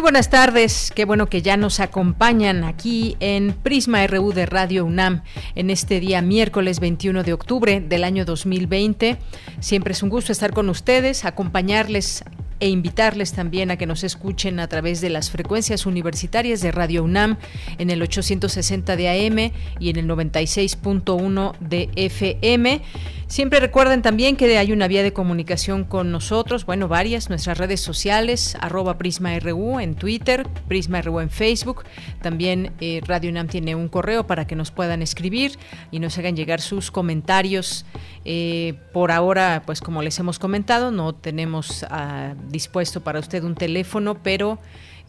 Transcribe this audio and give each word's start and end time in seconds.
Muy 0.00 0.12
buenas 0.12 0.30
tardes, 0.30 0.90
qué 0.96 1.04
bueno 1.04 1.26
que 1.26 1.42
ya 1.42 1.58
nos 1.58 1.78
acompañan 1.78 2.64
aquí 2.64 3.18
en 3.20 3.52
Prisma 3.52 4.06
RU 4.06 4.32
de 4.32 4.46
Radio 4.46 4.86
UNAM 4.86 5.20
en 5.54 5.68
este 5.68 6.00
día 6.00 6.22
miércoles 6.22 6.80
21 6.80 7.22
de 7.22 7.34
octubre 7.34 7.82
del 7.82 8.04
año 8.04 8.24
2020. 8.24 9.18
Siempre 9.60 9.92
es 9.92 10.02
un 10.02 10.08
gusto 10.08 10.32
estar 10.32 10.54
con 10.54 10.70
ustedes, 10.70 11.26
acompañarles 11.26 12.24
e 12.60 12.68
invitarles 12.68 13.32
también 13.32 13.70
a 13.70 13.76
que 13.76 13.86
nos 13.86 14.04
escuchen 14.04 14.60
a 14.60 14.68
través 14.68 15.00
de 15.00 15.10
las 15.10 15.30
frecuencias 15.30 15.86
universitarias 15.86 16.60
de 16.60 16.70
Radio 16.72 17.02
UNAM 17.02 17.38
en 17.78 17.90
el 17.90 18.02
860 18.02 18.96
de 18.96 19.08
AM 19.08 19.52
y 19.80 19.90
en 19.90 19.96
el 19.96 20.06
96.1 20.06 21.58
de 21.58 21.90
FM. 21.96 22.82
Siempre 23.30 23.60
recuerden 23.60 24.02
también 24.02 24.36
que 24.36 24.58
hay 24.58 24.72
una 24.72 24.88
vía 24.88 25.04
de 25.04 25.12
comunicación 25.12 25.84
con 25.84 26.10
nosotros, 26.10 26.66
bueno, 26.66 26.88
varias, 26.88 27.28
nuestras 27.28 27.58
redes 27.58 27.80
sociales, 27.80 28.56
arroba 28.60 28.98
PrismaRU 28.98 29.78
en 29.78 29.94
Twitter, 29.94 30.48
PrismaRU 30.66 31.20
en 31.20 31.30
Facebook. 31.30 31.84
También 32.22 32.72
eh, 32.80 33.00
Radio 33.06 33.30
UNAM 33.30 33.46
tiene 33.46 33.76
un 33.76 33.88
correo 33.88 34.26
para 34.26 34.48
que 34.48 34.56
nos 34.56 34.72
puedan 34.72 35.00
escribir 35.00 35.52
y 35.92 36.00
nos 36.00 36.18
hagan 36.18 36.34
llegar 36.34 36.60
sus 36.60 36.90
comentarios. 36.90 37.86
Eh, 38.24 38.74
por 38.92 39.12
ahora, 39.12 39.62
pues 39.64 39.80
como 39.80 40.02
les 40.02 40.18
hemos 40.18 40.40
comentado, 40.40 40.90
no 40.90 41.14
tenemos 41.14 41.86
ah, 41.88 42.34
dispuesto 42.50 43.00
para 43.00 43.18
usted 43.18 43.42
un 43.44 43.54
teléfono, 43.54 44.22
pero 44.22 44.58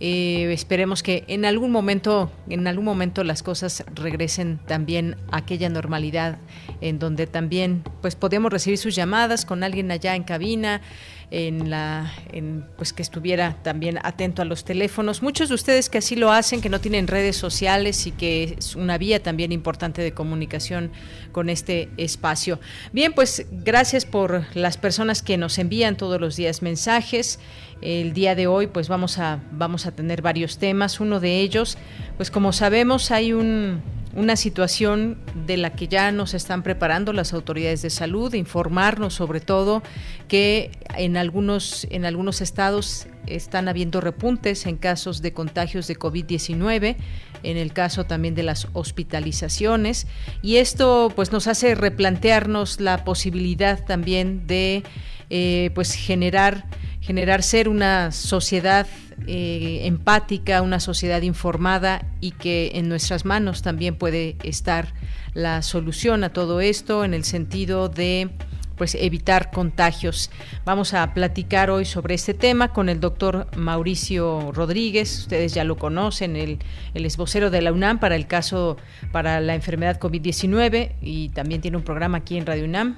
eh, 0.03 0.51
esperemos 0.51 1.03
que 1.03 1.25
en 1.27 1.45
algún 1.45 1.69
momento, 1.69 2.31
en 2.49 2.65
algún 2.65 2.85
momento 2.85 3.23
las 3.23 3.43
cosas 3.43 3.85
regresen 3.93 4.59
también 4.65 5.15
a 5.29 5.37
aquella 5.37 5.69
normalidad 5.69 6.39
en 6.81 6.97
donde 6.97 7.27
también 7.27 7.83
pues 8.01 8.15
podemos 8.15 8.51
recibir 8.51 8.79
sus 8.79 8.95
llamadas 8.95 9.45
con 9.45 9.63
alguien 9.63 9.91
allá 9.91 10.15
en 10.15 10.23
cabina 10.23 10.81
en 11.29 11.69
la 11.69 12.11
en, 12.33 12.65
pues 12.77 12.93
que 12.93 13.01
estuviera 13.01 13.57
también 13.63 13.99
atento 14.03 14.41
a 14.41 14.45
los 14.45 14.65
teléfonos. 14.65 15.21
Muchos 15.21 15.49
de 15.49 15.55
ustedes 15.55 15.89
que 15.89 15.99
así 15.99 16.15
lo 16.15 16.31
hacen, 16.31 16.61
que 16.61 16.69
no 16.69 16.81
tienen 16.81 17.07
redes 17.07 17.37
sociales 17.37 18.05
y 18.05 18.11
que 18.11 18.55
es 18.57 18.75
una 18.75 18.97
vía 18.97 19.23
también 19.23 19.51
importante 19.51 20.01
de 20.01 20.13
comunicación 20.13 20.91
con 21.31 21.49
este 21.49 21.89
espacio. 21.97 22.59
Bien, 22.91 23.13
pues 23.13 23.45
gracias 23.51 24.05
por 24.05 24.45
las 24.55 24.77
personas 24.77 25.21
que 25.21 25.37
nos 25.37 25.57
envían 25.57 25.95
todos 25.95 26.19
los 26.19 26.35
días 26.35 26.61
mensajes. 26.61 27.39
El 27.81 28.13
día 28.13 28.35
de 28.35 28.47
hoy 28.47 28.67
pues 28.67 28.87
vamos 28.87 29.17
a 29.17 29.39
vamos 29.51 29.85
a 29.85 29.91
tener 29.91 30.21
varios 30.21 30.57
temas, 30.57 30.99
uno 30.99 31.19
de 31.19 31.39
ellos, 31.39 31.77
pues 32.17 32.31
como 32.31 32.53
sabemos 32.53 33.11
hay 33.11 33.33
un 33.33 33.81
una 34.13 34.35
situación 34.35 35.17
de 35.47 35.57
la 35.57 35.71
que 35.71 35.87
ya 35.87 36.11
nos 36.11 36.33
están 36.33 36.63
preparando 36.63 37.13
las 37.13 37.33
autoridades 37.33 37.81
de 37.81 37.89
salud, 37.89 38.33
informarnos 38.33 39.13
sobre 39.13 39.39
todo 39.39 39.83
que 40.27 40.71
en 40.97 41.15
algunos, 41.15 41.87
en 41.89 42.05
algunos 42.05 42.41
estados 42.41 43.07
están 43.25 43.69
habiendo 43.69 44.01
repuntes 44.01 44.65
en 44.65 44.77
casos 44.77 45.21
de 45.21 45.33
contagios 45.33 45.87
de 45.87 45.97
COVID-19, 45.97 46.97
en 47.43 47.57
el 47.57 47.71
caso 47.71 48.03
también 48.03 48.35
de 48.35 48.43
las 48.43 48.67
hospitalizaciones, 48.73 50.07
y 50.41 50.57
esto 50.57 51.11
pues 51.15 51.31
nos 51.31 51.47
hace 51.47 51.75
replantearnos 51.75 52.81
la 52.81 53.05
posibilidad 53.05 53.83
también 53.85 54.45
de 54.45 54.83
eh, 55.29 55.71
pues 55.73 55.93
generar 55.93 56.65
generar 57.01 57.43
ser 57.43 57.67
una 57.67 58.11
sociedad 58.11 58.87
eh, 59.27 59.81
empática, 59.83 60.61
una 60.61 60.79
sociedad 60.79 61.21
informada 61.23 62.05
y 62.21 62.31
que 62.31 62.71
en 62.75 62.87
nuestras 62.87 63.25
manos 63.25 63.61
también 63.61 63.95
puede 63.95 64.37
estar 64.43 64.93
la 65.33 65.61
solución 65.63 66.23
a 66.23 66.31
todo 66.31 66.61
esto 66.61 67.03
en 67.03 67.13
el 67.13 67.23
sentido 67.23 67.89
de 67.89 68.29
pues 68.77 68.95
evitar 68.95 69.51
contagios. 69.51 70.31
Vamos 70.65 70.95
a 70.95 71.13
platicar 71.13 71.69
hoy 71.69 71.85
sobre 71.85 72.15
este 72.15 72.33
tema 72.33 72.73
con 72.73 72.89
el 72.89 72.99
doctor 72.99 73.45
Mauricio 73.55 74.51
Rodríguez, 74.53 75.19
ustedes 75.19 75.53
ya 75.53 75.63
lo 75.63 75.77
conocen, 75.77 76.35
el, 76.35 76.57
el 76.95 77.05
esbocero 77.05 77.51
de 77.51 77.61
la 77.61 77.73
UNAM 77.73 77.99
para 77.99 78.15
el 78.15 78.25
caso, 78.25 78.77
para 79.11 79.39
la 79.39 79.53
enfermedad 79.53 79.99
COVID-19 79.99 80.93
y 80.99 81.29
también 81.29 81.61
tiene 81.61 81.77
un 81.77 81.83
programa 81.83 82.19
aquí 82.19 82.37
en 82.37 82.47
Radio 82.47 82.65
UNAM, 82.65 82.97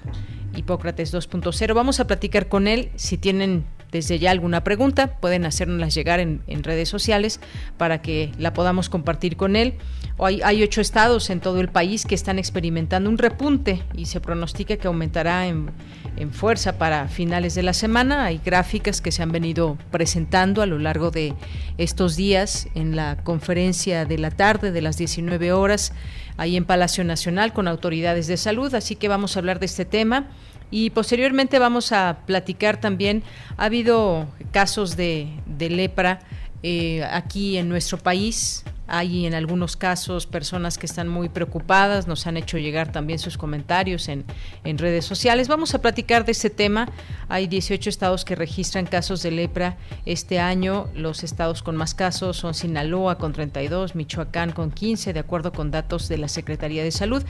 Hipócrates 0.56 1.14
2.0. 1.14 1.74
Vamos 1.74 2.00
a 2.00 2.08
platicar 2.08 2.48
con 2.48 2.68
él 2.68 2.90
si 2.96 3.18
tienen 3.18 3.66
desde 3.94 4.18
ya 4.18 4.32
alguna 4.32 4.64
pregunta, 4.64 5.20
pueden 5.20 5.46
hacérnoslas 5.46 5.94
llegar 5.94 6.20
en, 6.20 6.42
redes 6.64 6.90
sociales 6.90 7.40
para 7.78 8.02
que 8.02 8.32
la 8.40 8.52
podamos 8.54 8.90
compartir 8.90 9.38
con 9.38 9.56
él. 9.56 9.76
Hay, 10.18 10.64
ocho 10.64 10.82
estados 10.82 11.30
en 11.30 11.40
todo 11.40 11.62
el 11.62 11.70
país 11.70 12.06
que 12.06 12.16
están 12.16 12.40
experimentando 12.40 13.10
un 13.10 13.20
repunte 13.20 13.84
y 13.96 14.06
se 14.06 14.20
pronostica 14.20 14.78
que 14.78 14.88
aumentará 14.88 15.48
en, 15.48 15.70
en 16.18 16.34
fuerza 16.34 16.80
para 16.80 17.08
finales 17.08 17.54
de 17.54 17.62
la 17.62 17.74
semana. 17.74 18.26
Hay 18.26 18.42
gráficas 18.44 19.00
que 19.00 19.12
se 19.12 19.22
han 19.22 19.32
venido 19.32 19.78
presentando 19.92 20.64
a 20.64 20.66
lo 20.66 20.80
largo 20.80 21.12
de 21.12 21.36
estos 21.78 22.16
días 22.16 22.68
en 22.74 22.96
la 22.96 23.18
conferencia 23.24 24.06
de 24.06 24.18
la 24.18 24.32
tarde 24.32 24.72
de 24.72 24.82
las 24.82 24.98
19 24.98 25.52
horas 25.52 25.94
ahí 26.38 26.58
en 26.58 26.66
Palacio 26.66 27.04
Nacional 27.04 27.54
con 27.54 27.68
autoridades 27.68 28.26
de 28.26 28.38
salud. 28.38 28.74
Así 28.74 28.96
que 28.96 29.08
vamos 29.08 29.36
a 29.36 29.40
hablar 29.40 29.60
de 29.60 29.68
este 29.68 29.86
tema 29.86 30.30
y 30.74 30.90
posteriormente 30.90 31.60
vamos 31.60 31.92
a 31.92 32.18
platicar 32.26 32.82
también, 32.82 33.22
ha 33.58 33.66
habido 33.66 34.26
casos 34.52 34.98
de, 34.98 35.30
lepra 35.60 36.22
eh, 36.64 37.04
aquí 37.04 37.58
en 37.58 37.70
nuestro 37.70 38.00
país, 38.00 38.66
hay 38.88 39.26
en 39.26 39.34
algunos 39.34 39.78
casos 39.78 40.28
personas 40.28 40.78
que 40.78 40.86
están 40.86 41.08
muy 41.08 41.30
preocupadas, 41.30 42.08
nos 42.08 42.28
han 42.28 42.38
hecho 42.38 42.58
llegar 42.58 42.92
también 42.92 43.20
sus 43.20 43.38
comentarios 43.38 44.10
en, 44.10 44.26
en, 44.64 44.78
redes 44.78 45.06
sociales. 45.06 45.48
Vamos 45.48 45.74
a 45.74 45.82
platicar 45.82 46.26
de 46.26 46.34
este 46.34 46.50
tema. 46.50 46.90
Hay 47.30 47.48
18 47.48 47.90
estados 47.90 48.26
que 48.26 48.36
registran 48.36 48.86
casos 48.86 49.24
de 49.24 49.32
lepra 49.32 49.78
este 50.06 50.40
año. 50.40 50.90
Los 50.96 51.24
estados 51.24 51.64
con 51.64 51.76
más 51.76 51.96
casos 51.96 52.38
son 52.38 52.54
Sinaloa 52.54 53.18
con 53.18 53.34
32, 53.34 53.96
Michoacán 53.96 54.52
con 54.52 54.72
15, 54.72 55.14
de 55.14 55.20
acuerdo 55.20 55.54
con 55.54 55.72
datos 55.72 56.10
de 56.10 56.18
la 56.18 56.28
Secretaría 56.28 56.84
de 56.84 56.92
Salud. 56.92 57.24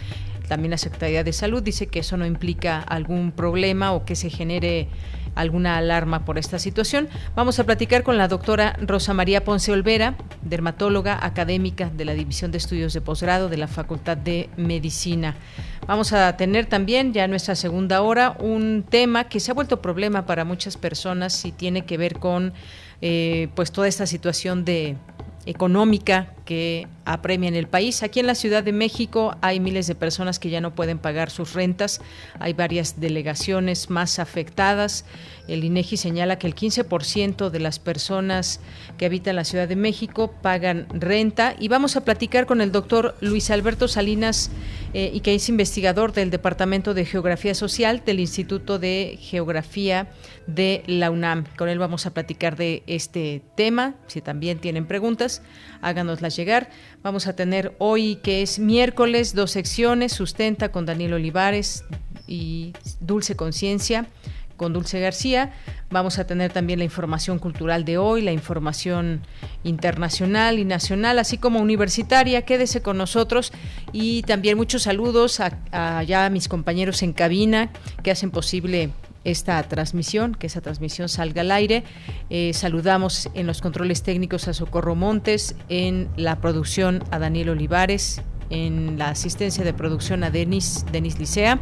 También 0.48 0.72
la 0.72 0.78
Secretaría 0.78 1.24
de 1.24 1.34
Salud 1.34 1.64
dice 1.64 1.88
que 1.88 2.00
eso 2.00 2.18
no 2.18 2.26
implica 2.26 2.80
algún 2.82 3.32
problema 3.32 3.94
o 3.94 4.06
que 4.06 4.16
se 4.16 4.30
genere 4.30 4.88
alguna 5.36 5.78
alarma 5.78 6.26
por 6.26 6.38
esta 6.38 6.60
situación. 6.60 7.10
Vamos 7.36 7.60
a 7.60 7.64
platicar 7.64 8.04
con 8.04 8.18
la 8.18 8.28
doctora 8.28 8.76
Rosa 8.82 9.14
María 9.14 9.44
Ponce 9.44 9.72
Olvera, 9.72 10.16
dermatóloga 10.42 11.26
académica 11.26 11.90
de 11.90 12.06
la 12.06 12.14
División 12.14 12.52
de 12.52 12.58
Estudios 12.58 12.94
de 12.94 13.02
Posgrado 13.02 13.50
de 13.50 13.58
la 13.58 13.68
Facultad 13.68 14.18
de 14.18 14.50
Medicina. 14.58 15.36
Vamos 15.88 16.14
a 16.14 16.38
tener 16.38 16.66
también 16.66 17.14
ya 17.14 17.28
nuestra 17.28 17.56
segunda 17.56 18.02
hora 18.02 18.36
un 18.40 18.84
tema 18.88 19.26
que 19.26 19.40
se 19.40 19.52
ha 19.52 19.54
vuelto 19.54 19.82
problema 19.82 20.26
para 20.26 20.46
muchas 20.46 20.78
personas 20.78 21.44
y 21.46 21.52
tiene 21.52 21.86
que 21.86 21.98
ver 21.98 22.20
con 22.20 22.54
eh, 23.02 23.50
pues 23.56 23.72
toda 23.72 23.88
esta 23.88 24.06
situación 24.06 24.64
de 24.64 24.96
económica 25.46 26.34
que 26.46 26.88
apremia 27.06 27.48
en 27.48 27.56
el 27.56 27.68
país. 27.68 28.04
Aquí 28.04 28.20
en 28.20 28.28
la 28.28 28.36
Ciudad 28.36 28.64
de 28.64 28.72
México 28.72 29.36
hay 29.42 29.60
miles 29.60 29.88
de 29.88 29.96
personas 29.96 30.40
que 30.40 30.50
ya 30.50 30.62
no 30.62 30.76
pueden 30.76 31.00
pagar 31.00 31.30
sus 31.30 31.54
rentas, 31.54 32.02
hay 32.40 32.54
varias 32.54 33.00
delegaciones 33.00 33.90
más 33.90 34.20
afectadas. 34.20 35.06
El 35.48 35.64
INEGI 35.66 35.98
señala 35.98 36.40
que 36.40 36.48
el 36.48 36.56
15% 36.56 37.50
de 37.50 37.60
las 37.60 37.80
personas 37.80 38.62
que 38.98 39.06
habitan 39.06 39.36
la 39.36 39.44
Ciudad 39.44 39.68
de 39.68 39.76
México 39.76 40.34
pagan 40.42 40.88
renta 40.90 41.56
y 41.60 41.68
vamos 41.68 41.98
a 41.98 42.06
platicar 42.06 42.46
con 42.46 42.62
el 42.62 42.72
doctor 42.72 43.16
Luis 43.20 43.52
Alberto 43.52 43.90
Salinas 43.90 44.52
eh, 44.94 45.12
y 45.14 45.20
que 45.20 45.36
es 45.36 45.50
investigador 45.50 46.14
del 46.14 46.30
Departamento 46.30 46.94
de 46.94 47.06
Geografía 47.06 47.56
Social 47.56 48.04
del 48.06 48.22
Instituto 48.22 48.80
de 48.80 49.18
Geografía 49.20 50.08
de 50.48 50.84
la 50.88 51.12
UNAM. 51.12 51.44
Con 51.58 51.68
él 51.68 51.78
vamos 51.78 52.06
a 52.06 52.14
platicar 52.14 52.56
de 52.56 52.84
este 52.88 53.42
tema. 53.58 53.96
Si 54.08 54.22
también 54.22 54.60
tienen 54.60 54.86
preguntas, 54.86 55.42
háganoslas 55.82 56.38
llegar. 56.38 56.70
Vamos 57.02 57.28
a 57.28 57.36
tener 57.36 57.76
hoy, 57.80 58.16
que 58.18 58.44
es 58.44 58.60
miércoles, 58.60 59.36
dos 59.36 59.52
secciones, 59.52 60.14
Sustenta 60.14 60.72
con 60.72 60.86
Daniel 60.86 61.14
Olivares 61.14 61.84
y 62.28 62.72
Dulce 63.02 63.36
Conciencia 63.36 64.08
con 64.58 64.74
Dulce 64.74 65.00
García. 65.00 65.54
Vamos 65.90 66.20
a 66.20 66.26
tener 66.26 66.52
también 66.52 66.80
la 66.80 66.86
información 66.86 67.40
cultural 67.40 67.86
de 67.86 67.98
hoy, 67.98 68.22
la 68.22 68.32
información 68.32 69.22
internacional 69.64 70.60
y 70.60 70.66
nacional, 70.66 71.20
así 71.20 71.38
como 71.38 71.60
universitaria. 71.60 72.44
Quédese 72.44 72.82
con 72.82 72.98
nosotros 72.98 73.52
y 73.92 74.24
también 74.24 74.58
muchos 74.58 74.84
saludos 74.84 75.40
a, 75.40 75.60
a 75.72 76.30
mis 76.30 76.48
compañeros 76.48 77.04
en 77.04 77.14
cabina 77.14 77.72
que 78.04 78.12
hacen 78.12 78.32
posible 78.32 78.92
esta 79.24 79.64
transmisión, 79.64 80.36
que 80.36 80.48
esa 80.48 80.62
transmisión 80.62 81.10
salga 81.10 81.42
al 81.42 81.52
aire. 81.52 81.84
Eh, 82.30 82.52
saludamos 82.54 83.30
en 83.34 83.48
los 83.48 83.62
controles 83.62 84.04
técnicos 84.04 84.48
a 84.48 84.54
Socorro 84.54 84.96
Montes, 84.96 85.56
en 85.70 86.10
la 86.16 86.42
producción 86.42 87.04
a 87.12 87.20
Daniel 87.20 87.50
Olivares, 87.50 88.22
en 88.50 88.98
la 88.98 89.10
asistencia 89.10 89.64
de 89.64 89.74
producción 89.74 90.24
a 90.24 90.32
Denis, 90.32 90.86
Denis 90.92 91.20
Licea 91.20 91.60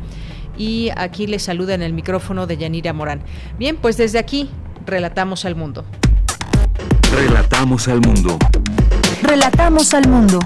y 0.58 0.90
aquí 0.96 1.28
le 1.28 1.40
saluda 1.40 1.74
en 1.74 1.82
el 1.82 1.94
micrófono 1.94 2.48
de 2.48 2.58
Yanira 2.58 2.94
Morán. 2.94 3.22
Bien, 3.58 3.78
pues 3.78 3.98
desde 3.98 4.20
aquí 4.20 4.50
relatamos 4.86 5.46
al 5.46 5.56
mundo. 5.56 5.86
Relatamos 7.14 7.88
al 7.88 8.02
mundo. 8.02 8.38
Relatamos 9.22 9.94
al 9.94 10.08
mundo. 10.08 10.40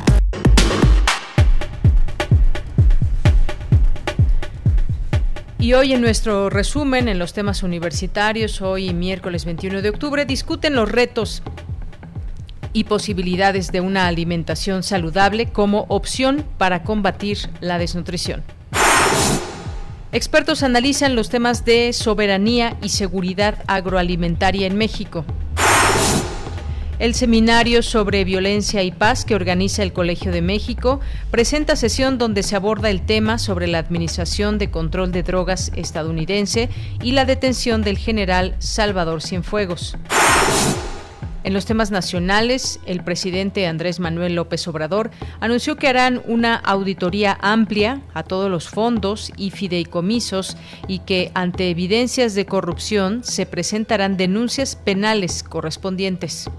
Y 5.66 5.74
hoy 5.74 5.94
en 5.94 6.02
nuestro 6.02 6.52
resumen 6.52 7.08
en 7.08 7.18
los 7.18 7.34
temas 7.34 7.64
universitarios, 7.64 8.62
hoy 8.62 8.94
miércoles 8.94 9.46
21 9.46 9.82
de 9.82 9.90
octubre, 9.90 10.26
discuten 10.26 10.76
los 10.76 10.92
retos 10.92 11.42
y 12.76 12.84
posibilidades 12.84 13.72
de 13.72 13.80
una 13.80 14.06
alimentación 14.06 14.84
saludable 14.84 15.48
como 15.48 15.86
opción 15.88 16.46
para 16.58 16.84
combatir 16.84 17.38
la 17.62 17.78
desnutrición. 17.78 18.44
Expertos 20.12 20.62
analizan 20.62 21.16
los 21.16 21.30
temas 21.30 21.64
de 21.64 21.94
soberanía 21.94 22.76
y 22.82 22.90
seguridad 22.90 23.64
agroalimentaria 23.68 24.68
en 24.68 24.78
México. 24.78 25.24
El 27.00 27.16
seminario 27.16 27.82
sobre 27.82 28.26
violencia 28.26 28.84
y 28.84 28.92
paz 28.92 29.24
que 29.24 29.36
organiza 29.36 29.82
el 29.82 29.94
Colegio 29.94 30.34
de 30.34 30.42
México 30.42 31.00
presenta 31.32 31.78
sesión 31.78 32.18
donde 32.18 32.44
se 32.44 32.58
aborda 32.58 32.90
el 32.90 33.06
tema 33.06 33.38
sobre 33.38 33.68
la 33.68 33.80
Administración 33.80 34.58
de 34.58 34.70
Control 34.70 35.14
de 35.14 35.24
Drogas 35.24 35.72
estadounidense 35.76 36.70
y 37.02 37.14
la 37.14 37.24
detención 37.24 37.84
del 37.84 37.98
general 37.98 38.56
Salvador 38.60 39.22
Cienfuegos. 39.22 39.96
En 41.46 41.54
los 41.54 41.68
temas 41.68 41.92
nacionales, 41.92 42.80
el 42.88 43.04
presidente 43.04 43.68
Andrés 43.68 44.00
Manuel 44.00 44.34
López 44.34 44.68
Obrador 44.68 45.12
anunció 45.40 45.76
que 45.76 45.88
harán 45.88 46.24
una 46.26 46.56
auditoría 46.56 47.38
amplia 47.40 48.02
a 48.16 48.24
todos 48.24 48.50
los 48.50 48.68
fondos 48.68 49.32
y 49.38 49.52
fideicomisos 49.52 50.58
y 50.88 51.00
que 51.00 51.30
ante 51.36 51.70
evidencias 51.70 52.34
de 52.34 52.48
corrupción 52.48 53.24
se 53.24 53.46
presentarán 53.46 54.18
denuncias 54.18 54.76
penales 54.76 55.44
correspondientes. 55.44 56.50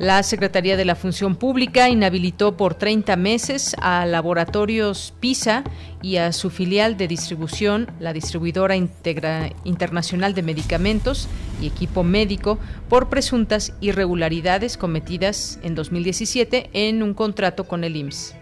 La 0.00 0.24
Secretaría 0.24 0.76
de 0.76 0.84
la 0.84 0.96
Función 0.96 1.36
Pública 1.36 1.88
inhabilitó 1.88 2.56
por 2.56 2.74
30 2.74 3.14
meses 3.16 3.76
a 3.80 4.04
Laboratorios 4.06 5.14
PISA 5.20 5.62
y 6.02 6.16
a 6.16 6.32
su 6.32 6.50
filial 6.50 6.96
de 6.96 7.06
distribución, 7.06 7.88
la 8.00 8.12
distribuidora 8.12 8.74
internacional 8.74 10.34
de 10.34 10.42
medicamentos 10.42 11.28
y 11.62 11.68
equipo 11.68 12.02
médico, 12.02 12.58
por 12.88 13.08
presuntas 13.08 13.72
irregularidades 13.80 14.76
cometidas 14.76 15.60
en 15.62 15.76
2017 15.76 16.70
en 16.72 17.02
un 17.04 17.14
contrato 17.14 17.64
con 17.64 17.84
el 17.84 17.94
IMSS. 17.94 18.34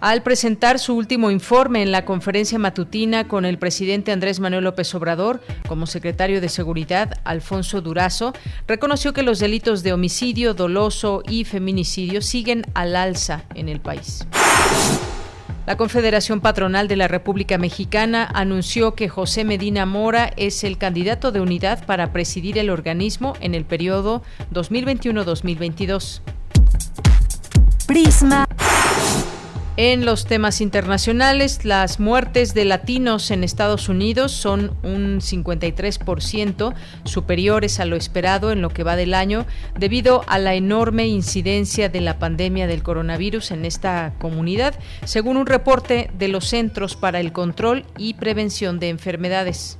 Al 0.00 0.22
presentar 0.22 0.78
su 0.78 0.94
último 0.94 1.30
informe 1.30 1.82
en 1.82 1.90
la 1.90 2.04
conferencia 2.04 2.58
matutina 2.58 3.28
con 3.28 3.46
el 3.46 3.58
presidente 3.58 4.12
Andrés 4.12 4.40
Manuel 4.40 4.64
López 4.64 4.94
Obrador, 4.94 5.40
como 5.66 5.86
secretario 5.86 6.42
de 6.42 6.50
Seguridad, 6.50 7.18
Alfonso 7.24 7.80
Durazo, 7.80 8.34
reconoció 8.68 9.14
que 9.14 9.22
los 9.22 9.38
delitos 9.38 9.82
de 9.82 9.94
homicidio 9.94 10.52
doloso 10.52 11.22
y 11.26 11.44
feminicidio 11.44 12.20
siguen 12.20 12.66
al 12.74 12.94
alza 12.94 13.44
en 13.54 13.70
el 13.70 13.80
país. 13.80 14.26
La 15.66 15.78
Confederación 15.78 16.40
Patronal 16.40 16.88
de 16.88 16.96
la 16.96 17.08
República 17.08 17.56
Mexicana 17.56 18.28
anunció 18.34 18.94
que 18.94 19.08
José 19.08 19.44
Medina 19.44 19.86
Mora 19.86 20.30
es 20.36 20.62
el 20.62 20.76
candidato 20.76 21.32
de 21.32 21.40
unidad 21.40 21.84
para 21.86 22.12
presidir 22.12 22.58
el 22.58 22.68
organismo 22.68 23.32
en 23.40 23.54
el 23.54 23.64
periodo 23.64 24.22
2021-2022. 24.52 26.20
Prisma 27.86 28.46
en 29.76 30.06
los 30.06 30.24
temas 30.24 30.60
internacionales, 30.60 31.64
las 31.64 32.00
muertes 32.00 32.54
de 32.54 32.64
latinos 32.64 33.30
en 33.30 33.44
Estados 33.44 33.88
Unidos 33.88 34.32
son 34.32 34.72
un 34.82 35.20
53% 35.20 36.74
superiores 37.04 37.78
a 37.78 37.84
lo 37.84 37.96
esperado 37.96 38.52
en 38.52 38.62
lo 38.62 38.70
que 38.70 38.84
va 38.84 38.96
del 38.96 39.12
año 39.12 39.46
debido 39.78 40.24
a 40.28 40.38
la 40.38 40.54
enorme 40.54 41.06
incidencia 41.08 41.88
de 41.88 42.00
la 42.00 42.18
pandemia 42.18 42.66
del 42.66 42.82
coronavirus 42.82 43.50
en 43.50 43.66
esta 43.66 44.14
comunidad, 44.18 44.74
según 45.04 45.36
un 45.36 45.46
reporte 45.46 46.10
de 46.18 46.28
los 46.28 46.46
Centros 46.46 46.96
para 46.96 47.20
el 47.20 47.32
Control 47.32 47.84
y 47.98 48.14
Prevención 48.14 48.78
de 48.78 48.88
Enfermedades. 48.88 49.78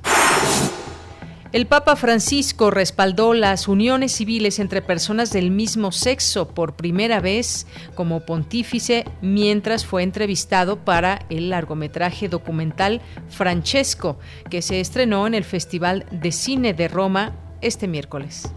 El 1.53 1.65
Papa 1.65 1.95
Francisco 1.95 2.71
respaldó 2.71 3.33
las 3.33 3.69
uniones 3.69 4.11
civiles 4.11 4.59
entre 4.59 4.81
personas 4.81 5.31
del 5.31 5.49
mismo 5.49 5.93
sexo 5.93 6.49
por 6.49 6.75
primera 6.75 7.21
vez 7.21 7.67
como 7.95 8.25
pontífice 8.25 9.05
mientras 9.21 9.85
fue 9.85 10.03
entrevistado 10.03 10.83
para 10.83 11.25
el 11.29 11.49
largometraje 11.49 12.27
documental 12.27 13.01
Francesco, 13.29 14.19
que 14.49 14.61
se 14.61 14.81
estrenó 14.81 15.25
en 15.25 15.35
el 15.35 15.45
Festival 15.45 16.05
de 16.11 16.33
Cine 16.33 16.73
de 16.73 16.89
Roma 16.89 17.31
este 17.61 17.87
miércoles. 17.87 18.51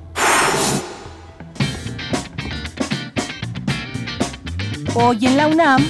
Hoy 4.94 5.26
en 5.26 5.36
la 5.36 5.46
UNAM, 5.46 5.86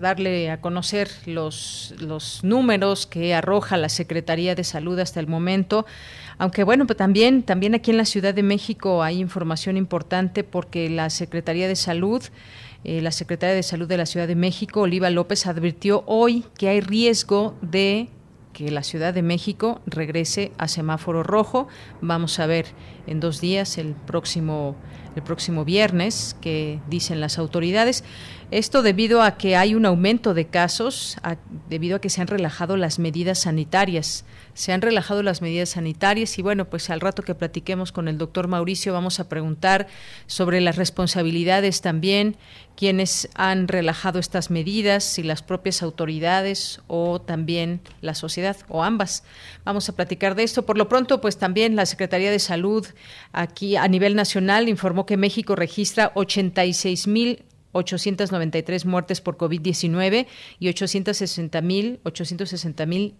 darle 0.00 0.50
a 0.50 0.60
conocer 0.60 1.08
los, 1.24 1.94
los 1.98 2.44
números 2.44 3.06
que 3.06 3.34
arroja 3.34 3.78
la 3.78 3.88
Secretaría 3.88 4.54
de 4.54 4.64
Salud 4.64 4.98
hasta 4.98 5.18
el 5.18 5.28
momento. 5.28 5.86
Aunque 6.36 6.62
bueno, 6.62 6.86
pues 6.86 6.98
también, 6.98 7.42
también 7.42 7.74
aquí 7.74 7.90
en 7.90 7.96
la 7.96 8.04
Ciudad 8.04 8.34
de 8.34 8.42
México 8.42 9.02
hay 9.02 9.18
información 9.18 9.78
importante 9.78 10.44
porque 10.44 10.90
la 10.90 11.08
Secretaría 11.08 11.68
de 11.68 11.76
Salud 11.76 12.22
eh, 12.84 13.00
la 13.00 13.12
secretaria 13.12 13.54
de 13.54 13.62
Salud 13.62 13.88
de 13.88 13.96
la 13.96 14.04
Ciudad 14.04 14.28
de 14.28 14.34
México, 14.34 14.82
Oliva 14.82 15.08
López, 15.08 15.46
advirtió 15.46 16.04
hoy 16.04 16.44
que 16.58 16.68
hay 16.68 16.82
riesgo 16.82 17.56
de 17.62 18.10
que 18.54 18.70
la 18.70 18.82
Ciudad 18.82 19.12
de 19.12 19.20
México 19.20 19.82
regrese 19.84 20.52
a 20.56 20.68
semáforo 20.68 21.22
rojo. 21.22 21.68
Vamos 22.00 22.38
a 22.38 22.46
ver 22.46 22.66
en 23.06 23.20
dos 23.20 23.42
días, 23.42 23.76
el 23.76 23.94
próximo, 23.94 24.76
el 25.14 25.22
próximo 25.22 25.66
viernes, 25.66 26.34
que 26.40 26.80
dicen 26.88 27.20
las 27.20 27.38
autoridades. 27.38 28.04
Esto 28.50 28.82
debido 28.82 29.22
a 29.22 29.36
que 29.36 29.56
hay 29.56 29.74
un 29.74 29.86
aumento 29.86 30.34
de 30.34 30.46
casos, 30.46 31.16
debido 31.68 31.96
a 31.96 32.00
que 32.00 32.10
se 32.10 32.20
han 32.20 32.28
relajado 32.28 32.76
las 32.76 32.98
medidas 32.98 33.40
sanitarias 33.40 34.24
se 34.54 34.72
han 34.72 34.80
relajado 34.80 35.22
las 35.22 35.42
medidas 35.42 35.70
sanitarias 35.70 36.38
y 36.38 36.42
bueno, 36.42 36.70
pues 36.70 36.88
al 36.88 37.00
rato 37.00 37.22
que 37.22 37.34
platiquemos 37.34 37.92
con 37.92 38.08
el 38.08 38.18
doctor 38.18 38.46
Mauricio 38.48 38.92
vamos 38.92 39.18
a 39.20 39.28
preguntar 39.28 39.88
sobre 40.26 40.60
las 40.60 40.76
responsabilidades 40.76 41.80
también, 41.80 42.36
quienes 42.76 43.28
han 43.34 43.68
relajado 43.68 44.20
estas 44.20 44.50
medidas, 44.50 45.02
si 45.02 45.24
las 45.24 45.42
propias 45.42 45.82
autoridades 45.82 46.80
o 46.86 47.20
también 47.20 47.80
la 48.00 48.14
sociedad 48.14 48.56
o 48.68 48.84
ambas. 48.84 49.24
Vamos 49.64 49.88
a 49.88 49.96
platicar 49.96 50.36
de 50.36 50.44
esto. 50.44 50.64
Por 50.64 50.78
lo 50.78 50.88
pronto, 50.88 51.20
pues 51.20 51.36
también 51.36 51.76
la 51.76 51.86
Secretaría 51.86 52.30
de 52.30 52.38
Salud 52.38 52.86
aquí 53.32 53.76
a 53.76 53.88
nivel 53.88 54.14
nacional 54.14 54.68
informó 54.68 55.04
que 55.04 55.16
México 55.16 55.56
registra 55.56 56.12
86 56.14 57.08
mil 57.08 57.44
893 57.74 58.86
muertes 58.86 59.20
por 59.20 59.36
COVID-19 59.36 60.26
y 60.58 60.68
860 60.68 61.60
mil 61.60 62.00
860 62.04 62.86
mil 62.86 63.14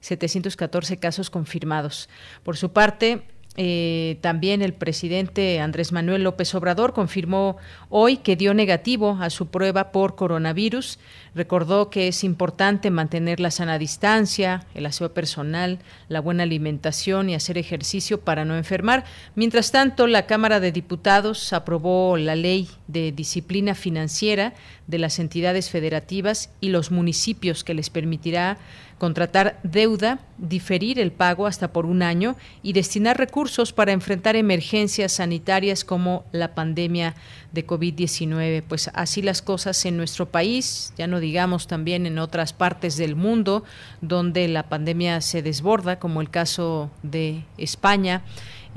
714 0.00 0.98
casos 0.98 1.30
confirmados. 1.30 2.08
Por 2.42 2.56
su 2.56 2.72
parte, 2.72 3.22
eh, 3.62 4.16
también 4.22 4.62
el 4.62 4.72
presidente 4.72 5.60
Andrés 5.60 5.92
Manuel 5.92 6.24
López 6.24 6.54
Obrador 6.54 6.94
confirmó 6.94 7.58
hoy 7.90 8.16
que 8.16 8.34
dio 8.34 8.54
negativo 8.54 9.18
a 9.20 9.28
su 9.28 9.48
prueba 9.48 9.92
por 9.92 10.16
coronavirus. 10.16 10.98
Recordó 11.34 11.90
que 11.90 12.08
es 12.08 12.24
importante 12.24 12.90
mantener 12.90 13.38
la 13.38 13.50
sana 13.50 13.76
distancia, 13.76 14.64
el 14.72 14.86
aseo 14.86 15.12
personal, 15.12 15.78
la 16.08 16.22
buena 16.22 16.44
alimentación 16.44 17.28
y 17.28 17.34
hacer 17.34 17.58
ejercicio 17.58 18.22
para 18.22 18.46
no 18.46 18.56
enfermar. 18.56 19.04
Mientras 19.34 19.72
tanto, 19.72 20.06
la 20.06 20.24
Cámara 20.24 20.58
de 20.58 20.72
Diputados 20.72 21.52
aprobó 21.52 22.16
la 22.16 22.36
ley 22.36 22.66
de 22.86 23.12
disciplina 23.12 23.74
financiera 23.74 24.54
de 24.86 24.98
las 24.98 25.18
entidades 25.18 25.68
federativas 25.68 26.48
y 26.62 26.70
los 26.70 26.90
municipios 26.90 27.62
que 27.62 27.74
les 27.74 27.90
permitirá 27.90 28.56
contratar 29.00 29.58
deuda, 29.62 30.18
diferir 30.36 30.98
el 31.00 31.10
pago 31.10 31.46
hasta 31.46 31.72
por 31.72 31.86
un 31.86 32.02
año 32.02 32.36
y 32.62 32.74
destinar 32.74 33.16
recursos 33.16 33.72
para 33.72 33.92
enfrentar 33.92 34.36
emergencias 34.36 35.12
sanitarias 35.12 35.86
como 35.86 36.26
la 36.32 36.54
pandemia 36.54 37.14
de 37.50 37.66
COVID-19. 37.66 38.62
Pues 38.68 38.90
así 38.92 39.22
las 39.22 39.40
cosas 39.40 39.86
en 39.86 39.96
nuestro 39.96 40.26
país, 40.26 40.92
ya 40.98 41.06
no 41.06 41.18
digamos 41.18 41.66
también 41.66 42.04
en 42.04 42.18
otras 42.18 42.52
partes 42.52 42.98
del 42.98 43.16
mundo 43.16 43.64
donde 44.02 44.46
la 44.48 44.68
pandemia 44.68 45.22
se 45.22 45.40
desborda, 45.40 45.98
como 45.98 46.20
el 46.20 46.28
caso 46.28 46.90
de 47.02 47.42
España. 47.56 48.22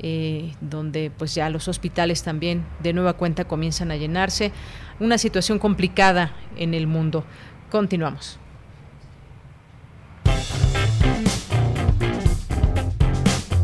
Eh, 0.00 0.54
donde 0.60 1.12
pues 1.16 1.36
ya 1.36 1.48
los 1.50 1.68
hospitales 1.68 2.24
también 2.24 2.66
de 2.82 2.92
nueva 2.92 3.12
cuenta 3.12 3.44
comienzan 3.44 3.92
a 3.92 3.96
llenarse. 3.96 4.50
Una 4.98 5.18
situación 5.18 5.60
complicada 5.60 6.32
en 6.56 6.74
el 6.74 6.88
mundo. 6.88 7.24
Continuamos. 7.70 8.40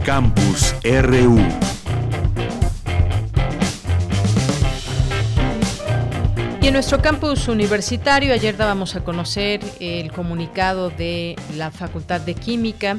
Campus 0.05 0.75
RU. 0.83 1.39
Y 6.63 6.67
en 6.67 6.73
nuestro 6.73 7.03
campus 7.03 7.49
universitario, 7.49 8.33
ayer 8.33 8.57
dábamos 8.57 8.97
a 8.97 9.05
conocer 9.05 9.61
el 9.79 10.11
comunicado 10.13 10.91
de 10.91 11.37
la 11.57 11.71
Facultad 11.71 12.21
de 12.21 12.35
Química 12.35 12.97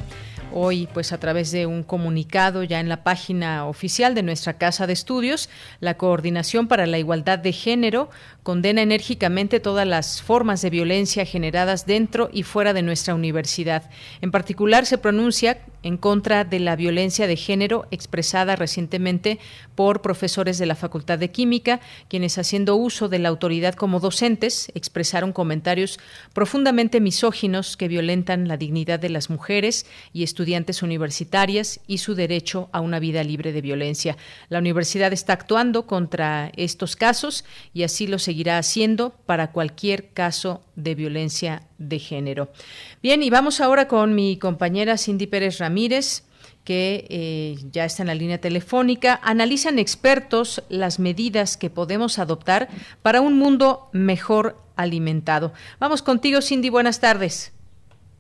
Hoy, 0.54 0.90
pues 0.94 1.14
a 1.14 1.18
través 1.18 1.52
de 1.52 1.66
un 1.66 1.82
comunicado 1.82 2.64
ya 2.64 2.82
en 2.82 2.90
la 2.90 3.04
página 3.04 3.66
oficial 3.68 4.14
de 4.16 4.24
nuestra 4.24 4.58
Casa 4.58 4.86
de 4.86 4.92
Estudios, 4.92 5.50
la 5.80 5.96
Coordinación 5.96 6.68
para 6.68 6.86
la 6.88 7.00
Igualdad 7.00 7.40
de 7.40 7.54
Género 7.54 8.10
condena 8.44 8.82
enérgicamente 8.82 9.62
todas 9.62 9.88
las 9.88 10.22
formas 10.22 10.62
de 10.62 10.70
violencia 10.70 11.26
generadas 11.26 11.86
dentro 11.86 12.30
y 12.34 12.44
fuera 12.44 12.74
de 12.74 12.82
nuestra 12.82 13.16
universidad. 13.16 13.90
En 14.20 14.32
particular, 14.32 14.86
se 14.86 14.98
pronuncia 14.98 15.60
en 15.84 15.98
contra 15.98 16.44
de 16.44 16.60
la 16.60 16.76
violencia 16.76 17.28
de 17.28 17.36
género 17.36 17.88
expresada 17.92 18.56
recientemente 18.56 19.40
por 19.76 20.02
profesores 20.02 20.58
de 20.58 20.66
la 20.66 20.76
Facultad 20.76 21.18
de 21.18 21.32
Química, 21.32 21.80
quienes 22.08 22.38
haciendo 22.38 22.76
uso 22.76 23.10
de 23.10 23.20
la 23.20 23.30
autoridad 23.30 23.76
como 23.76 24.00
docentes 24.00 24.72
expresaron 24.76 25.34
comentarios 25.34 26.00
profundamente 26.34 27.00
misóginos 27.00 27.78
que 27.78 27.88
violentan 27.88 28.48
la 28.48 28.58
dignidad 28.58 29.00
de 29.00 29.10
las 29.10 29.30
mujeres 29.30 29.86
y 30.14 30.24
estudiantes 30.24 30.84
universitarias 30.84 31.80
y 31.88 32.00
su 32.00 32.16
derecho 32.16 32.70
a 32.72 32.82
una 32.82 33.00
vida 33.00 33.24
libre 33.24 33.52
de 33.52 33.62
violencia. 33.62 34.18
La 34.50 34.60
universidad 34.60 35.14
está 35.14 35.34
actuando 35.34 35.88
contra 35.88 36.52
estos 36.56 36.96
casos 36.96 37.46
y 37.74 37.84
así 37.84 38.08
lo 38.08 38.20
seguirá 38.20 38.58
haciendo 38.58 39.16
para 39.26 39.52
cualquier 39.52 40.10
caso 40.10 40.62
de 40.76 40.96
violencia 40.96 41.64
de 41.78 42.00
género. 42.00 42.52
Bien, 43.02 43.24
y 43.24 43.30
vamos 43.30 43.60
ahora 43.60 43.88
con 43.88 44.14
mi 44.14 44.38
compañera 44.38 44.98
Cindy 44.98 45.28
Pérez 45.28 45.58
Ramírez 45.58 45.71
que 46.64 47.06
eh, 47.10 47.56
ya 47.72 47.86
está 47.86 48.04
en 48.04 48.08
la 48.08 48.16
línea 48.16 48.40
telefónica, 48.40 49.20
analizan 49.24 49.80
expertos 49.80 50.64
las 50.70 51.00
medidas 51.00 51.58
que 51.58 51.70
podemos 51.70 52.20
adoptar 52.20 52.68
para 53.02 53.22
un 53.22 53.38
mundo 53.38 53.90
mejor 53.94 54.58
alimentado. 54.76 55.54
Vamos 55.80 56.02
contigo, 56.02 56.42
Cindy, 56.42 56.70
buenas 56.70 57.00
tardes. 57.00 57.54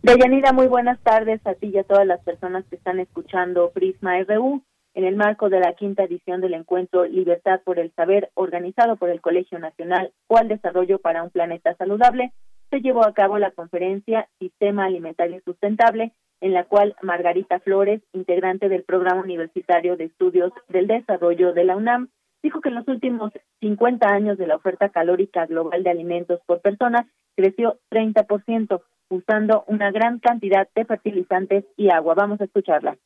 Deyanira, 0.01 0.51
muy 0.51 0.67
buenas 0.67 1.00
tardes 1.01 1.46
a 1.46 1.53
ti 1.53 1.72
y 1.74 1.77
a 1.77 1.84
todas 1.84 2.08
las 2.08 2.22
personas 2.22 2.65
que 2.70 2.75
están 2.75 3.00
escuchando 3.00 3.70
Prisma 3.72 4.20
RU 4.24 4.63
en 4.93 5.05
el 5.05 5.15
marco 5.15 5.50
de 5.50 5.60
la 5.60 5.74
quinta 5.74 6.03
edición 6.03 6.41
del 6.41 6.55
encuentro 6.55 7.05
Libertad 7.05 7.62
por 7.63 7.79
el 7.79 7.93
Saber, 7.93 8.31
organizado 8.34 8.96
por 8.98 9.10
el 9.10 9.22
Colegio 9.22 9.60
Nacional 9.60 10.12
al 10.29 10.48
Desarrollo 10.48 11.00
para 11.00 11.24
un 11.24 11.29
Planeta 11.29 11.75
Saludable, 11.75 12.34
se 12.72 12.81
llevó 12.81 13.05
a 13.05 13.13
cabo 13.13 13.38
la 13.38 13.51
conferencia 13.51 14.27
Sistema 14.39 14.86
Alimentario 14.86 15.39
Sustentable, 15.46 16.13
en 16.41 16.53
la 16.53 16.65
cual 16.65 16.95
Margarita 17.01 17.60
Flores, 17.60 18.01
integrante 18.13 18.67
del 18.67 18.83
Programa 18.83 19.21
Universitario 19.21 19.95
de 19.95 20.05
Estudios 20.05 20.51
del 20.67 20.88
Desarrollo 20.88 21.53
de 21.53 21.63
la 21.63 21.77
UNAM, 21.77 22.10
dijo 22.43 22.62
que 22.62 22.69
en 22.69 22.75
los 22.75 22.88
últimos 22.88 23.31
50 23.62 24.07
años 24.07 24.38
de 24.38 24.48
la 24.48 24.55
oferta 24.55 24.89
calórica 24.89 25.45
global 25.45 25.83
de 25.83 25.91
alimentos 25.91 26.41
por 26.45 26.62
persona 26.62 27.07
creció 27.36 27.79
30%, 27.91 28.81
usando 29.10 29.63
una 29.67 29.91
gran 29.91 30.19
cantidad 30.19 30.67
de 30.74 30.86
fertilizantes 30.86 31.65
y 31.77 31.89
agua. 31.89 32.15
Vamos 32.15 32.41
a 32.41 32.45
escucharla. 32.45 32.98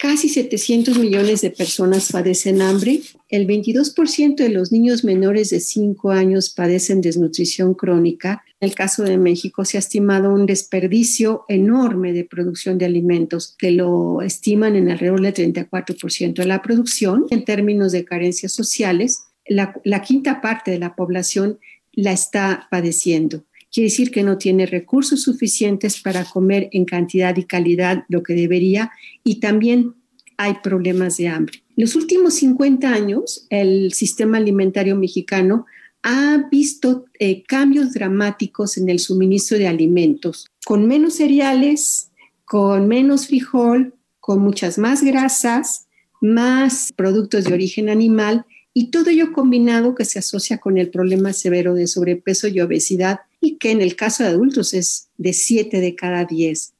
Casi 0.00 0.30
700 0.30 0.98
millones 0.98 1.42
de 1.42 1.50
personas 1.50 2.10
padecen 2.10 2.62
hambre. 2.62 3.02
El 3.28 3.46
22% 3.46 4.34
de 4.36 4.48
los 4.48 4.72
niños 4.72 5.04
menores 5.04 5.50
de 5.50 5.60
5 5.60 6.10
años 6.10 6.48
padecen 6.48 7.02
desnutrición 7.02 7.74
crónica. 7.74 8.42
En 8.60 8.70
el 8.70 8.74
caso 8.74 9.02
de 9.02 9.18
México 9.18 9.66
se 9.66 9.76
ha 9.76 9.80
estimado 9.80 10.32
un 10.32 10.46
desperdicio 10.46 11.44
enorme 11.48 12.14
de 12.14 12.24
producción 12.24 12.78
de 12.78 12.86
alimentos, 12.86 13.54
que 13.58 13.72
lo 13.72 14.22
estiman 14.22 14.74
en 14.74 14.88
alrededor 14.88 15.20
del 15.20 15.34
34% 15.34 16.32
de 16.32 16.46
la 16.46 16.62
producción. 16.62 17.26
En 17.28 17.44
términos 17.44 17.92
de 17.92 18.06
carencias 18.06 18.52
sociales, 18.52 19.24
la, 19.46 19.78
la 19.84 20.00
quinta 20.00 20.40
parte 20.40 20.70
de 20.70 20.78
la 20.78 20.96
población 20.96 21.58
la 21.92 22.12
está 22.12 22.68
padeciendo. 22.70 23.44
Quiere 23.72 23.88
decir 23.88 24.10
que 24.10 24.22
no 24.22 24.36
tiene 24.36 24.66
recursos 24.66 25.22
suficientes 25.22 26.00
para 26.00 26.24
comer 26.24 26.68
en 26.72 26.84
cantidad 26.84 27.36
y 27.36 27.44
calidad 27.44 28.04
lo 28.08 28.22
que 28.22 28.34
debería 28.34 28.90
y 29.22 29.40
también 29.40 29.94
hay 30.36 30.54
problemas 30.62 31.16
de 31.18 31.28
hambre. 31.28 31.62
En 31.76 31.84
los 31.84 31.94
últimos 31.94 32.34
50 32.34 32.92
años, 32.92 33.46
el 33.50 33.92
sistema 33.92 34.38
alimentario 34.38 34.96
mexicano 34.96 35.66
ha 36.02 36.48
visto 36.50 37.04
eh, 37.18 37.42
cambios 37.44 37.92
dramáticos 37.92 38.76
en 38.78 38.88
el 38.88 38.98
suministro 38.98 39.58
de 39.58 39.68
alimentos, 39.68 40.46
con 40.64 40.86
menos 40.86 41.14
cereales, 41.14 42.10
con 42.44 42.88
menos 42.88 43.26
frijol, 43.26 43.94
con 44.18 44.40
muchas 44.40 44.78
más 44.78 45.02
grasas, 45.02 45.86
más 46.20 46.92
productos 46.96 47.44
de 47.44 47.54
origen 47.54 47.88
animal 47.88 48.46
y 48.72 48.90
todo 48.90 49.10
ello 49.10 49.32
combinado 49.32 49.94
que 49.94 50.04
se 50.04 50.18
asocia 50.18 50.58
con 50.58 50.78
el 50.78 50.90
problema 50.90 51.32
severo 51.32 51.74
de 51.74 51.86
sobrepeso 51.86 52.48
y 52.48 52.60
obesidad 52.60 53.20
y 53.40 53.58
que 53.58 53.72
en 53.72 53.80
el 53.80 53.96
caso 53.96 54.22
de 54.22 54.30
adultos 54.30 54.74
es 54.74 55.10
de 55.16 55.32
7 55.32 55.80
de 55.80 55.94
cada 55.94 56.24
10. 56.24 56.74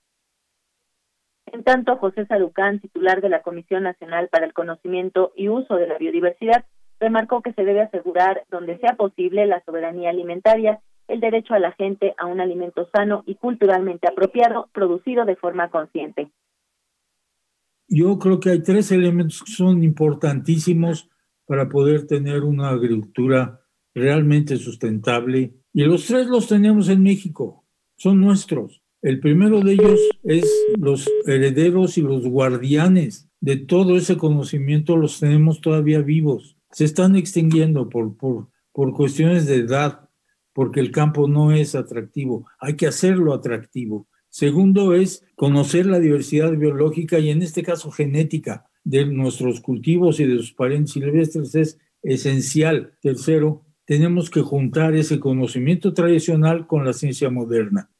En 1.53 1.65
tanto, 1.65 1.97
José 1.97 2.27
Sarucán, 2.27 2.81
titular 2.81 3.21
de 3.21 3.29
la 3.29 3.43
Comisión 3.43 3.83
Nacional 3.83 4.29
para 4.29 4.47
el 4.47 4.53
Conocimiento 4.53 5.33
y 5.35 5.49
Uso 5.49 5.75
de 5.75 5.89
la 5.89 5.99
Biodiversidad, 5.99 6.65
remarcó 7.01 7.43
que 7.43 7.53
se 7.55 7.65
debe 7.65 7.81
asegurar, 7.81 8.45
donde 8.51 8.79
sea 8.79 8.95
posible, 8.95 9.47
la 9.47 9.65
soberanía 9.65 10.11
alimentaria, 10.11 10.81
el 11.09 11.19
derecho 11.21 11.55
a 11.55 11.59
la 11.59 11.73
gente 11.73 12.15
a 12.19 12.27
un 12.27 12.41
alimento 12.41 12.89
sano 12.95 13.25
y 13.27 13.35
culturalmente 13.35 14.07
apropiado, 14.07 14.69
producido 14.73 15.25
de 15.25 15.35
forma 15.35 15.71
consciente. 15.71 16.31
Yo 17.89 18.19
creo 18.21 18.39
que 18.39 18.51
hay 18.51 18.63
tres 18.63 18.93
elementos 18.93 19.43
que 19.43 19.51
son 19.51 19.83
importantísimos 19.83 21.11
para 21.47 21.69
poder 21.69 22.07
tener 22.07 22.45
una 22.45 22.69
agricultura 22.69 23.61
realmente 23.93 24.57
sustentable. 24.57 25.55
Y 25.73 25.85
los 25.85 26.07
tres 26.07 26.27
los 26.27 26.49
tenemos 26.49 26.89
en 26.89 27.03
México, 27.03 27.65
son 27.97 28.21
nuestros. 28.21 28.83
El 29.03 29.21
primero 29.21 29.61
de 29.61 29.73
ellos 29.73 30.01
es 30.25 30.45
los 30.79 31.09
herederos 31.27 31.97
y 31.97 32.03
los 32.03 32.27
guardianes 32.27 33.29
de 33.41 33.57
todo 33.57 33.97
ese 33.97 34.17
conocimiento, 34.17 34.97
los 34.97 35.21
tenemos 35.21 35.61
todavía 35.61 36.01
vivos 36.01 36.57
se 36.73 36.85
están 36.85 37.17
extinguiendo 37.17 37.89
por, 37.89 38.17
por, 38.17 38.49
por 38.73 38.93
cuestiones 38.93 39.47
de 39.47 39.57
edad, 39.57 40.09
porque 40.53 40.81
el 40.81 40.91
campo 40.91 41.29
no 41.29 41.53
es 41.53 41.75
atractivo. 41.75 42.47
Hay 42.59 42.77
que 42.77 42.87
hacerlo 42.87 43.35
atractivo. 43.35 44.07
Segundo 44.29 44.95
es 44.95 45.25
conocer 45.35 45.87
la 45.87 45.99
diversidad 45.99 46.53
biológica 46.53 47.19
y 47.19 47.31
en 47.31 47.43
este 47.43 47.63
caso 47.63 47.91
genética 47.91 48.67
de 48.85 49.05
nuestros 49.07 49.61
cultivos 49.61 50.21
y 50.21 50.25
de 50.25 50.37
sus 50.37 50.53
parientes 50.53 50.93
silvestres 50.93 51.55
es 51.55 51.79
esencial. 52.03 52.93
Tercero, 53.01 53.65
tenemos 53.91 54.31
que 54.31 54.41
juntar 54.41 54.95
ese 54.95 55.19
conocimiento 55.19 55.93
tradicional 55.93 56.69
con 56.69 56.85
la 56.85 56.93
ciencia 56.93 57.29
moderna. 57.29 57.91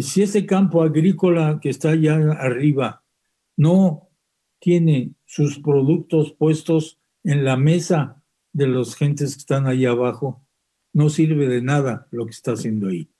si 0.00 0.22
ese 0.22 0.46
campo 0.46 0.82
agrícola 0.82 1.58
que 1.60 1.68
está 1.68 1.90
allá 1.90 2.14
arriba 2.38 3.04
no 3.54 4.08
tiene 4.58 5.10
sus 5.26 5.58
productos 5.58 6.32
puestos 6.32 6.98
en 7.24 7.44
la 7.44 7.58
mesa 7.58 8.22
de 8.54 8.68
los 8.68 8.96
gentes 8.96 9.34
que 9.34 9.40
están 9.40 9.66
ahí 9.66 9.84
abajo, 9.84 10.42
no 10.94 11.10
sirve 11.10 11.46
de 11.46 11.60
nada 11.60 12.08
lo 12.10 12.24
que 12.24 12.30
está 12.30 12.52
haciendo 12.52 12.88
ahí. 12.88 13.10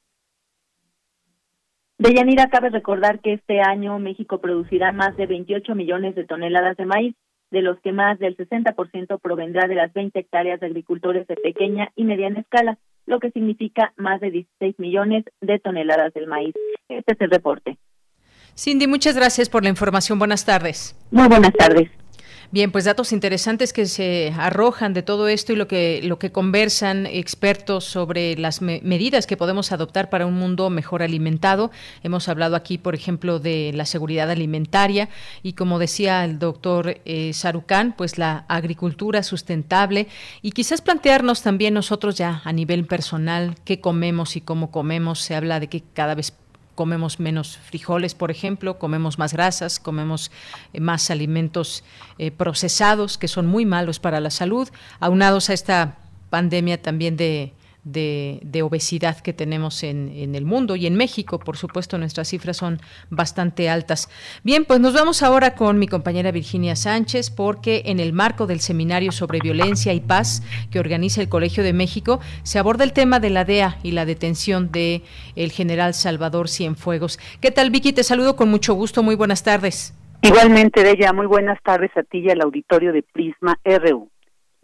Deyanira, 1.99 2.49
cabe 2.49 2.71
recordar 2.71 3.21
que 3.21 3.35
este 3.35 3.61
año 3.61 3.99
México 3.99 4.41
producirá 4.41 4.93
más 4.93 5.15
de 5.19 5.27
28 5.27 5.75
millones 5.75 6.15
de 6.15 6.25
toneladas 6.25 6.79
de 6.79 6.87
maíz, 6.87 7.15
de 7.51 7.63
los 7.63 7.79
que 7.81 7.93
más 7.93 8.19
del 8.19 8.37
60% 8.37 9.21
provendrá 9.21 9.69
de 9.69 9.75
las 9.75 9.93
20 9.93 10.19
hectáreas 10.19 10.61
de 10.61 10.67
agricultores 10.67 11.27
de 11.27 11.37
pequeña 11.37 11.91
y 11.95 12.05
mediana 12.05 12.41
escala, 12.41 12.79
lo 13.07 13.21
que 13.21 13.31
significa 13.31 13.93
más 13.97 14.21
de 14.21 14.31
16 14.31 14.79
millones 14.79 15.25
de 15.41 15.59
toneladas 15.59 16.13
del 16.15 16.27
maíz. 16.27 16.55
Este 16.89 17.13
es 17.13 17.21
el 17.21 17.31
reporte. 17.31 17.79
Cindy, 18.57 18.87
muchas 18.87 19.17
gracias 19.17 19.49
por 19.49 19.63
la 19.63 19.69
información. 19.69 20.19
Buenas 20.19 20.45
tardes. 20.45 20.97
Muy 21.11 21.29
buenas 21.29 21.53
tardes. 21.53 21.91
Bien, 22.55 22.71
pues 22.71 22.85
datos 22.85 23.11
interesantes 23.11 23.73
que 23.73 23.85
se 23.87 24.33
arrojan 24.39 24.95
de 24.95 25.03
todo 25.03 25.27
esto 25.27 25.53
y 25.53 25.57
lo 25.57 25.67
que 25.67 26.01
lo 26.05 26.21
que 26.21 26.31
conversan 26.31 27.05
expertos 27.05 27.83
sobre 27.85 28.37
las 28.37 28.63
medidas 28.63 29.27
que 29.27 29.37
podemos 29.37 29.73
adoptar 29.73 30.09
para 30.09 30.25
un 30.25 30.35
mundo 30.35 30.71
mejor 30.71 31.03
alimentado. 31.03 31.73
Hemos 32.05 32.29
hablado 32.29 32.55
aquí, 32.55 32.79
por 32.79 32.95
ejemplo, 32.95 33.41
de 33.41 33.73
la 33.75 33.87
seguridad 33.87 34.31
alimentaria 34.31 35.09
y 35.43 35.55
como 35.55 35.81
decía 35.81 36.25
el 36.25 36.39
doctor 36.39 37.01
eh, 37.05 37.33
pues 37.97 38.19
la 38.19 38.45
agricultura 38.47 39.25
sustentable 39.25 40.07
y 40.41 40.53
quizás 40.53 40.81
plantearnos 40.81 41.43
también 41.43 41.75
nosotros 41.75 42.17
ya 42.17 42.41
a 42.45 42.53
nivel 42.53 42.87
personal 42.87 43.57
qué 43.65 43.81
comemos 43.81 44.37
y 44.37 44.43
cómo 44.43 44.71
comemos. 44.71 45.19
Se 45.19 45.35
habla 45.35 45.59
de 45.59 45.67
que 45.67 45.83
cada 45.93 46.15
vez 46.15 46.33
comemos 46.75 47.21
menos 47.21 47.57
frijoles, 47.57 48.15
por 48.15 48.31
ejemplo, 48.31 48.79
comemos 48.79 49.19
más 49.19 49.33
grasas, 49.33 49.79
comemos 49.79 50.31
eh, 50.73 50.81
más 50.81 51.11
alimentos 51.11 51.85
eh, 52.19 52.31
procesados 52.31 53.19
que 53.19 53.29
son 53.29 53.47
muy 53.47 53.65
malos 53.65 53.99
para 54.01 54.21
la 54.21 54.31
salud, 54.31 54.69
aunados 55.01 55.51
a 55.51 55.53
esta 55.53 55.99
pandemia 56.31 56.81
también 56.83 57.17
de 57.17 57.53
de, 57.85 58.63
obesidad 58.63 59.21
que 59.21 59.33
tenemos 59.33 59.83
en, 59.83 60.11
en, 60.15 60.35
el 60.35 60.45
mundo 60.45 60.75
y 60.77 60.87
en 60.87 60.97
México, 60.97 61.39
por 61.39 61.57
supuesto, 61.57 61.99
nuestras 61.99 62.29
cifras 62.29 62.57
son 62.57 62.81
bastante 63.11 63.69
altas. 63.69 64.09
Bien, 64.43 64.65
pues 64.65 64.81
nos 64.81 64.95
vamos 64.95 65.23
ahora 65.23 65.55
con 65.55 65.79
mi 65.79 65.87
compañera 65.87 66.31
Virginia 66.31 66.77
Sánchez, 66.77 67.31
porque 67.31 67.83
en 67.87 68.01
el 68.01 68.13
marco 68.13 68.47
del 68.47 68.61
seminario 68.61 69.13
sobre 69.13 69.39
violencia 69.41 69.93
y 69.93 70.01
paz 70.01 70.43
que 70.71 70.81
organiza 70.81 71.21
el 71.21 71.29
Colegio 71.29 71.63
de 71.63 71.73
México, 71.73 72.21
se 72.43 72.59
aborda 72.59 72.85
el 72.85 72.93
tema 72.93 73.21
de 73.21 73.31
la 73.31 73.45
DEA 73.45 73.79
y 73.83 73.93
la 73.93 74.07
detención 74.07 74.73
de 74.73 75.03
el 75.37 75.53
general 75.53 75.95
Salvador 75.95 76.49
Cienfuegos. 76.49 77.19
¿Qué 77.41 77.51
tal, 77.51 77.71
Vicky? 77.71 77.93
Te 77.93 78.03
saludo 78.03 78.37
con 78.37 78.51
mucho 78.51 78.75
gusto. 78.75 79.03
Muy 79.03 79.15
buenas 79.15 79.43
tardes. 79.43 79.95
Igualmente, 80.23 80.83
Bella, 80.83 81.13
muy 81.13 81.27
buenas 81.27 81.63
tardes 81.63 81.91
a 81.97 82.03
ti 82.03 82.21
y 82.21 82.31
al 82.31 82.41
auditorio 82.41 82.95
de 82.95 83.03
Prisma 83.03 83.59
RU. 83.63 84.09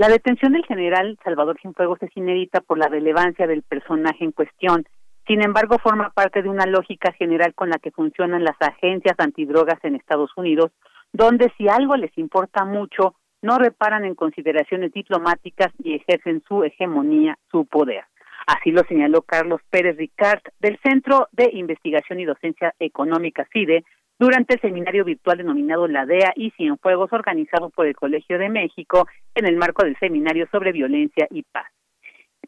La 0.01 0.09
detención 0.09 0.55
del 0.55 0.65
general 0.65 1.19
Salvador 1.23 1.59
Cienfuegos 1.61 2.03
es 2.03 2.17
inédita 2.17 2.63
por 2.63 2.79
la 2.79 2.89
relevancia 2.89 3.47
del 3.47 3.61
personaje 3.61 4.25
en 4.25 4.33
cuestión. 4.33 4.87
Sin 5.27 5.43
embargo, 5.43 5.77
forma 5.79 6.09
parte 6.09 6.41
de 6.41 6.49
una 6.49 6.65
lógica 6.65 7.13
general 7.13 7.53
con 7.55 7.69
la 7.69 7.79
que 7.79 7.91
funcionan 7.91 8.43
las 8.43 8.57
agencias 8.61 9.15
antidrogas 9.19 9.79
en 9.83 9.97
Estados 9.97 10.31
Unidos, 10.39 10.71
donde 11.13 11.53
si 11.59 11.69
algo 11.69 11.97
les 11.97 12.17
importa 12.17 12.65
mucho, 12.65 13.15
no 13.43 13.59
reparan 13.59 14.07
en 14.07 14.15
consideraciones 14.15 14.91
diplomáticas 14.95 15.71
y 15.85 15.97
ejercen 15.97 16.43
su 16.49 16.65
hegemonía, 16.65 17.37
su 17.51 17.67
poder. 17.67 18.05
Así 18.47 18.71
lo 18.71 18.85
señaló 18.85 19.21
Carlos 19.21 19.61
Pérez 19.69 19.99
Ricard 19.99 20.41
del 20.61 20.79
Centro 20.83 21.29
de 21.33 21.51
Investigación 21.53 22.21
y 22.21 22.25
Docencia 22.25 22.75
Económica 22.79 23.47
CIDE, 23.53 23.85
durante 24.21 24.53
el 24.53 24.61
seminario 24.61 25.03
virtual 25.03 25.39
denominado 25.39 25.89
La 25.89 26.05
DEA 26.05 26.35
y 26.37 26.51
Cienfuegos 26.51 27.11
organizado 27.11 27.71
por 27.71 27.87
el 27.87 27.97
Colegio 27.97 28.39
de 28.39 28.51
México 28.51 29.09
en 29.35 29.47
el 29.47 29.57
marco 29.57 29.83
del 29.83 29.99
seminario 29.99 30.47
sobre 30.53 30.73
violencia 30.73 31.27
y 31.31 31.43
paz. 31.43 31.67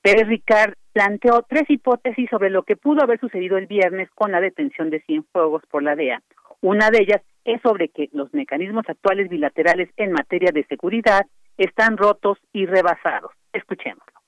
Pérez 0.03 0.29
Ricard 0.29 0.75
planteó 0.93 1.47
tres 1.49 1.65
hipótesis 1.71 2.29
sobre 2.29 2.51
lo 2.51 2.65
que 2.65 2.77
pudo 2.77 3.03
haber 3.03 3.19
sucedido 3.19 3.57
el 3.57 3.67
viernes 3.67 4.11
con 4.15 4.33
la 4.33 4.43
detención 4.43 4.91
de 4.91 5.01
Cienfuegos 5.01 5.63
por 5.71 5.83
la 5.83 5.97
DEA. 5.97 6.23
Una 6.61 6.91
de 6.91 7.05
ellas 7.05 7.23
es 7.47 7.63
sobre 7.63 7.89
que 7.89 8.11
los 8.13 8.35
mecanismos 8.35 8.85
actuales 8.87 9.31
bilaterales 9.31 9.89
en 9.97 10.13
materia 10.13 10.51
de 10.53 10.67
seguridad 10.67 11.23
están 11.57 11.97
rotos 11.97 12.37
y 12.53 12.67
rebasados. 12.67 13.33
Escuchémoslo. 13.55 14.21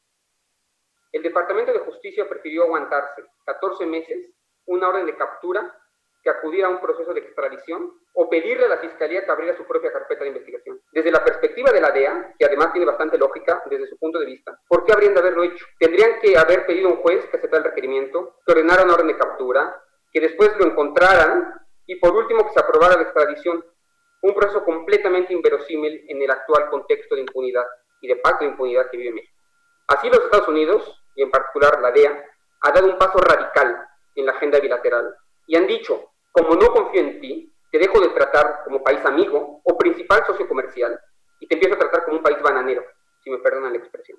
El 1.13 1.23
Departamento 1.23 1.75
de 1.75 1.81
Justicia 1.81 2.25
prefirió 2.27 2.65
aguantarse 2.65 3.23
14 3.45 3.85
meses 3.85 4.31
una 4.65 4.89
orden 4.89 5.05
de 5.05 5.15
captura 5.15 5.61
que 6.25 6.31
acudir 6.31 6.65
a 6.65 6.71
un 6.71 6.81
proceso 6.81 7.13
de 7.13 7.21
extradición 7.21 7.93
o 8.15 8.31
pedirle 8.31 8.65
a 8.65 8.69
la 8.69 8.79
Fiscalía 8.79 9.25
que 9.25 9.31
abriera 9.31 9.57
su 9.57 9.67
propia 9.67 9.93
carpeta 9.93 10.23
de 10.25 10.31
investigación. 10.31 10.81
Desde 10.91 11.13
la 11.13 11.23
perspectiva 11.23 11.71
de 11.71 11.83
la 11.83 11.91
DEA, 11.91 12.35
que 12.39 12.47
además 12.47 12.73
tiene 12.73 12.87
bastante 12.87 13.19
lógica 13.19 13.63
desde 13.67 13.87
su 13.89 13.99
punto 13.99 14.19
de 14.19 14.27
vista, 14.27 14.59
¿por 14.67 14.85
qué 14.85 14.95
habrían 14.95 15.13
de 15.13 15.21
haberlo 15.21 15.45
hecho? 15.45 15.67
Tendrían 15.79 16.19
que 16.21 16.39
haber 16.39 16.65
pedido 16.65 16.89
a 16.89 16.93
un 16.93 17.03
juez 17.03 17.27
que 17.27 17.37
aceptara 17.37 17.59
el 17.59 17.71
requerimiento, 17.71 18.37
que 18.47 18.53
ordenara 18.53 18.85
una 18.85 18.95
orden 18.95 19.09
de 19.09 19.19
captura, 19.19 19.83
que 20.11 20.21
después 20.21 20.57
lo 20.59 20.65
encontraran 20.65 21.61
y 21.87 21.97
por 21.97 22.17
último 22.17 22.47
que 22.47 22.55
se 22.55 22.61
aprobara 22.61 22.97
la 22.97 23.03
extradición. 23.03 23.63
Un 24.23 24.35
proceso 24.35 24.65
completamente 24.65 25.35
inverosímil 25.35 26.07
en 26.09 26.23
el 26.23 26.31
actual 26.31 26.71
contexto 26.71 27.15
de 27.15 27.21
impunidad 27.21 27.67
y 28.01 28.09
de 28.09 28.17
pacto 28.17 28.45
de 28.45 28.53
impunidad 28.53 28.89
que 28.91 28.97
vive 28.97 29.13
México. 29.13 29.43
Así 29.89 30.09
los 30.09 30.21
Estados 30.21 30.49
Unidos, 30.49 31.03
y 31.15 31.23
en 31.23 31.31
particular 31.31 31.83
la 31.83 31.91
DEA, 31.91 32.25
ha 32.63 32.71
dado 32.71 32.87
un 32.87 32.97
paso 32.97 33.19
radical 33.19 33.87
en 34.15 34.25
la 34.25 34.33
agenda 34.33 34.59
bilateral 34.59 35.15
y 35.47 35.57
han 35.57 35.67
dicho 35.67 36.14
como 36.35 36.57
no 36.57 36.67
confío 36.67 37.01
en 37.01 37.21
ti, 37.21 37.53
te 37.71 37.79
dejo 37.79 38.01
de 38.01 38.09
tratar 38.09 38.65
como 38.65 38.83
país 38.83 38.99
amigo 39.07 39.61
o 39.63 39.79
principal 39.79 40.21
socio 40.27 40.49
comercial 40.49 40.99
y 41.39 41.47
te 41.47 41.55
empiezo 41.55 41.77
a 41.77 41.79
tratar 41.79 42.05
como 42.05 42.19
un 42.19 42.23
país 42.25 42.39
bananero, 42.43 42.83
si 43.23 43.31
me 43.31 43.39
perdonan 43.39 43.73
la 43.73 43.79
expresión. 43.79 44.19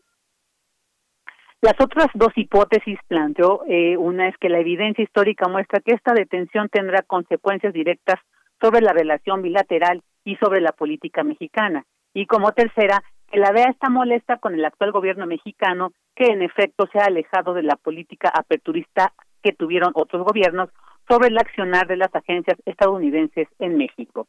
Las 1.62 1.73
otras 1.80 2.08
dos 2.13 2.32
hipótesis 2.36 2.97
planteó, 3.08 3.63
eh, 3.67 3.97
una 3.97 4.30
es 4.30 4.38
que 4.38 4.49
la 4.49 4.60
evidencia 4.60 5.04
histórica 5.04 5.49
muestra 5.49 5.82
que 5.82 5.93
esta 5.93 6.13
detención 6.13 6.69
tendrá 6.69 7.01
consecuencias 7.01 7.73
directas 7.73 8.19
sobre 8.62 8.82
la 8.82 8.93
relación 8.93 9.41
bilateral 9.41 10.01
y 10.23 10.38
sobre 10.38 10.62
la 10.62 10.71
política 10.71 11.23
mexicana. 11.23 11.84
Y 12.13 12.28
como 12.28 12.54
tercera, 12.54 13.04
que 13.30 13.39
la 13.39 13.51
DEA 13.51 13.71
está 13.71 13.89
molesta 13.89 14.38
con 14.38 14.54
el 14.54 14.63
actual 14.63 14.91
gobierno 14.91 15.25
mexicano, 15.25 15.91
que 16.15 16.28
en 16.28 16.41
efecto 16.41 16.88
se 16.91 16.99
ha 16.99 17.06
alejado 17.06 17.54
de 17.54 17.63
la 17.63 17.75
política 17.75 18.30
aperturista 18.34 19.13
que 19.43 19.51
tuvieron 19.51 19.91
otros 19.95 20.23
gobiernos 20.23 20.69
sobre 21.07 21.29
el 21.29 21.37
accionar 21.37 21.87
de 21.87 21.97
las 21.97 22.13
agencias 22.13 22.57
estadounidenses 22.65 23.47
en 23.59 23.77
México. 23.77 24.27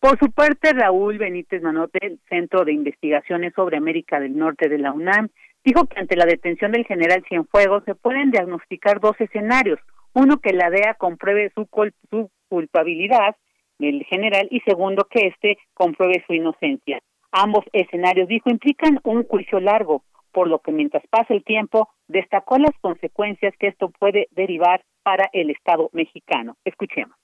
Por 0.00 0.18
su 0.18 0.30
parte, 0.30 0.72
Raúl 0.72 1.18
Benítez 1.18 1.62
Manote, 1.62 1.98
del 2.00 2.20
Centro 2.28 2.64
de 2.64 2.72
Investigaciones 2.72 3.54
sobre 3.54 3.76
América 3.78 4.20
del 4.20 4.36
Norte 4.36 4.68
de 4.68 4.78
la 4.78 4.92
UNAM, 4.92 5.28
dijo 5.64 5.86
que 5.86 5.98
ante 5.98 6.16
la 6.16 6.26
detención 6.26 6.72
del 6.72 6.84
general 6.84 7.24
Cienfuegos 7.28 7.82
se 7.84 7.94
pueden 7.94 8.30
diagnosticar 8.30 9.00
dos 9.00 9.20
escenarios. 9.20 9.80
Uno, 10.12 10.38
que 10.38 10.52
la 10.52 10.70
DEA 10.70 10.94
compruebe 10.94 11.50
su, 11.54 11.66
su 12.10 12.30
culpabilidad 12.48 13.36
del 13.78 14.04
general 14.04 14.48
y 14.50 14.60
segundo, 14.60 15.06
que 15.10 15.28
éste 15.28 15.58
compruebe 15.74 16.22
su 16.26 16.34
inocencia. 16.34 17.00
Ambos 17.32 17.64
escenarios, 17.72 18.28
dijo, 18.28 18.48
implican 18.48 19.00
un 19.02 19.24
juicio 19.24 19.60
largo, 19.60 20.02
por 20.36 20.48
lo 20.48 20.58
que 20.58 20.70
mientras 20.70 21.02
pasa 21.08 21.32
el 21.32 21.42
tiempo, 21.42 21.88
destacó 22.08 22.58
las 22.58 22.72
consecuencias 22.82 23.54
que 23.58 23.68
esto 23.68 23.90
puede 23.98 24.28
derivar 24.32 24.84
para 25.02 25.30
el 25.32 25.48
Estado 25.48 25.88
mexicano. 25.94 26.58
Escuchemos. 26.62 27.16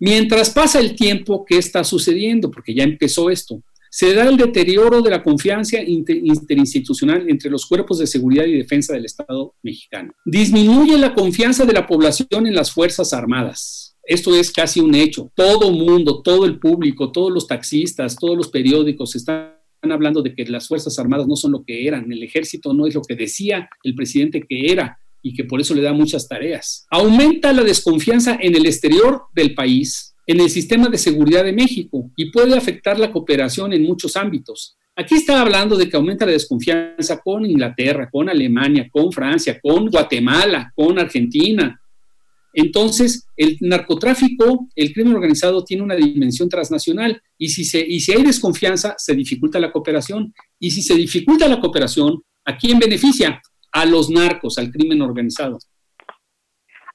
Mientras 0.00 0.50
pasa 0.50 0.80
el 0.80 0.96
tiempo, 0.96 1.44
¿qué 1.44 1.58
está 1.58 1.84
sucediendo? 1.84 2.50
Porque 2.50 2.74
ya 2.74 2.82
empezó 2.82 3.30
esto. 3.30 3.62
Se 3.88 4.14
da 4.14 4.24
el 4.28 4.36
deterioro 4.36 5.00
de 5.00 5.10
la 5.10 5.22
confianza 5.22 5.80
interinstitucional 5.80 7.30
entre 7.30 7.52
los 7.52 7.64
cuerpos 7.66 8.00
de 8.00 8.08
seguridad 8.08 8.46
y 8.46 8.58
defensa 8.58 8.92
del 8.92 9.04
Estado 9.04 9.54
mexicano. 9.62 10.12
Disminuye 10.24 10.98
la 10.98 11.14
confianza 11.14 11.64
de 11.64 11.72
la 11.72 11.86
población 11.86 12.48
en 12.48 12.56
las 12.56 12.72
Fuerzas 12.72 13.12
Armadas. 13.12 13.96
Esto 14.02 14.34
es 14.34 14.50
casi 14.50 14.80
un 14.80 14.96
hecho. 14.96 15.30
Todo 15.36 15.70
mundo, 15.70 16.20
todo 16.20 16.46
el 16.46 16.58
público, 16.58 17.12
todos 17.12 17.30
los 17.32 17.46
taxistas, 17.46 18.16
todos 18.16 18.36
los 18.36 18.48
periódicos 18.48 19.14
están 19.14 19.55
hablando 19.92 20.22
de 20.22 20.34
que 20.34 20.44
las 20.46 20.68
Fuerzas 20.68 20.98
Armadas 20.98 21.26
no 21.26 21.36
son 21.36 21.52
lo 21.52 21.64
que 21.64 21.86
eran, 21.86 22.10
el 22.10 22.22
ejército 22.22 22.72
no 22.72 22.86
es 22.86 22.94
lo 22.94 23.02
que 23.02 23.16
decía 23.16 23.68
el 23.82 23.94
presidente 23.94 24.42
que 24.48 24.72
era 24.72 24.98
y 25.22 25.34
que 25.34 25.44
por 25.44 25.60
eso 25.60 25.74
le 25.74 25.82
da 25.82 25.92
muchas 25.92 26.28
tareas. 26.28 26.86
Aumenta 26.90 27.52
la 27.52 27.62
desconfianza 27.62 28.38
en 28.40 28.54
el 28.54 28.66
exterior 28.66 29.22
del 29.34 29.54
país, 29.54 30.14
en 30.26 30.40
el 30.40 30.50
sistema 30.50 30.88
de 30.88 30.98
seguridad 30.98 31.44
de 31.44 31.52
México 31.52 32.10
y 32.16 32.30
puede 32.30 32.56
afectar 32.56 32.98
la 32.98 33.12
cooperación 33.12 33.72
en 33.72 33.84
muchos 33.84 34.16
ámbitos. 34.16 34.76
Aquí 34.98 35.16
está 35.16 35.40
hablando 35.42 35.76
de 35.76 35.88
que 35.88 35.96
aumenta 35.96 36.24
la 36.24 36.32
desconfianza 36.32 37.18
con 37.18 37.44
Inglaterra, 37.44 38.08
con 38.10 38.28
Alemania, 38.28 38.88
con 38.90 39.12
Francia, 39.12 39.60
con 39.60 39.88
Guatemala, 39.88 40.72
con 40.74 40.98
Argentina. 40.98 41.78
Entonces, 42.58 43.28
el 43.36 43.58
narcotráfico, 43.60 44.66
el 44.74 44.94
crimen 44.94 45.14
organizado 45.14 45.62
tiene 45.62 45.82
una 45.82 45.94
dimensión 45.94 46.48
transnacional 46.48 47.20
y 47.36 47.50
si, 47.50 47.66
se, 47.66 47.86
y 47.86 48.00
si 48.00 48.12
hay 48.12 48.22
desconfianza, 48.22 48.94
se 48.96 49.14
dificulta 49.14 49.60
la 49.60 49.70
cooperación. 49.70 50.32
Y 50.58 50.70
si 50.70 50.80
se 50.80 50.94
dificulta 50.94 51.48
la 51.48 51.60
cooperación, 51.60 52.22
¿a 52.46 52.56
quién 52.56 52.78
beneficia? 52.78 53.42
A 53.72 53.84
los 53.84 54.08
narcos, 54.08 54.56
al 54.56 54.70
crimen 54.70 55.02
organizado. 55.02 55.58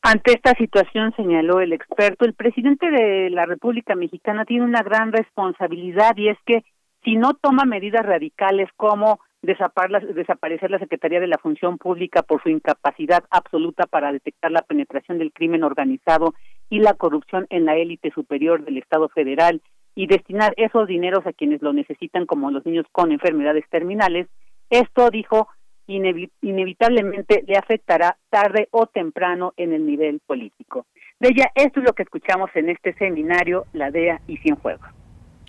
Ante 0.01 0.33
esta 0.33 0.55
situación, 0.55 1.13
señaló 1.15 1.61
el 1.61 1.73
experto, 1.73 2.25
el 2.25 2.33
presidente 2.33 2.89
de 2.89 3.29
la 3.29 3.45
República 3.45 3.93
Mexicana 3.93 4.45
tiene 4.45 4.65
una 4.65 4.81
gran 4.81 5.11
responsabilidad 5.11 6.17
y 6.17 6.29
es 6.29 6.39
que 6.43 6.63
si 7.03 7.17
no 7.17 7.35
toma 7.35 7.65
medidas 7.65 8.03
radicales 8.03 8.67
como 8.77 9.19
desaparecer 9.41 10.69
la 10.69 10.79
Secretaría 10.79 11.19
de 11.19 11.27
la 11.27 11.37
Función 11.37 11.77
Pública 11.77 12.21
por 12.21 12.41
su 12.43 12.49
incapacidad 12.49 13.23
absoluta 13.29 13.85
para 13.87 14.11
detectar 14.11 14.51
la 14.51 14.61
penetración 14.61 15.17
del 15.17 15.33
crimen 15.33 15.63
organizado 15.63 16.33
y 16.69 16.79
la 16.79 16.93
corrupción 16.93 17.47
en 17.49 17.65
la 17.65 17.75
élite 17.75 18.11
superior 18.11 18.63
del 18.63 18.77
Estado 18.77 19.09
federal 19.09 19.61
y 19.95 20.07
destinar 20.07 20.53
esos 20.57 20.87
dineros 20.87 21.25
a 21.25 21.33
quienes 21.33 21.61
lo 21.61 21.73
necesitan, 21.73 22.25
como 22.25 22.51
los 22.51 22.65
niños 22.65 22.85
con 22.91 23.11
enfermedades 23.11 23.65
terminales, 23.69 24.27
esto, 24.69 25.09
dijo, 25.09 25.49
inevitablemente 25.87 27.43
le 27.45 27.57
afectará 27.57 28.17
tarde 28.29 28.69
o 28.71 28.87
temprano 28.87 29.53
en 29.57 29.73
el 29.73 29.85
nivel 29.85 30.21
político. 30.25 30.85
De 31.19 31.29
ella, 31.29 31.51
esto 31.55 31.81
es 31.81 31.85
lo 31.85 31.93
que 31.93 32.03
escuchamos 32.03 32.49
en 32.55 32.69
este 32.69 32.93
seminario, 32.93 33.65
La 33.73 33.91
DEA 33.91 34.21
y 34.27 34.37
Cienfuegos. 34.37 34.87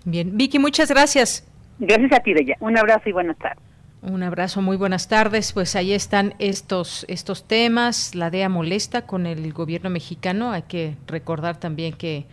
Bien, 0.05 0.35
Vicky, 0.37 0.59
muchas 0.59 0.91
gracias. 0.91 1.49
Gracias 1.79 2.11
a 2.11 2.19
ti, 2.19 2.33
Deya. 2.33 2.57
Un 2.59 2.77
abrazo 2.77 3.07
y 3.09 3.13
buenas 3.13 3.37
tardes. 3.37 3.72
Un 4.05 4.21
abrazo, 4.21 4.61
muy 4.61 4.75
buenas 4.75 5.07
tardes. 5.07 5.53
Pues 5.53 5.77
ahí 5.77 5.93
están 5.93 6.35
estos, 6.37 7.05
estos 7.07 7.45
temas. 7.45 8.15
La 8.15 8.29
DEA 8.29 8.49
molesta 8.49 9.05
con 9.05 9.25
el 9.25 9.53
gobierno 9.53 9.89
mexicano. 9.89 10.51
Hay 10.51 10.63
que 10.63 10.97
recordar 11.07 11.57
también 11.57 11.93
que 11.93 12.25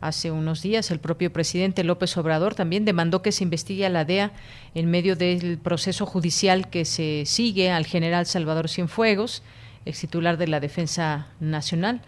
Hace 0.00 0.30
unos 0.30 0.62
días 0.62 0.92
el 0.92 1.00
propio 1.00 1.32
presidente 1.32 1.82
López 1.82 2.16
Obrador 2.16 2.54
también 2.54 2.84
demandó 2.84 3.20
que 3.20 3.32
se 3.32 3.42
investigue 3.42 3.84
a 3.84 3.88
la 3.88 4.04
DEA 4.04 4.30
en 4.76 4.88
medio 4.88 5.16
del 5.16 5.58
proceso 5.58 6.06
judicial 6.06 6.70
que 6.70 6.84
se 6.84 7.24
sigue 7.26 7.72
al 7.72 7.84
general 7.84 8.24
Salvador 8.26 8.68
Cienfuegos, 8.68 9.42
ex 9.86 9.98
titular 9.98 10.36
de 10.36 10.46
la 10.46 10.60
Defensa 10.60 11.26
Nacional. 11.40 12.00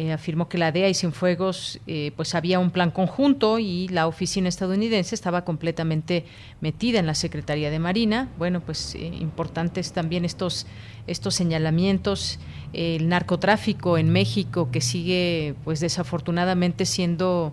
Eh, 0.00 0.12
afirmó 0.14 0.48
que 0.48 0.56
la 0.56 0.72
DEA 0.72 0.88
y 0.88 0.94
Cienfuegos 0.94 1.78
eh, 1.86 2.12
pues 2.16 2.34
había 2.34 2.58
un 2.58 2.70
plan 2.70 2.90
conjunto 2.90 3.58
y 3.58 3.86
la 3.88 4.06
oficina 4.06 4.48
estadounidense 4.48 5.14
estaba 5.14 5.44
completamente 5.44 6.24
metida 6.62 6.98
en 6.98 7.06
la 7.06 7.14
Secretaría 7.14 7.70
de 7.70 7.78
Marina. 7.78 8.30
Bueno, 8.38 8.62
pues 8.62 8.94
eh, 8.94 9.12
importantes 9.20 9.92
también 9.92 10.24
estos 10.24 10.66
estos 11.06 11.34
señalamientos, 11.34 12.38
el 12.72 13.10
narcotráfico 13.10 13.98
en 13.98 14.08
México 14.08 14.70
que 14.70 14.80
sigue 14.80 15.54
pues 15.64 15.80
desafortunadamente 15.80 16.86
siendo 16.86 17.52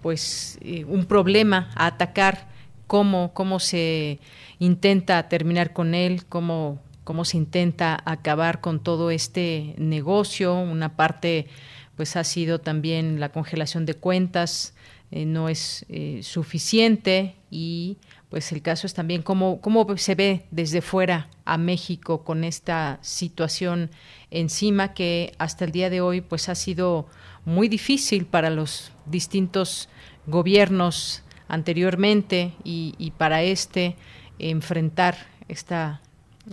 pues 0.00 0.58
un 0.88 1.04
problema 1.04 1.70
a 1.76 1.86
atacar 1.86 2.48
cómo 2.88 3.32
cómo 3.32 3.60
se 3.60 4.18
intenta 4.58 5.28
terminar 5.28 5.72
con 5.72 5.94
él, 5.94 6.24
cómo 6.26 6.80
cómo 7.04 7.24
se 7.24 7.36
intenta 7.36 8.00
acabar 8.04 8.60
con 8.60 8.82
todo 8.82 9.10
este 9.10 9.74
negocio. 9.78 10.54
Una 10.54 10.96
parte 10.96 11.48
pues 11.96 12.16
ha 12.16 12.24
sido 12.24 12.60
también 12.60 13.20
la 13.20 13.30
congelación 13.30 13.86
de 13.86 13.94
cuentas, 13.94 14.74
eh, 15.10 15.26
no 15.26 15.48
es 15.48 15.84
eh, 15.88 16.20
suficiente 16.22 17.36
y 17.50 17.98
pues 18.30 18.50
el 18.50 18.62
caso 18.62 18.86
es 18.86 18.94
también 18.94 19.20
cómo, 19.20 19.60
cómo 19.60 19.86
se 19.98 20.14
ve 20.14 20.46
desde 20.50 20.80
fuera 20.80 21.28
a 21.44 21.58
México 21.58 22.24
con 22.24 22.44
esta 22.44 22.98
situación 23.02 23.90
encima 24.30 24.94
que 24.94 25.34
hasta 25.36 25.66
el 25.66 25.72
día 25.72 25.90
de 25.90 26.00
hoy 26.00 26.22
pues 26.22 26.48
ha 26.48 26.54
sido 26.54 27.08
muy 27.44 27.68
difícil 27.68 28.24
para 28.24 28.48
los 28.48 28.90
distintos 29.04 29.90
gobiernos 30.26 31.22
anteriormente 31.46 32.54
y, 32.64 32.94
y 32.96 33.10
para 33.10 33.42
este 33.42 33.96
enfrentar 34.38 35.18
esta 35.48 36.00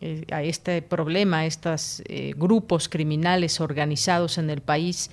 eh, 0.01 0.25
a 0.31 0.43
este 0.43 0.81
problema, 0.81 1.39
a 1.39 1.45
estos 1.45 2.03
eh, 2.05 2.33
grupos 2.37 2.89
criminales 2.89 3.59
organizados 3.59 4.37
en 4.37 4.49
el 4.49 4.61
país 4.61 5.09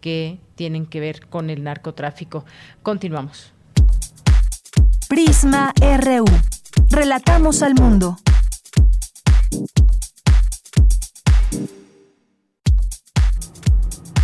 que 0.00 0.38
tienen 0.54 0.86
que 0.86 1.00
ver 1.00 1.26
con 1.26 1.50
el 1.50 1.62
narcotráfico. 1.62 2.44
Continuamos. 2.82 3.52
Prisma 5.08 5.72
RU. 5.80 6.24
Relatamos 6.90 7.62
al 7.62 7.74
mundo. 7.74 8.16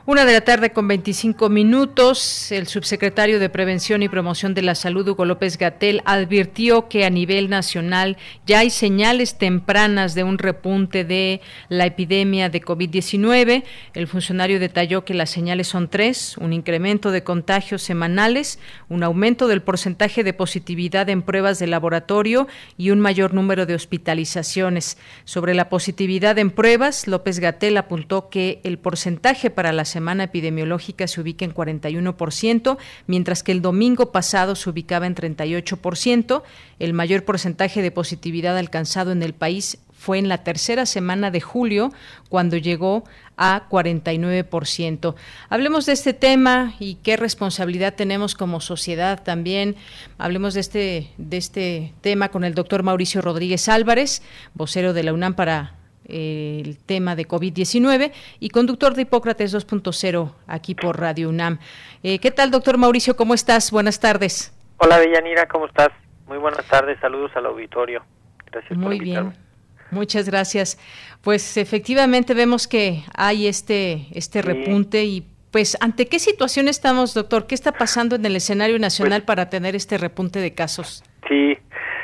Una 0.10 0.24
de 0.24 0.32
la 0.32 0.40
tarde 0.40 0.72
con 0.72 0.88
25 0.88 1.50
minutos, 1.50 2.50
el 2.54 2.68
subsecretario 2.68 3.42
de 3.42 3.50
Prevención 3.50 4.02
y 4.04 4.08
Promoción 4.08 4.54
de 4.54 4.62
la 4.62 4.74
Salud, 4.74 5.06
Hugo 5.06 5.26
López 5.26 5.58
Gatel, 5.58 6.02
advirtió 6.06 6.88
que 6.88 7.04
a 7.04 7.10
nivel 7.10 7.50
nacional 7.50 8.16
ya 8.46 8.60
hay 8.60 8.70
señales 8.70 9.38
tempranas 9.38 10.16
de 10.16 10.24
un 10.24 10.38
repunte 10.38 11.04
de 11.04 11.42
la 11.68 11.86
epidemia 11.86 12.48
de 12.48 12.62
COVID-19. 12.62 13.66
El 13.94 14.08
funcionario 14.08 14.62
detalló 14.62 15.04
que 15.04 15.14
las 15.14 15.30
señales 15.30 15.68
son 15.68 15.90
tres, 15.90 16.38
un 16.38 16.54
incremento 16.54 17.12
de 17.12 17.26
contagios 17.26 17.82
semanales, 17.82 18.60
un 18.88 19.04
aumento 19.04 19.50
del 19.50 19.62
porcentaje 19.62 20.24
de 20.24 20.32
positividad 20.32 21.10
en 21.10 21.22
pruebas 21.22 21.60
de 21.60 21.68
laboratorio 21.68 22.48
y 22.78 22.92
un 22.92 23.02
mayor 23.02 23.34
número 23.34 23.66
de 23.66 23.76
hospitalizaciones. 23.76 24.98
Sobre 25.26 25.54
la 25.54 25.68
positividad 25.68 26.40
en 26.40 26.52
pruebas, 26.52 27.08
López 27.08 27.40
Gatel 27.40 27.76
apuntó 27.76 28.30
que 28.30 28.62
el 28.64 28.80
porcentaje 28.80 29.50
para 29.50 29.74
las 29.74 29.97
semana 29.98 30.26
epidemiológica 30.26 31.08
se 31.08 31.20
ubica 31.20 31.44
en 31.44 31.56
41%, 31.56 32.78
mientras 33.08 33.42
que 33.42 33.52
el 33.52 33.64
domingo 33.64 34.12
pasado 34.12 34.56
se 34.56 34.70
ubicaba 34.70 35.08
en 35.08 35.16
38%. 35.16 36.44
El 36.78 36.94
mayor 36.94 37.26
porcentaje 37.26 37.82
de 37.82 37.90
positividad 37.90 38.56
alcanzado 38.56 39.12
en 39.12 39.24
el 39.24 39.34
país 39.34 39.80
fue 39.98 40.20
en 40.20 40.30
la 40.30 40.44
tercera 40.44 40.86
semana 40.86 41.32
de 41.32 41.42
julio, 41.42 41.92
cuando 42.30 42.58
llegó 42.58 43.06
a 43.38 43.68
49%. 43.70 45.16
Hablemos 45.50 45.88
de 45.88 45.94
este 45.94 46.14
tema 46.14 46.76
y 46.80 46.96
qué 47.02 47.18
responsabilidad 47.18 47.96
tenemos 47.96 48.36
como 48.36 48.62
sociedad 48.62 49.24
también. 49.24 49.76
Hablemos 50.20 50.54
de 50.54 50.60
este, 50.60 51.12
de 51.18 51.38
este 51.38 51.94
tema 52.02 52.30
con 52.30 52.44
el 52.44 52.54
doctor 52.54 52.84
Mauricio 52.84 53.22
Rodríguez 53.22 53.68
Álvarez, 53.68 54.22
vocero 54.54 54.94
de 54.94 55.02
la 55.02 55.14
UNAM 55.14 55.34
para 55.34 55.77
el 56.08 56.78
tema 56.86 57.16
de 57.16 57.28
COVID-19 57.28 58.12
y 58.40 58.50
conductor 58.50 58.94
de 58.94 59.04
Hipócrates 59.04 59.54
2.0 59.54 60.34
aquí 60.48 60.76
por 60.76 61.00
Radio 61.00 61.30
UNAM. 61.30 61.60
Eh, 62.04 62.20
¿Qué 62.20 62.32
tal, 62.32 62.52
doctor 62.52 62.78
Mauricio? 62.78 63.16
¿Cómo 63.16 63.34
estás? 63.34 63.72
Buenas 63.72 64.00
tardes. 64.00 64.54
Hola, 64.78 65.00
Deyanira, 65.00 65.48
¿cómo 65.48 65.66
estás? 65.66 65.90
Muy 66.28 66.38
buenas 66.38 66.66
tardes, 66.68 67.00
saludos 67.00 67.32
al 67.36 67.46
auditorio. 67.46 68.04
Gracias 68.52 68.78
Muy 68.78 69.00
bien. 69.00 69.34
Muchas 69.92 70.28
gracias. 70.28 70.78
Pues 71.22 71.58
efectivamente 71.58 72.34
vemos 72.34 72.68
que 72.68 73.04
hay 73.16 73.48
este, 73.48 74.08
este 74.12 74.42
repunte 74.42 75.04
y 75.06 75.26
pues 75.52 75.78
ante 75.80 76.08
qué 76.08 76.20
situación 76.20 76.68
estamos, 76.68 77.14
doctor? 77.14 77.48
¿Qué 77.48 77.56
está 77.56 77.72
pasando 77.72 78.18
en 78.18 78.26
el 78.26 78.36
escenario 78.36 78.78
nacional 78.80 79.22
pues 79.22 79.28
para 79.28 79.50
tener 79.50 79.76
este 79.76 79.98
repunte 79.98 80.40
de 80.40 80.54
casos? 80.54 81.04
Sí, 81.28 81.58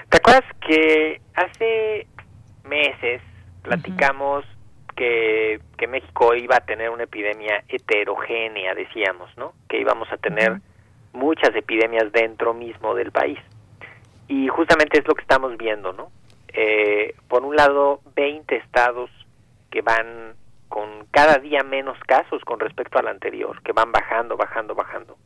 ¿te 0.10 0.18
acuerdas 0.18 0.44
que 0.66 1.22
hace 1.36 2.08
meses 2.64 3.22
platicamos 3.64 4.46
que, 4.96 5.60
que 5.78 5.88
México 5.88 6.36
iba 6.36 6.58
a 6.58 6.66
tener 6.66 6.90
una 6.90 7.04
epidemia 7.04 7.64
heterogénea, 7.68 8.76
decíamos, 8.76 9.36
¿no? 9.38 9.54
Que 9.68 9.80
íbamos 9.80 10.12
a 10.12 10.18
tener 10.18 10.60
muchas 11.14 11.56
epidemias 11.56 12.12
dentro 12.12 12.54
mismo 12.54 12.94
del 12.94 13.12
país. 13.12 13.40
Y 14.28 14.48
justamente 14.48 15.00
es 15.00 15.08
lo 15.08 15.16
que 15.16 15.22
estamos 15.22 15.58
viendo, 15.58 15.94
¿no? 15.94 16.12
Eh, 16.50 17.16
por 17.28 17.44
un 17.44 17.56
lado, 17.56 18.02
20 18.16 18.56
estados 18.56 19.10
que 19.72 19.82
van 19.82 20.36
con 20.70 21.06
cada 21.12 21.38
día 21.38 21.64
menos 21.64 21.98
casos 22.08 22.44
con 22.46 22.60
respecto 22.60 23.00
al 23.00 23.08
anterior, 23.08 23.62
que 23.64 23.74
van 23.74 23.92
bajando, 23.92 24.38
bajando, 24.38 24.76
bajando. 24.76 25.18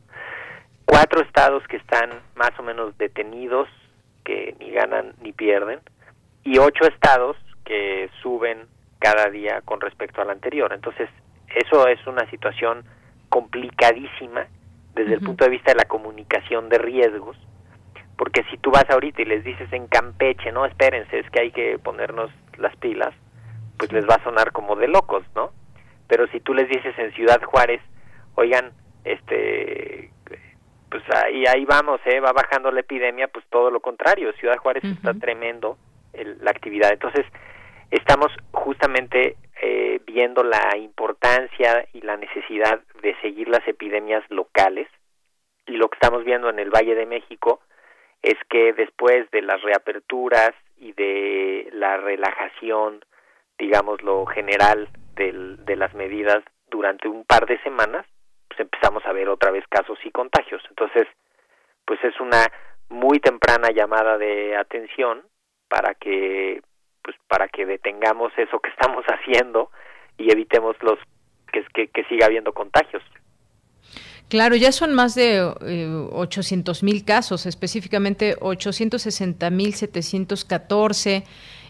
Cuatro 0.84 1.22
estados 1.22 1.66
que 1.68 1.76
están 1.76 2.20
más 2.34 2.50
o 2.58 2.62
menos 2.62 2.96
detenidos, 2.98 3.68
que 4.24 4.54
ni 4.58 4.70
ganan 4.70 5.14
ni 5.22 5.32
pierden, 5.32 5.80
y 6.44 6.58
ocho 6.58 6.86
estados 6.86 7.36
que 7.68 8.08
suben 8.22 8.66
cada 8.98 9.28
día 9.28 9.60
con 9.60 9.80
respecto 9.80 10.22
al 10.22 10.30
anterior. 10.30 10.72
Entonces, 10.72 11.08
eso 11.54 11.86
es 11.86 12.04
una 12.06 12.28
situación 12.30 12.84
complicadísima 13.28 14.46
desde 14.94 15.14
el 15.14 15.20
punto 15.20 15.44
de 15.44 15.50
vista 15.50 15.72
de 15.72 15.76
la 15.76 15.84
comunicación 15.84 16.68
de 16.70 16.78
riesgos, 16.78 17.36
porque 18.16 18.42
si 18.50 18.56
tú 18.56 18.72
vas 18.72 18.88
ahorita 18.90 19.22
y 19.22 19.26
les 19.26 19.44
dices 19.44 19.72
en 19.72 19.86
Campeche, 19.86 20.50
no, 20.50 20.66
espérense, 20.66 21.20
es 21.20 21.30
que 21.30 21.40
hay 21.40 21.50
que 21.52 21.78
ponernos 21.78 22.32
las 22.56 22.74
pilas, 22.76 23.14
pues 23.78 23.92
les 23.92 24.08
va 24.08 24.14
a 24.14 24.24
sonar 24.24 24.50
como 24.50 24.74
de 24.74 24.88
locos, 24.88 25.22
¿no? 25.36 25.52
Pero 26.08 26.26
si 26.28 26.40
tú 26.40 26.54
les 26.54 26.68
dices 26.68 26.98
en 26.98 27.12
Ciudad 27.12 27.40
Juárez, 27.42 27.80
oigan, 28.34 28.72
este, 29.04 30.10
pues 30.90 31.04
ahí, 31.24 31.44
ahí 31.46 31.64
vamos, 31.64 32.00
¿eh? 32.06 32.18
va 32.18 32.32
bajando 32.32 32.72
la 32.72 32.80
epidemia, 32.80 33.28
pues 33.28 33.44
todo 33.50 33.70
lo 33.70 33.80
contrario, 33.80 34.32
Ciudad 34.32 34.56
Juárez 34.56 34.82
está 34.84 35.14
tremendo 35.14 35.78
la 36.40 36.50
actividad. 36.50 36.90
Entonces, 36.92 37.24
estamos 37.90 38.32
justamente 38.52 39.36
eh, 39.60 40.00
viendo 40.04 40.42
la 40.42 40.76
importancia 40.76 41.86
y 41.92 42.00
la 42.02 42.16
necesidad 42.16 42.80
de 43.02 43.16
seguir 43.20 43.48
las 43.48 43.66
epidemias 43.66 44.22
locales 44.30 44.88
y 45.66 45.72
lo 45.72 45.88
que 45.88 45.96
estamos 45.96 46.24
viendo 46.24 46.48
en 46.48 46.58
el 46.58 46.70
Valle 46.70 46.94
de 46.94 47.06
México 47.06 47.60
es 48.22 48.36
que 48.48 48.72
después 48.72 49.30
de 49.30 49.42
las 49.42 49.62
reaperturas 49.62 50.52
y 50.78 50.92
de 50.92 51.68
la 51.72 51.96
relajación, 51.98 53.04
digamos 53.58 54.02
lo 54.02 54.26
general 54.26 54.88
del, 55.14 55.64
de 55.64 55.76
las 55.76 55.94
medidas 55.94 56.42
durante 56.70 57.08
un 57.08 57.24
par 57.24 57.46
de 57.46 57.60
semanas, 57.62 58.06
pues 58.48 58.60
empezamos 58.60 59.04
a 59.06 59.12
ver 59.12 59.28
otra 59.28 59.50
vez 59.50 59.64
casos 59.68 59.98
y 60.04 60.10
contagios. 60.10 60.62
Entonces, 60.68 61.06
pues 61.84 62.02
es 62.02 62.18
una 62.20 62.46
muy 62.88 63.20
temprana 63.20 63.70
llamada 63.70 64.18
de 64.18 64.56
atención 64.56 65.22
para 65.68 65.94
que 65.94 66.62
pues 67.08 67.16
para 67.26 67.48
que 67.48 67.64
detengamos 67.64 68.30
eso 68.36 68.60
que 68.60 68.68
estamos 68.68 69.02
haciendo 69.08 69.70
y 70.18 70.30
evitemos 70.30 70.76
los 70.82 70.98
que, 71.72 71.88
que, 71.88 72.04
siga 72.04 72.26
habiendo 72.26 72.52
contagios. 72.52 73.02
Claro, 74.28 74.56
ya 74.56 74.72
son 74.72 74.92
más 74.92 75.14
de 75.14 75.40
800 75.40 76.82
eh, 76.82 76.84
mil 76.84 77.06
casos, 77.06 77.46
específicamente 77.46 78.36
860 78.38 79.48
mil 79.48 79.72
714. 79.72 81.24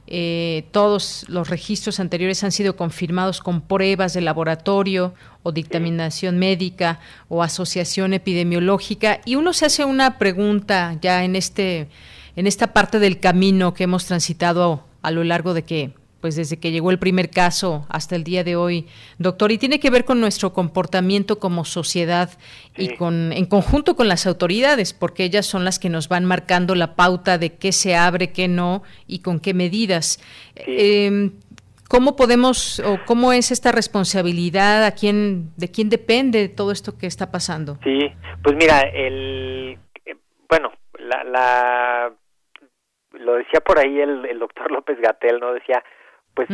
Eh, 0.09 0.64
todos 0.72 1.29
los 1.29 1.48
registros 1.48 2.01
anteriores 2.01 2.42
han 2.42 2.51
sido 2.51 2.74
confirmados 2.74 3.40
con 3.40 3.61
pruebas 3.61 4.14
de 4.14 4.22
laboratorio 4.22 5.14
o 5.44 5.53
dictaminación 5.53 6.37
médica 6.40 6.98
o 7.29 7.44
asociación 7.44 8.12
epidemiológica. 8.12 9.20
Y 9.24 9.37
uno 9.37 9.53
se 9.53 9.66
hace 9.66 9.85
una 9.85 10.18
pregunta 10.18 10.96
ya 11.01 11.22
en 11.22 11.37
este 11.37 11.87
en 12.35 12.46
esta 12.46 12.72
parte 12.72 12.98
del 12.98 13.20
camino 13.20 13.74
que 13.74 13.85
hemos 13.85 14.07
transitado 14.07 14.88
a 15.03 15.11
lo 15.11 15.25
largo 15.25 15.55
de 15.55 15.63
que 15.65 15.93
pues 16.21 16.35
desde 16.35 16.59
que 16.59 16.73
llegó 16.73 16.91
el 16.91 16.99
primer 16.99 17.31
caso 17.31 17.87
hasta 17.89 18.17
el 18.17 18.25
día 18.25 18.43
de 18.43 18.57
hoy, 18.57 18.87
doctor, 19.19 19.53
y 19.53 19.59
tiene 19.59 19.79
que 19.79 19.91
ver 19.91 20.05
con 20.05 20.21
nuestro 20.21 20.53
comportamiento 20.53 21.39
como 21.39 21.65
sociedad 21.65 22.31
y 22.77 22.97
con 22.97 23.33
en 23.33 23.47
conjunto 23.47 23.95
con 23.95 24.09
las 24.09 24.27
autoridades, 24.27 24.93
porque 24.93 25.25
ellas 25.25 25.47
son 25.47 25.65
las 25.65 25.79
que 25.79 25.89
nos 25.89 26.09
van 26.09 26.25
marcando 26.25 26.75
la 26.75 26.97
pauta 26.97 27.39
de 27.39 27.55
qué 27.55 27.73
se 27.73 27.95
abre, 27.95 28.33
qué 28.33 28.49
no 28.49 28.83
y 29.07 29.21
con 29.21 29.39
qué 29.41 29.55
medidas. 29.55 30.21
Em, 30.57 31.33
¿Cómo 31.89 32.17
podemos 32.17 32.81
o 32.81 32.99
cómo 33.07 33.33
es 33.33 33.51
esta 33.51 33.73
responsabilidad? 33.73 34.85
¿A 34.85 34.91
quién, 34.91 35.53
de 35.57 35.71
quién 35.71 35.89
depende 35.89 36.51
todo 36.51 36.71
esto 36.71 36.99
que 36.99 37.07
está 37.07 37.31
pasando? 37.31 37.79
Sí, 37.83 38.13
pues 38.43 38.57
mira, 38.57 38.81
el, 38.81 39.79
eh, 40.05 40.15
bueno, 40.51 40.71
la 40.99 42.13
lo 43.19 43.35
decía 43.35 43.61
por 43.61 43.79
ahí 43.79 44.01
el, 44.01 44.25
el 44.27 44.39
doctor 44.39 44.71
López 44.71 44.99
Gatel, 45.01 45.41
¿no? 45.41 45.53
Decía, 45.53 45.85
pues, 46.35 46.49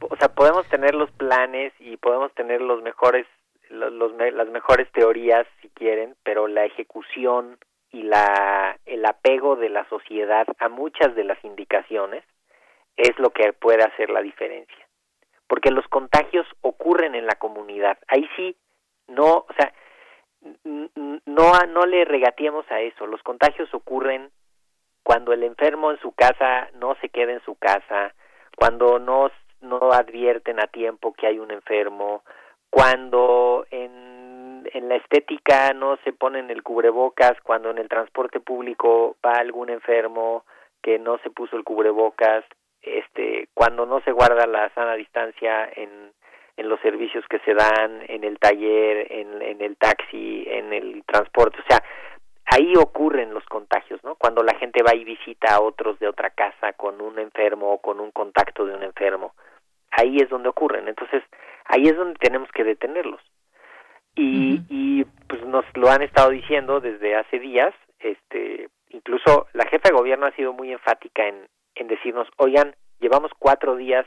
o 0.00 0.16
sea, 0.16 0.28
podemos 0.34 0.66
tener 0.68 0.94
los 0.94 1.10
planes 1.12 1.72
y 1.78 1.96
podemos 1.96 2.32
tener 2.34 2.60
los 2.60 2.82
mejores, 2.82 3.26
los, 3.68 4.12
las 4.12 4.48
mejores 4.48 4.90
teorías 4.92 5.46
si 5.60 5.68
quieren, 5.70 6.16
pero 6.24 6.48
la 6.48 6.64
ejecución 6.64 7.58
y 7.92 8.02
la, 8.02 8.78
el 8.86 9.04
apego 9.04 9.56
de 9.56 9.68
la 9.68 9.88
sociedad 9.88 10.46
a 10.58 10.68
muchas 10.68 11.14
de 11.14 11.24
las 11.24 11.42
indicaciones 11.44 12.24
es 12.96 13.18
lo 13.18 13.30
que 13.30 13.52
puede 13.52 13.82
hacer 13.82 14.10
la 14.10 14.22
diferencia. 14.22 14.88
Porque 15.46 15.70
los 15.70 15.86
contagios 15.88 16.46
ocurren 16.60 17.14
en 17.14 17.26
la 17.26 17.34
comunidad. 17.34 17.98
Ahí 18.06 18.28
sí, 18.36 18.56
no, 19.08 19.46
o 19.48 19.52
sea, 19.56 19.72
no, 20.64 21.52
no 21.68 21.86
le 21.86 22.04
regateemos 22.04 22.70
a 22.70 22.80
eso. 22.80 23.06
Los 23.06 23.22
contagios 23.22 23.72
ocurren 23.74 24.30
cuando 25.02 25.32
el 25.32 25.42
enfermo 25.42 25.90
en 25.90 25.98
su 25.98 26.12
casa 26.12 26.68
no 26.74 26.94
se 27.00 27.08
queda 27.08 27.32
en 27.32 27.42
su 27.44 27.54
casa, 27.56 28.14
cuando 28.56 28.98
no, 28.98 29.30
no 29.60 29.92
advierten 29.92 30.60
a 30.60 30.66
tiempo 30.66 31.12
que 31.14 31.26
hay 31.26 31.38
un 31.38 31.50
enfermo, 31.50 32.22
cuando 32.68 33.66
en, 33.70 34.68
en 34.72 34.88
la 34.88 34.96
estética 34.96 35.72
no 35.72 35.96
se 36.04 36.12
ponen 36.12 36.50
el 36.50 36.62
cubrebocas, 36.62 37.40
cuando 37.42 37.70
en 37.70 37.78
el 37.78 37.88
transporte 37.88 38.40
público 38.40 39.16
va 39.24 39.38
algún 39.38 39.70
enfermo 39.70 40.44
que 40.82 40.98
no 40.98 41.18
se 41.18 41.30
puso 41.30 41.56
el 41.56 41.64
cubrebocas, 41.64 42.44
este, 42.82 43.48
cuando 43.54 43.86
no 43.86 44.00
se 44.00 44.12
guarda 44.12 44.46
la 44.46 44.72
sana 44.74 44.94
distancia 44.94 45.68
en, 45.74 46.12
en 46.56 46.68
los 46.68 46.80
servicios 46.80 47.24
que 47.28 47.38
se 47.40 47.54
dan, 47.54 48.02
en 48.08 48.24
el 48.24 48.38
taller, 48.38 49.10
en, 49.10 49.42
en 49.42 49.60
el 49.60 49.76
taxi, 49.76 50.44
en 50.46 50.72
el 50.72 51.02
transporte, 51.04 51.58
o 51.60 51.64
sea, 51.68 51.82
ahí 52.50 52.74
ocurren 52.76 53.32
los 53.32 53.44
contagios, 53.46 54.02
¿no? 54.04 54.16
Cuando 54.16 54.42
la 54.42 54.54
gente 54.54 54.82
va 54.82 54.94
y 54.94 55.04
visita 55.04 55.54
a 55.54 55.60
otros 55.60 55.98
de 55.98 56.08
otra 56.08 56.30
casa 56.30 56.72
con 56.72 57.00
un 57.00 57.18
enfermo 57.18 57.72
o 57.72 57.78
con 57.80 58.00
un 58.00 58.10
contacto 58.10 58.66
de 58.66 58.74
un 58.74 58.82
enfermo, 58.82 59.34
ahí 59.90 60.16
es 60.18 60.28
donde 60.28 60.48
ocurren. 60.48 60.88
Entonces, 60.88 61.22
ahí 61.64 61.84
es 61.84 61.96
donde 61.96 62.18
tenemos 62.18 62.50
que 62.52 62.64
detenerlos. 62.64 63.20
Y, 64.16 64.60
y 64.68 65.04
pues 65.28 65.44
nos 65.46 65.64
lo 65.74 65.88
han 65.88 66.02
estado 66.02 66.30
diciendo 66.30 66.80
desde 66.80 67.14
hace 67.14 67.38
días, 67.38 67.72
este, 68.00 68.68
incluso 68.88 69.46
la 69.52 69.66
jefa 69.66 69.88
de 69.88 69.94
gobierno 69.94 70.26
ha 70.26 70.32
sido 70.32 70.52
muy 70.52 70.72
enfática 70.72 71.26
en, 71.26 71.46
en 71.76 71.86
decirnos, 71.86 72.28
oigan, 72.36 72.74
llevamos 72.98 73.30
cuatro 73.38 73.76
días 73.76 74.04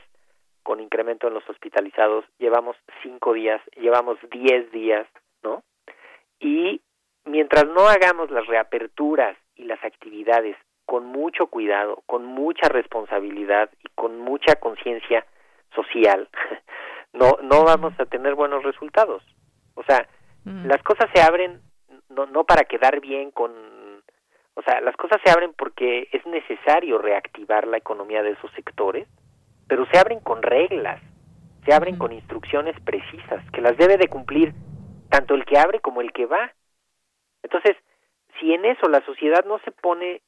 con 0.62 0.80
incremento 0.80 1.28
en 1.28 1.34
los 1.34 1.48
hospitalizados, 1.48 2.24
llevamos 2.38 2.76
cinco 3.02 3.32
días, 3.32 3.60
llevamos 3.76 4.18
diez 4.30 4.70
días, 4.72 5.06
¿no? 5.42 5.62
Y 6.38 6.82
mientras 7.24 7.66
no 7.66 7.88
hagamos 7.88 8.30
las 8.30 8.46
reaperturas 8.46 9.36
y 9.56 9.64
las 9.64 9.82
actividades 9.84 10.56
con 10.86 11.06
mucho 11.06 11.46
cuidado, 11.46 12.02
con 12.06 12.24
mucha 12.24 12.68
responsabilidad 12.68 13.70
y 13.80 13.88
con 13.94 14.18
mucha 14.18 14.56
conciencia 14.56 15.24
social, 15.74 16.28
no 17.12 17.38
no 17.42 17.64
vamos 17.64 17.92
a 17.98 18.06
tener 18.06 18.34
buenos 18.34 18.62
resultados. 18.62 19.22
O 19.74 19.82
sea, 19.84 20.06
las 20.44 20.82
cosas 20.82 21.08
se 21.14 21.22
abren 21.22 21.60
no 22.10 22.26
no 22.26 22.44
para 22.44 22.64
quedar 22.64 23.00
bien 23.00 23.30
con 23.30 23.52
o 24.54 24.62
sea, 24.62 24.80
las 24.80 24.96
cosas 24.96 25.20
se 25.24 25.30
abren 25.30 25.52
porque 25.52 26.08
es 26.12 26.24
necesario 26.26 26.98
reactivar 26.98 27.66
la 27.66 27.76
economía 27.76 28.22
de 28.22 28.30
esos 28.30 28.50
sectores, 28.52 29.08
pero 29.66 29.84
se 29.86 29.98
abren 29.98 30.20
con 30.20 30.42
reglas, 30.42 31.00
se 31.66 31.74
abren 31.74 31.96
con 31.96 32.12
instrucciones 32.12 32.78
precisas 32.80 33.44
que 33.50 33.60
las 33.60 33.76
debe 33.76 33.96
de 33.96 34.08
cumplir 34.08 34.54
tanto 35.10 35.34
el 35.34 35.44
que 35.44 35.58
abre 35.58 35.80
como 35.80 36.00
el 36.00 36.12
que 36.12 36.26
va. 36.26 36.52
Entonces, 37.44 37.76
si 38.40 38.52
en 38.52 38.64
eso 38.64 38.88
la 38.88 39.04
sociedad 39.04 39.44
no 39.44 39.60
se 39.60 39.70
pone, 39.70 40.22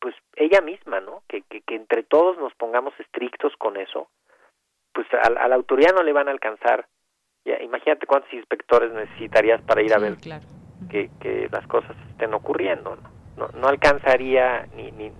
pues 0.00 0.14
ella 0.34 0.60
misma, 0.60 1.00
¿no? 1.00 1.22
Que, 1.28 1.42
que, 1.42 1.62
entre 1.68 2.02
todos 2.02 2.36
nos 2.38 2.52
pongamos 2.54 2.92
estrictos 2.98 3.52
con 3.58 3.76
eso, 3.76 4.08
pues 4.92 5.06
a, 5.22 5.30
la 5.30 5.54
autoridad 5.54 5.94
no 5.94 6.02
le 6.02 6.12
van 6.12 6.28
a 6.28 6.32
alcanzar. 6.32 6.88
Ya, 7.44 7.62
imagínate 7.62 8.06
cuántos 8.06 8.32
inspectores 8.32 8.92
necesitarías 8.92 9.62
para 9.62 9.82
ir 9.82 9.94
a 9.94 9.98
ver 9.98 10.16
que, 10.90 11.10
que 11.20 11.48
las 11.52 11.66
cosas 11.66 11.96
estén 12.10 12.34
ocurriendo, 12.34 12.96
¿no? 12.96 13.18
No, 13.36 13.48
no 13.60 13.68
alcanzaría 13.68 14.66
ni, 14.74 14.90
ni, 14.90 15.12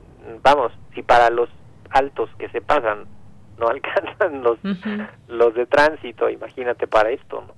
vamos, 0.42 0.72
si 0.94 1.02
para 1.02 1.30
los 1.30 1.48
altos 1.90 2.28
que 2.38 2.48
se 2.48 2.60
pasan 2.60 3.06
no 3.58 3.68
alcanzan 3.68 4.42
los, 4.42 4.58
los 5.28 5.54
de 5.54 5.66
tránsito, 5.66 6.28
imagínate 6.28 6.86
para 6.86 7.10
esto, 7.10 7.44
¿no? 7.46 7.54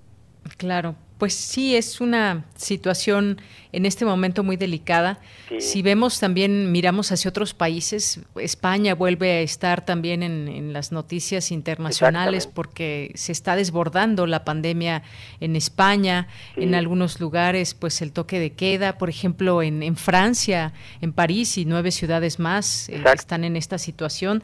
Claro. 0.58 0.96
Pues 1.20 1.34
sí, 1.34 1.76
es 1.76 2.00
una 2.00 2.46
situación 2.56 3.42
en 3.72 3.84
este 3.84 4.06
momento 4.06 4.42
muy 4.42 4.56
delicada. 4.56 5.18
Si 5.58 5.82
vemos 5.82 6.18
también, 6.18 6.72
miramos 6.72 7.12
hacia 7.12 7.28
otros 7.28 7.52
países, 7.52 8.20
España 8.36 8.94
vuelve 8.94 9.30
a 9.32 9.40
estar 9.40 9.84
también 9.84 10.22
en, 10.22 10.72
las 10.72 10.92
noticias 10.92 11.50
internacionales 11.50 12.46
porque 12.46 13.12
se 13.16 13.32
está 13.32 13.54
desbordando 13.54 14.26
la 14.26 14.46
pandemia 14.46 15.02
en 15.40 15.56
España, 15.56 16.26
en 16.56 16.74
algunos 16.74 17.20
lugares, 17.20 17.74
pues 17.74 18.00
el 18.00 18.12
toque 18.12 18.38
de 18.38 18.52
queda, 18.54 18.96
por 18.96 19.10
ejemplo, 19.10 19.62
en, 19.62 19.96
Francia, 19.96 20.72
en 21.02 21.12
París 21.12 21.58
y 21.58 21.66
nueve 21.66 21.90
ciudades 21.90 22.38
más 22.38 22.88
eh, 22.88 23.04
están 23.12 23.44
en 23.44 23.56
esta 23.56 23.76
situación. 23.76 24.42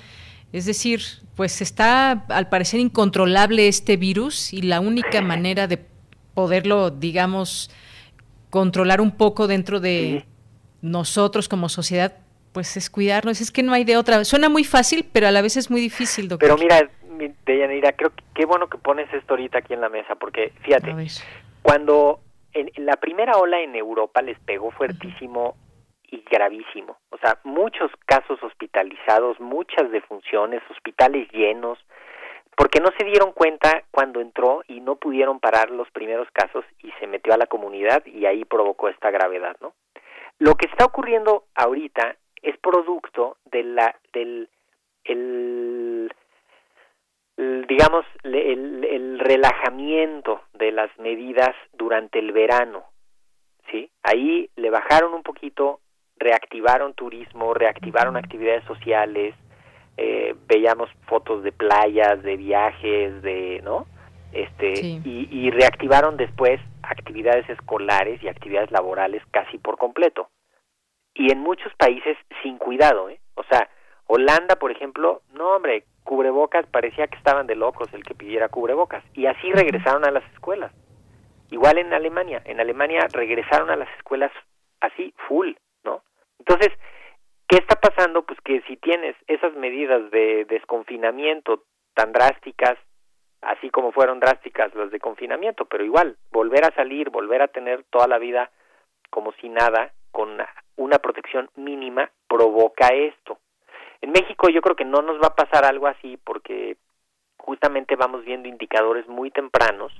Es 0.52 0.66
decir, 0.66 1.00
pues 1.36 1.62
está 1.62 2.26
al 2.28 2.50
parecer 2.50 2.80
incontrolable 2.80 3.66
este 3.66 3.96
virus 3.96 4.52
y 4.52 4.60
la 4.60 4.80
única 4.80 5.22
manera 5.22 5.66
de 5.66 5.95
poderlo, 6.36 6.90
digamos, 6.90 7.70
controlar 8.50 9.00
un 9.00 9.16
poco 9.16 9.46
dentro 9.46 9.80
de 9.80 10.26
nosotros 10.82 11.48
como 11.48 11.70
sociedad, 11.70 12.18
pues 12.52 12.76
es 12.76 12.90
cuidarnos. 12.90 13.40
Es 13.40 13.50
que 13.50 13.62
no 13.62 13.72
hay 13.72 13.84
de 13.84 13.96
otra. 13.96 14.22
Suena 14.24 14.50
muy 14.50 14.62
fácil, 14.62 15.08
pero 15.10 15.26
a 15.26 15.30
la 15.30 15.40
vez 15.40 15.56
es 15.56 15.70
muy 15.70 15.80
difícil, 15.80 16.28
doctor. 16.28 16.48
Pero 16.48 16.58
mira, 16.62 16.88
Deyanira, 17.46 17.92
creo 17.92 18.10
que 18.10 18.22
qué 18.34 18.44
bueno 18.44 18.68
que 18.68 18.76
pones 18.76 19.12
esto 19.14 19.32
ahorita 19.32 19.58
aquí 19.58 19.72
en 19.72 19.80
la 19.80 19.88
mesa, 19.88 20.14
porque 20.14 20.52
fíjate, 20.60 20.94
cuando 21.62 22.20
en, 22.52 22.70
la 22.84 22.96
primera 22.96 23.38
ola 23.38 23.58
en 23.60 23.74
Europa 23.74 24.20
les 24.20 24.38
pegó 24.40 24.70
fuertísimo 24.70 25.56
y 26.10 26.22
gravísimo. 26.30 26.98
O 27.08 27.16
sea, 27.16 27.38
muchos 27.44 27.90
casos 28.04 28.42
hospitalizados, 28.42 29.40
muchas 29.40 29.90
defunciones, 29.90 30.62
hospitales 30.70 31.32
llenos, 31.32 31.78
porque 32.56 32.80
no 32.80 32.88
se 32.98 33.04
dieron 33.04 33.32
cuenta 33.32 33.84
cuando 33.90 34.20
entró 34.20 34.62
y 34.66 34.80
no 34.80 34.96
pudieron 34.96 35.40
parar 35.40 35.70
los 35.70 35.90
primeros 35.90 36.26
casos 36.32 36.64
y 36.82 36.90
se 36.98 37.06
metió 37.06 37.34
a 37.34 37.36
la 37.36 37.46
comunidad 37.46 38.04
y 38.06 38.24
ahí 38.24 38.44
provocó 38.44 38.88
esta 38.88 39.10
gravedad, 39.10 39.56
¿no? 39.60 39.74
Lo 40.38 40.54
que 40.54 40.66
está 40.66 40.86
ocurriendo 40.86 41.44
ahorita 41.54 42.16
es 42.42 42.56
producto 42.58 43.36
de 43.44 43.62
la 43.62 43.94
del 44.12 44.48
el, 45.04 46.12
digamos 47.68 48.04
el, 48.22 48.84
el, 48.84 49.18
relajamiento 49.20 50.42
de 50.54 50.72
las 50.72 50.90
medidas 50.98 51.54
durante 51.74 52.18
el 52.18 52.32
verano, 52.32 52.84
sí, 53.70 53.90
ahí 54.02 54.50
le 54.56 54.70
bajaron 54.70 55.14
un 55.14 55.22
poquito, 55.22 55.80
reactivaron 56.16 56.94
turismo, 56.94 57.54
reactivaron 57.54 58.16
actividades 58.16 58.64
sociales, 58.64 59.34
eh, 59.96 60.34
veíamos 60.46 60.90
fotos 61.06 61.42
de 61.42 61.52
playas, 61.52 62.22
de 62.22 62.36
viajes, 62.36 63.22
de, 63.22 63.60
¿no? 63.64 63.86
Este, 64.32 65.00
y, 65.04 65.50
reactivaron 65.50 66.18
después 66.18 66.60
actividades 66.82 67.48
escolares 67.48 68.22
y 68.22 68.28
actividades 68.28 68.70
laborales 68.70 69.22
casi 69.30 69.56
por 69.56 69.78
completo. 69.78 70.28
Y 71.14 71.32
en 71.32 71.38
muchos 71.38 71.72
países 71.76 72.18
sin 72.42 72.58
cuidado, 72.58 73.08
¿eh? 73.08 73.18
O 73.34 73.44
sea, 73.44 73.70
Holanda, 74.06 74.56
por 74.56 74.70
ejemplo, 74.70 75.22
no, 75.32 75.56
hombre, 75.56 75.84
cubrebocas, 76.04 76.66
parecía 76.66 77.06
que 77.06 77.16
estaban 77.16 77.46
de 77.46 77.56
locos 77.56 77.88
el 77.94 78.04
que 78.04 78.14
pidiera 78.14 78.50
cubrebocas. 78.50 79.02
Y 79.14 79.26
así 79.26 79.50
regresaron 79.52 80.04
a 80.04 80.10
las 80.10 80.24
escuelas. 80.34 80.72
Igual 81.50 81.78
en 81.78 81.94
Alemania. 81.94 82.42
En 82.44 82.60
Alemania 82.60 83.06
regresaron 83.12 83.70
a 83.70 83.76
las 83.76 83.88
escuelas 83.96 84.32
así, 84.80 85.14
full, 85.28 85.52
¿no? 85.84 86.02
Entonces, 86.38 86.72
¿Qué 87.48 87.58
está 87.58 87.76
pasando? 87.76 88.22
Pues 88.22 88.40
que 88.40 88.62
si 88.62 88.76
tienes 88.76 89.14
esas 89.28 89.54
medidas 89.54 90.10
de 90.10 90.44
desconfinamiento 90.46 91.62
tan 91.94 92.12
drásticas, 92.12 92.76
así 93.40 93.70
como 93.70 93.92
fueron 93.92 94.18
drásticas 94.18 94.74
las 94.74 94.90
de 94.90 94.98
confinamiento, 94.98 95.64
pero 95.66 95.84
igual, 95.84 96.16
volver 96.32 96.64
a 96.64 96.74
salir, 96.74 97.10
volver 97.10 97.42
a 97.42 97.48
tener 97.48 97.84
toda 97.90 98.08
la 98.08 98.18
vida 98.18 98.50
como 99.10 99.32
si 99.40 99.48
nada, 99.48 99.92
con 100.10 100.36
una 100.76 100.98
protección 100.98 101.48
mínima, 101.54 102.10
provoca 102.28 102.88
esto. 102.88 103.38
En 104.00 104.10
México 104.10 104.48
yo 104.48 104.60
creo 104.60 104.76
que 104.76 104.84
no 104.84 105.00
nos 105.02 105.20
va 105.20 105.28
a 105.28 105.36
pasar 105.36 105.64
algo 105.64 105.86
así 105.86 106.18
porque 106.24 106.76
justamente 107.38 107.96
vamos 107.96 108.24
viendo 108.24 108.48
indicadores 108.48 109.06
muy 109.08 109.30
tempranos 109.30 109.92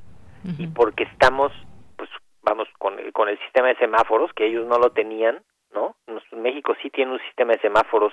y 0.58 0.68
porque 0.68 1.04
estamos, 1.04 1.52
pues 1.96 2.08
vamos, 2.42 2.68
con 2.78 2.98
el, 2.98 3.12
con 3.12 3.28
el 3.28 3.38
sistema 3.40 3.68
de 3.68 3.76
semáforos, 3.76 4.32
que 4.32 4.46
ellos 4.46 4.66
no 4.66 4.78
lo 4.78 4.90
tenían, 4.90 5.42
¿no? 5.76 5.94
México 6.32 6.74
sí 6.82 6.90
tiene 6.90 7.12
un 7.12 7.20
sistema 7.20 7.52
de 7.52 7.60
semáforos 7.60 8.12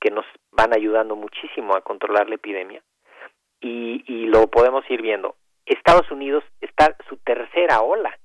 que 0.00 0.10
nos 0.10 0.26
van 0.52 0.74
ayudando 0.74 1.16
muchísimo 1.16 1.74
a 1.74 1.80
controlar 1.80 2.28
la 2.28 2.34
epidemia 2.34 2.82
y, 3.60 4.04
y 4.06 4.26
lo 4.26 4.48
podemos 4.48 4.84
ir 4.90 5.00
viendo. 5.00 5.36
Estados 5.64 6.10
Unidos 6.10 6.44
está 6.60 6.94
su 7.08 7.16
tercera 7.18 7.80
ola, 7.80 8.18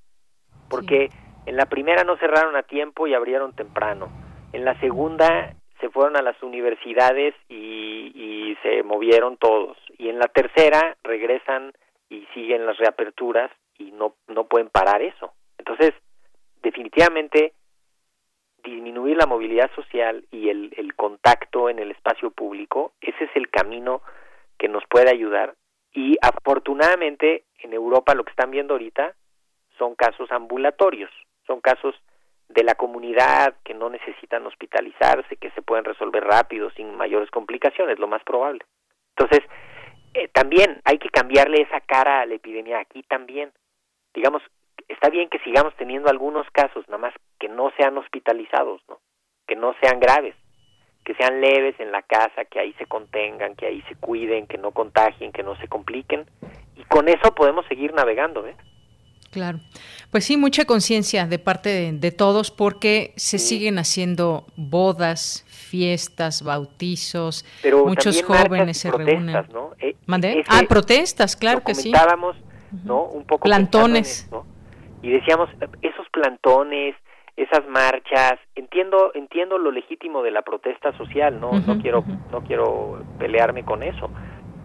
porque 0.70 1.10
en 1.46 1.56
la 1.56 1.68
primera 1.68 2.04
no 2.04 2.18
cerraron 2.18 2.56
a 2.56 2.64
tiempo 2.64 3.08
y 3.08 3.14
abrieron 3.14 3.56
temprano. 3.56 4.10
En 4.52 4.66
la 4.66 4.78
segunda 4.80 5.56
se 5.80 5.90
fueron 5.90 6.18
a 6.18 6.22
las 6.22 6.42
universidades 6.44 7.34
y, 7.48 8.12
y 8.14 8.58
se 8.62 8.84
movieron 8.84 9.38
todos. 9.38 9.78
Y 9.98 10.10
en 10.10 10.20
la 10.20 10.28
tercera 10.28 10.98
regresan 11.04 11.72
y 12.10 12.26
siguen 12.34 12.66
las 12.66 12.78
reaperturas 12.78 13.52
y 13.78 13.92
no, 13.92 14.16
no 14.28 14.46
pueden 14.46 14.70
parar 14.70 15.02
eso. 15.02 15.32
Entonces, 15.58 15.94
definitivamente 16.62 17.54
disminuir 18.64 19.18
la 19.18 19.26
movilidad 19.26 19.70
social 19.76 20.26
y 20.32 20.50
el, 20.50 20.74
el 20.78 20.96
contacto 20.96 21.70
en 21.70 21.80
el 21.80 21.92
espacio 21.92 22.32
público, 22.32 22.94
ese 23.02 23.26
es 23.26 23.32
el 23.36 23.50
camino 23.50 24.02
que 24.58 24.68
nos 24.68 24.84
puede 24.88 25.10
ayudar. 25.10 25.56
Y 25.94 26.18
afortunadamente 26.22 27.46
en 27.60 27.74
Europa 27.74 28.14
lo 28.14 28.24
que 28.24 28.32
están 28.32 28.52
viendo 28.52 28.74
ahorita 28.74 29.16
son 29.78 29.96
casos 29.96 30.32
ambulatorios, 30.32 31.12
son 31.48 31.62
casos 31.62 31.96
de 32.50 32.64
la 32.64 32.76
comunidad 32.76 33.56
que 33.64 33.74
no 33.74 33.90
necesitan 33.90 34.46
hospitalizarse, 34.46 35.38
que 35.38 35.52
se 35.52 35.62
pueden 35.62 35.86
resolver 35.86 36.24
rápido, 36.24 36.72
sin 36.72 36.96
mayores 36.96 37.30
complicaciones, 37.32 38.00
lo 38.00 38.08
más 38.08 38.24
probable. 38.24 38.66
Entonces, 39.16 39.48
eh, 40.16 40.28
también 40.30 40.82
hay 40.84 40.98
que 40.98 41.10
cambiarle 41.10 41.62
esa 41.62 41.80
cara 41.82 42.22
a 42.22 42.26
la 42.26 42.36
epidemia 42.36 42.80
aquí 42.80 43.04
también. 43.04 43.52
Digamos, 44.14 44.42
está 44.90 45.10
bien 45.10 45.30
que 45.30 45.40
sigamos 45.40 45.74
teniendo 45.78 46.10
algunos 46.10 46.46
casos, 46.52 46.86
nada 46.88 46.98
más 46.98 47.14
que 47.40 47.48
no 47.48 47.72
sean 47.78 47.98
hospitalizados, 47.98 48.82
¿no? 48.90 49.00
Que 49.48 49.56
no 49.56 49.74
sean 49.82 50.00
graves, 50.00 50.36
que 51.06 51.14
sean 51.16 51.40
leves 51.40 51.80
en 51.80 51.92
la 51.92 52.02
casa, 52.02 52.46
que 52.46 52.60
ahí 52.60 52.74
se 52.74 52.86
contengan, 52.86 53.56
que 53.56 53.68
ahí 53.68 53.82
se 53.88 53.96
cuiden, 53.96 54.48
que 54.48 54.58
no 54.58 54.72
contagien, 54.72 55.32
que 55.32 55.44
no 55.44 55.56
se 55.58 55.68
compliquen 55.68 56.26
y 56.76 56.84
con 56.84 57.08
eso 57.08 57.34
podemos 57.36 57.66
seguir 57.68 57.94
navegando, 57.94 58.46
¿eh? 58.48 58.56
Claro. 59.32 59.60
Pues 60.12 60.26
sí, 60.26 60.38
mucha 60.38 60.66
conciencia 60.66 61.28
de 61.28 61.38
parte 61.38 61.92
de, 61.92 62.12
todos 62.12 62.50
porque 62.50 63.14
se 63.16 63.38
siguen 63.38 63.78
haciendo 63.78 64.48
bodas, 64.56 65.46
fiestas, 65.48 66.42
bautizos, 66.42 67.46
muchos 67.86 68.24
jóvenes 68.24 68.80
se 68.80 68.92
reúnen. 68.92 69.46
¿no? 69.54 69.74
E, 69.80 69.96
ah, 70.48 70.62
protestas, 70.68 71.36
claro 71.36 71.62
que 71.64 71.76
sí. 71.76 71.92
¿no? 72.84 73.04
Un 73.04 73.24
poco 73.26 73.44
plantones, 73.44 74.28
¿no? 74.32 74.46
Y 75.02 75.12
decíamos 75.12 75.50
esos 75.82 76.10
plantones 76.10 76.96
esas 77.36 77.66
marchas 77.68 78.38
entiendo 78.56 79.12
entiendo 79.14 79.58
lo 79.58 79.72
legítimo 79.72 80.22
de 80.24 80.32
la 80.32 80.42
protesta 80.42 80.92
social 80.98 81.40
no 81.40 81.52
no 81.66 81.82
quiero 81.82 82.04
no 82.32 82.42
quiero 82.42 83.02
pelearme 83.18 83.64
con 83.64 83.84
eso. 83.84 84.10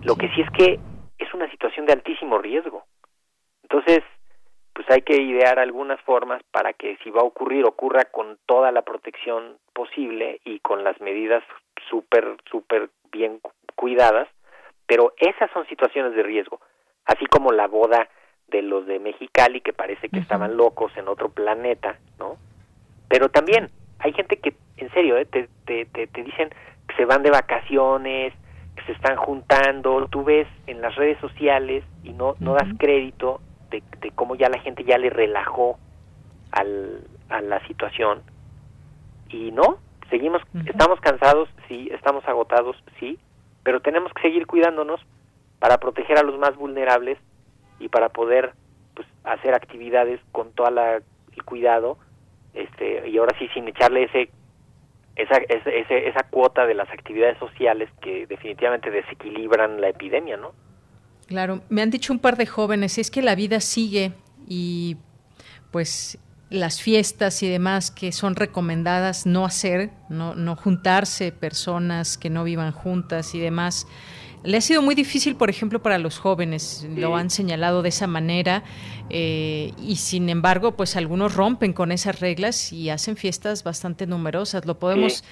Lo 0.02 0.16
que 0.16 0.28
sí 0.30 0.40
es 0.40 0.50
que 0.50 0.80
es 1.18 1.34
una 1.34 1.50
situación 1.50 1.86
de 1.86 1.92
altísimo 1.92 2.38
riesgo. 2.38 2.84
Entonces 3.62 4.02
pues 4.74 4.90
hay 4.90 5.02
que 5.02 5.22
idear 5.22 5.60
algunas 5.60 6.00
formas 6.00 6.42
para 6.50 6.72
que 6.72 6.96
si 7.04 7.10
va 7.10 7.20
a 7.20 7.24
ocurrir 7.24 7.64
ocurra 7.64 8.06
con 8.06 8.38
toda 8.44 8.72
la 8.72 8.82
protección 8.82 9.56
posible 9.72 10.40
y 10.44 10.58
con 10.58 10.82
las 10.82 11.00
medidas 11.00 11.44
súper 11.88 12.36
súper 12.50 12.90
bien 13.12 13.40
cuidadas 13.76 14.28
pero 14.86 15.14
esas 15.16 15.48
son 15.52 15.64
situaciones 15.68 16.16
de 16.16 16.24
riesgo 16.24 16.60
así 17.04 17.24
como 17.26 17.52
la 17.52 17.68
boda 17.68 18.08
de 18.48 18.62
los 18.62 18.86
de 18.86 18.98
Mexicali 18.98 19.60
que 19.60 19.72
parece 19.72 20.08
que 20.08 20.18
estaban 20.18 20.56
locos 20.56 20.92
en 20.96 21.08
otro 21.08 21.28
planeta, 21.28 21.98
¿no? 22.18 22.36
Pero 23.08 23.28
también 23.28 23.70
hay 23.98 24.12
gente 24.12 24.36
que, 24.36 24.54
en 24.76 24.90
serio, 24.92 25.16
¿eh? 25.16 25.24
te, 25.24 25.48
te, 25.66 25.86
te, 25.86 26.22
dicen 26.22 26.50
que 26.88 26.96
se 26.96 27.04
van 27.04 27.22
de 27.22 27.30
vacaciones, 27.30 28.32
que 28.76 28.82
se 28.84 28.92
están 28.92 29.16
juntando, 29.16 30.06
tú 30.08 30.24
ves 30.24 30.46
en 30.66 30.80
las 30.80 30.94
redes 30.96 31.18
sociales 31.20 31.84
y 32.02 32.12
no, 32.12 32.34
no 32.40 32.54
das 32.54 32.68
crédito 32.78 33.40
de, 33.70 33.82
de 34.00 34.10
cómo 34.12 34.34
ya 34.34 34.48
la 34.48 34.60
gente 34.60 34.84
ya 34.84 34.98
le 34.98 35.10
relajó 35.10 35.78
al, 36.52 37.06
a 37.28 37.40
la 37.40 37.66
situación 37.66 38.22
y 39.28 39.50
no, 39.50 39.78
seguimos, 40.10 40.42
estamos 40.66 41.00
cansados, 41.00 41.48
sí, 41.68 41.88
estamos 41.92 42.26
agotados, 42.28 42.76
sí, 43.00 43.18
pero 43.62 43.80
tenemos 43.80 44.12
que 44.12 44.22
seguir 44.22 44.46
cuidándonos 44.46 45.00
para 45.58 45.78
proteger 45.78 46.18
a 46.18 46.22
los 46.22 46.38
más 46.38 46.56
vulnerables 46.56 47.18
y 47.78 47.88
para 47.88 48.08
poder 48.08 48.52
pues, 48.94 49.06
hacer 49.24 49.54
actividades 49.54 50.20
con 50.32 50.52
todo 50.52 50.68
el 50.68 51.44
cuidado 51.44 51.98
este 52.54 53.08
y 53.08 53.18
ahora 53.18 53.36
sí 53.38 53.48
sin 53.52 53.66
echarle 53.68 54.04
ese 54.04 54.30
esa, 55.16 55.36
ese, 55.36 56.08
esa 56.08 56.24
cuota 56.30 56.66
de 56.66 56.74
las 56.74 56.88
actividades 56.90 57.38
sociales 57.38 57.88
que 58.00 58.26
definitivamente 58.26 58.90
desequilibran 58.90 59.80
la 59.80 59.90
epidemia, 59.90 60.36
¿no? 60.36 60.52
Claro, 61.28 61.60
me 61.68 61.82
han 61.82 61.90
dicho 61.90 62.12
un 62.12 62.18
par 62.18 62.36
de 62.36 62.46
jóvenes, 62.46 62.98
es 62.98 63.10
que 63.10 63.22
la 63.22 63.34
vida 63.34 63.60
sigue 63.60 64.12
y 64.48 64.96
pues 65.70 66.18
las 66.50 66.82
fiestas 66.82 67.42
y 67.42 67.48
demás 67.48 67.90
que 67.90 68.12
son 68.12 68.36
recomendadas 68.36 69.26
no 69.26 69.44
hacer, 69.44 69.90
no, 70.08 70.34
no 70.34 70.56
juntarse 70.56 71.32
personas 71.32 72.18
que 72.18 72.30
no 72.30 72.44
vivan 72.44 72.72
juntas 72.72 73.34
y 73.34 73.40
demás. 73.40 73.86
Le 74.44 74.58
ha 74.58 74.60
sido 74.60 74.82
muy 74.82 74.94
difícil, 74.94 75.36
por 75.36 75.48
ejemplo, 75.48 75.80
para 75.80 75.96
los 75.96 76.18
jóvenes, 76.18 76.86
lo 76.94 77.16
han 77.16 77.30
señalado 77.30 77.80
de 77.80 77.88
esa 77.88 78.06
manera, 78.06 78.62
eh, 79.08 79.72
y 79.78 79.96
sin 79.96 80.28
embargo, 80.28 80.72
pues 80.72 80.96
algunos 80.96 81.34
rompen 81.34 81.72
con 81.72 81.90
esas 81.92 82.20
reglas 82.20 82.70
y 82.70 82.90
hacen 82.90 83.16
fiestas 83.16 83.64
bastante 83.64 84.06
numerosas. 84.06 84.66
Lo 84.66 84.78
podemos 84.78 85.24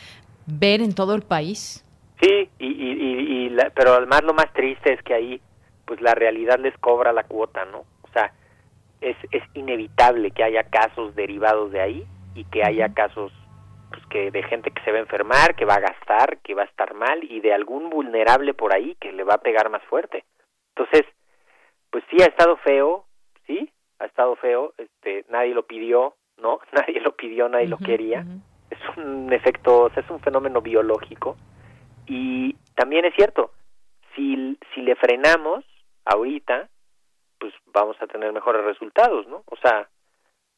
ver 0.46 0.80
en 0.80 0.94
todo 0.94 1.14
el 1.14 1.22
país. 1.22 1.84
Sí, 2.22 2.48
y, 2.58 2.66
y, 2.66 3.56
pero 3.74 3.94
además 3.94 4.22
lo 4.24 4.32
más 4.32 4.50
triste 4.54 4.94
es 4.94 5.02
que 5.02 5.12
ahí, 5.12 5.40
pues 5.84 6.00
la 6.00 6.14
realidad 6.14 6.58
les 6.58 6.76
cobra 6.78 7.12
la 7.12 7.24
cuota, 7.24 7.66
¿no? 7.66 7.80
O 7.80 8.08
sea, 8.14 8.32
es, 9.02 9.16
es 9.30 9.42
inevitable 9.52 10.30
que 10.30 10.42
haya 10.42 10.62
casos 10.64 11.14
derivados 11.14 11.70
de 11.70 11.80
ahí 11.82 12.06
y 12.34 12.44
que 12.44 12.64
haya 12.64 12.94
casos 12.94 13.30
pues 13.93 14.05
que 14.07 14.30
de 14.30 14.43
gente 14.45 14.70
que 14.70 14.82
se 14.82 14.90
va 14.90 14.99
a 14.99 15.03
enfermar, 15.03 15.55
que 15.55 15.64
va 15.64 15.74
a 15.74 15.80
gastar, 15.80 16.38
que 16.38 16.55
va 16.55 16.62
a 16.62 16.66
estar 16.66 16.95
mal 16.95 17.22
y 17.22 17.40
de 17.40 17.53
algún 17.53 17.90
vulnerable 17.90 18.55
por 18.55 18.74
ahí 18.74 18.97
que 19.01 19.12
le 19.12 19.24
va 19.24 19.34
a 19.34 19.43
pegar 19.43 19.70
más 19.70 19.82
fuerte. 19.84 20.24
Entonces, 20.74 21.07
pues 21.90 22.03
sí 22.11 22.16
ha 22.22 22.26
estado 22.26 22.57
feo, 22.57 23.05
sí, 23.47 23.70
ha 23.99 24.07
estado 24.07 24.34
feo, 24.36 24.72
este 24.78 25.24
nadie 25.28 25.55
lo 25.55 25.64
pidió, 25.64 26.14
¿no? 26.38 26.59
Nadie 26.72 27.01
lo 27.01 27.14
pidió, 27.14 27.49
nadie 27.49 27.68
lo 27.68 27.78
quería. 27.78 28.24
Es 28.70 28.78
un 28.97 29.32
efecto, 29.32 29.93
es 29.95 30.11
un 30.11 30.20
fenómeno 30.20 30.61
biológico 30.61 31.36
y 32.07 32.55
también 32.74 33.05
es 33.05 33.14
cierto, 33.14 33.53
si 34.16 34.59
si 34.74 34.80
le 34.80 34.97
frenamos 34.97 35.64
ahorita, 36.05 36.68
pues 37.38 37.53
vamos 37.66 37.97
a 38.01 38.07
tener 38.07 38.32
mejores 38.32 38.64
resultados, 38.64 39.26
¿no? 39.28 39.45
O 39.47 39.57
sea, 39.57 39.88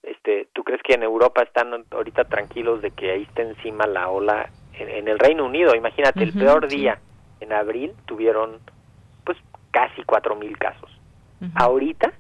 este, 0.07 0.49
¿tú 0.53 0.65
crees 0.65 0.83
que 0.83 0.95
en 0.95 1.03
Europa 1.03 1.43
están 1.43 1.85
ahorita 1.91 2.25
tranquilos 2.25 2.83
de 2.83 2.91
que 2.91 3.11
ahí 3.11 3.23
esté 3.23 3.43
encima 3.43 3.87
la 3.87 4.09
ola? 4.09 4.51
En, 4.79 5.07
el 5.07 5.19
Reino 5.19 5.47
Unido, 5.47 5.75
imagínate, 5.75 6.25
el 6.25 6.33
peor 6.33 6.67
día 6.67 6.99
en 7.41 7.53
abril 7.53 7.93
tuvieron 8.07 8.59
pues 9.25 9.39
casi 9.71 10.03
cuatro 10.03 10.35
mil 10.35 10.59
casos. 10.59 10.91
Ahorita, 11.55 12.13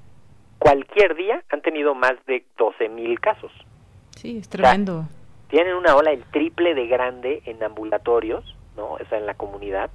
cualquier 0.59 1.17
día 1.17 1.43
han 1.49 1.63
tenido 1.63 1.95
más 1.95 2.13
de 2.27 2.45
doce 2.57 2.89
mil 2.89 3.19
casos. 3.21 3.51
Sí, 4.11 4.39
es 4.39 4.49
tremendo. 4.49 5.07
tienen 5.49 5.75
una 5.75 5.97
ola 5.97 6.13
el 6.13 6.23
triple 6.25 6.75
de 6.75 6.87
grande 6.87 7.43
en 7.47 7.63
ambulatorios, 7.63 8.45
¿no? 8.77 8.93
O 8.93 9.05
sea, 9.09 9.19
en 9.19 9.27
la 9.27 9.35
comunidad, 9.35 9.91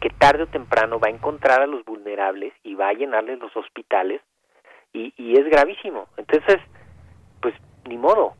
que 0.00 0.10
tarde 0.10 0.42
o 0.42 0.46
temprano 0.46 0.98
va 0.98 1.08
a 1.08 1.12
encontrar 1.12 1.62
a 1.62 1.66
los 1.66 1.84
vulnerables 1.84 2.52
y 2.64 2.74
va 2.74 2.88
a 2.88 2.92
llenarles 2.92 3.38
los 3.38 3.56
hospitales 3.56 4.20
y, 4.92 5.14
y 5.16 5.38
es 5.38 5.46
gravísimo. 5.46 6.08
Entonces, 6.16 6.58
pues 7.44 7.54
ni 7.86 7.98
modo, 7.98 8.32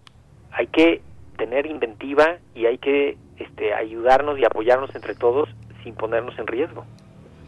hay 0.50 0.66
que 0.68 1.02
tener 1.36 1.66
inventiva 1.66 2.38
y 2.54 2.64
hay 2.64 2.78
que 2.78 3.18
este, 3.36 3.74
ayudarnos 3.74 4.38
y 4.38 4.46
apoyarnos 4.46 4.94
entre 4.94 5.14
todos 5.14 5.50
sin 5.82 5.94
ponernos 5.94 6.38
en 6.38 6.46
riesgo. 6.46 6.86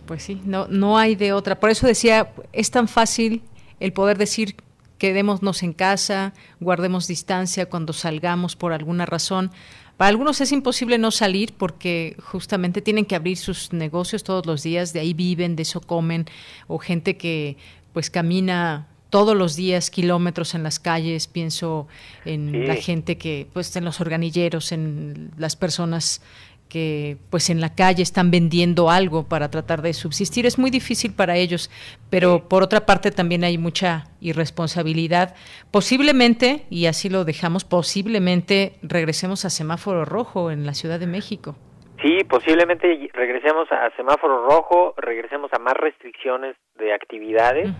Pues 0.06 0.22
sí, 0.22 0.42
no, 0.44 0.66
no 0.68 0.98
hay 0.98 1.14
de 1.14 1.32
otra. 1.32 1.58
Por 1.58 1.70
eso 1.70 1.86
decía, 1.86 2.28
es 2.52 2.70
tan 2.70 2.88
fácil 2.88 3.42
el 3.80 3.94
poder 3.94 4.18
decir 4.18 4.56
quedémonos 4.98 5.62
en 5.62 5.72
casa, 5.72 6.34
guardemos 6.60 7.06
distancia 7.06 7.70
cuando 7.70 7.94
salgamos 7.94 8.54
por 8.54 8.74
alguna 8.74 9.06
razón. 9.06 9.50
Para 9.96 10.10
algunos 10.10 10.42
es 10.42 10.52
imposible 10.52 10.98
no 10.98 11.10
salir 11.10 11.54
porque 11.56 12.18
justamente 12.22 12.82
tienen 12.82 13.06
que 13.06 13.16
abrir 13.16 13.38
sus 13.38 13.72
negocios 13.72 14.24
todos 14.24 14.44
los 14.44 14.62
días, 14.62 14.92
de 14.92 15.00
ahí 15.00 15.14
viven, 15.14 15.56
de 15.56 15.62
eso 15.62 15.80
comen, 15.80 16.26
o 16.66 16.76
gente 16.76 17.16
que 17.16 17.56
pues 17.94 18.10
camina 18.10 18.88
todos 19.16 19.34
los 19.34 19.56
días 19.56 19.90
kilómetros 19.90 20.54
en 20.54 20.62
las 20.62 20.78
calles, 20.78 21.26
pienso 21.26 21.88
en 22.26 22.68
la 22.68 22.74
gente 22.74 23.16
que, 23.16 23.46
pues 23.50 23.74
en 23.74 23.86
los 23.86 23.98
organilleros, 24.02 24.72
en 24.72 25.30
las 25.38 25.56
personas 25.56 26.20
que 26.68 27.16
pues 27.30 27.48
en 27.48 27.62
la 27.62 27.74
calle 27.74 28.02
están 28.02 28.30
vendiendo 28.30 28.90
algo 28.90 29.26
para 29.26 29.50
tratar 29.50 29.80
de 29.80 29.94
subsistir. 29.94 30.44
Es 30.44 30.58
muy 30.58 30.70
difícil 30.70 31.14
para 31.14 31.36
ellos, 31.36 31.70
pero 32.10 32.46
por 32.46 32.62
otra 32.62 32.84
parte 32.84 33.10
también 33.10 33.42
hay 33.42 33.56
mucha 33.56 34.04
irresponsabilidad. 34.20 35.34
Posiblemente, 35.70 36.66
y 36.68 36.84
así 36.84 37.08
lo 37.08 37.24
dejamos, 37.24 37.64
posiblemente 37.64 38.74
regresemos 38.82 39.46
a 39.46 39.48
semáforo 39.48 40.04
rojo 40.04 40.50
en 40.50 40.66
la 40.66 40.74
Ciudad 40.74 41.00
de 41.00 41.06
México. 41.06 41.56
Sí, 42.02 42.18
posiblemente 42.28 43.08
regresemos 43.14 43.66
a 43.72 43.88
semáforo 43.96 44.46
rojo, 44.46 44.92
regresemos 44.98 45.50
a 45.54 45.58
más 45.58 45.72
restricciones 45.72 46.54
de 46.78 46.92
actividades 46.92 47.70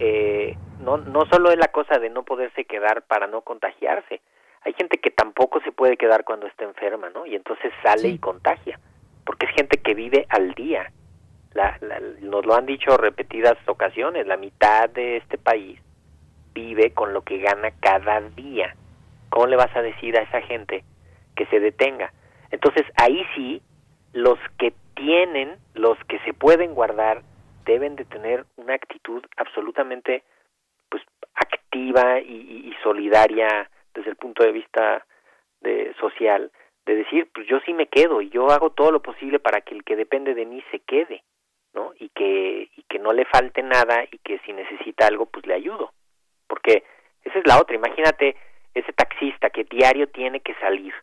eh, 0.00 0.56
no, 0.80 0.96
no 0.96 1.26
solo 1.26 1.50
es 1.50 1.58
la 1.58 1.68
cosa 1.68 1.98
de 1.98 2.08
no 2.08 2.24
poderse 2.24 2.64
quedar 2.64 3.02
para 3.02 3.26
no 3.26 3.42
contagiarse, 3.42 4.20
hay 4.62 4.72
gente 4.74 4.98
que 4.98 5.10
tampoco 5.10 5.60
se 5.60 5.72
puede 5.72 5.96
quedar 5.96 6.24
cuando 6.24 6.46
está 6.46 6.64
enferma, 6.64 7.10
¿no? 7.10 7.26
Y 7.26 7.34
entonces 7.34 7.72
sale 7.82 8.08
y 8.08 8.18
contagia, 8.18 8.78
porque 9.24 9.46
es 9.46 9.52
gente 9.52 9.78
que 9.78 9.94
vive 9.94 10.26
al 10.28 10.54
día. 10.54 10.90
La, 11.52 11.78
nos 12.20 12.46
lo 12.46 12.54
han 12.54 12.66
dicho 12.66 12.96
repetidas 12.96 13.56
ocasiones, 13.66 14.26
la 14.26 14.36
mitad 14.36 14.88
de 14.88 15.18
este 15.18 15.36
país 15.36 15.80
vive 16.54 16.92
con 16.92 17.12
lo 17.12 17.22
que 17.22 17.38
gana 17.38 17.70
cada 17.80 18.20
día. 18.20 18.74
¿Cómo 19.30 19.46
le 19.46 19.56
vas 19.56 19.74
a 19.76 19.82
decir 19.82 20.16
a 20.16 20.22
esa 20.22 20.40
gente 20.42 20.84
que 21.36 21.46
se 21.46 21.60
detenga? 21.60 22.12
Entonces 22.50 22.84
ahí 22.96 23.22
sí, 23.34 23.62
los 24.12 24.38
que 24.58 24.72
tienen, 24.94 25.56
los 25.74 25.98
que 26.04 26.18
se 26.20 26.32
pueden 26.32 26.74
guardar, 26.74 27.22
deben 27.64 27.96
de 27.96 28.04
tener 28.04 28.44
una 28.56 28.74
actitud 28.74 29.24
absolutamente 29.36 30.22
pues 30.88 31.02
activa 31.34 32.20
y, 32.20 32.74
solidaria 32.82 33.70
desde 33.94 34.10
el 34.10 34.16
punto 34.16 34.42
de 34.42 34.52
vista 34.52 35.04
de 35.60 35.94
social 36.00 36.50
de 36.86 36.94
decir 36.94 37.28
pues 37.34 37.46
yo 37.46 37.60
sí 37.60 37.74
me 37.74 37.88
quedo 37.88 38.22
y 38.22 38.30
yo 38.30 38.50
hago 38.50 38.70
todo 38.70 38.90
lo 38.90 39.02
posible 39.02 39.38
para 39.38 39.60
que 39.60 39.74
el 39.74 39.84
que 39.84 39.96
depende 39.96 40.34
de 40.34 40.46
mí 40.46 40.64
se 40.70 40.78
quede 40.80 41.22
no 41.74 41.92
y 41.98 42.08
que 42.08 42.70
y 42.74 42.82
que 42.88 42.98
no 42.98 43.12
le 43.12 43.26
falte 43.26 43.62
nada 43.62 44.04
y 44.10 44.18
que 44.18 44.38
si 44.40 44.52
necesita 44.54 45.06
algo 45.06 45.26
pues 45.26 45.46
le 45.46 45.54
ayudo. 45.54 45.92
Porque 46.48 46.84
esa 47.22 47.38
es 47.38 47.46
la 47.46 47.60
otra 47.60 47.76
imagínate 47.76 48.36
ese 48.74 48.92
taxista 48.92 49.50
que 49.50 49.64
diario 49.64 50.08
tiene 50.08 50.40
que 50.40 50.54
salir 50.54 50.94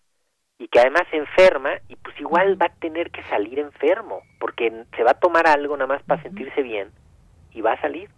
y 0.59 0.67
que 0.67 0.79
además 0.79 1.03
se 1.11 1.17
enferma 1.17 1.71
y 1.87 1.95
pues 1.97 2.19
igual 2.19 2.59
va 2.59 2.67
a 2.67 2.73
tener 2.79 3.11
que 3.11 3.23
salir 3.23 3.59
enfermo 3.59 4.21
porque 4.39 4.71
se 4.95 5.03
va 5.03 5.11
a 5.11 5.19
tomar 5.19 5.47
algo 5.47 5.75
nada 5.77 5.87
más 5.87 6.03
para 6.03 6.21
sentirse 6.23 6.61
bien 6.63 6.89
y 7.53 7.61
va 7.61 7.73
a 7.73 7.81
salir 7.81 8.09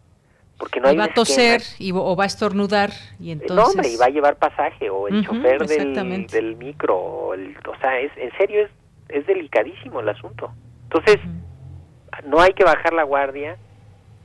porque 0.58 0.80
no 0.80 0.90
hay 0.90 0.98
va 0.98 1.06
a 1.06 1.14
toser 1.14 1.62
y, 1.78 1.92
o 1.92 2.16
va 2.16 2.24
a 2.24 2.28
estornudar 2.28 2.92
y 3.20 3.32
entonces 3.32 3.56
no 3.56 3.64
hombre 3.64 3.90
y 3.90 3.98
va 3.98 4.06
a 4.06 4.10
llevar 4.10 4.38
pasaje 4.38 4.90
o 4.90 5.08
el 5.08 5.26
chofer 5.26 5.66
del, 5.66 6.28
del, 6.28 6.56
micro 6.56 6.98
o, 6.98 7.34
el, 7.34 7.58
o 7.68 7.78
sea 7.80 8.00
es 8.00 8.12
en 8.18 8.32
serio 8.38 8.66
es 8.66 8.72
es 9.10 9.26
delicadísimo 9.26 10.00
el 10.00 10.10
asunto. 10.10 10.54
Entonces 10.84 11.18
no 12.26 12.40
hay 12.40 12.54
que 12.54 12.64
bajar 12.64 12.94
la 12.94 13.04
guardia 13.04 13.58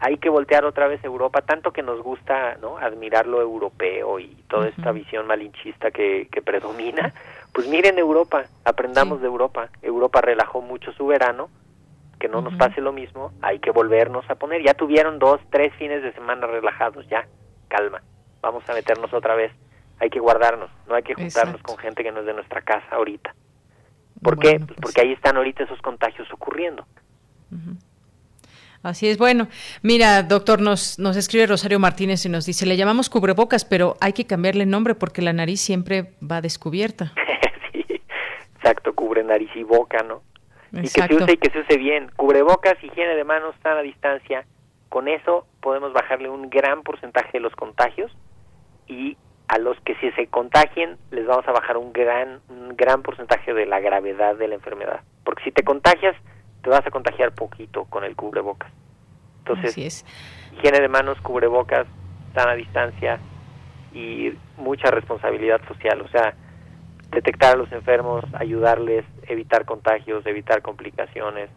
hay 0.05 0.19
que 0.19 0.29
voltear 0.29 0.67
otra 0.67 0.87
vez 0.87 1.03
Europa 1.03 1.41
tanto 1.41 1.73
que 1.73 1.83
nos 1.83 2.03
gusta 2.03 2.57
no 2.61 2.77
admirar 2.77 3.27
lo 3.27 3.41
europeo 3.41 4.21
y 4.21 4.37
toda 4.49 4.69
esta 4.69 4.93
visión 4.93 5.27
malinchista 5.27 5.91
que, 5.91 6.29
que 6.31 6.43
predomina 6.43 7.15
pues 7.55 7.69
miren 7.69 7.99
Europa, 7.99 8.47
aprendamos 8.65 9.21
de 9.21 9.29
Europa. 9.29 9.69
Europa 9.81 10.21
relajó 10.21 10.61
mucho 10.61 10.93
su 10.93 11.07
verano, 11.07 11.49
que 12.19 12.29
no 12.29 12.41
nos 12.43 12.55
pase 12.57 12.81
lo 12.81 12.93
mismo, 12.93 13.33
hay 13.43 13.61
que 13.61 13.71
volvernos 13.71 14.29
a 14.29 14.35
poner. 14.35 14.61
Ya 14.65 14.75
tuvieron 14.75 15.21
dos, 15.21 15.41
tres 15.51 15.73
fines 15.75 16.03
de 16.03 16.13
semana 16.15 16.49
relajados, 16.49 17.07
ya, 17.09 17.29
calma, 17.69 18.03
vamos 18.43 18.69
a 18.69 18.75
meternos 18.75 19.15
otra 19.15 19.37
vez. 19.37 19.53
Hay 20.01 20.11
que 20.11 20.19
guardarnos, 20.19 20.69
no 20.89 20.97
hay 20.97 21.05
que 21.05 21.15
juntarnos 21.15 21.63
con 21.63 21.79
gente 21.79 22.03
que 22.03 22.11
no 22.11 22.21
es 22.21 22.27
de 22.27 22.35
nuestra 22.35 22.61
casa 22.63 22.89
ahorita. 22.91 23.33
¿Por 24.21 24.37
qué? 24.37 24.57
Pues, 24.57 24.67
pues 24.67 24.81
porque 24.83 25.03
ahí 25.03 25.13
están 25.13 25.37
ahorita 25.37 25.63
esos 25.63 25.81
contagios 25.81 26.29
ocurriendo. 26.33 26.85
Así 28.85 29.09
es, 29.09 29.16
bueno, 29.16 29.49
mira, 29.82 30.22
doctor, 30.22 30.61
nos, 30.61 30.99
nos 30.99 31.16
escribe 31.16 31.47
Rosario 31.47 31.78
Martínez 31.78 32.26
y 32.26 32.28
nos 32.28 32.45
dice, 32.45 32.66
le 32.66 32.76
llamamos 32.76 33.09
cubrebocas, 33.09 33.64
pero 33.64 33.97
hay 34.03 34.12
que 34.12 34.26
cambiarle 34.26 34.66
nombre 34.66 34.95
porque 34.95 35.22
la 35.22 35.32
nariz 35.32 35.62
siempre 35.62 36.12
va 36.22 36.43
descubierta. 36.43 37.14
Exacto, 38.57 38.95
cubre 38.95 39.24
nariz 39.24 39.49
y 39.55 39.62
boca, 39.62 40.03
¿no? 40.03 40.22
Y 40.72 40.82
que 40.82 40.89
se 40.89 41.14
use 41.14 41.32
y 41.32 41.37
que 41.39 41.51
se 41.51 41.61
use 41.61 41.78
bien. 41.78 42.11
Cubrebocas, 42.16 42.74
higiene 42.82 43.14
de 43.14 43.24
manos, 43.24 43.55
a 43.64 43.80
distancia. 43.80 44.45
Con 44.91 45.09
eso 45.09 45.47
podemos 45.62 45.95
bajarle 45.95 46.28
un 46.28 46.51
gran 46.51 46.82
porcentaje 46.82 47.30
de 47.32 47.41
los 47.41 47.55
contagios 47.57 48.14
y 48.87 49.16
a 49.49 49.57
los 49.59 49.80
que 49.80 49.95
si 49.97 50.11
se 50.12 50.26
contagien 50.26 50.99
les 51.11 51.26
vamos 51.26 51.49
a 51.49 51.53
bajar 51.53 51.78
un 51.78 51.93
gran 51.93 52.41
un 52.51 52.76
gran 52.76 53.03
porcentaje 53.03 53.55
de 53.55 53.64
la 53.64 53.80
gravedad 53.80 54.37
de 54.37 54.49
la 54.49 54.57
enfermedad. 54.57 55.01
Porque 55.24 55.45
si 55.45 55.53
te 55.53 55.62
contagias, 55.62 56.16
te 56.65 56.71
vas 56.71 56.85
a 56.87 56.91
contagiar 56.91 57.33
poquito 57.33 57.85
con 57.85 58.05
el 58.05 58.17
cubrebocas. 58.17 58.73
Entonces, 59.41 60.05
higiene 60.57 60.81
de 60.81 60.89
manos, 60.89 61.21
cubrebocas, 61.21 61.87
sana 62.35 62.55
distancia 62.55 63.21
y 63.93 64.33
mucha 64.57 64.91
responsabilidad 64.91 65.61
social. 65.69 66.01
O 66.01 66.09
sea, 66.09 66.35
detectar 67.11 67.55
a 67.55 67.59
los 67.59 67.71
enfermos, 67.71 68.25
ayudarles, 68.33 69.05
evitar 69.29 69.67
contagios, 69.67 70.25
evitar 70.27 70.62
complicaciones, 70.62 71.51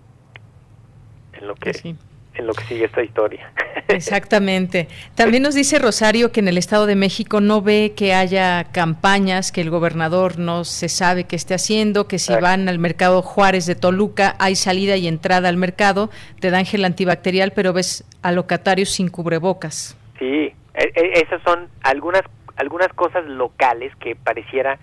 en 1.34 1.48
lo 1.48 1.56
que 1.56 1.72
en 1.72 1.98
en 2.38 2.48
lo 2.48 2.54
que 2.54 2.64
sigue 2.66 2.86
esta 2.86 3.04
historia. 3.04 3.52
Exactamente. 3.88 4.88
También 5.16 5.44
nos 5.44 5.56
dice 5.56 5.80
Rosario 5.80 6.32
que 6.32 6.40
en 6.40 6.48
el 6.48 6.58
Estado 6.58 6.86
de 6.86 6.96
México 6.96 7.42
no 7.42 7.62
ve 7.62 7.94
que 7.96 8.14
haya 8.14 8.66
campañas, 8.72 9.52
que 9.52 9.62
el 9.62 9.70
gobernador 9.70 10.38
no 10.38 10.64
se 10.64 10.90
sabe 10.90 11.26
qué 11.26 11.36
esté 11.36 11.54
haciendo, 11.54 12.08
que 12.08 12.20
si 12.20 12.34
van 12.36 12.70
al 12.70 12.80
mercado 12.80 13.22
Juárez 13.22 13.66
de 13.66 13.76
Toluca 13.76 14.36
hay 14.40 14.56
salida 14.56 14.96
y 14.98 15.08
entrada 15.08 15.50
al 15.50 15.58
mercado, 15.58 16.10
te 16.40 16.52
dan 16.52 16.66
gel 16.66 16.86
antibacterial, 16.86 17.52
pero 17.52 17.74
ves 17.74 18.04
a 18.22 18.32
locatarios 18.32 18.90
sin 18.90 19.10
cubrebocas. 19.10 19.98
Sí, 20.20 20.26
e, 20.26 20.54
e, 20.74 21.22
esas 21.22 21.42
son 21.44 21.68
algunas 21.84 22.24
algunas 22.58 22.88
cosas 22.90 23.24
locales 23.26 23.96
que 23.98 24.16
pareciera 24.16 24.80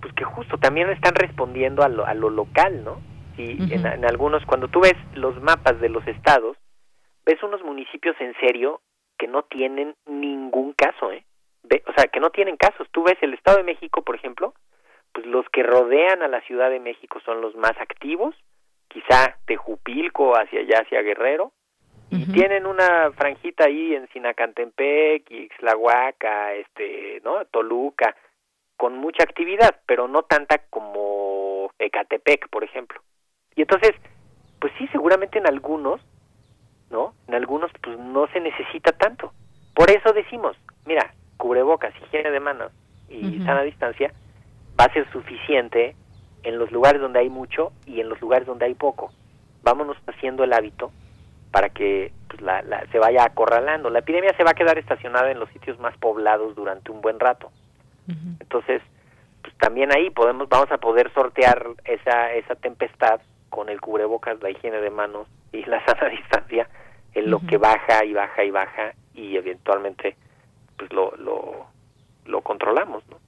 pues 0.00 0.12
que 0.14 0.24
justo 0.24 0.58
también 0.58 0.90
están 0.90 1.14
respondiendo 1.14 1.82
a 1.82 1.88
lo, 1.88 2.04
a 2.04 2.14
lo 2.14 2.28
local, 2.28 2.82
¿no? 2.84 3.00
Y 3.38 3.72
en, 3.72 3.86
en, 3.86 4.04
algunos, 4.04 4.44
cuando 4.44 4.68
tú 4.68 4.80
ves 4.80 4.96
los 5.14 5.40
mapas 5.40 5.80
de 5.80 5.88
los 5.88 6.06
estados, 6.06 6.56
ves 7.24 7.42
unos 7.42 7.62
municipios 7.62 8.16
en 8.20 8.34
serio 8.40 8.80
que 9.18 9.28
no 9.28 9.42
tienen 9.44 9.94
ningún 10.06 10.72
caso, 10.72 11.12
¿eh? 11.12 11.24
o 11.86 11.92
sea, 11.94 12.06
que 12.08 12.20
no 12.20 12.30
tienen 12.30 12.56
casos. 12.56 12.88
Tú 12.90 13.04
ves 13.04 13.16
el 13.20 13.34
Estado 13.34 13.58
de 13.58 13.64
México, 13.64 14.02
por 14.02 14.16
ejemplo, 14.16 14.54
pues 15.12 15.26
los 15.26 15.48
que 15.50 15.62
rodean 15.62 16.22
a 16.22 16.28
la 16.28 16.40
Ciudad 16.42 16.70
de 16.70 16.80
México 16.80 17.20
son 17.24 17.40
los 17.40 17.54
más 17.54 17.72
activos, 17.78 18.34
quizá 18.88 19.36
Tejupilco 19.46 20.34
hacia 20.36 20.60
allá, 20.60 20.80
hacia 20.80 21.02
Guerrero, 21.02 21.52
y 22.10 22.30
tienen 22.30 22.66
una 22.66 23.10
franjita 23.12 23.64
ahí 23.64 23.94
en 23.94 24.06
Sinacantempec, 24.08 25.30
Ixlahuaca, 25.30 26.52
este, 26.52 27.22
¿no? 27.24 27.46
Toluca, 27.46 28.14
con 28.76 28.98
mucha 28.98 29.22
actividad, 29.22 29.80
pero 29.86 30.08
no 30.08 30.24
tanta 30.24 30.58
como 30.68 31.72
Ecatepec, 31.78 32.50
por 32.50 32.64
ejemplo. 32.64 33.00
Y 33.56 33.62
entonces, 33.62 33.92
pues 34.60 34.74
sí, 34.76 34.86
seguramente 34.88 35.38
en 35.38 35.46
algunos, 35.46 36.02
¿no? 36.92 37.14
En 37.26 37.34
algunos, 37.34 37.72
pues 37.82 37.98
no 37.98 38.28
se 38.28 38.40
necesita 38.40 38.92
tanto. 38.92 39.32
Por 39.74 39.90
eso 39.90 40.12
decimos, 40.12 40.56
mira, 40.86 41.12
cubrebocas, 41.38 41.92
higiene 42.02 42.30
de 42.30 42.38
manos 42.38 42.70
y 43.08 43.40
sana 43.40 43.62
distancia 43.62 44.12
va 44.78 44.84
a 44.84 44.92
ser 44.92 45.10
suficiente 45.10 45.96
en 46.44 46.58
los 46.58 46.70
lugares 46.70 47.00
donde 47.00 47.18
hay 47.18 47.28
mucho 47.28 47.72
y 47.86 48.00
en 48.00 48.08
los 48.08 48.20
lugares 48.20 48.46
donde 48.46 48.66
hay 48.66 48.74
poco. 48.74 49.10
Vámonos 49.62 49.96
haciendo 50.06 50.44
el 50.44 50.52
hábito 50.52 50.92
para 51.50 51.68
que 51.70 52.12
pues, 52.28 52.40
la, 52.40 52.62
se 52.90 52.98
vaya 52.98 53.24
acorralando. 53.24 53.90
La 53.90 54.00
epidemia 54.00 54.34
se 54.36 54.44
va 54.44 54.50
a 54.50 54.54
quedar 54.54 54.78
estacionada 54.78 55.30
en 55.30 55.38
los 55.38 55.48
sitios 55.50 55.78
más 55.78 55.96
poblados 55.98 56.54
durante 56.54 56.90
un 56.90 57.00
buen 57.00 57.18
rato. 57.18 57.50
Entonces, 58.40 58.82
pues 59.42 59.56
también 59.58 59.94
ahí 59.94 60.10
podemos 60.10 60.48
vamos 60.48 60.70
a 60.72 60.78
poder 60.78 61.12
sortear 61.14 61.66
esa 61.84 62.32
esa 62.32 62.56
tempestad 62.56 63.20
con 63.48 63.68
el 63.68 63.80
cubrebocas, 63.80 64.42
la 64.42 64.50
higiene 64.50 64.78
de 64.78 64.90
manos 64.90 65.28
y 65.52 65.64
la 65.64 65.84
sana 65.86 66.08
distancia 66.08 66.68
en 67.14 67.30
lo 67.30 67.40
que 67.40 67.56
baja 67.56 68.04
y 68.04 68.12
baja 68.12 68.44
y 68.44 68.50
baja 68.50 68.94
y 69.14 69.36
eventualmente 69.36 70.16
pues 70.76 70.92
lo 70.92 71.14
lo, 71.16 71.66
lo 72.26 72.40
controlamos, 72.40 73.02
¿no? 73.10 73.22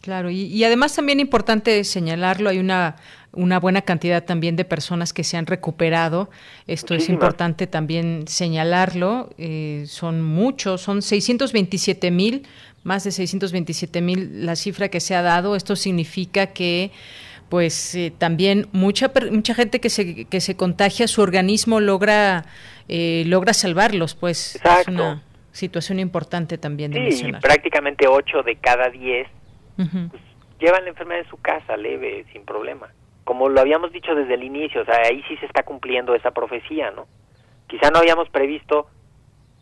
Claro, 0.00 0.30
y, 0.30 0.64
además 0.64 0.96
también 0.96 1.20
importante 1.20 1.84
señalarlo, 1.84 2.48
hay 2.48 2.58
una, 2.58 2.96
una 3.32 3.60
buena 3.60 3.82
cantidad 3.82 4.24
también 4.24 4.56
de 4.56 4.64
personas 4.64 5.12
que 5.12 5.24
se 5.24 5.36
han 5.36 5.44
recuperado. 5.44 6.30
Esto 6.66 6.94
es 6.94 7.10
importante 7.10 7.66
también 7.66 8.26
señalarlo. 8.26 9.28
Eh, 9.36 9.84
son 9.86 10.22
muchos, 10.22 10.80
son 10.80 11.02
627 11.02 12.10
mil, 12.10 12.46
más 12.82 13.04
de 13.04 13.10
627 13.10 14.00
mil 14.00 14.46
la 14.46 14.56
cifra 14.56 14.88
que 14.88 15.00
se 15.00 15.14
ha 15.14 15.20
dado. 15.20 15.54
Esto 15.54 15.76
significa 15.76 16.46
que 16.46 16.92
pues 17.50 17.94
eh, 17.94 18.10
también 18.16 18.68
mucha 18.72 19.12
mucha 19.30 19.54
gente 19.54 19.80
que 19.80 19.90
se 19.90 20.24
que 20.24 20.40
se 20.40 20.56
contagia 20.56 21.08
su 21.08 21.20
organismo 21.20 21.80
logra 21.80 22.46
eh, 22.92 23.24
logra 23.26 23.54
salvarlos 23.54 24.16
pues 24.16 24.56
es 24.56 24.88
una 24.88 25.22
situación 25.52 26.00
importante 26.00 26.58
también 26.58 26.90
de 26.90 27.12
sí, 27.12 27.30
prácticamente 27.40 28.08
8 28.08 28.42
de 28.42 28.56
cada 28.56 28.88
10 28.88 29.28
pues, 29.76 30.22
llevan 30.60 30.84
la 30.84 30.90
enfermedad 30.90 31.22
en 31.22 31.30
su 31.30 31.40
casa, 31.40 31.76
leve, 31.76 32.24
sin 32.32 32.44
problema. 32.44 32.88
Como 33.24 33.48
lo 33.48 33.60
habíamos 33.60 33.92
dicho 33.92 34.14
desde 34.14 34.34
el 34.34 34.44
inicio, 34.44 34.82
o 34.82 34.84
sea, 34.84 34.96
ahí 35.06 35.22
sí 35.28 35.36
se 35.38 35.46
está 35.46 35.62
cumpliendo 35.62 36.14
esa 36.14 36.32
profecía, 36.32 36.90
¿no? 36.90 37.06
Quizá 37.66 37.90
no 37.90 37.98
habíamos 37.98 38.28
previsto 38.28 38.88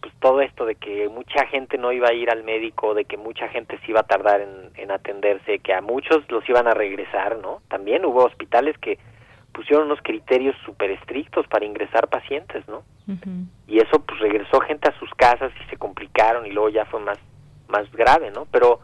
pues 0.01 0.14
todo 0.20 0.41
esto 0.41 0.64
de 0.64 0.76
que 0.76 1.09
mucha 1.09 1.45
gente 1.47 1.76
no 1.76 1.91
iba 1.91 2.09
a 2.09 2.12
ir 2.12 2.31
al 2.31 2.45
médico, 2.45 2.95
de 2.95 3.05
que 3.05 3.16
mucha 3.16 3.49
gente 3.49 3.79
se 3.81 3.91
iba 3.91 4.01
a 4.01 4.07
tardar 4.07 4.41
en, 4.76 4.91
atenderse, 4.91 5.59
que 5.59 5.74
a 5.74 5.81
muchos 5.81 6.18
los 6.31 6.49
iban 6.49 6.68
a 6.68 6.74
regresar, 6.74 7.37
¿no? 7.39 7.62
También 7.68 8.05
hubo 8.05 8.24
hospitales 8.24 8.79
que 8.79 8.99
pusieron 9.59 9.86
unos 9.86 9.98
criterios 10.02 10.54
súper 10.64 10.92
estrictos 10.92 11.44
para 11.48 11.64
ingresar 11.64 12.06
pacientes, 12.06 12.62
¿no? 12.68 12.84
Y 13.66 13.78
eso 13.78 13.98
pues 14.06 14.20
regresó 14.20 14.61
gente 14.61 14.88
a 14.88 14.96
sus 15.00 15.11
casas 15.14 15.50
y 15.61 15.68
se 15.68 15.76
complicaron 15.76 16.46
y 16.46 16.52
luego 16.52 16.68
ya 16.68 16.84
fue 16.84 17.00
más, 17.00 17.18
más 17.66 17.90
grave, 17.90 18.30
¿no? 18.30 18.46
Pero 18.52 18.78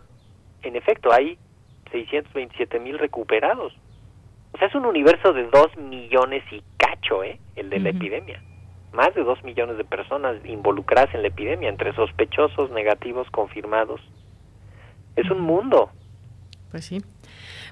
en 0.63 0.75
efecto, 0.75 1.13
hay 1.13 1.39
627 1.93 2.81
mil 2.81 2.99
recuperados. 2.99 3.73
O 4.53 4.59
sea, 4.59 4.67
es 4.67 4.75
un 4.75 4.85
universo 4.85 5.33
de 5.33 5.45
2 5.45 5.77
millones 5.77 6.43
y 6.51 6.61
cacho, 6.77 7.23
¿eh? 7.23 7.39
El 7.55 7.71
de 7.71 7.79
la 7.79 7.91
epidemia. 7.91 8.43
Más 8.93 9.15
de 9.15 9.23
2 9.23 9.45
millones 9.45 9.77
de 9.77 9.85
personas 9.85 10.45
involucradas 10.45 11.15
en 11.15 11.23
la 11.23 11.29
epidemia, 11.29 11.69
entre 11.69 11.95
sospechosos, 11.95 12.73
negativos, 12.73 13.31
confirmados. 13.31 14.01
Es 15.15 15.31
un 15.31 15.41
mundo. 15.41 15.91
Pues 16.73 16.87
sí. 16.87 17.01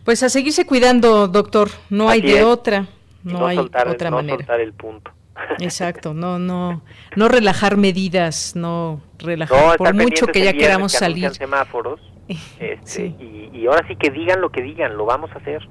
Pues 0.05 0.23
a 0.23 0.29
seguirse 0.29 0.67
cuidando, 0.67 1.29
doctor. 1.29 1.69
No 1.91 2.09
hay 2.09 2.21
de 2.21 2.45
otra. 2.45 2.87
No, 3.23 3.47
hay 3.47 3.59
otra 3.59 4.11
no 4.11 4.17
manera. 4.17 4.39
soltar 4.39 4.61
el 4.61 4.73
punto. 4.73 5.13
Exacto, 5.61 6.15
no, 6.15 6.39
no, 6.39 6.83
no 7.17 7.29
relajar 7.29 7.77
medidas, 7.77 8.55
no 8.55 9.01
relajar, 9.19 9.79
por 9.79 9.95
mucho 9.95 10.27
que 10.27 10.43
ya 10.43 10.53
queramos 10.53 10.93
salir. 10.93 11.31
semáforos, 11.31 12.01
este, 12.61 13.07
y, 13.07 13.67
ahora 13.67 13.87
sí 13.87 13.97
que 13.97 14.11
digan 14.11 14.41
lo 14.41 14.51
que 14.51 14.63
digan, 14.63 14.97
lo 14.97 15.05
vamos 15.05 15.31
a 15.33 15.39
hacer. 15.39 15.67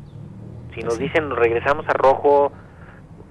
Si 0.74 0.82
nos 0.82 0.98
dicen 0.98 1.30
regresamos 1.32 1.86
a 1.90 1.94
rojo, 1.94 2.52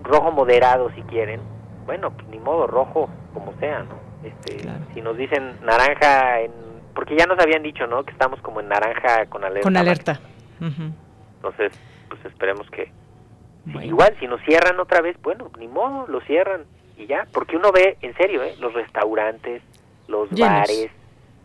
rojo 0.03 0.30
moderado 0.30 0.90
si 0.94 1.03
quieren, 1.03 1.40
bueno, 1.86 2.11
pues 2.11 2.28
ni 2.28 2.38
modo, 2.38 2.66
rojo 2.66 3.09
como 3.32 3.55
sea, 3.59 3.80
¿no? 3.84 3.98
Este, 4.22 4.68
Si 4.94 5.01
nos 5.01 5.16
dicen 5.16 5.57
naranja, 5.64 6.42
en, 6.42 6.53
porque 6.94 7.16
ya 7.16 7.24
nos 7.24 7.38
habían 7.38 7.62
dicho, 7.62 7.86
¿no? 7.86 8.05
Que 8.05 8.12
estamos 8.12 8.40
como 8.42 8.61
en 8.61 8.68
naranja 8.68 9.26
con 9.26 9.42
alerta. 9.44 9.62
Con 9.62 9.76
alerta. 9.76 10.20
Entonces, 10.61 11.73
pues 12.09 12.25
esperemos 12.25 12.69
que... 12.71 12.93
igual, 13.83 14.15
si 14.21 14.27
nos 14.27 14.41
cierran 14.43 14.79
otra 14.81 15.01
vez, 15.01 15.17
bueno, 15.23 15.51
ni 15.59 15.69
modo, 15.69 16.07
lo 16.07 16.21
cierran 16.23 16.65
y 16.97 17.07
ya, 17.07 17.27
porque 17.33 17.57
uno 17.57 17.73
ve, 17.73 17.97
en 18.03 18.15
serio, 18.15 18.43
¿eh? 18.43 18.55
Los 18.61 18.75
restaurantes, 18.75 19.63
los 20.07 20.31
bares, 20.31 20.91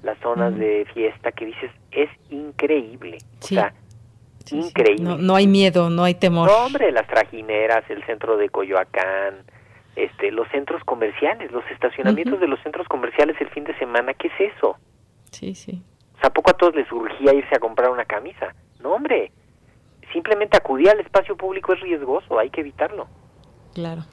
las 0.04 0.18
zonas 0.20 0.56
de 0.58 0.86
fiesta 0.94 1.32
que 1.32 1.46
dices, 1.46 1.72
es 1.92 2.10
increíble. 2.30 3.18
O 3.42 3.46
sea, 3.46 3.74
increíble. 4.52 5.18
No, 5.18 5.36
hay 5.36 5.48
miedo, 5.48 5.90
no 5.90 6.04
hay 6.04 6.16
temor. 6.16 6.50
No, 6.50 6.66
hombre, 6.66 6.92
las 6.92 7.08
trajineras, 7.08 7.90
el 7.90 8.04
centro 8.06 8.38
de 8.38 8.50
Coyoacán, 8.50 9.46
este, 9.96 10.32
los 10.32 10.48
centros 10.50 10.84
comerciales, 10.84 11.52
los 11.52 11.64
estacionamientos 11.72 12.40
de 12.40 12.48
los 12.48 12.62
centros 12.62 12.88
comerciales 12.88 13.36
el 13.40 13.50
fin 13.50 13.64
de 13.64 13.78
semana, 13.78 14.14
¿qué 14.14 14.28
es 14.28 14.54
eso? 14.56 14.78
Sí, 15.32 15.56
sí. 15.56 15.82
O 16.16 16.20
sea, 16.20 16.28
¿a 16.28 16.34
poco 16.34 16.52
a 16.52 16.54
todos 16.54 16.76
les 16.76 16.92
urgía 16.92 17.34
irse 17.34 17.56
a 17.56 17.60
comprar 17.60 17.90
una 17.90 18.06
camisa? 18.06 18.54
No, 18.80 18.94
hombre, 18.94 19.32
simplemente 20.14 20.58
acudir 20.58 20.90
al 20.90 21.00
espacio 21.00 21.36
público 21.36 21.74
es 21.74 21.82
riesgoso, 21.82 22.40
hay 22.40 22.50
que 22.50 22.62
evitarlo. 22.62 23.08
Claro 23.74 24.06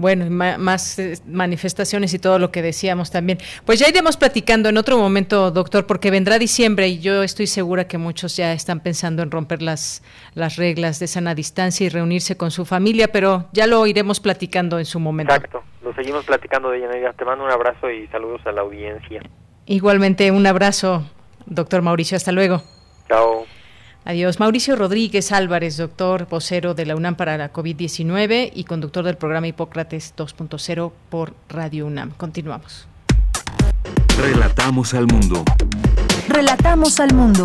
bueno, 0.00 0.30
más 0.30 0.98
eh, 0.98 1.18
manifestaciones 1.26 2.14
y 2.14 2.18
todo 2.18 2.38
lo 2.38 2.50
que 2.50 2.62
decíamos 2.62 3.10
también. 3.10 3.38
Pues 3.66 3.78
ya 3.78 3.86
iremos 3.86 4.16
platicando 4.16 4.70
en 4.70 4.78
otro 4.78 4.96
momento, 4.96 5.50
doctor, 5.50 5.86
porque 5.86 6.10
vendrá 6.10 6.38
diciembre 6.38 6.88
y 6.88 7.00
yo 7.00 7.22
estoy 7.22 7.46
segura 7.46 7.86
que 7.86 7.98
muchos 7.98 8.34
ya 8.34 8.54
están 8.54 8.80
pensando 8.80 9.22
en 9.22 9.30
romper 9.30 9.60
las, 9.60 10.02
las 10.34 10.56
reglas 10.56 11.00
de 11.00 11.06
sana 11.06 11.34
distancia 11.34 11.84
y 11.84 11.90
reunirse 11.90 12.38
con 12.38 12.50
su 12.50 12.64
familia, 12.64 13.08
pero 13.12 13.48
ya 13.52 13.66
lo 13.66 13.86
iremos 13.86 14.20
platicando 14.20 14.78
en 14.78 14.86
su 14.86 14.98
momento. 15.00 15.34
Exacto, 15.34 15.62
lo 15.82 15.94
seguimos 15.94 16.24
platicando 16.24 16.70
de 16.70 16.80
Yanira. 16.80 17.12
Te 17.12 17.26
mando 17.26 17.44
un 17.44 17.50
abrazo 17.50 17.90
y 17.90 18.06
saludos 18.06 18.40
a 18.46 18.52
la 18.52 18.62
audiencia. 18.62 19.20
Igualmente, 19.66 20.30
un 20.30 20.46
abrazo, 20.46 21.04
doctor 21.44 21.82
Mauricio. 21.82 22.16
Hasta 22.16 22.32
luego. 22.32 22.62
Chao. 23.06 23.44
Adiós. 24.04 24.40
Mauricio 24.40 24.76
Rodríguez 24.76 25.30
Álvarez, 25.30 25.76
doctor 25.76 26.26
vocero 26.28 26.74
de 26.74 26.86
la 26.86 26.96
UNAM 26.96 27.16
para 27.16 27.36
la 27.36 27.52
COVID-19 27.52 28.50
y 28.54 28.64
conductor 28.64 29.04
del 29.04 29.16
programa 29.16 29.46
Hipócrates 29.46 30.14
2.0 30.16 30.92
por 31.10 31.34
Radio 31.48 31.86
UNAM. 31.86 32.12
Continuamos. 32.16 32.88
Relatamos 34.18 34.94
al 34.94 35.06
mundo. 35.06 35.44
Relatamos 36.28 36.98
al 37.00 37.14
mundo. 37.14 37.44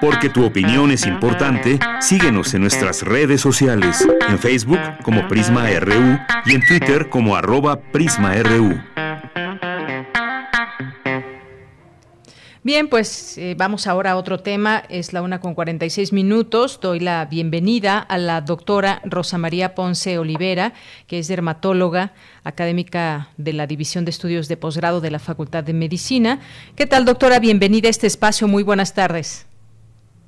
Porque 0.00 0.28
tu 0.28 0.44
opinión 0.44 0.90
es 0.90 1.06
importante, 1.06 1.78
síguenos 2.00 2.54
en 2.54 2.60
nuestras 2.62 3.02
redes 3.02 3.40
sociales, 3.40 4.06
en 4.28 4.38
Facebook 4.38 4.78
como 5.02 5.26
Prisma 5.28 5.68
RU 5.80 6.18
y 6.44 6.54
en 6.54 6.66
Twitter 6.66 7.08
como 7.08 7.34
arroba 7.34 7.80
PrismaRU. 7.80 8.78
Bien, 12.66 12.88
pues 12.88 13.38
eh, 13.38 13.54
vamos 13.56 13.86
ahora 13.86 14.10
a 14.10 14.16
otro 14.16 14.40
tema. 14.40 14.82
Es 14.88 15.12
la 15.12 15.22
una 15.22 15.38
con 15.38 15.54
46 15.54 16.12
minutos. 16.12 16.80
Doy 16.80 16.98
la 16.98 17.24
bienvenida 17.26 18.00
a 18.00 18.18
la 18.18 18.40
doctora 18.40 19.00
Rosa 19.04 19.38
María 19.38 19.76
Ponce 19.76 20.18
Olivera, 20.18 20.72
que 21.06 21.20
es 21.20 21.28
dermatóloga, 21.28 22.10
académica 22.42 23.28
de 23.36 23.52
la 23.52 23.68
División 23.68 24.04
de 24.04 24.10
Estudios 24.10 24.48
de 24.48 24.56
Posgrado 24.56 25.00
de 25.00 25.12
la 25.12 25.20
Facultad 25.20 25.62
de 25.62 25.74
Medicina. 25.74 26.40
¿Qué 26.74 26.86
tal, 26.86 27.04
doctora? 27.04 27.38
Bienvenida 27.38 27.86
a 27.86 27.90
este 27.90 28.08
espacio. 28.08 28.48
Muy 28.48 28.64
buenas 28.64 28.94
tardes. 28.94 29.46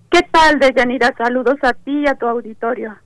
¿Qué 0.08 0.22
tal, 0.22 0.60
Deyanira? 0.60 1.12
Saludos 1.18 1.56
a 1.62 1.72
ti 1.72 2.02
y 2.04 2.06
a 2.06 2.14
tu 2.14 2.28
auditorio. 2.28 2.96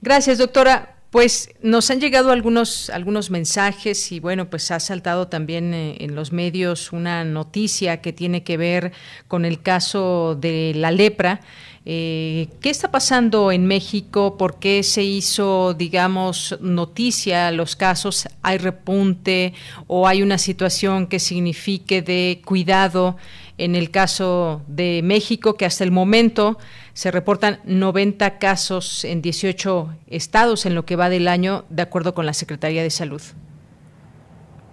Gracias, 0.00 0.38
doctora. 0.38 0.95
Pues 1.16 1.48
nos 1.62 1.90
han 1.90 1.98
llegado 1.98 2.30
algunos, 2.30 2.90
algunos 2.90 3.30
mensajes 3.30 4.12
y 4.12 4.20
bueno, 4.20 4.50
pues 4.50 4.70
ha 4.70 4.78
saltado 4.78 5.28
también 5.28 5.72
eh, 5.72 5.96
en 6.00 6.14
los 6.14 6.30
medios 6.30 6.92
una 6.92 7.24
noticia 7.24 8.02
que 8.02 8.12
tiene 8.12 8.42
que 8.42 8.58
ver 8.58 8.92
con 9.26 9.46
el 9.46 9.62
caso 9.62 10.36
de 10.38 10.74
la 10.76 10.90
lepra. 10.90 11.40
Eh, 11.86 12.48
¿Qué 12.60 12.68
está 12.68 12.90
pasando 12.90 13.50
en 13.50 13.64
México? 13.64 14.36
¿Por 14.36 14.58
qué 14.58 14.82
se 14.82 15.04
hizo, 15.04 15.72
digamos, 15.72 16.58
noticia 16.60 17.50
los 17.50 17.76
casos? 17.76 18.28
¿Hay 18.42 18.58
repunte 18.58 19.54
o 19.86 20.06
hay 20.06 20.20
una 20.20 20.36
situación 20.36 21.06
que 21.06 21.18
signifique 21.18 22.02
de 22.02 22.42
cuidado? 22.44 23.16
En 23.58 23.74
el 23.74 23.90
caso 23.90 24.62
de 24.66 25.00
México, 25.02 25.54
que 25.56 25.64
hasta 25.64 25.82
el 25.82 25.90
momento 25.90 26.58
se 26.92 27.10
reportan 27.10 27.58
90 27.64 28.38
casos 28.38 29.04
en 29.04 29.22
18 29.22 29.88
estados 30.08 30.66
en 30.66 30.74
lo 30.74 30.84
que 30.84 30.96
va 30.96 31.08
del 31.08 31.28
año, 31.28 31.64
de 31.70 31.82
acuerdo 31.82 32.14
con 32.14 32.26
la 32.26 32.34
Secretaría 32.34 32.82
de 32.82 32.90
Salud. 32.90 33.22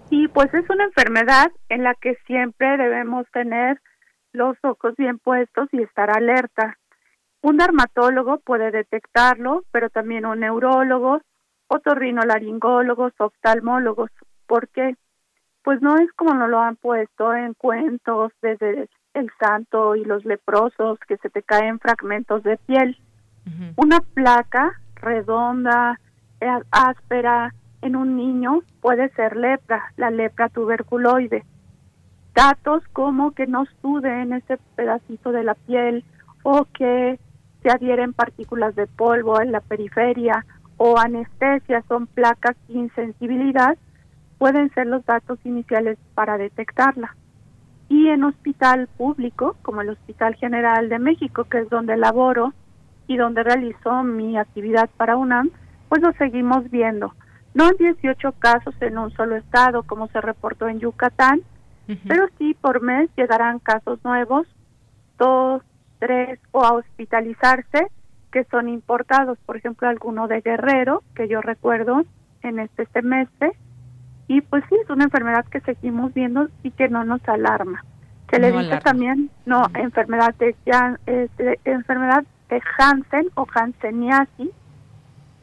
Y 0.10 0.28
pues 0.28 0.54
es 0.54 0.70
una 0.70 0.84
enfermedad 0.84 1.52
en 1.70 1.84
la 1.84 1.96
que 1.96 2.18
siempre 2.28 2.78
debemos 2.78 3.26
tener 3.32 3.82
los 4.34 4.58
ojos 4.64 4.96
bien 4.98 5.18
puestos 5.18 5.70
y 5.72 5.82
estar 5.82 6.10
alerta. 6.10 6.78
Un 7.42 7.58
dermatólogo 7.58 8.40
puede 8.40 8.72
detectarlo, 8.72 9.64
pero 9.72 9.90
también 9.90 10.26
un 10.26 10.42
neurólogo, 10.42 11.22
otorrinolaringólogos, 11.68 13.14
oftalmólogos. 13.18 14.12
¿Por 14.46 14.68
qué? 14.70 14.96
Pues 15.64 15.82
no 15.82 15.98
es 15.98 16.12
como 16.14 16.34
nos 16.34 16.50
lo 16.50 16.60
han 16.60 16.76
puesto 16.76 17.34
en 17.34 17.54
cuentos 17.54 18.32
desde 18.42 18.90
el 19.14 19.32
santo 19.40 19.96
y 19.96 20.04
los 20.04 20.26
leprosos 20.26 21.00
que 21.08 21.18
se 21.18 21.30
te 21.30 21.44
caen 21.44 21.80
fragmentos 21.80 22.44
de 22.44 22.58
piel. 22.58 22.98
Una 23.76 24.00
placa 24.00 24.80
redonda, 24.96 26.00
eh, 26.40 26.48
áspera 26.72 27.54
en 27.82 27.96
un 27.96 28.16
niño 28.16 28.62
puede 28.82 29.10
ser 29.10 29.36
lepra, 29.36 29.92
la 29.98 30.10
lepra 30.10 30.50
tuberculoide. 30.50 31.44
Datos 32.34 32.84
como 32.94 33.32
que 33.32 33.46
no 33.46 33.66
sude 33.82 34.22
en 34.22 34.34
ese 34.34 34.58
pedacito 34.76 35.32
de 35.32 35.44
la 35.44 35.56
piel 35.56 36.04
o 36.44 36.66
que 36.74 37.20
se 37.62 37.70
adhieren 37.70 38.14
partículas 38.14 38.76
de 38.76 38.88
polvo 38.88 39.42
en 39.42 39.52
la 39.52 39.62
periferia 39.62 40.46
o 40.78 40.98
anestesia 40.98 41.84
son 41.88 42.08
placas 42.08 42.56
sin 42.68 42.94
sensibilidad 42.96 43.78
pueden 44.38 44.70
ser 44.74 44.88
los 44.88 45.06
datos 45.06 45.40
iniciales 45.44 45.98
para 46.16 46.38
detectarla. 46.38 47.16
Y 47.90 48.08
en 48.10 48.24
hospital 48.24 48.88
público, 48.98 49.56
como 49.62 49.82
el 49.82 49.90
Hospital 49.90 50.36
General 50.36 50.90
de 50.90 51.00
México, 51.00 51.44
que 51.46 51.60
es 51.60 51.70
donde 51.70 51.98
laboro 51.98 52.54
y 53.08 53.18
donde 53.18 53.44
realizo 53.44 54.04
mi 54.04 54.38
actividad 54.38 54.90
para 54.98 55.18
UNAM, 55.18 55.52
pues 55.90 56.02
lo 56.02 56.12
seguimos 56.14 56.70
viendo. 56.72 57.14
No 57.54 57.70
en 57.70 57.78
18 57.78 58.32
casos 58.40 58.74
en 58.82 58.98
un 58.98 59.12
solo 59.12 59.36
estado, 59.36 59.84
como 59.84 60.08
se 60.08 60.22
reportó 60.22 60.68
en 60.68 60.80
Yucatán, 60.80 61.42
pero 62.08 62.28
sí 62.38 62.56
por 62.60 62.82
mes 62.82 63.10
llegarán 63.16 63.60
casos 63.60 64.00
nuevos, 64.04 64.48
dos, 65.20 65.62
tres, 66.00 66.40
o 66.52 66.64
a 66.64 66.74
hospitalizarse, 66.74 67.88
que 68.32 68.46
son 68.46 68.70
importados, 68.70 69.38
por 69.46 69.58
ejemplo, 69.58 69.88
alguno 69.88 70.28
de 70.28 70.42
Guerrero, 70.42 71.04
que 71.14 71.28
yo 71.28 71.42
recuerdo 71.42 72.04
en 72.42 72.60
este 72.60 72.88
semestre, 72.88 73.52
y 74.28 74.42
pues 74.42 74.64
sí, 74.70 74.76
es 74.82 74.90
una 74.90 75.06
enfermedad 75.06 75.46
que 75.46 75.60
seguimos 75.62 76.14
viendo 76.14 76.48
y 76.64 76.72
que 76.72 76.88
no 76.90 77.04
nos 77.04 77.28
alarma. 77.28 77.84
Se 78.32 78.40
le 78.40 78.52
dice 78.52 78.80
también, 78.80 79.30
no, 79.46 79.64
enfermedad 79.76 80.34
de, 80.36 80.56
este, 81.06 81.60
enfermedad 81.66 82.24
de 82.50 82.62
Hansen 82.78 83.28
o 83.36 83.46
Hanseniasis. 83.54 84.50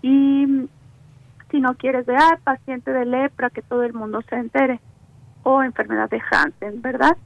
Y 0.03 0.69
si 1.51 1.61
no 1.61 1.75
quieres 1.75 2.07
ver, 2.07 2.17
ah, 2.19 2.39
paciente 2.43 2.93
de 2.93 3.05
lepra, 3.05 3.51
que 3.51 3.63
todo 3.63 3.85
el 3.85 3.93
mundo 3.93 4.23
se 4.29 4.35
entere. 4.35 4.81
O 5.43 5.63
enfermedad 5.63 6.11
de 6.11 6.21
Hansen, 6.31 6.83
¿verdad? 6.83 7.17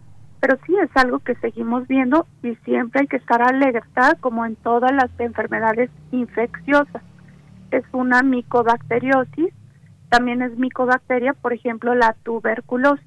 Pero 0.40 0.59
sí 0.66 0.76
es 0.82 0.90
algo 0.96 1.20
que 1.20 1.34
seguimos 1.36 1.88
viendo 1.88 2.26
y 2.42 2.57
siempre 2.57 3.02
hay 3.02 3.07
que 3.07 3.16
estar 3.16 3.40
alerta, 3.40 4.16
como 4.20 4.44
en 4.44 4.57
todas 4.57 4.92
las 4.92 5.09
enfermedades 5.18 5.90
infecciosas. 6.11 7.02
Es 7.70 7.84
una 7.92 8.22
micobacteriosis 8.22 9.55
también 10.14 10.42
es 10.42 10.56
micobacteria, 10.56 11.32
por 11.32 11.52
ejemplo, 11.52 11.92
la 11.96 12.14
tuberculosis. 12.22 13.04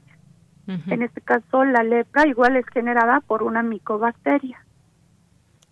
En 0.67 1.01
este 1.01 1.21
caso, 1.21 1.63
la 1.63 1.81
lepra 1.81 2.27
igual 2.27 2.57
es 2.57 2.65
generada 2.73 3.21
por 3.21 3.41
una 3.43 3.63
micobacteria. 3.63 4.61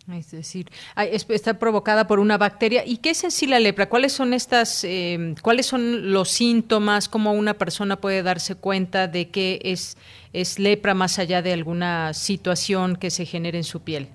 Es 0.09 0.31
decir, 0.31 0.69
está 0.95 1.59
provocada 1.59 2.07
por 2.07 2.19
una 2.19 2.37
bacteria. 2.37 2.83
¿Y 2.85 2.99
qué 2.99 3.09
es 3.09 3.25
en 3.25 3.31
sí 3.31 3.47
la 3.47 3.59
lepra? 3.59 3.89
¿Cuáles 3.89 4.13
son 4.13 4.33
estas, 4.33 4.85
eh, 4.85 5.35
cuáles 5.41 5.65
son 5.65 6.13
los 6.13 6.29
síntomas? 6.29 7.09
¿Cómo 7.09 7.33
una 7.33 7.55
persona 7.55 7.97
puede 7.97 8.23
darse 8.23 8.55
cuenta 8.55 9.09
de 9.09 9.29
que 9.29 9.59
es, 9.65 9.97
es 10.31 10.57
lepra 10.57 10.93
más 10.93 11.19
allá 11.19 11.41
de 11.41 11.51
alguna 11.51 12.13
situación 12.13 12.95
que 12.95 13.09
se 13.09 13.25
genere 13.25 13.57
en 13.57 13.65
su 13.65 13.83
piel? 13.83 14.07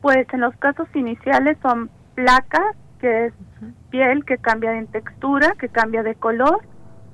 Pues 0.00 0.26
en 0.32 0.40
los 0.40 0.56
casos 0.56 0.88
iniciales 0.94 1.58
son 1.60 1.90
placas 2.14 2.74
que 2.98 3.26
es 3.26 3.34
piel 3.90 4.24
que 4.24 4.38
cambia 4.38 4.76
en 4.76 4.86
textura, 4.86 5.54
que 5.58 5.68
cambia 5.68 6.02
de 6.02 6.14
color, 6.14 6.60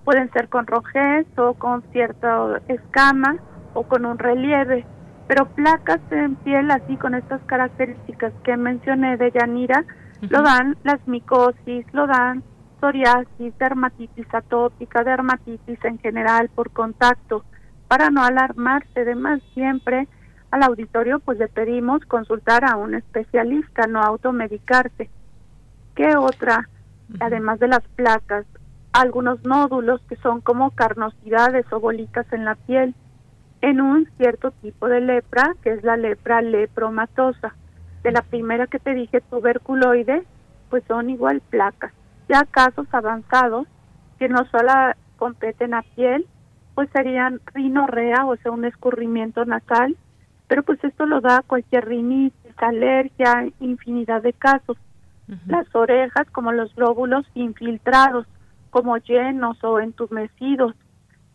pueden 0.04 0.30
ser 0.32 0.48
con 0.48 0.66
rojez 0.66 1.26
o 1.36 1.54
con 1.54 1.82
cierta 1.92 2.60
escama 2.68 3.36
o 3.74 3.84
con 3.84 4.04
un 4.04 4.18
relieve, 4.18 4.84
pero 5.28 5.46
placas 5.46 6.00
en 6.10 6.36
piel 6.36 6.70
así 6.70 6.96
con 6.96 7.14
estas 7.14 7.40
características 7.42 8.32
que 8.44 8.56
mencioné 8.56 9.16
de 9.16 9.30
Yanira, 9.30 9.84
lo 10.22 10.42
dan 10.42 10.76
las 10.84 11.06
micosis, 11.06 11.86
lo 11.92 12.06
dan 12.06 12.42
psoriasis, 12.80 13.56
dermatitis 13.58 14.26
atópica, 14.32 15.04
dermatitis 15.04 15.84
en 15.84 15.98
general 15.98 16.48
por 16.54 16.70
contacto. 16.70 17.44
Para 17.88 18.10
no 18.10 18.24
alarmarse, 18.24 19.00
además 19.00 19.40
siempre 19.54 20.08
al 20.50 20.62
auditorio 20.62 21.20
pues 21.20 21.38
le 21.38 21.48
pedimos 21.48 22.04
consultar 22.06 22.64
a 22.64 22.76
un 22.76 22.94
especialista, 22.94 23.86
no 23.86 24.00
automedicarse. 24.00 25.10
¿Qué 25.94 26.16
otra? 26.16 26.68
Además 27.20 27.60
de 27.60 27.68
las 27.68 27.82
placas, 27.96 28.46
algunos 28.92 29.44
nódulos 29.44 30.00
que 30.08 30.16
son 30.16 30.40
como 30.40 30.70
carnosidades 30.70 31.70
o 31.70 31.80
bolitas 31.80 32.30
en 32.32 32.44
la 32.46 32.54
piel, 32.54 32.94
en 33.60 33.80
un 33.80 34.08
cierto 34.16 34.52
tipo 34.62 34.88
de 34.88 35.00
lepra, 35.00 35.54
que 35.62 35.72
es 35.72 35.84
la 35.84 35.96
lepra 35.96 36.40
lepromatosa. 36.40 37.54
De 38.02 38.10
la 38.10 38.22
primera 38.22 38.66
que 38.66 38.78
te 38.78 38.94
dije, 38.94 39.20
tuberculoide, 39.20 40.24
pues 40.70 40.82
son 40.88 41.10
igual 41.10 41.42
placas. 41.50 41.92
Ya 42.28 42.44
casos 42.44 42.86
avanzados, 42.92 43.66
que 44.18 44.28
no 44.28 44.46
solo 44.46 44.72
competen 45.16 45.74
a 45.74 45.82
piel, 45.82 46.26
pues 46.74 46.88
serían 46.92 47.40
rinorrea, 47.52 48.24
o 48.24 48.36
sea, 48.36 48.50
un 48.50 48.64
escurrimiento 48.64 49.44
nasal, 49.44 49.96
pero 50.48 50.62
pues 50.62 50.82
esto 50.82 51.04
lo 51.04 51.20
da 51.20 51.42
cualquier 51.46 51.86
rinitis, 51.86 52.56
alergia, 52.56 53.46
infinidad 53.60 54.22
de 54.22 54.32
casos 54.32 54.78
las 55.46 55.66
orejas 55.74 56.28
como 56.30 56.52
los 56.52 56.74
glóbulos 56.74 57.24
infiltrados, 57.34 58.26
como 58.70 58.96
llenos 58.98 59.62
o 59.64 59.80
entumecidos, 59.80 60.74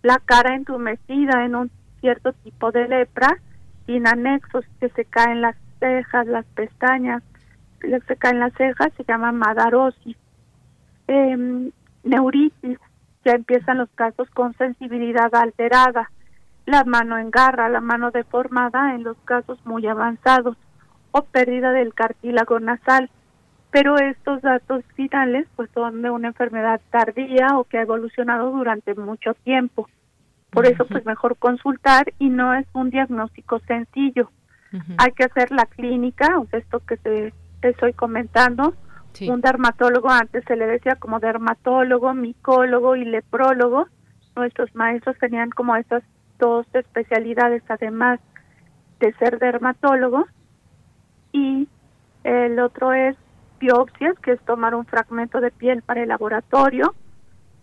la 0.03 0.19
cara 0.19 0.55
entumecida 0.55 1.45
en 1.45 1.55
un 1.55 1.71
cierto 1.99 2.33
tipo 2.33 2.71
de 2.71 2.87
lepra, 2.87 3.39
sin 3.85 4.07
anexos 4.07 4.65
que 4.79 4.89
se 4.89 5.05
caen 5.05 5.41
las 5.41 5.55
cejas, 5.79 6.27
las 6.27 6.45
pestañas, 6.47 7.23
que 7.79 7.99
se 8.01 8.15
caen 8.15 8.39
las 8.39 8.53
cejas, 8.53 8.91
se 8.97 9.03
llama 9.03 9.31
madarosis. 9.31 10.17
Eh, 11.07 11.71
neuritis, 12.03 12.79
ya 13.23 13.33
empiezan 13.33 13.77
los 13.77 13.89
casos 13.95 14.29
con 14.31 14.53
sensibilidad 14.55 15.33
alterada, 15.35 16.11
la 16.65 16.83
mano 16.83 17.17
en 17.17 17.31
garra, 17.31 17.69
la 17.69 17.81
mano 17.81 18.11
deformada 18.11 18.95
en 18.95 19.03
los 19.03 19.17
casos 19.25 19.59
muy 19.65 19.87
avanzados, 19.87 20.57
o 21.11 21.23
pérdida 21.23 21.71
del 21.71 21.93
cartílago 21.93 22.59
nasal, 22.59 23.09
pero 23.71 23.97
estos 23.97 24.41
datos 24.41 24.83
finales 24.95 25.47
pues 25.55 25.69
son 25.73 26.01
de 26.01 26.09
una 26.09 26.29
enfermedad 26.29 26.81
tardía 26.89 27.57
o 27.57 27.65
que 27.65 27.77
ha 27.77 27.81
evolucionado 27.81 28.51
durante 28.51 28.95
mucho 28.95 29.33
tiempo. 29.43 29.89
Por 30.51 30.65
eso 30.65 30.85
pues 30.85 31.05
mejor 31.05 31.37
consultar 31.37 32.13
y 32.19 32.29
no 32.29 32.53
es 32.53 32.65
un 32.73 32.89
diagnóstico 32.89 33.59
sencillo. 33.59 34.31
Hay 34.97 35.11
que 35.13 35.23
hacer 35.23 35.51
la 35.51 35.65
clínica, 35.65 36.37
o 36.39 36.45
sea, 36.47 36.59
esto 36.59 36.79
que 36.79 36.97
te, 36.97 37.33
estoy 37.61 37.93
comentando. 37.93 38.73
Un 39.21 39.41
dermatólogo 39.41 40.09
antes 40.09 40.43
se 40.45 40.55
le 40.55 40.67
decía 40.67 40.95
como 40.95 41.19
dermatólogo, 41.19 42.13
micólogo 42.13 42.95
y 42.95 43.03
leprólogo. 43.03 43.87
Nuestros 44.35 44.73
maestros 44.75 45.17
tenían 45.17 45.49
como 45.49 45.75
esas 45.75 46.03
dos 46.37 46.67
especialidades 46.73 47.63
además 47.67 48.19
de 48.99 49.13
ser 49.13 49.39
dermatólogo 49.39 50.27
y 51.31 51.67
el 52.23 52.59
otro 52.59 52.93
es 52.93 53.15
biopsias, 53.59 54.17
que 54.19 54.33
es 54.33 54.41
tomar 54.41 54.75
un 54.75 54.85
fragmento 54.85 55.39
de 55.41 55.51
piel 55.51 55.81
para 55.81 56.03
el 56.03 56.09
laboratorio, 56.09 56.95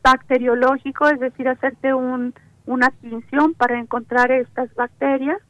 bacteriológico, 0.02 1.08
es 1.08 1.20
decir, 1.20 1.48
hacerte 1.48 1.94
un, 1.94 2.34
una 2.66 2.90
tinción 2.90 3.54
para 3.54 3.78
encontrar 3.78 4.30
estas 4.32 4.74
bacterias, 4.74 5.40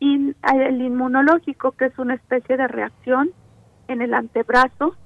y 0.00 0.34
el 0.54 0.80
inmunológico, 0.80 1.72
que 1.72 1.86
es 1.86 1.98
una 1.98 2.14
especie 2.14 2.56
de 2.56 2.66
reacción 2.66 3.30
en 3.88 4.00
el 4.00 4.14
antebrazo, 4.14 4.96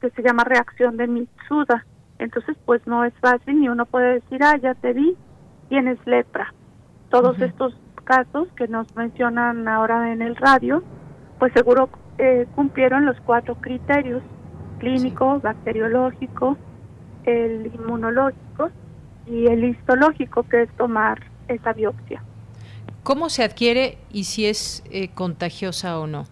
que 0.00 0.10
se 0.10 0.22
llama 0.22 0.44
reacción 0.44 0.96
de 0.96 1.08
Mitsuda. 1.08 1.84
Entonces, 2.18 2.56
pues 2.64 2.86
no 2.86 3.04
es 3.04 3.12
fácil 3.20 3.60
ni 3.60 3.68
uno 3.68 3.84
puede 3.86 4.20
decir, 4.20 4.42
ah, 4.44 4.56
ya 4.56 4.74
te 4.74 4.92
vi, 4.92 5.16
tienes 5.68 5.98
lepra. 6.06 6.54
Todos 7.10 7.40
estos 7.40 7.76
casos 8.04 8.48
que 8.56 8.68
nos 8.68 8.94
mencionan 8.94 9.66
ahora 9.66 10.12
en 10.12 10.22
el 10.22 10.36
radio, 10.36 10.84
pues 11.38 11.52
seguro 11.52 11.88
eh, 12.18 12.46
cumplieron 12.54 13.06
los 13.06 13.16
cuatro 13.20 13.56
criterios, 13.56 14.22
clínico, 14.78 15.40
bacteriológico, 15.40 16.56
el 17.24 17.70
inmunológico 17.74 18.70
y 19.26 19.46
el 19.46 19.64
histológico, 19.64 20.42
que 20.44 20.62
es 20.62 20.70
tomar 20.76 21.22
esa 21.48 21.72
biopsia. 21.72 22.22
¿Cómo 23.02 23.28
se 23.28 23.44
adquiere 23.44 23.98
y 24.10 24.24
si 24.24 24.46
es 24.46 24.82
eh, 24.90 25.08
contagiosa 25.08 25.98
o 25.98 26.06
no, 26.06 26.24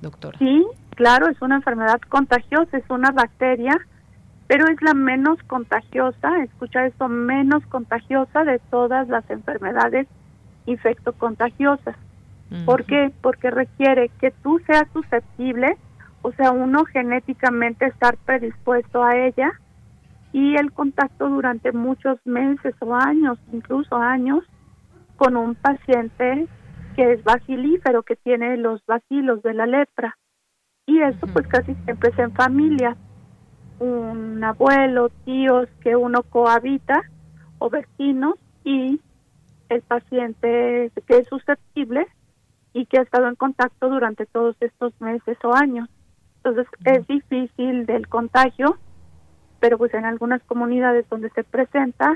doctora? 0.00 0.38
Sí, 0.38 0.66
claro, 0.94 1.28
es 1.28 1.40
una 1.42 1.56
enfermedad 1.56 2.00
contagiosa, 2.08 2.78
es 2.78 2.88
una 2.88 3.10
bacteria, 3.10 3.78
pero 4.46 4.66
es 4.68 4.80
la 4.80 4.94
menos 4.94 5.38
contagiosa, 5.46 6.42
escucha 6.42 6.86
esto, 6.86 7.08
menos 7.08 7.64
contagiosa 7.66 8.44
de 8.44 8.58
todas 8.70 9.08
las 9.08 9.28
enfermedades 9.28 10.06
infectocontagiosas. 10.64 11.96
¿Por 12.64 12.84
qué? 12.84 13.12
Porque 13.20 13.50
requiere 13.50 14.10
que 14.20 14.30
tú 14.30 14.58
seas 14.66 14.86
susceptible, 14.92 15.76
o 16.22 16.32
sea, 16.32 16.50
uno 16.50 16.84
genéticamente 16.86 17.86
estar 17.86 18.16
predispuesto 18.18 19.04
a 19.04 19.16
ella 19.16 19.52
y 20.32 20.56
el 20.56 20.72
contacto 20.72 21.28
durante 21.28 21.72
muchos 21.72 22.18
meses 22.24 22.74
o 22.80 22.94
años, 22.94 23.38
incluso 23.52 23.96
años, 23.96 24.44
con 25.16 25.36
un 25.36 25.54
paciente 25.56 26.46
que 26.96 27.12
es 27.12 27.22
bacilífero, 27.22 28.02
que 28.02 28.16
tiene 28.16 28.56
los 28.56 28.84
bacilos 28.86 29.42
de 29.42 29.54
la 29.54 29.66
lepra. 29.66 30.16
Y 30.86 31.00
eso 31.00 31.26
pues 31.32 31.46
casi 31.48 31.74
siempre 31.84 32.10
es 32.10 32.18
en 32.18 32.32
familia. 32.32 32.96
Un 33.78 34.42
abuelo, 34.42 35.10
tíos 35.24 35.68
que 35.82 35.96
uno 35.96 36.22
cohabita 36.22 37.02
o 37.58 37.68
vecinos 37.68 38.34
y 38.64 39.00
el 39.68 39.82
paciente 39.82 40.90
que 41.06 41.18
es 41.18 41.28
susceptible 41.28 42.06
y 42.78 42.86
que 42.86 42.98
ha 42.98 43.02
estado 43.02 43.26
en 43.26 43.34
contacto 43.34 43.88
durante 43.88 44.24
todos 44.24 44.54
estos 44.60 44.92
meses 45.00 45.36
o 45.42 45.52
años. 45.52 45.88
Entonces 46.36 46.66
es 46.84 47.04
difícil 47.08 47.86
del 47.86 48.06
contagio, 48.06 48.78
pero 49.58 49.78
pues 49.78 49.92
en 49.94 50.04
algunas 50.04 50.40
comunidades 50.44 51.04
donde 51.10 51.28
se 51.30 51.42
presenta, 51.42 52.14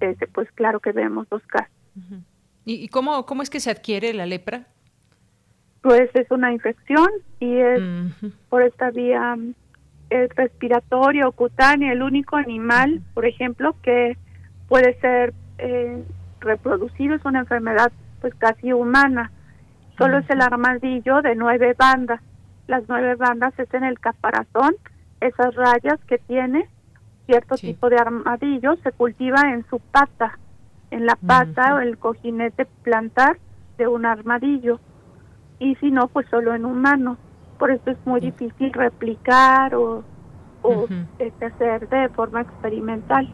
este, 0.00 0.26
pues 0.26 0.50
claro 0.52 0.80
que 0.80 0.90
vemos 0.90 1.28
los 1.30 1.42
casos. 1.46 1.72
¿Y, 2.64 2.88
cómo, 2.88 3.24
cómo 3.24 3.42
es 3.42 3.50
que 3.50 3.60
se 3.60 3.70
adquiere 3.70 4.12
la 4.12 4.26
lepra? 4.26 4.66
Pues 5.80 6.10
es 6.14 6.28
una 6.32 6.52
infección 6.52 7.08
y 7.38 7.56
es 7.56 7.80
por 8.48 8.62
esta 8.62 8.90
vía 8.90 9.36
respiratoria 10.10 11.28
o 11.28 11.32
cutánea, 11.32 11.92
el 11.92 12.02
único 12.02 12.34
animal, 12.34 13.00
por 13.14 13.26
ejemplo, 13.26 13.76
que 13.80 14.16
puede 14.66 14.98
ser 15.00 15.34
eh, 15.58 16.02
reproducido 16.40 17.14
es 17.14 17.24
una 17.24 17.38
enfermedad 17.40 17.92
pues 18.20 18.34
casi 18.34 18.72
humana. 18.72 19.30
Solo 20.02 20.18
es 20.18 20.30
el 20.30 20.40
armadillo 20.40 21.22
de 21.22 21.34
nueve 21.34 21.74
bandas. 21.78 22.20
Las 22.66 22.84
nueve 22.88 23.14
bandas 23.14 23.52
es 23.58 23.72
en 23.74 23.84
el 23.84 23.98
caparazón, 23.98 24.74
esas 25.20 25.54
rayas 25.54 25.98
que 26.06 26.18
tiene 26.18 26.68
cierto 27.26 27.54
tipo 27.56 27.88
de 27.88 27.96
armadillo 27.96 28.76
se 28.82 28.92
cultiva 28.92 29.40
en 29.52 29.64
su 29.68 29.78
pata. 29.78 30.38
En 30.90 31.06
la 31.06 31.16
pata 31.16 31.76
o 31.76 31.78
el 31.78 31.96
cojinete 31.98 32.66
plantar 32.82 33.38
de 33.78 33.86
un 33.86 34.04
armadillo. 34.04 34.80
Y 35.58 35.76
si 35.76 35.90
no 35.90 36.08
pues 36.08 36.26
solo 36.30 36.54
en 36.54 36.64
humano 36.64 37.16
por 37.62 37.70
eso 37.70 37.92
es 37.92 37.96
muy 38.04 38.20
difícil 38.20 38.72
replicar 38.72 39.76
o, 39.76 40.02
o 40.62 40.88
este, 41.20 41.46
hacer 41.46 41.88
de 41.88 42.08
forma 42.08 42.40
experimental. 42.40 43.32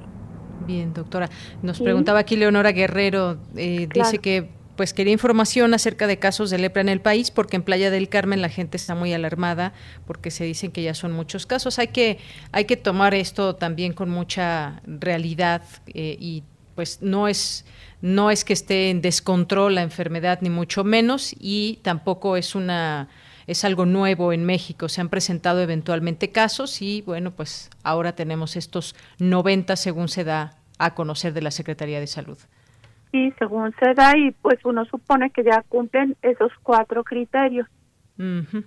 Bien 0.67 0.93
doctora. 0.93 1.31
Nos 1.63 1.81
preguntaba 1.81 2.19
aquí 2.19 2.37
Leonora 2.37 2.73
Guerrero 2.73 3.39
eh, 3.57 3.89
dice 3.91 4.19
que 4.19 4.51
pues 4.79 4.95
quería 4.95 5.13
información 5.13 5.75
acerca 5.75 6.07
de 6.07 6.21
casos 6.21 6.51
de 6.51 6.59
lepra 6.59 6.83
en 6.83 6.89
el 6.89 7.01
país 7.01 7.33
porque 7.33 7.57
en 7.57 7.65
Playa 7.65 7.91
del 7.91 8.09
Carmen 8.09 8.41
la 8.41 8.49
gente 8.49 8.77
está 8.77 8.95
muy 8.95 9.13
alarmada 9.13 9.73
porque 10.07 10.31
se 10.31 10.45
dicen 10.45 10.71
que 10.71 10.85
ya 10.85 10.95
son 10.95 11.11
muchos 11.11 11.47
casos 11.47 11.81
hay 11.81 11.89
que 11.89 12.19
hay 12.53 12.65
que 12.65 12.77
tomar 12.77 13.13
esto 13.13 13.57
también 13.57 13.93
con 13.93 14.09
mucha 14.09 14.81
realidad 14.87 15.63
eh, 15.89 16.17
y 16.21 16.45
pues 16.77 17.03
no 17.03 17.27
es 17.27 17.65
no 18.03 18.31
es 18.31 18.45
que 18.45 18.53
esté 18.53 18.91
en 18.91 19.03
descontrol 19.03 19.75
la 19.75 19.83
enfermedad 19.83 20.39
ni 20.43 20.49
mucho 20.49 20.85
menos 20.85 21.35
y 21.41 21.81
tampoco 21.83 22.37
es 22.37 22.55
una 22.55 23.09
es 23.49 23.65
algo 23.65 23.85
nuevo 23.85 24.33
en 24.33 24.45
México. 24.45 24.89
Se 24.89 25.01
han 25.01 25.09
presentado 25.09 25.61
eventualmente 25.63 26.31
casos 26.31 26.83
y 26.83 27.03
bueno, 27.03 27.35
pues 27.35 27.71
ahora 27.83 28.15
tenemos 28.15 28.55
estos 28.55 28.95
90 29.19 29.75
según 29.75 30.09
se 30.09 30.23
da 30.23 30.59
a 30.79 30.95
conocer 30.95 31.33
de 31.33 31.43
la 31.43 31.51
Secretaría 31.51 31.99
de 31.99 32.07
Salud. 32.07 32.39
Sí, 33.11 33.33
según 33.39 33.75
se 33.81 33.95
da 33.95 34.17
y 34.17 34.33
pues 34.33 34.59
uno 34.65 34.85
supone 34.85 35.31
que 35.31 35.45
ya 35.45 35.63
cumplen 35.69 36.17
esos 36.23 36.53
cuatro 36.63 37.05
criterios. 37.05 37.67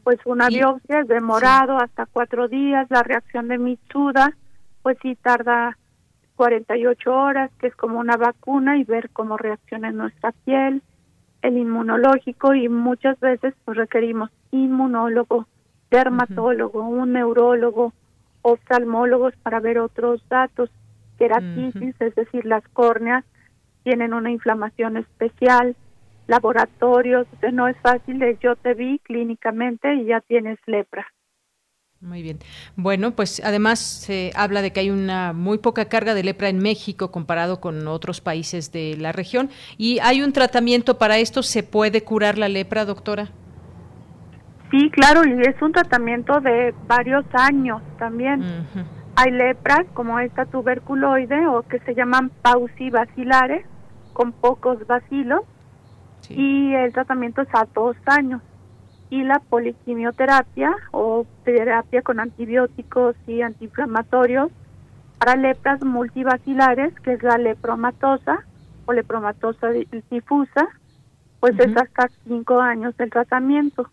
Pues 0.04 0.18
una 0.24 0.48
biopsia 0.48 1.02
es 1.02 1.08
demorado 1.10 1.78
hasta 1.78 2.06
cuatro 2.06 2.48
días, 2.48 2.88
la 2.90 3.04
reacción 3.04 3.50
de 3.50 3.58
Mitsuda 3.58 4.34
pues 4.82 4.98
sí 5.02 5.16
tarda 5.22 5.78
48 6.36 7.14
horas, 7.14 7.52
que 7.60 7.68
es 7.68 7.76
como 7.76 8.00
una 8.00 8.18
vacuna, 8.18 8.78
y 8.78 8.84
ver 8.84 9.10
cómo 9.12 9.38
reacciona 9.38 9.92
nuestra 9.92 10.32
piel, 10.32 10.82
el 11.42 11.58
inmunológico, 11.58 12.54
y 12.54 12.68
muchas 12.68 13.20
veces 13.20 13.54
pues 13.66 13.78
requerimos 13.78 14.32
inmunólogo, 14.52 15.48
dermatólogo, 15.90 16.82
un 16.82 17.14
neurólogo, 17.14 17.94
oftalmólogos 18.42 19.36
para 19.44 19.60
ver 19.60 19.80
otros 19.80 20.28
datos, 20.30 20.72
queratitis, 21.20 21.96
es 22.00 22.16
decir, 22.16 22.46
las 22.46 22.68
córneas 22.70 23.24
tienen 23.84 24.14
una 24.14 24.32
inflamación 24.32 24.98
especial, 24.98 25.76
laboratorios, 26.28 27.28
no 27.52 27.68
es 27.68 27.78
fácil 27.82 28.20
de 28.20 28.38
yo 28.42 28.56
te 28.56 28.74
vi 28.74 29.00
clínicamente 29.00 29.96
y 29.96 30.06
ya 30.06 30.22
tienes 30.22 30.60
lepra. 30.66 31.06
Muy 32.02 32.24
bien. 32.24 32.40
Bueno, 32.76 33.12
pues 33.12 33.42
además 33.46 33.80
se 33.80 34.32
habla 34.36 34.64
de 34.64 34.74
que 34.74 34.80
hay 34.80 34.90
una 34.90 35.34
muy 35.34 35.60
poca 35.60 35.86
carga 35.86 36.16
de 36.16 36.24
lepra 36.24 36.50
en 36.50 36.58
México 36.58 37.12
comparado 37.12 37.62
con 37.62 37.88
otros 37.88 38.22
países 38.22 38.72
de 38.72 38.98
la 38.98 39.12
región. 39.12 39.52
¿Y 39.78 40.00
hay 40.00 40.24
un 40.24 40.34
tratamiento 40.34 40.98
para 40.98 41.20
esto? 41.20 41.44
¿Se 41.44 41.62
puede 41.62 42.04
curar 42.04 42.40
la 42.40 42.50
lepra, 42.50 42.86
doctora? 42.86 43.30
Sí, 44.72 44.90
claro, 44.90 45.22
y 45.28 45.42
es 45.42 45.62
un 45.62 45.74
tratamiento 45.74 46.40
de 46.40 46.74
varios 46.88 47.26
años 47.34 47.84
también. 48.00 48.66
Hay 49.16 49.32
lepras 49.32 49.86
como 49.94 50.20
esta 50.20 50.46
tuberculoide 50.46 51.46
o 51.46 51.62
que 51.64 51.80
se 51.82 51.94
llaman 51.94 52.32
paucibacilares 52.42 53.66
con 54.22 54.34
pocos 54.34 54.86
bacilos 54.86 55.42
y 56.30 56.76
el 56.76 56.94
tratamiento 56.94 57.42
es 57.42 57.48
a 57.54 57.66
dos 57.74 57.98
años. 58.06 58.40
Y 59.10 59.24
la 59.24 59.40
poliquimioterapia 59.40 60.76
o 60.92 61.26
terapia 61.44 62.04
con 62.04 62.20
antibióticos 62.20 63.16
y 63.26 63.42
antiinflamatorios 63.42 64.52
para 65.18 65.36
lepras 65.36 65.84
multivacilares, 65.84 66.94
que 67.00 67.14
es 67.14 67.24
la 67.24 67.40
lepromatosa 67.40 68.46
o 68.86 68.94
lepromatosa 68.94 69.70
difusa, 70.12 70.68
pues 71.40 71.60
es 71.60 71.76
hasta 71.76 72.08
cinco 72.24 72.60
años 72.60 72.96
del 72.98 73.10
tratamiento. 73.10 73.90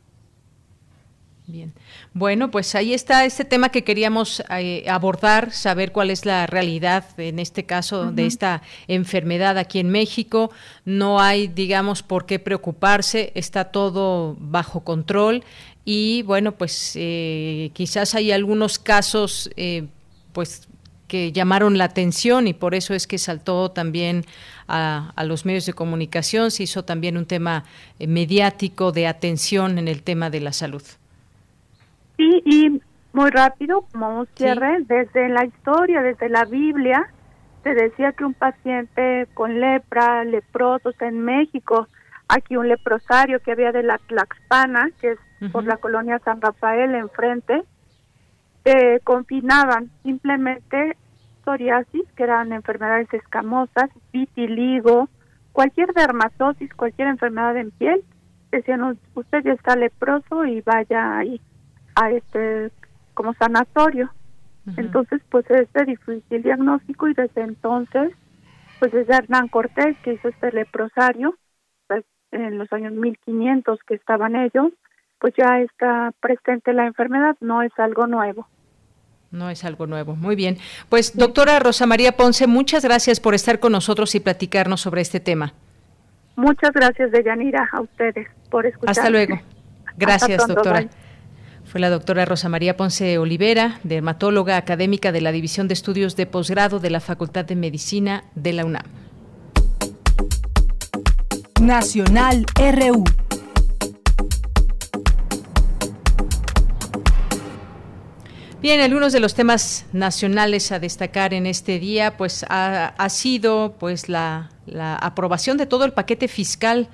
Bien. 1.49 1.73
Bueno, 2.13 2.51
pues 2.51 2.75
ahí 2.75 2.93
está 2.93 3.25
este 3.25 3.43
tema 3.43 3.71
que 3.71 3.83
queríamos 3.83 4.43
eh, 4.51 4.85
abordar, 4.87 5.51
saber 5.51 5.93
cuál 5.93 6.11
es 6.11 6.27
la 6.27 6.47
realidad 6.47 7.07
en 7.17 7.39
este 7.39 7.65
caso 7.65 8.13
de 8.13 8.27
esta 8.27 8.61
enfermedad 8.87 9.57
aquí 9.57 9.79
en 9.79 9.89
México. 9.89 10.51
No 10.85 11.21
hay, 11.23 11.49
digamos, 11.49 12.03
por 12.03 12.27
qué 12.27 12.39
preocuparse, 12.39 13.33
está 13.35 13.65
todo 13.65 14.37
bajo 14.39 14.85
control 14.85 15.43
y 15.87 16.21
bueno, 16.25 16.53
pues 16.53 16.93
eh, 16.97 17.71
quizás 17.73 18.15
hay 18.15 18.31
algunos 18.31 18.79
casos, 18.79 19.49
eh, 19.57 19.87
pues 20.35 20.69
que 21.07 21.33
llamaron 21.33 21.79
la 21.79 21.85
atención 21.85 22.47
y 22.47 22.53
por 22.53 22.75
eso 22.75 22.93
es 22.93 23.07
que 23.07 23.17
saltó 23.17 23.71
también 23.71 24.27
a, 24.67 25.15
a, 25.17 25.25
los 25.25 25.47
medios 25.47 25.65
de 25.65 25.73
comunicación, 25.73 26.51
se 26.51 26.65
hizo 26.65 26.85
también 26.85 27.17
un 27.17 27.25
tema 27.25 27.65
mediático 27.99 28.93
de 28.93 29.07
atención 29.07 29.79
en 29.79 29.89
el 29.89 30.03
tema 30.03 30.29
de 30.29 30.41
la 30.41 30.53
salud. 30.53 30.83
Sí, 32.19 32.43
y 32.45 32.83
muy 33.13 33.31
rápido, 33.31 33.87
como 33.93 34.21
un 34.21 34.27
cierre, 34.35 34.79
desde 34.81 35.29
la 35.29 35.45
historia, 35.45 36.03
desde 36.03 36.29
la 36.29 36.45
Biblia, 36.45 37.09
se 37.63 37.75
decía 37.75 38.13
que 38.13 38.25
un 38.25 38.35
paciente 38.35 39.29
con 39.35 39.61
lepra, 39.61 40.25
leprosos 40.25 41.01
en 41.01 41.21
México, 41.21 41.87
aquí 42.29 42.57
un 42.57 42.69
leprosario 42.69 43.41
que 43.41 43.53
había 43.53 43.71
de 43.71 43.85
la 43.85 43.99
Tlaxpana, 43.99 44.91
que 45.01 45.13
es 45.13 45.19
por 45.53 45.65
la 45.65 45.77
colonia 45.77 46.19
San 46.25 46.41
Rafael 46.41 46.93
enfrente, 46.97 47.63
eh, 48.65 48.99
confinaban 49.05 49.91
simplemente 50.03 50.97
psoriasis, 51.45 52.03
que 52.17 52.25
eran 52.25 52.53
enfermedades 52.53 53.15
escamosas, 53.15 53.91
vitiligo, 54.13 55.09
cualquier 55.53 55.93
dermatosis, 55.95 56.75
cualquier 56.75 57.09
enfermedad 57.09 57.57
en 57.57 57.71
piel, 57.71 58.03
decían 58.51 58.99
usted 59.15 59.45
ya 59.45 59.53
está 59.53 59.77
leproso 59.77 60.45
y 60.45 60.61
vaya 60.63 61.19
ahí 61.19 61.41
a 61.99 62.11
este 62.11 62.71
como 63.15 63.35
sanatorio. 63.35 64.11
Entonces, 64.77 65.23
pues 65.31 65.51
este 65.51 65.87
difícil 65.87 66.43
diagnóstico 66.43 67.09
y 67.09 67.15
desde 67.15 67.41
entonces, 67.41 68.13
pues 68.79 68.93
desde 68.93 69.15
Hernán 69.15 69.49
Cortés 69.49 69.97
que 70.03 70.13
hizo 70.13 70.29
este 70.29 70.53
leprosario, 70.53 71.37
pues, 71.87 72.05
en 72.33 72.59
los 72.59 72.71
años 72.73 72.93
1500 72.93 73.81
que 73.87 73.95
estaban 73.95 74.37
ellos, 74.37 74.73
pues 75.19 75.33
ya 75.39 75.61
está 75.61 76.13
presente 76.21 76.75
la 76.75 76.87
enfermedad, 76.87 77.35
no 77.41 77.63
es 77.63 77.73
algo 77.79 78.07
nuevo. 78.07 78.47
No 79.31 79.49
es 79.49 79.65
algo 79.65 79.87
nuevo. 79.87 80.17
Muy 80.17 80.37
bien. 80.37 80.59
Pues 80.89 81.17
doctora 81.17 81.59
Rosa 81.61 81.87
María 81.87 82.13
Ponce, 82.13 82.47
muchas 82.47 82.85
gracias 82.85 83.21
por 83.21 83.35
estar 83.35 83.61
con 83.61 83.73
nosotros 83.73 84.15
y 84.15 84.21
platicarnos 84.21 84.83
sobre 84.83 85.01
este 85.01 85.19
tema. 85.19 85.55
Muchas 86.37 86.73
gracias, 86.73 87.11
Deyanira, 87.11 87.69
a 87.73 87.81
ustedes 87.81 88.29
por 88.51 88.65
escuchar. 88.67 88.91
Hasta 88.91 89.11
luego. 89.11 89.41
Gracias, 89.97 90.47
doctora. 90.47 90.85
Fue 91.71 91.83
la 91.83 91.91
doctora 91.91 92.25
Rosa 92.25 92.49
María 92.49 92.79
Ponce 92.79 93.19
Olivera, 93.19 93.79
dermatóloga 93.83 94.57
académica 94.57 95.13
de 95.13 95.21
la 95.21 95.33
División 95.33 95.69
de 95.69 95.75
Estudios 95.75 96.17
de 96.17 96.25
Posgrado 96.25 96.81
de 96.81 96.89
la 96.89 96.99
Facultad 96.99 97.45
de 97.45 97.57
Medicina 97.57 98.25
de 98.35 98.55
la 98.55 98.65
UNAM. 98.65 98.87
Nacional 101.61 102.47
RU. 102.57 103.05
Bien, 108.63 108.81
algunos 108.81 109.13
de 109.13 109.21
los 109.21 109.35
temas 109.35 109.85
nacionales 109.93 110.73
a 110.73 110.79
destacar 110.79 111.35
en 111.35 111.45
este 111.45 111.79
día, 111.79 112.17
pues 112.17 112.47
ha, 112.49 113.09
sido 113.11 113.77
pues 113.79 114.09
la, 114.09 114.53
la 114.65 114.97
aprobación 114.97 115.59
de 115.59 115.67
todo 115.67 115.85
el 115.85 115.93
paquete 115.93 116.29
fiscal 116.29 116.89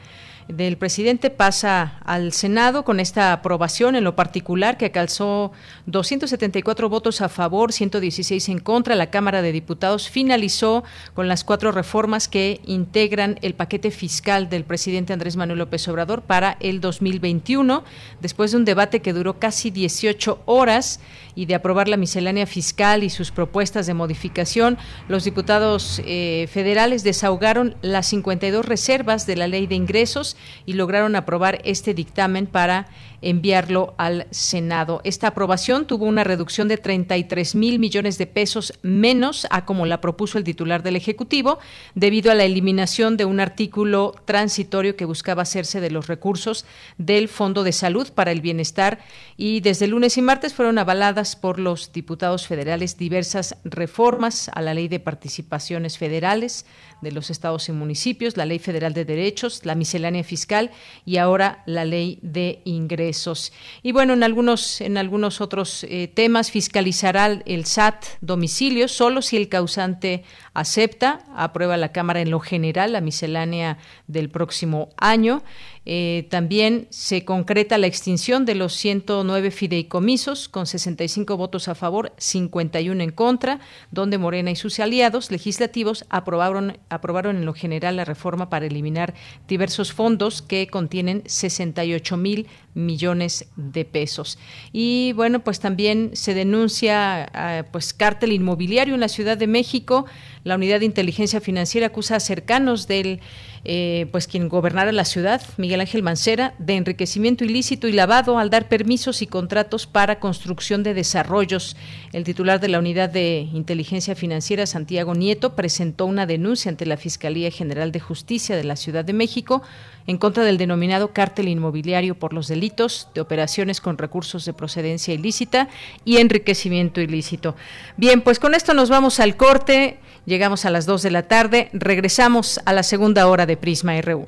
del 0.49 0.77
presidente 0.77 1.31
pasa 1.31 1.99
al 2.05 2.33
Senado 2.33 2.85
con 2.85 3.01
esta 3.01 3.33
aprobación 3.33 3.97
en 3.97 4.05
lo 4.05 4.15
particular 4.15 4.77
que 4.77 4.91
calzó 4.91 5.53
274 5.87 6.89
votos 6.89 7.21
a 7.21 7.29
favor, 7.29 7.73
116 7.73 8.49
en 8.51 8.59
contra. 8.59 8.95
La 8.95 9.11
Cámara 9.11 9.43
de 9.43 9.53
Diputados 9.53 10.09
finalizó 10.09 10.85
con 11.15 11.29
las 11.29 11.45
cuatro 11.45 11.73
reformas 11.73 12.29
que 12.29 12.61
integran 12.65 13.39
el 13.43 13.55
paquete 13.55 13.91
fiscal 13.91 14.49
del 14.49 14.65
presidente 14.65 15.13
Andrés 15.13 15.37
Manuel 15.37 15.61
López 15.61 15.89
Obrador 15.89 16.23
para 16.23 16.57
el 16.61 16.81
2021, 16.81 17.85
después 18.21 18.51
de 18.51 18.59
un 18.59 18.65
debate 18.65 19.01
que 19.01 19.13
duró 19.13 19.39
casi 19.39 19.71
18 19.71 20.43
horas 20.45 21.01
y 21.35 21.47
de 21.47 21.55
aprobar 21.55 21.89
la 21.89 21.97
miscelánea 21.97 22.47
fiscal 22.47 23.03
y 23.03 23.11
sus 23.11 23.31
propuestas 23.31 23.87
de 23.87 23.95
modificación, 23.95 24.79
los 25.09 25.25
diputados 25.25 26.03
eh, 26.05 26.49
federales 26.51 27.05
desahogaron 27.05 27.77
las 27.83 28.07
52 28.07 28.65
reservas 28.65 29.27
de 29.27 29.37
la 29.37 29.49
ley 29.49 29.67
de 29.67 29.75
ingresos 29.75 30.37
y 30.67 30.75
lograron 30.75 31.17
aprobar 31.17 31.61
este 31.65 31.95
dictamen 31.95 32.47
para 32.47 32.87
enviarlo 33.25 33.95
al 33.97 34.27
Senado. 34.31 35.01
Esta 35.05 35.29
aprobación 35.29 35.87
tuvo 35.87 36.05
una 36.05 36.25
reducción 36.25 36.69
de 36.69 36.77
33 36.77 37.55
mil 37.55 37.79
millones 37.79 38.19
de 38.19 38.27
pesos 38.27 38.79
menos 38.83 39.47
a 39.51 39.65
como 39.65 39.87
la 39.87 40.01
propuso 40.01 40.39
el 40.39 40.45
titular 40.45 40.83
del 40.83 40.97
Ejecutivo, 40.97 41.59
debido 41.95 42.31
a 42.31 42.35
la 42.35 42.45
eliminación 42.45 43.17
de 43.17 43.25
un 43.25 43.41
artículo 43.41 44.15
transitorio 44.25 44.97
que 44.97 45.05
buscaba 45.05 45.43
hacerse 45.43 45.81
de 45.81 45.91
los 45.91 46.07
recursos 46.07 46.67
del 46.99 47.29
Fondo 47.29 47.65
de 47.65 47.73
Salud 47.73 48.09
para 48.13 48.31
el 48.31 48.41
Bienestar 48.41 49.01
y 49.37 49.61
desde 49.61 49.87
lunes 49.87 50.19
y 50.19 50.23
martes 50.23 50.55
fueron 50.55 50.79
avaladas 50.79 51.35
por 51.35 51.59
los 51.59 51.93
diputados 51.93 52.47
federales 52.47 52.99
diversas 52.99 53.57
reformas 53.65 54.51
a 54.55 54.61
la 54.61 54.75
Ley 54.75 54.89
de 54.89 55.01
Participaciones 55.01 55.99
Federales, 55.99 56.67
de 57.01 57.13
los 57.13 57.31
estados 57.31 57.69
y 57.69 57.73
municipios, 57.73 58.37
la 58.37 58.47
Ley 58.47 58.59
Federal 58.59 58.95
de 58.95 59.05
Derechos, 59.05 59.65
la 59.65 59.75
miscelánea 59.75 60.25
fiscal 60.25 60.71
y 61.05 61.19
ahora 61.19 61.63
la 61.67 61.85
Ley 61.85 62.19
de 62.23 62.61
Ingresos. 62.65 63.53
Y 63.83 63.93
bueno, 63.93 64.13
en 64.13 64.23
algunos, 64.23 64.81
en 64.81 64.97
algunos 64.97 65.41
otros 65.41 65.85
eh, 65.85 66.09
temas 66.09 66.51
fiscalizará 66.51 67.27
el 67.27 67.65
SAT 67.65 68.05
domicilio 68.21 68.89
solo 68.89 69.23
si 69.23 69.37
el 69.37 69.49
causante 69.49 70.25
acepta, 70.55 71.21
aprueba 71.37 71.77
la 71.77 71.93
Cámara 71.93 72.21
en 72.21 72.31
lo 72.31 72.41
general 72.41 72.93
la 72.93 73.01
miscelánea 73.01 73.79
del 74.07 74.31
próximo 74.31 74.89
año. 74.97 75.43
Eh, 75.87 76.27
también 76.31 76.87
se 76.89 77.27
concreta 77.27 77.77
la 77.77 77.87
extinción 77.87 78.47
de 78.47 78.55
los 78.55 78.73
109 78.73 79.51
fideicomisos 79.51 80.49
con 80.49 80.67
65 80.67 81.37
votos 81.37 81.69
a 81.69 81.75
favor, 81.75 82.13
51 82.17 83.03
en 83.03 83.11
contra, 83.11 83.61
donde 83.91 84.17
Morena 84.17 84.51
y 84.51 84.57
sus 84.57 84.81
aliados 84.81 85.31
legislativos 85.31 86.07
aprobaron, 86.09 86.79
aprobaron 86.89 87.37
en 87.37 87.45
lo 87.45 87.53
general 87.53 87.97
la 87.97 88.07
reforma 88.07 88.49
para 88.49 88.65
eliminar 88.65 89.13
diversos 89.47 89.93
fondos 89.93 90.41
que 90.41 90.69
contienen 90.69 91.23
68 91.27 92.17
mil 92.17 92.49
millones 92.75 93.47
de 93.57 93.85
pesos. 93.85 94.39
Y 94.73 95.13
bueno, 95.13 95.41
pues 95.41 95.61
también 95.61 96.11
se 96.15 96.35
denuncia 96.35 97.31
ah, 97.35 97.65
pues 97.71 97.93
cártel 97.93 98.33
inmobiliario 98.33 98.95
en 98.95 99.01
la 99.01 99.09
Ciudad 99.09 99.37
de 99.37 99.47
México. 99.47 100.07
La 100.45 100.57
Unidad 100.57 100.81
de 100.81 100.87
Inteligencia 100.87 101.41
Financiera 101.41 101.87
acusa 101.89 102.17
a 102.17 102.21
cercanos 102.21 102.87
del 102.87 103.21
eh, 103.65 104.07
pues 104.13 104.27
quien 104.27 104.49
gobernara 104.49 104.93
la 104.93 105.07
ciudad, 105.07 105.41
Miguel 105.57 105.81
Ángel 105.81 106.03
Mancera, 106.03 106.55
de 106.59 106.77
enriquecimiento 106.77 107.45
ilícito 107.45 107.89
y 107.89 107.93
lavado 107.93 108.39
al 108.39 108.51
dar 108.51 108.69
permisos 108.69 109.23
y 109.23 109.27
contratos 109.27 109.87
para 109.87 110.21
construcción 110.21 110.83
de 110.83 110.93
desarrollos. 110.93 111.77
El 112.13 112.25
titular 112.25 112.61
de 112.61 112.69
la 112.69 112.79
Unidad 112.79 113.09
de 113.09 113.49
Inteligencia 113.53 114.15
Financiera, 114.15 114.67
Santiago 114.67 115.15
Nieto, 115.15 115.55
presentó 115.55 116.05
una 116.07 116.27
denuncia 116.27 116.71
ante 116.71 116.85
la 116.85 116.99
Fiscalía 116.99 117.51
General 117.51 117.91
de 117.91 118.01
Justicia 118.01 118.57
de 118.57 118.65
la 118.65 118.77
Ciudad 118.77 119.05
de 119.05 119.15
México 119.15 119.63
en 120.07 120.19
contra 120.19 120.45
del 120.45 120.59
denominado 120.59 121.13
cártel 121.13 121.49
inmobiliario 121.49 122.19
por 122.19 122.33
los 122.33 122.49
delitos 122.49 123.09
de 123.15 123.21
operaciones 123.21 123.81
con 123.81 123.97
recursos 123.97 124.45
de 124.45 124.53
procedencia 124.53 125.15
ilícita 125.15 125.69
y 126.05 126.19
enriquecimiento 126.19 127.01
ilícito. 127.01 127.57
Bien, 127.97 128.21
pues 128.21 128.39
con 128.39 128.55
esto 128.55 128.75
nos 128.75 128.91
vamos 128.91 129.21
al 129.21 129.37
corte. 129.37 129.99
Llegamos 130.27 130.65
a 130.65 130.71
las 130.71 130.87
2 130.87 131.03
de 131.03 131.11
la 131.11 131.25
tarde, 131.25 131.69
regresamos 131.75 132.59
a 132.65 132.73
la 132.73 132.83
segunda 132.83 133.27
hora 133.27 133.45
de 133.45 133.54
Prisma 133.57 134.01
RU. 134.01 134.27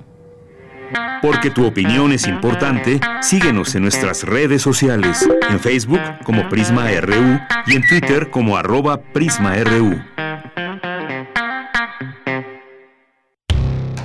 Porque 1.22 1.50
tu 1.50 1.66
opinión 1.66 2.12
es 2.12 2.26
importante, 2.26 3.00
síguenos 3.20 3.74
en 3.74 3.82
nuestras 3.82 4.22
redes 4.22 4.62
sociales, 4.62 5.28
en 5.50 5.58
Facebook 5.58 6.00
como 6.24 6.48
Prisma 6.48 6.88
RU 7.00 7.40
y 7.66 7.76
en 7.76 7.86
Twitter 7.88 8.30
como 8.30 8.56
arroba 8.56 9.00
PrismaRU. 9.12 10.00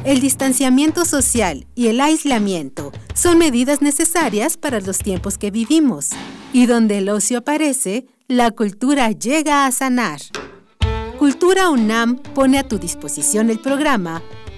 El 0.04 0.20
distanciamiento 0.20 1.06
social 1.06 1.68
y 1.76 1.88
el 1.88 2.02
aislamiento 2.02 2.92
son 3.14 3.38
medidas 3.38 3.82
necesarias 3.84 4.58
para 4.58 4.80
los 4.80 4.98
tiempos 4.98 5.38
que 5.38 5.52
vivimos, 5.52 6.10
y 6.54 6.66
donde 6.66 6.98
el 6.98 7.10
ocio 7.10 7.40
aparece, 7.40 8.08
la 8.28 8.50
cultura 8.50 9.12
llega 9.12 9.68
a 9.68 9.72
sanar. 9.72 10.20
Cultura 11.20 11.70
UNAM 11.70 12.18
pone 12.18 12.58
a 12.58 12.68
tu 12.68 12.80
disposición 12.80 13.52
el 13.52 13.60
programa 13.60 14.24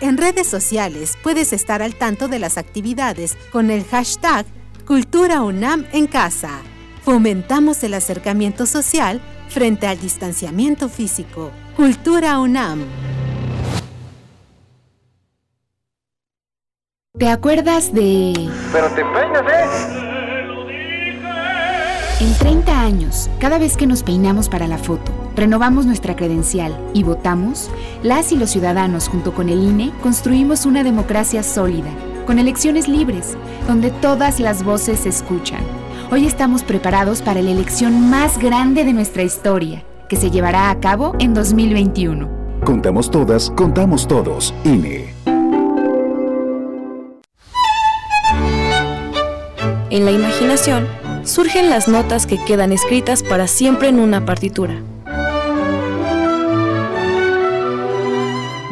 En 0.00 0.18
redes 0.18 0.46
sociales 0.46 1.16
puedes 1.22 1.54
estar 1.54 1.80
al 1.80 1.94
tanto 1.94 2.28
de 2.28 2.38
las 2.38 2.58
actividades 2.58 3.36
con 3.50 3.70
el 3.70 3.84
hashtag 3.84 4.44
Cultura 4.86 5.40
UNAM 5.42 5.86
en 5.92 6.06
casa. 6.06 6.60
Fomentamos 7.02 7.82
el 7.82 7.94
acercamiento 7.94 8.66
social 8.66 9.22
frente 9.48 9.86
al 9.86 9.98
distanciamiento 9.98 10.88
físico. 10.88 11.50
Cultura 11.76 12.38
UNAM. 12.38 12.84
¿Te 17.18 17.28
acuerdas 17.28 17.94
de... 17.94 18.34
Pero 18.72 18.88
te 18.90 19.02
peinas, 19.02 19.44
¿eh? 19.50 20.06
En 22.20 22.34
30 22.34 22.80
años, 22.80 23.30
cada 23.40 23.58
vez 23.58 23.76
que 23.76 23.86
nos 23.86 24.02
peinamos 24.02 24.48
para 24.48 24.66
la 24.66 24.78
foto, 24.78 25.12
renovamos 25.36 25.84
nuestra 25.84 26.16
credencial 26.16 26.76
y 26.94 27.02
votamos, 27.02 27.70
las 28.02 28.32
y 28.32 28.36
los 28.36 28.50
ciudadanos 28.50 29.08
junto 29.08 29.34
con 29.34 29.48
el 29.48 29.62
INE 29.62 29.92
construimos 30.02 30.64
una 30.64 30.82
democracia 30.82 31.42
sólida, 31.42 31.90
con 32.26 32.38
elecciones 32.38 32.88
libres, 32.88 33.36
donde 33.68 33.90
todas 33.90 34.40
las 34.40 34.64
voces 34.64 35.00
se 35.00 35.10
escuchan. 35.10 35.60
Hoy 36.10 36.26
estamos 36.26 36.62
preparados 36.62 37.20
para 37.20 37.42
la 37.42 37.50
elección 37.50 38.08
más 38.08 38.38
grande 38.38 38.84
de 38.84 38.92
nuestra 38.92 39.22
historia, 39.22 39.84
que 40.08 40.16
se 40.16 40.30
llevará 40.30 40.70
a 40.70 40.80
cabo 40.80 41.14
en 41.18 41.34
2021. 41.34 42.28
Contamos 42.64 43.10
todas, 43.10 43.50
contamos 43.50 44.08
todos, 44.08 44.54
INE. 44.64 45.14
En 49.90 50.04
la 50.04 50.10
imaginación 50.10 50.86
surgen 51.24 51.70
las 51.70 51.88
notas 51.88 52.26
que 52.26 52.42
quedan 52.44 52.72
escritas 52.72 53.22
para 53.22 53.46
siempre 53.46 53.88
en 53.88 53.98
una 53.98 54.24
partitura. 54.24 54.80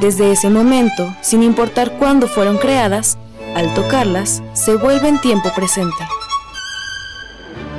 Desde 0.05 0.31
ese 0.31 0.51
momento, 0.51 1.17
sin 1.23 1.43
importar 1.43 1.93
cuándo 1.93 2.29
fueron 2.29 2.59
creadas, 2.59 3.17
al 3.57 3.73
tocarlas, 3.73 4.43
se 4.53 4.77
vuelven 4.77 5.19
tiempo 5.19 5.51
presente. 5.57 5.97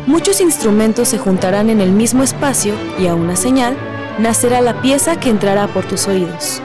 Muchos 0.08 0.42
instrumentos 0.42 1.10
se 1.10 1.20
juntarán 1.20 1.70
en 1.70 1.82
el 1.82 1.92
mismo 1.92 2.24
espacio 2.24 2.74
y 2.98 3.06
a 3.06 3.14
una 3.14 3.36
señal 3.36 3.78
nacerá 4.18 4.62
la 4.62 4.82
pieza 4.82 5.20
que 5.20 5.30
entrará 5.30 5.68
por 5.68 5.86
tus 5.86 6.08
oídos. 6.08 6.64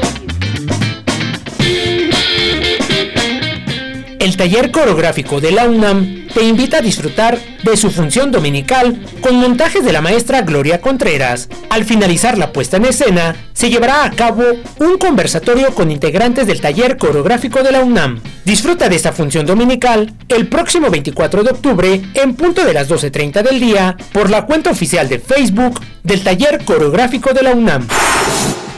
El 4.20 4.36
taller 4.36 4.70
coreográfico 4.70 5.40
de 5.40 5.52
la 5.52 5.66
UNAM 5.68 6.25
te 6.36 6.44
invita 6.44 6.76
a 6.76 6.82
disfrutar 6.82 7.38
de 7.64 7.78
su 7.78 7.90
función 7.90 8.30
dominical 8.30 9.00
con 9.22 9.36
montajes 9.36 9.82
de 9.82 9.92
la 9.94 10.02
maestra 10.02 10.42
Gloria 10.42 10.82
Contreras. 10.82 11.48
Al 11.70 11.86
finalizar 11.86 12.36
la 12.36 12.52
puesta 12.52 12.76
en 12.76 12.84
escena, 12.84 13.34
se 13.54 13.70
llevará 13.70 14.04
a 14.04 14.10
cabo 14.10 14.42
un 14.78 14.98
conversatorio 14.98 15.74
con 15.74 15.90
integrantes 15.90 16.46
del 16.46 16.60
taller 16.60 16.98
coreográfico 16.98 17.62
de 17.62 17.72
la 17.72 17.80
UNAM. 17.80 18.20
Disfruta 18.44 18.90
de 18.90 18.96
esta 18.96 19.12
función 19.12 19.46
dominical 19.46 20.12
el 20.28 20.46
próximo 20.46 20.90
24 20.90 21.42
de 21.42 21.50
octubre 21.52 22.02
en 22.12 22.34
punto 22.34 22.66
de 22.66 22.74
las 22.74 22.90
12.30 22.90 23.42
del 23.42 23.58
día 23.58 23.96
por 24.12 24.28
la 24.28 24.44
cuenta 24.44 24.70
oficial 24.70 25.08
de 25.08 25.18
Facebook 25.18 25.80
del 26.02 26.22
taller 26.22 26.66
coreográfico 26.66 27.32
de 27.32 27.42
la 27.44 27.52
UNAM. 27.52 27.88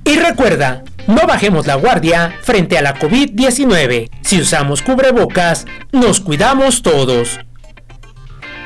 Y 0.06 0.16
recuerda, 0.18 0.84
no 1.08 1.26
bajemos 1.28 1.68
la 1.68 1.76
guardia 1.76 2.36
frente 2.42 2.78
a 2.78 2.82
la 2.82 2.96
COVID-19. 2.96 4.10
Si 4.22 4.42
usamos 4.42 4.82
cubrebocas, 4.82 5.66
nos 5.92 6.20
cuidamos 6.20 6.82
todos. 6.82 7.40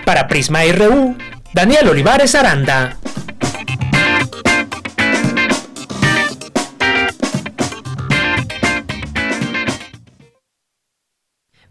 Para 0.05 0.27
Prisma 0.27 0.61
RU, 0.73 1.15
Daniel 1.53 1.89
Olivares 1.89 2.33
Aranda. 2.35 2.97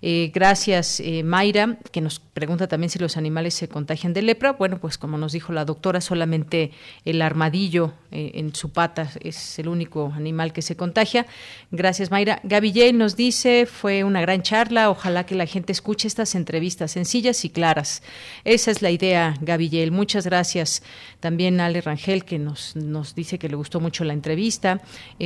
Eh, 0.00 0.30
gracias, 0.32 1.00
eh, 1.00 1.22
Mayra, 1.24 1.78
que 1.90 2.00
nos 2.00 2.20
pregunta 2.20 2.68
también 2.68 2.90
si 2.90 2.98
los 2.98 3.16
animales 3.16 3.54
se 3.54 3.68
contagian 3.68 4.12
de 4.12 4.22
lepra. 4.22 4.52
Bueno, 4.52 4.78
pues 4.78 4.96
como 4.98 5.18
nos 5.18 5.32
dijo 5.32 5.52
la 5.52 5.64
doctora, 5.64 6.00
solamente 6.00 6.70
el 7.04 7.20
armadillo 7.20 7.94
eh, 8.12 8.32
en 8.34 8.54
su 8.54 8.70
pata 8.70 9.10
es 9.20 9.58
el 9.58 9.68
único 9.68 10.12
animal 10.14 10.52
que 10.52 10.62
se 10.62 10.76
contagia. 10.76 11.26
Gracias, 11.70 12.10
Mayra. 12.10 12.40
Gaby 12.44 12.72
J. 12.72 12.92
nos 12.92 13.16
dice, 13.16 13.66
fue 13.66 14.04
una 14.04 14.20
gran 14.20 14.42
charla, 14.42 14.90
ojalá 14.90 15.26
que 15.26 15.34
la 15.34 15.46
gente 15.46 15.72
escuche 15.72 16.06
estas 16.06 16.34
entrevistas 16.34 16.92
sencillas 16.92 17.44
y 17.44 17.50
claras. 17.50 18.02
Esa 18.44 18.70
es 18.70 18.82
la 18.82 18.90
idea, 18.90 19.34
Gaby 19.40 19.68
J. 19.68 19.90
Muchas 19.90 20.24
gracias. 20.26 20.82
También 21.20 21.60
Ale 21.60 21.80
Rangel, 21.80 22.24
que 22.24 22.38
nos, 22.38 22.76
nos 22.76 23.14
dice 23.16 23.38
que 23.38 23.48
le 23.48 23.56
gustó 23.56 23.80
mucho 23.80 24.04
la 24.04 24.12
entrevista. 24.12 24.80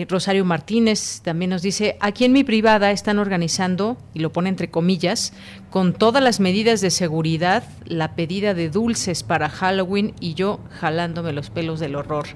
Rosario 0.08 0.44
Martínez 0.46 1.20
también 1.22 1.50
nos 1.50 1.60
dice, 1.60 1.96
aquí 2.00 2.24
en 2.24 2.32
mi 2.32 2.44
privada 2.44 2.90
están 2.90 3.18
organizando, 3.18 3.98
y 4.14 4.20
lo 4.20 4.32
pone 4.32 4.48
comillas, 4.70 5.32
con 5.70 5.92
todas 5.92 6.22
las 6.22 6.40
medidas 6.40 6.80
de 6.80 6.90
seguridad, 6.90 7.64
la 7.84 8.14
pedida 8.14 8.54
de 8.54 8.68
dulces 8.68 9.22
para 9.22 9.48
Halloween 9.48 10.14
y 10.20 10.34
yo 10.34 10.60
jalándome 10.80 11.32
los 11.32 11.50
pelos 11.50 11.80
del 11.80 11.96
horror. 11.96 12.26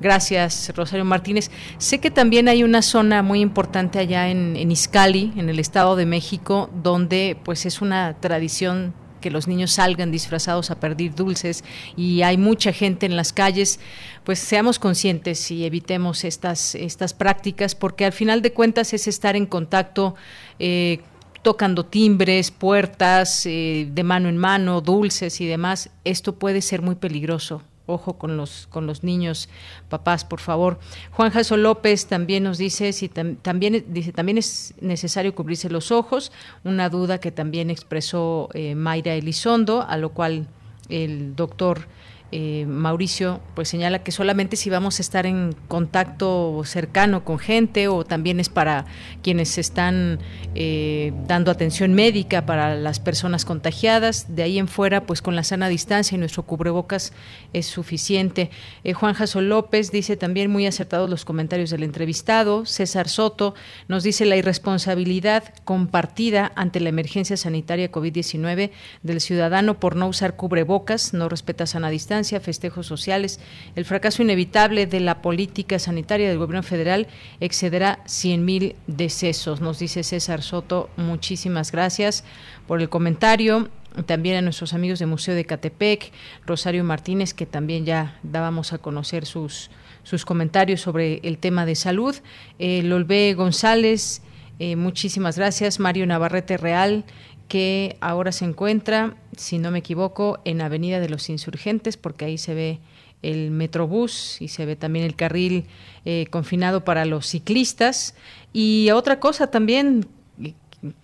Gracias, 0.00 0.72
Rosario 0.76 1.04
Martínez. 1.04 1.50
Sé 1.78 1.98
que 2.00 2.10
también 2.10 2.48
hay 2.48 2.62
una 2.62 2.82
zona 2.82 3.22
muy 3.22 3.40
importante 3.40 3.98
allá 3.98 4.28
en, 4.28 4.56
en 4.56 4.70
Izcali, 4.70 5.32
en 5.36 5.48
el 5.48 5.58
Estado 5.58 5.96
de 5.96 6.06
México, 6.06 6.70
donde 6.82 7.36
pues 7.42 7.66
es 7.66 7.80
una 7.80 8.14
tradición 8.20 8.94
que 9.20 9.30
los 9.30 9.48
niños 9.48 9.72
salgan 9.72 10.12
disfrazados 10.12 10.70
a 10.70 10.78
pedir 10.78 11.14
dulces 11.14 11.64
y 11.96 12.22
hay 12.22 12.36
mucha 12.36 12.72
gente 12.72 13.06
en 13.06 13.16
las 13.16 13.32
calles, 13.32 13.80
pues 14.24 14.38
seamos 14.38 14.78
conscientes 14.78 15.50
y 15.50 15.64
evitemos 15.64 16.24
estas, 16.24 16.74
estas 16.74 17.14
prácticas 17.14 17.74
porque 17.74 18.04
al 18.04 18.12
final 18.12 18.42
de 18.42 18.52
cuentas 18.52 18.92
es 18.92 19.08
estar 19.08 19.34
en 19.34 19.46
contacto 19.46 20.14
eh, 20.58 21.00
tocando 21.46 21.86
timbres, 21.86 22.50
puertas, 22.50 23.46
eh, 23.46 23.88
de 23.88 24.02
mano 24.02 24.28
en 24.28 24.36
mano, 24.36 24.80
dulces 24.80 25.40
y 25.40 25.46
demás. 25.46 25.90
Esto 26.02 26.34
puede 26.34 26.60
ser 26.60 26.82
muy 26.82 26.96
peligroso 26.96 27.62
ojo 27.88 28.18
con 28.18 28.36
los 28.36 28.66
con 28.66 28.88
los 28.88 29.04
niños, 29.04 29.48
papás, 29.88 30.24
por 30.24 30.40
favor. 30.40 30.80
Juan 31.12 31.30
Jaso 31.30 31.56
López 31.56 32.06
también 32.06 32.42
nos 32.42 32.58
dice 32.58 32.92
si 32.92 33.08
también 33.08 33.84
dice 33.86 34.12
también 34.12 34.38
es 34.38 34.74
necesario 34.80 35.36
cubrirse 35.36 35.70
los 35.70 35.92
ojos, 35.92 36.32
una 36.64 36.88
duda 36.88 37.20
que 37.20 37.30
también 37.30 37.70
expresó 37.70 38.48
eh, 38.52 38.74
Mayra 38.74 39.14
Elizondo, 39.14 39.82
a 39.82 39.98
lo 39.98 40.08
cual 40.08 40.48
el 40.88 41.36
doctor 41.36 41.86
eh, 42.32 42.66
Mauricio 42.66 43.40
pues 43.54 43.68
señala 43.68 44.02
que 44.02 44.10
solamente 44.10 44.56
si 44.56 44.68
vamos 44.68 44.98
a 44.98 45.02
estar 45.02 45.26
en 45.26 45.54
contacto 45.68 46.60
cercano 46.64 47.24
con 47.24 47.38
gente 47.38 47.86
o 47.86 48.04
también 48.04 48.40
es 48.40 48.48
para 48.48 48.84
quienes 49.22 49.58
están 49.58 50.18
eh, 50.56 51.12
dando 51.28 51.52
atención 51.52 51.94
médica 51.94 52.44
para 52.44 52.74
las 52.74 52.98
personas 52.98 53.44
contagiadas. 53.44 54.34
De 54.34 54.42
ahí 54.42 54.58
en 54.58 54.66
fuera, 54.66 55.06
pues 55.06 55.22
con 55.22 55.36
la 55.36 55.44
sana 55.44 55.68
distancia 55.68 56.16
y 56.16 56.18
nuestro 56.18 56.42
cubrebocas 56.42 57.12
es 57.52 57.66
suficiente. 57.66 58.50
Eh, 58.82 58.92
Juan 58.92 59.14
Jaso 59.14 59.40
López 59.40 59.92
dice 59.92 60.16
también 60.16 60.50
muy 60.50 60.66
acertados 60.66 61.08
los 61.08 61.24
comentarios 61.24 61.70
del 61.70 61.84
entrevistado. 61.84 62.66
César 62.66 63.08
Soto 63.08 63.54
nos 63.86 64.02
dice 64.02 64.26
la 64.26 64.36
irresponsabilidad 64.36 65.54
compartida 65.64 66.50
ante 66.56 66.80
la 66.80 66.88
emergencia 66.88 67.36
sanitaria 67.36 67.92
COVID-19 67.92 68.72
del 69.04 69.20
ciudadano 69.20 69.78
por 69.78 69.94
no 69.94 70.08
usar 70.08 70.34
cubrebocas, 70.34 71.14
no 71.14 71.28
respeta 71.28 71.66
sana 71.66 71.88
distancia 71.88 72.15
festejos 72.24 72.86
sociales. 72.86 73.40
El 73.74 73.84
fracaso 73.84 74.22
inevitable 74.22 74.86
de 74.86 75.00
la 75.00 75.22
política 75.22 75.78
sanitaria 75.78 76.28
del 76.28 76.38
gobierno 76.38 76.62
federal 76.62 77.06
excederá 77.40 78.00
100.000 78.06 78.74
decesos, 78.86 79.60
nos 79.60 79.78
dice 79.78 80.02
César 80.02 80.42
Soto. 80.42 80.90
Muchísimas 80.96 81.72
gracias 81.72 82.24
por 82.66 82.80
el 82.80 82.88
comentario 82.88 83.68
también 84.04 84.36
a 84.36 84.42
nuestros 84.42 84.74
amigos 84.74 84.98
de 84.98 85.06
Museo 85.06 85.34
de 85.34 85.46
Catepec, 85.46 86.12
Rosario 86.44 86.84
Martínez, 86.84 87.32
que 87.32 87.46
también 87.46 87.86
ya 87.86 88.18
dábamos 88.22 88.72
a 88.72 88.78
conocer 88.78 89.24
sus, 89.24 89.70
sus 90.02 90.24
comentarios 90.24 90.82
sobre 90.82 91.20
el 91.22 91.38
tema 91.38 91.64
de 91.64 91.74
salud, 91.74 92.14
eh, 92.58 92.82
Lolbe 92.82 93.32
González, 93.34 94.22
eh, 94.58 94.76
muchísimas 94.76 95.36
gracias, 95.36 95.80
Mario 95.80 96.06
Navarrete 96.06 96.56
Real, 96.56 97.04
que 97.48 97.96
ahora 98.00 98.32
se 98.32 98.44
encuentra, 98.44 99.16
si 99.36 99.58
no 99.58 99.70
me 99.70 99.78
equivoco, 99.78 100.40
en 100.44 100.60
Avenida 100.60 101.00
de 101.00 101.08
los 101.08 101.28
Insurgentes, 101.28 101.96
porque 101.96 102.24
ahí 102.24 102.38
se 102.38 102.54
ve 102.54 102.80
el 103.22 103.50
Metrobús 103.50 104.40
y 104.40 104.48
se 104.48 104.66
ve 104.66 104.76
también 104.76 105.04
el 105.04 105.16
carril 105.16 105.66
eh, 106.04 106.26
confinado 106.30 106.84
para 106.84 107.04
los 107.04 107.26
ciclistas. 107.26 108.14
Y 108.52 108.90
otra 108.90 109.20
cosa 109.20 109.48
también, 109.48 110.06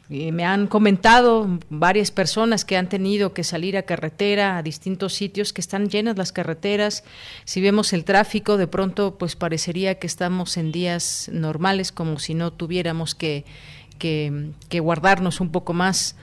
me 0.08 0.44
han 0.44 0.66
comentado 0.66 1.58
varias 1.70 2.10
personas 2.10 2.64
que 2.64 2.76
han 2.76 2.88
tenido 2.88 3.32
que 3.32 3.44
salir 3.44 3.76
a 3.76 3.82
carretera 3.82 4.58
a 4.58 4.62
distintos 4.62 5.14
sitios 5.14 5.52
que 5.52 5.60
están 5.60 5.88
llenas 5.88 6.18
las 6.18 6.32
carreteras. 6.32 7.04
Si 7.44 7.60
vemos 7.60 7.92
el 7.92 8.04
tráfico, 8.04 8.56
de 8.56 8.66
pronto 8.66 9.16
pues 9.16 9.36
parecería 9.36 9.98
que 9.98 10.06
estamos 10.06 10.56
en 10.56 10.70
días 10.70 11.30
normales, 11.32 11.92
como 11.92 12.18
si 12.18 12.34
no 12.34 12.52
tuviéramos 12.52 13.14
que 13.14 13.44
que, 14.02 14.80
guardarnos 14.80 15.40
un 15.40 15.50
poco 15.50 15.72
más. 15.72 16.16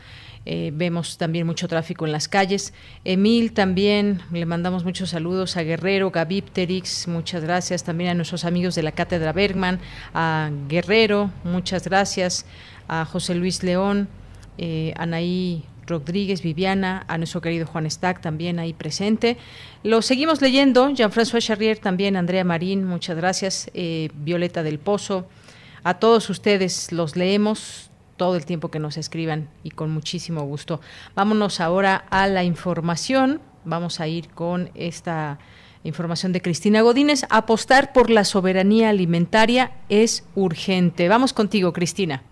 Eh, 0.45 0.71
vemos 0.73 1.17
también 1.17 1.45
mucho 1.45 1.67
tráfico 1.67 2.05
en 2.05 2.11
las 2.11 2.27
calles. 2.27 2.73
Emil 3.05 3.53
también, 3.53 4.21
le 4.31 4.45
mandamos 4.45 4.83
muchos 4.83 5.11
saludos 5.11 5.57
a 5.57 5.63
Guerrero, 5.63 6.11
Gavipterix, 6.11 7.07
muchas 7.07 7.43
gracias. 7.43 7.83
También 7.83 8.09
a 8.09 8.13
nuestros 8.13 8.45
amigos 8.45 8.75
de 8.75 8.83
la 8.83 8.91
Cátedra 8.91 9.31
Bergman, 9.31 9.79
a 10.13 10.49
Guerrero, 10.67 11.31
muchas 11.43 11.85
gracias. 11.85 12.45
A 12.87 13.05
José 13.05 13.35
Luis 13.35 13.63
León, 13.63 14.07
eh, 14.57 14.93
Anaí 14.97 15.63
Rodríguez, 15.85 16.41
Viviana, 16.41 17.05
a 17.07 17.17
nuestro 17.17 17.41
querido 17.41 17.67
Juan 17.67 17.89
Stack 17.89 18.21
también 18.21 18.59
ahí 18.59 18.73
presente. 18.73 19.37
Lo 19.83 20.01
seguimos 20.01 20.41
leyendo, 20.41 20.89
Jean-François 20.89 21.41
Charrier 21.41 21.77
también, 21.77 22.15
Andrea 22.15 22.43
Marín, 22.43 22.85
muchas 22.85 23.15
gracias, 23.15 23.69
eh, 23.73 24.09
Violeta 24.15 24.63
del 24.63 24.79
Pozo, 24.79 25.27
a 25.83 25.95
todos 25.95 26.29
ustedes 26.29 26.91
los 26.91 27.15
leemos 27.15 27.89
todo 28.17 28.35
el 28.35 28.45
tiempo 28.45 28.69
que 28.69 28.79
nos 28.79 28.97
escriban 28.97 29.49
y 29.63 29.71
con 29.71 29.89
muchísimo 29.89 30.43
gusto. 30.43 30.81
Vámonos 31.15 31.59
ahora 31.59 32.05
a 32.09 32.27
la 32.27 32.43
información. 32.43 33.41
Vamos 33.65 33.99
a 33.99 34.07
ir 34.07 34.29
con 34.29 34.69
esta 34.75 35.39
información 35.83 36.33
de 36.33 36.41
Cristina 36.41 36.81
Godínez. 36.81 37.23
Apostar 37.29 37.93
por 37.93 38.09
la 38.09 38.25
soberanía 38.25 38.89
alimentaria 38.89 39.71
es 39.87 40.25
urgente. 40.35 41.07
Vamos 41.07 41.33
contigo, 41.33 41.73
Cristina. 41.73 42.23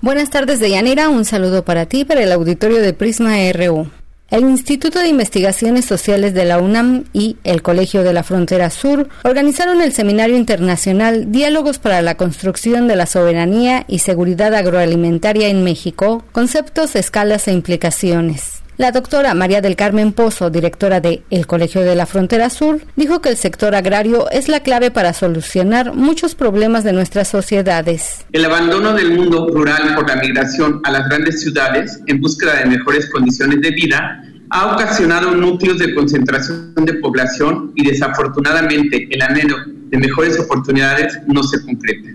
Buenas 0.00 0.30
tardes, 0.30 0.60
Deyanira. 0.60 1.08
Un 1.08 1.24
saludo 1.24 1.64
para 1.64 1.86
ti, 1.86 2.04
para 2.04 2.22
el 2.22 2.32
auditorio 2.32 2.80
de 2.80 2.94
Prisma 2.94 3.34
RU. 3.52 3.90
El 4.30 4.42
Instituto 4.42 4.98
de 4.98 5.08
Investigaciones 5.08 5.86
Sociales 5.86 6.34
de 6.34 6.44
la 6.44 6.58
UNAM 6.58 7.04
y 7.14 7.38
el 7.44 7.62
Colegio 7.62 8.02
de 8.02 8.12
la 8.12 8.22
Frontera 8.22 8.68
Sur 8.68 9.08
organizaron 9.24 9.80
el 9.80 9.94
Seminario 9.94 10.36
Internacional 10.36 11.32
Diálogos 11.32 11.78
para 11.78 12.02
la 12.02 12.18
Construcción 12.18 12.88
de 12.88 12.96
la 12.96 13.06
Soberanía 13.06 13.86
y 13.88 14.00
Seguridad 14.00 14.54
Agroalimentaria 14.54 15.48
en 15.48 15.64
México, 15.64 16.24
Conceptos, 16.32 16.94
Escalas 16.94 17.48
e 17.48 17.52
Implicaciones. 17.52 18.62
La 18.78 18.92
doctora 18.92 19.34
María 19.34 19.60
del 19.60 19.74
Carmen 19.74 20.12
Pozo, 20.12 20.50
directora 20.50 21.00
de 21.00 21.24
El 21.30 21.48
Colegio 21.48 21.80
de 21.80 21.96
la 21.96 22.06
Frontera 22.06 22.48
Sur, 22.48 22.80
dijo 22.94 23.20
que 23.20 23.30
el 23.30 23.36
sector 23.36 23.74
agrario 23.74 24.30
es 24.30 24.48
la 24.48 24.60
clave 24.60 24.92
para 24.92 25.12
solucionar 25.14 25.94
muchos 25.94 26.36
problemas 26.36 26.84
de 26.84 26.92
nuestras 26.92 27.26
sociedades. 27.26 28.24
El 28.30 28.44
abandono 28.44 28.94
del 28.94 29.18
mundo 29.18 29.48
rural 29.52 29.96
por 29.96 30.06
la 30.06 30.14
migración 30.14 30.80
a 30.84 30.92
las 30.92 31.08
grandes 31.08 31.40
ciudades 31.40 31.98
en 32.06 32.20
búsqueda 32.20 32.60
de 32.60 32.66
mejores 32.66 33.10
condiciones 33.10 33.60
de 33.62 33.70
vida 33.72 34.22
ha 34.50 34.74
ocasionado 34.76 35.34
núcleos 35.34 35.80
de 35.80 35.92
concentración 35.96 36.72
de 36.76 36.94
población 36.94 37.72
y 37.74 37.84
desafortunadamente 37.84 39.08
el 39.10 39.20
anhelo 39.22 39.56
de 39.66 39.98
mejores 39.98 40.38
oportunidades 40.38 41.18
no 41.26 41.42
se 41.42 41.60
concreta, 41.64 42.10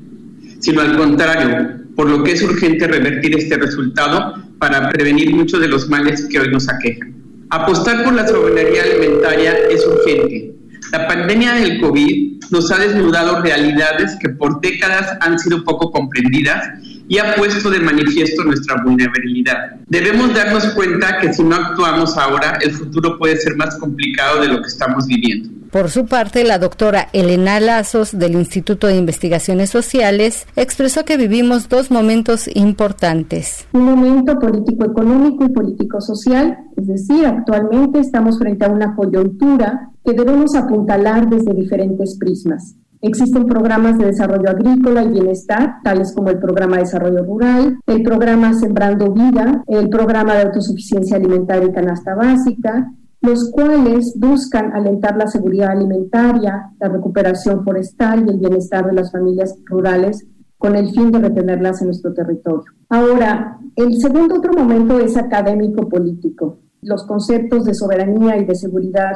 sino 0.62 0.80
al 0.80 0.96
contrario, 0.96 1.83
por 1.96 2.10
lo 2.10 2.24
que 2.24 2.32
es 2.34 2.42
urgente 2.42 2.88
revertir 2.88 3.38
este 3.38 3.58
resultado 3.58 4.36
para 4.60 4.90
prevenir 4.90 5.34
muchos 5.34 5.60
de 5.60 5.68
los 5.68 5.90
males 5.90 6.28
que 6.30 6.40
hoy 6.40 6.50
nos 6.50 6.70
aquejan. 6.70 7.14
Apostar 7.50 8.04
por 8.04 8.14
la 8.14 8.28
soberanía 8.28 8.84
alimentaria 8.84 9.54
es 9.70 9.86
urgente. 9.86 10.56
La 10.92 11.08
pandemia 11.08 11.54
del 11.54 11.80
COVID 11.82 12.44
nos 12.52 12.72
ha 12.72 12.80
desnudado 12.80 13.42
realidades 13.42 14.16
que 14.20 14.30
por 14.30 14.62
décadas 14.62 15.18
han 15.22 15.38
sido 15.40 15.64
poco 15.64 15.92
comprendidas 15.92 16.68
y 17.08 17.18
ha 17.18 17.36
puesto 17.36 17.70
de 17.70 17.80
manifiesto 17.80 18.44
nuestra 18.44 18.82
vulnerabilidad. 18.84 19.76
Debemos 19.88 20.34
darnos 20.34 20.66
cuenta 20.70 21.20
que 21.20 21.34
si 21.34 21.44
no 21.44 21.56
actuamos 21.56 22.18
ahora, 22.18 22.58
el 22.62 22.72
futuro 22.72 23.18
puede 23.18 23.38
ser 23.38 23.56
más 23.56 23.76
complicado 23.78 24.42
de 24.42 24.48
lo 24.48 24.62
que 24.62 24.68
estamos 24.68 25.06
viviendo. 25.08 25.50
Por 25.74 25.90
su 25.90 26.06
parte, 26.06 26.44
la 26.44 26.60
doctora 26.60 27.10
Elena 27.14 27.60
Lazos 27.60 28.16
del 28.16 28.34
Instituto 28.34 28.86
de 28.86 28.96
Investigaciones 28.96 29.72
Sociales 29.72 30.46
expresó 30.56 31.04
que 31.04 31.18
vivimos 31.18 31.68
dos 31.68 31.90
momentos 31.90 32.48
importantes. 32.54 33.66
Un 33.74 33.86
momento 33.86 34.38
político-económico 34.38 35.46
y 35.46 35.50
político-social, 35.50 36.60
es 36.78 36.86
decir, 36.86 37.26
actualmente 37.26 38.02
estamos 38.02 38.38
frente 38.38 38.66
a 38.66 38.70
una 38.70 38.96
coyuntura 38.96 39.90
que 40.06 40.14
debemos 40.14 40.54
apuntalar 40.54 41.28
desde 41.28 41.56
diferentes 41.56 42.18
prismas. 42.20 42.76
Existen 43.04 43.44
programas 43.44 43.98
de 43.98 44.06
desarrollo 44.06 44.50
agrícola 44.50 45.04
y 45.04 45.10
bienestar, 45.10 45.82
tales 45.84 46.14
como 46.16 46.30
el 46.30 46.40
programa 46.40 46.78
de 46.78 46.84
desarrollo 46.84 47.26
rural, 47.26 47.78
el 47.86 48.02
programa 48.02 48.54
Sembrando 48.54 49.12
Vida, 49.12 49.62
el 49.68 49.90
programa 49.90 50.36
de 50.36 50.44
autosuficiencia 50.44 51.18
alimentaria 51.18 51.68
y 51.68 51.74
canasta 51.74 52.16
básica, 52.16 52.94
los 53.20 53.52
cuales 53.52 54.16
buscan 54.18 54.72
alentar 54.72 55.18
la 55.18 55.28
seguridad 55.28 55.72
alimentaria, 55.72 56.72
la 56.80 56.88
recuperación 56.88 57.66
forestal 57.66 58.26
y 58.26 58.30
el 58.30 58.40
bienestar 58.40 58.86
de 58.86 58.94
las 58.94 59.12
familias 59.12 59.54
rurales 59.66 60.26
con 60.58 60.78
el 60.78 60.90
fin 60.92 61.12
de 61.12 61.20
retenerlas 61.20 61.82
en 61.82 61.88
nuestro 61.88 62.14
territorio. 62.14 62.72
Ahora, 62.88 63.60
el 63.76 64.00
segundo 64.00 64.36
otro 64.36 64.54
momento 64.54 64.98
es 65.02 65.18
académico-político. 65.18 66.60
Los 66.82 67.06
conceptos 67.06 67.66
de 67.66 67.74
soberanía 67.74 68.38
y 68.38 68.46
de 68.46 68.56
seguridad 68.56 69.12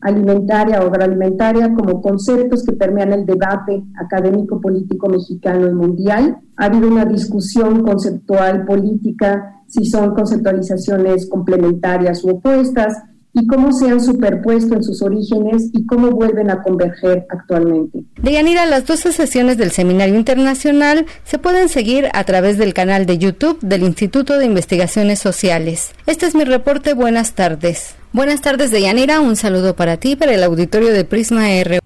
alimentaria 0.00 0.80
o 0.80 0.86
agroalimentaria 0.86 1.74
como 1.74 2.00
conceptos 2.00 2.64
que 2.64 2.72
permean 2.72 3.12
el 3.12 3.26
debate 3.26 3.84
académico, 3.96 4.60
político 4.60 5.08
mexicano 5.08 5.68
y 5.68 5.74
mundial. 5.74 6.38
Ha 6.56 6.66
habido 6.66 6.88
una 6.88 7.04
discusión 7.04 7.82
conceptual 7.82 8.64
política, 8.64 9.62
si 9.66 9.84
son 9.84 10.14
conceptualizaciones 10.14 11.28
complementarias 11.28 12.24
u 12.24 12.30
opuestas, 12.30 12.94
y 13.32 13.46
cómo 13.46 13.72
se 13.72 13.88
han 13.88 14.00
superpuesto 14.00 14.74
en 14.74 14.82
sus 14.82 15.02
orígenes 15.02 15.70
y 15.72 15.86
cómo 15.86 16.10
vuelven 16.10 16.50
a 16.50 16.62
converger 16.62 17.26
actualmente. 17.28 18.00
Deyanira, 18.20 18.66
las 18.66 18.86
12 18.86 19.12
sesiones 19.12 19.56
del 19.56 19.70
Seminario 19.70 20.16
Internacional 20.16 21.06
se 21.24 21.38
pueden 21.38 21.68
seguir 21.68 22.08
a 22.12 22.24
través 22.24 22.58
del 22.58 22.74
canal 22.74 23.06
de 23.06 23.18
YouTube 23.18 23.58
del 23.60 23.82
Instituto 23.82 24.38
de 24.38 24.46
Investigaciones 24.46 25.18
Sociales. 25.20 25.92
Este 26.06 26.26
es 26.26 26.34
mi 26.34 26.44
reporte. 26.44 26.94
Buenas 26.94 27.34
tardes. 27.34 27.94
Buenas 28.12 28.40
tardes, 28.40 28.70
Deyanira. 28.72 29.20
Un 29.20 29.36
saludo 29.36 29.76
para 29.76 29.96
ti, 29.98 30.16
para 30.16 30.34
el 30.34 30.42
auditorio 30.42 30.92
de 30.92 31.04
Prisma 31.04 31.50
R. 31.50 31.78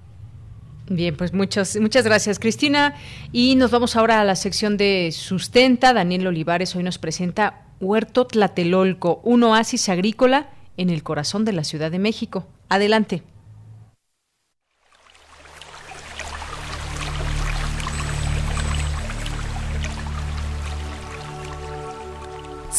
Bien, 0.89 1.17
pues 1.17 1.33
muchas, 1.33 1.79
muchas 1.81 2.05
gracias, 2.05 2.39
Cristina. 2.39 2.95
Y 3.33 3.57
nos 3.57 3.71
vamos 3.71 3.97
ahora 3.97 4.21
a 4.21 4.25
la 4.25 4.37
sección 4.37 4.77
de 4.77 5.11
Sustenta. 5.13 5.93
Daniel 5.93 6.27
Olivares 6.27 6.75
hoy 6.77 6.83
nos 6.83 6.99
presenta 6.99 7.63
Huerto 7.81 8.27
Tlatelolco, 8.27 9.21
un 9.25 9.43
oasis 9.43 9.89
agrícola 9.89 10.49
en 10.77 10.91
el 10.91 11.03
corazón 11.03 11.45
de 11.45 11.53
la 11.53 11.65
Ciudad 11.65 11.91
de 11.91 11.99
México. 11.99 12.47
Adelante. 12.69 13.23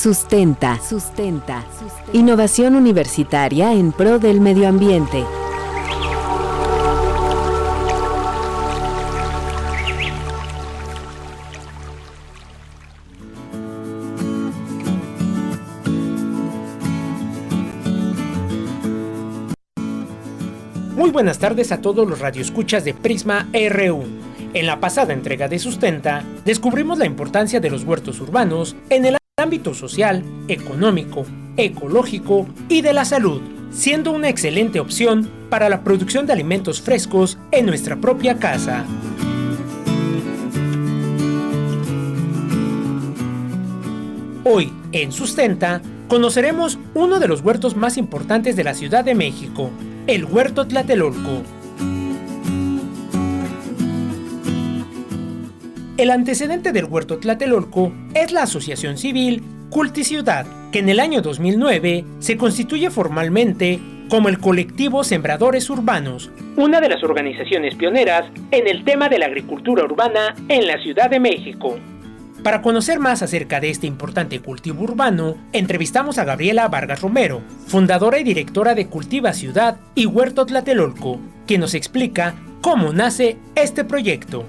Sustenta, 0.05 0.80
sustenta, 0.88 1.65
Innovación 2.13 2.76
universitaria 2.76 3.73
en 3.73 3.91
pro 3.91 4.19
del 4.19 4.39
medio 4.39 4.67
ambiente. 4.67 5.23
Buenas 21.15 21.39
tardes 21.39 21.71
a 21.71 21.79
todos 21.79 22.05
los 22.05 22.19
radioescuchas 22.19 22.83
de 22.83 22.93
Prisma 22.93 23.47
RU. 23.69 24.03
En 24.53 24.67
la 24.67 24.81
pasada 24.81 25.13
entrega 25.13 25.47
de 25.47 25.59
Sustenta, 25.59 26.25
descubrimos 26.43 26.97
la 26.99 27.05
importancia 27.05 27.61
de 27.61 27.69
los 27.69 27.85
huertos 27.85 28.19
urbanos 28.19 28.75
en 28.89 29.05
el 29.05 29.15
ámbito 29.37 29.73
social, 29.73 30.25
económico, 30.49 31.25
ecológico 31.55 32.47
y 32.67 32.81
de 32.81 32.91
la 32.91 33.05
salud, 33.05 33.41
siendo 33.71 34.11
una 34.11 34.27
excelente 34.27 34.81
opción 34.81 35.31
para 35.49 35.69
la 35.69 35.85
producción 35.85 36.25
de 36.25 36.33
alimentos 36.33 36.81
frescos 36.81 37.37
en 37.51 37.65
nuestra 37.65 37.95
propia 37.95 38.37
casa. 38.37 38.83
Hoy, 44.43 44.73
en 44.91 45.13
Sustenta, 45.13 45.81
conoceremos 46.09 46.77
uno 46.93 47.19
de 47.19 47.29
los 47.29 47.39
huertos 47.39 47.77
más 47.77 47.95
importantes 47.97 48.57
de 48.57 48.65
la 48.65 48.73
Ciudad 48.73 49.05
de 49.05 49.15
México, 49.15 49.71
el 50.07 50.26
Huerto 50.26 50.68
Tlatelolco. 50.68 51.41
El 55.98 56.11
antecedente 56.11 56.72
del 56.72 56.86
Huerto 56.86 57.18
Tlatelolco 57.18 57.91
es 58.14 58.32
la 58.32 58.44
asociación 58.44 58.98
civil 58.98 59.41
Culticiudad, 59.72 60.45
que 60.72 60.80
en 60.80 60.90
el 60.90 60.99
año 60.99 61.22
2009 61.23 62.06
se 62.19 62.38
constituye 62.38 62.91
formalmente 62.91 63.80
como 64.07 64.30
el 64.30 64.38
colectivo 64.38 65.03
Sembradores 65.03 65.72
Urbanos, 65.72 66.30
una 66.56 66.80
de 66.80 66.90
las 66.90 67.03
organizaciones 67.03 67.73
pioneras 67.73 68.26
en 68.52 68.68
el 68.68 68.84
tema 68.84 69.10
de 69.10 69.18
la 69.18 69.26
agricultura 69.26 69.84
urbana 69.84 70.36
en 70.49 70.68
la 70.68 70.77
Ciudad 70.84 71.10
de 71.10 71.19
México. 71.19 71.80
Para 72.45 72.61
conocer 72.61 72.99
más 72.99 73.23
acerca 73.23 73.59
de 73.59 73.72
este 73.72 73.88
importante 73.88 74.39
cultivo 74.39 74.84
urbano, 74.84 75.35
entrevistamos 75.51 76.19
a 76.19 76.26
Gabriela 76.26 76.67
Vargas 76.67 77.01
Romero, 77.01 77.41
fundadora 77.65 78.19
y 78.19 78.23
directora 78.23 78.76
de 78.76 78.85
Cultiva 78.85 79.34
Ciudad 79.34 79.77
y 79.95 80.05
Huerto 80.05 80.45
Tlatelolco, 80.45 81.19
quien 81.47 81.61
nos 81.61 81.73
explica 81.73 82.35
cómo 82.61 82.93
nace 82.93 83.39
este 83.55 83.84
proyecto. 83.84 84.47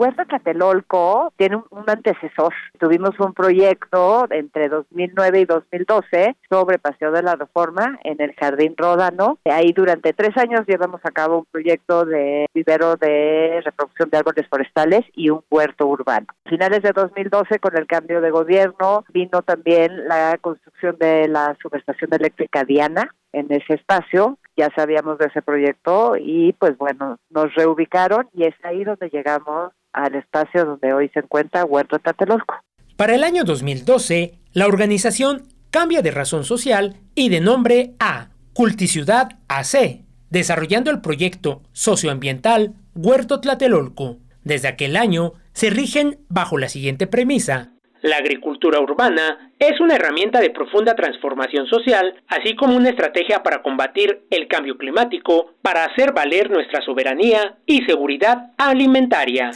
Huerta 0.00 0.24
Tlatelolco 0.24 1.30
tiene 1.36 1.56
un, 1.56 1.84
antecesor. 1.86 2.54
Tuvimos 2.78 3.10
un 3.20 3.34
proyecto 3.34 4.26
entre 4.30 4.70
2009 4.70 5.40
y 5.40 5.44
2012 5.44 6.36
sobre 6.48 6.78
Paseo 6.78 7.12
de 7.12 7.22
la 7.22 7.36
Reforma 7.36 7.98
en 8.02 8.18
el 8.22 8.32
Jardín 8.32 8.72
Ródano. 8.78 9.38
Ahí 9.44 9.74
durante 9.74 10.14
tres 10.14 10.34
años 10.38 10.62
llevamos 10.66 11.02
a 11.04 11.10
cabo 11.10 11.40
un 11.40 11.44
proyecto 11.50 12.06
de 12.06 12.46
vivero 12.54 12.96
de 12.96 13.60
reproducción 13.62 14.08
de 14.08 14.16
árboles 14.16 14.48
forestales 14.48 15.02
y 15.12 15.28
un 15.28 15.42
huerto 15.50 15.86
urbano. 15.86 16.28
A 16.46 16.48
finales 16.48 16.80
de 16.80 16.92
2012, 16.92 17.58
con 17.58 17.76
el 17.76 17.86
cambio 17.86 18.22
de 18.22 18.30
gobierno, 18.30 19.04
vino 19.12 19.42
también 19.42 20.08
la 20.08 20.38
construcción 20.40 20.96
de 20.98 21.28
la 21.28 21.54
subestación 21.60 22.08
eléctrica 22.14 22.64
Diana 22.64 23.14
en 23.32 23.52
ese 23.52 23.74
espacio 23.74 24.38
ya 24.60 24.68
sabíamos 24.76 25.16
de 25.16 25.26
ese 25.26 25.40
proyecto 25.40 26.16
y 26.18 26.52
pues 26.52 26.76
bueno, 26.76 27.16
nos 27.30 27.54
reubicaron 27.54 28.28
y 28.34 28.44
es 28.44 28.54
ahí 28.62 28.84
donde 28.84 29.08
llegamos 29.08 29.72
al 29.92 30.14
espacio 30.14 30.64
donde 30.64 30.92
hoy 30.92 31.08
se 31.10 31.20
encuentra 31.20 31.64
Huerto 31.64 31.98
Tatelolco. 31.98 32.54
Para 32.96 33.14
el 33.14 33.24
año 33.24 33.44
2012, 33.44 34.38
la 34.52 34.66
organización 34.66 35.48
cambia 35.70 36.02
de 36.02 36.10
razón 36.10 36.44
social 36.44 36.96
y 37.14 37.28
de 37.28 37.40
nombre 37.40 37.94
a 37.98 38.30
Culticiudad 38.52 39.38
AC, 39.48 40.02
desarrollando 40.28 40.90
el 40.90 41.00
proyecto 41.00 41.62
socioambiental 41.72 42.74
Huerto 42.94 43.40
Tlatelolco. 43.40 44.18
Desde 44.44 44.68
aquel 44.68 44.96
año 44.96 45.34
se 45.52 45.70
rigen 45.70 46.18
bajo 46.28 46.58
la 46.58 46.68
siguiente 46.68 47.06
premisa. 47.06 47.72
La 48.02 48.16
agricultura 48.16 48.80
urbana 48.80 49.52
es 49.58 49.78
una 49.78 49.96
herramienta 49.96 50.40
de 50.40 50.50
profunda 50.50 50.94
transformación 50.94 51.66
social, 51.66 52.14
así 52.28 52.56
como 52.56 52.74
una 52.74 52.88
estrategia 52.88 53.42
para 53.42 53.62
combatir 53.62 54.22
el 54.30 54.48
cambio 54.48 54.78
climático, 54.78 55.52
para 55.60 55.84
hacer 55.84 56.12
valer 56.12 56.50
nuestra 56.50 56.80
soberanía 56.80 57.58
y 57.66 57.82
seguridad 57.82 58.52
alimentaria. 58.56 59.50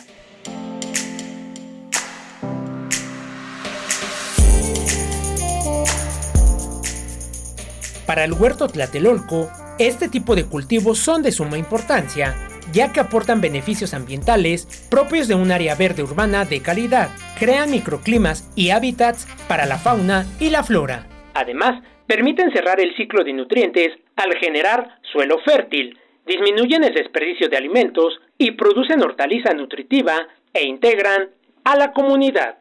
Para 8.06 8.24
el 8.24 8.34
huerto 8.34 8.68
tlatelolco, 8.68 9.50
este 9.78 10.08
tipo 10.08 10.36
de 10.36 10.44
cultivos 10.44 10.98
son 10.98 11.22
de 11.22 11.32
suma 11.32 11.56
importancia, 11.56 12.34
ya 12.70 12.92
que 12.92 13.00
aportan 13.00 13.40
beneficios 13.40 13.94
ambientales 13.94 14.86
propios 14.90 15.26
de 15.26 15.34
un 15.34 15.50
área 15.50 15.74
verde 15.74 16.02
urbana 16.02 16.44
de 16.44 16.60
calidad, 16.60 17.08
crean 17.38 17.70
microclimas 17.70 18.50
y 18.54 18.70
hábitats 18.70 19.26
para 19.48 19.64
la 19.64 19.78
fauna 19.78 20.26
y 20.38 20.50
la 20.50 20.62
flora. 20.62 21.06
Además, 21.32 21.82
permiten 22.06 22.52
cerrar 22.52 22.78
el 22.78 22.94
ciclo 22.94 23.24
de 23.24 23.32
nutrientes 23.32 23.92
al 24.16 24.34
generar 24.36 24.98
suelo 25.10 25.38
fértil, 25.38 25.98
disminuyen 26.26 26.84
el 26.84 26.92
desperdicio 26.92 27.48
de 27.48 27.56
alimentos 27.56 28.20
y 28.36 28.50
producen 28.52 29.02
hortaliza 29.02 29.54
nutritiva 29.54 30.28
e 30.52 30.64
integran 30.64 31.30
a 31.64 31.76
la 31.76 31.92
comunidad. 31.92 32.58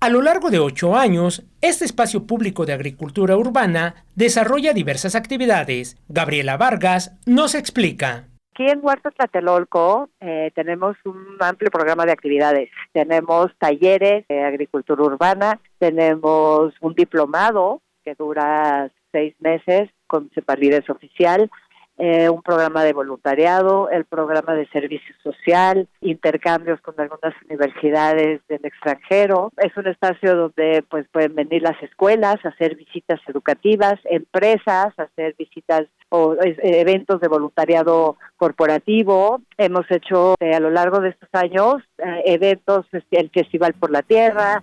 A 0.00 0.10
lo 0.10 0.22
largo 0.22 0.50
de 0.50 0.60
ocho 0.60 0.94
años, 0.94 1.44
este 1.60 1.84
espacio 1.84 2.24
público 2.24 2.64
de 2.64 2.72
agricultura 2.72 3.36
urbana 3.36 4.04
desarrolla 4.14 4.72
diversas 4.72 5.16
actividades. 5.16 5.96
Gabriela 6.08 6.56
Vargas 6.56 7.18
nos 7.26 7.56
explica. 7.56 8.28
Aquí 8.52 8.70
en 8.70 8.78
Huerto 8.80 9.10
Tlatelolco 9.10 10.08
eh, 10.20 10.52
tenemos 10.54 10.96
un 11.04 11.36
amplio 11.40 11.72
programa 11.72 12.06
de 12.06 12.12
actividades. 12.12 12.70
Tenemos 12.92 13.50
talleres 13.58 14.24
de 14.28 14.44
agricultura 14.44 15.02
urbana, 15.02 15.58
tenemos 15.80 16.74
un 16.80 16.94
diplomado 16.94 17.82
que 18.04 18.14
dura 18.14 18.92
seis 19.10 19.34
meses 19.40 19.90
con 20.06 20.30
validez 20.46 20.88
oficial, 20.90 21.50
eh, 21.98 22.28
un 22.28 22.42
programa 22.42 22.84
de 22.84 22.92
voluntariado, 22.92 23.90
el 23.90 24.04
programa 24.04 24.54
de 24.54 24.68
servicio 24.68 25.14
social, 25.22 25.88
intercambios 26.00 26.80
con 26.80 26.94
algunas 26.98 27.34
universidades 27.48 28.40
del 28.48 28.64
extranjero. 28.64 29.52
Es 29.56 29.76
un 29.76 29.88
espacio 29.88 30.36
donde 30.36 30.84
pues 30.88 31.06
pueden 31.10 31.34
venir 31.34 31.62
las 31.62 31.82
escuelas, 31.82 32.36
hacer 32.44 32.76
visitas 32.76 33.20
educativas, 33.26 33.98
empresas, 34.04 34.96
hacer 34.96 35.34
visitas 35.36 35.86
o 36.08 36.34
eh, 36.34 36.56
eventos 36.62 37.20
de 37.20 37.28
voluntariado 37.28 38.16
corporativo. 38.36 39.42
Hemos 39.56 39.90
hecho 39.90 40.36
eh, 40.38 40.54
a 40.54 40.60
lo 40.60 40.70
largo 40.70 41.00
de 41.00 41.10
estos 41.10 41.28
años 41.32 41.82
eventos, 42.24 42.86
el 43.10 43.30
Festival 43.30 43.74
por 43.74 43.90
la 43.90 44.02
Tierra. 44.02 44.62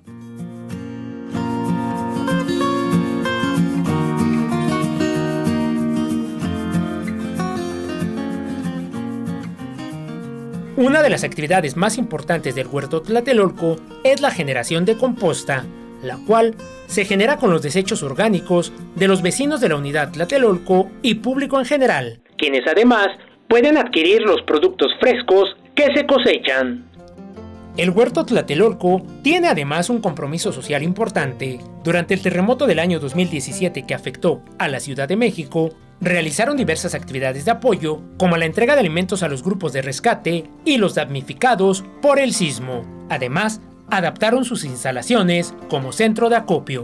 Una 10.77 11.01
de 11.01 11.09
las 11.09 11.23
actividades 11.23 11.77
más 11.77 11.97
importantes 11.97 12.53
del 12.53 12.67
huerto 12.67 13.01
Tlatelolco 13.01 13.77
es 14.03 14.19
la 14.19 14.29
generación 14.29 14.83
de 14.83 14.97
composta, 14.97 15.65
la 16.03 16.17
cual 16.27 16.53
se 16.87 17.05
genera 17.05 17.37
con 17.37 17.49
los 17.49 17.61
desechos 17.61 18.03
orgánicos 18.03 18.73
de 18.95 19.07
los 19.07 19.21
vecinos 19.21 19.61
de 19.61 19.69
la 19.69 19.77
unidad 19.77 20.11
Tlatelolco 20.11 20.89
y 21.01 21.15
público 21.15 21.59
en 21.59 21.65
general, 21.65 22.19
quienes 22.37 22.67
además 22.67 23.07
pueden 23.47 23.77
adquirir 23.77 24.23
los 24.23 24.41
productos 24.41 24.91
frescos 24.99 25.55
que 25.75 25.93
se 25.95 26.05
cosechan. 26.05 26.83
El 27.77 27.91
huerto 27.91 28.25
Tlatelolco 28.25 29.01
tiene 29.21 29.47
además 29.47 29.89
un 29.89 30.01
compromiso 30.01 30.51
social 30.51 30.83
importante. 30.83 31.59
Durante 31.85 32.13
el 32.13 32.21
terremoto 32.21 32.67
del 32.67 32.79
año 32.79 32.99
2017 32.99 33.85
que 33.85 33.93
afectó 33.93 34.41
a 34.59 34.67
la 34.67 34.81
Ciudad 34.81 35.07
de 35.07 35.15
México, 35.15 35.69
realizaron 36.01 36.57
diversas 36.57 36.95
actividades 36.95 37.45
de 37.45 37.51
apoyo, 37.51 38.01
como 38.17 38.37
la 38.37 38.45
entrega 38.45 38.73
de 38.73 38.81
alimentos 38.81 39.23
a 39.23 39.27
los 39.27 39.43
grupos 39.43 39.73
de 39.73 39.81
rescate 39.81 40.43
y 40.65 40.77
los 40.77 40.95
damnificados 40.95 41.83
por 42.01 42.19
el 42.19 42.33
sismo. 42.33 42.83
Además, 43.09 43.61
adaptaron 43.89 44.45
sus 44.45 44.65
instalaciones 44.65 45.55
como 45.69 45.91
centro 45.91 46.29
de 46.29 46.35
acopio. 46.35 46.83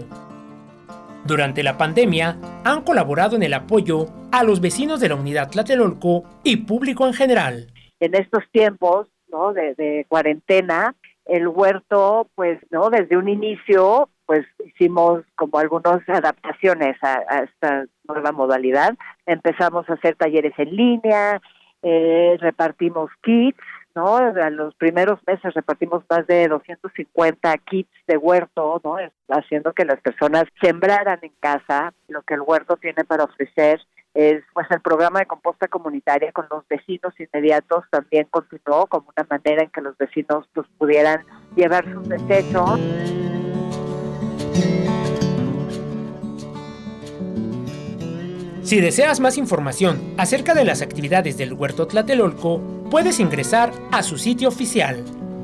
Durante 1.26 1.64
la 1.64 1.78
pandemia, 1.78 2.38
han 2.64 2.82
colaborado 2.82 3.36
en 3.36 3.44
el 3.44 3.54
apoyo 3.54 4.08
a 4.32 4.44
los 4.44 4.62
vecinos 4.62 5.00
de 5.00 5.10
la 5.10 5.16
unidad 5.16 5.50
Tlatelolco 5.50 6.24
y 6.44 6.58
público 6.58 7.06
en 7.06 7.14
general. 7.14 7.68
En 8.00 8.16
estos 8.16 8.44
tiempos 8.52 9.08
de, 9.56 9.76
de 9.76 10.06
cuarentena, 10.10 10.96
el 11.26 11.48
huerto, 11.48 12.28
pues, 12.36 12.60
¿no? 12.70 12.90
Desde 12.90 13.18
un 13.18 13.30
inicio 13.30 14.10
pues 14.32 14.46
hicimos 14.66 15.24
como 15.36 15.60
algunas 15.60 16.08
adaptaciones 16.08 16.96
a, 17.04 17.44
esta 17.44 17.84
nueva 18.08 18.32
modalidad. 18.32 18.96
Empezamos 19.26 19.90
a 19.90 19.96
hacer 19.96 20.16
talleres 20.16 20.54
en 20.58 20.74
línea, 20.74 21.42
eh, 21.82 22.38
repartimos 22.40 23.12
kits, 23.24 23.60
¿no? 23.94 24.16
A 24.16 24.50
los 24.50 24.74
primeros 24.76 25.20
meses 25.28 25.54
repartimos 25.54 26.06
más 26.10 26.26
de 26.28 26.48
250 26.48 27.58
kits 27.58 27.92
de 28.08 28.16
huerto, 28.16 28.80
¿no? 28.86 28.96
Haciendo 29.28 29.74
que 29.74 29.84
las 29.84 30.00
personas 30.00 30.46
sembraran 30.62 31.20
en 31.24 31.34
casa 31.42 31.94
lo 32.08 32.22
que 32.22 32.36
el 32.36 32.42
huerto 32.42 32.78
tiene 32.78 33.04
para 33.04 33.26
ofrecer 33.26 33.82
es 34.14 34.44
pues 34.54 34.68
el 34.72 34.80
programa 34.80 35.20
de 35.20 35.26
composta 35.26 35.68
comunitaria 35.68 36.32
con 36.32 36.46
los 36.50 36.66
vecinos 36.70 37.14
inmediatos 37.20 37.84
también 37.90 38.28
continuó 38.30 38.88
como 38.88 39.12
una 39.18 39.28
manera 39.30 39.64
en 39.64 39.70
que 39.72 39.82
los 39.82 39.98
vecinos 39.98 40.48
pues 40.54 40.68
pudieran 40.78 41.26
llevar 41.58 41.84
sus 41.94 42.08
desechos 42.08 42.80
Si 48.72 48.80
deseas 48.80 49.20
más 49.20 49.38
información 49.38 50.00
acerca 50.16 50.54
de 50.54 50.64
las 50.64 50.82
actividades 50.82 51.38
del 51.38 51.52
Huerto 51.52 51.88
Tlatelolco, 51.88 52.62
puedes 52.90 53.20
ingresar 53.20 53.74
a 53.92 54.02
su 54.02 54.18
sitio 54.18 54.48
oficial 54.48 55.04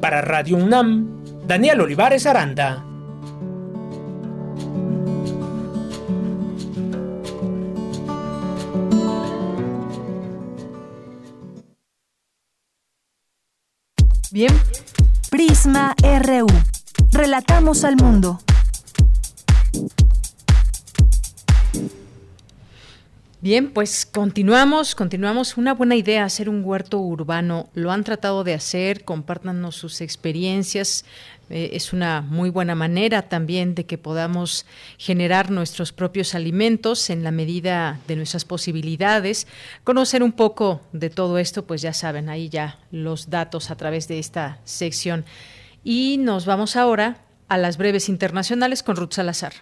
Para 0.01 0.21
Radio 0.21 0.57
UNAM, 0.57 1.18
Daniel 1.49 1.81
Olivares 1.81 2.27
Aranda. 2.27 2.85
Bien. 14.31 14.53
Prisma 15.31 15.97
RU. 16.03 16.49
Relatamos 17.13 17.83
al 17.85 17.97
mundo. 17.97 18.39
Bien, 23.41 23.71
pues 23.71 24.05
continuamos, 24.05 24.97
continuamos. 24.97 25.57
Una 25.57 25.73
buena 25.73 25.95
idea 25.95 26.25
hacer 26.25 26.49
un 26.49 26.65
huerto 26.65 26.99
urbano. 26.99 27.71
Lo 27.73 27.93
han 27.93 28.03
tratado 28.03 28.43
de 28.43 28.53
hacer, 28.53 29.05
compártanos 29.05 29.77
sus 29.77 30.01
experiencias. 30.01 31.05
Eh, 31.51 31.71
es 31.73 31.93
una 31.93 32.21
muy 32.21 32.51
buena 32.51 32.75
manera 32.75 33.23
también 33.23 33.75
de 33.75 33.87
que 33.87 33.99
podamos 33.99 34.67
generar 34.99 35.51
nuestros 35.51 35.93
propios 35.93 36.35
alimentos 36.35 37.11
en 37.11 37.25
la 37.25 37.31
medida 37.31 38.01
de 38.07 38.17
nuestras 38.17 38.45
posibilidades. 38.45 39.47
Conocer 39.85 40.23
un 40.23 40.33
poco 40.33 40.81
de 40.93 41.11
todo 41.11 41.39
esto, 41.39 41.67
pues 41.67 41.83
ya 41.83 41.93
saben, 41.93 42.29
ahí 42.29 42.49
ya 42.49 42.79
los 42.91 43.31
datos 43.31 43.71
a 43.71 43.77
través 43.77 44.09
de 44.09 44.19
esta 44.19 44.59
sección. 44.65 45.25
Y 45.85 46.19
nos 46.19 46.45
vamos 46.47 46.77
ahora 46.77 47.19
a 47.49 47.57
las 47.57 47.79
breves 47.79 48.09
internacionales 48.09 48.83
con 48.83 48.97
Ruth 48.97 49.13
Salazar. 49.13 49.53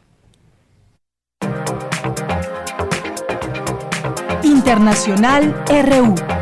Internacional 4.43 5.55
RU. 5.69 6.36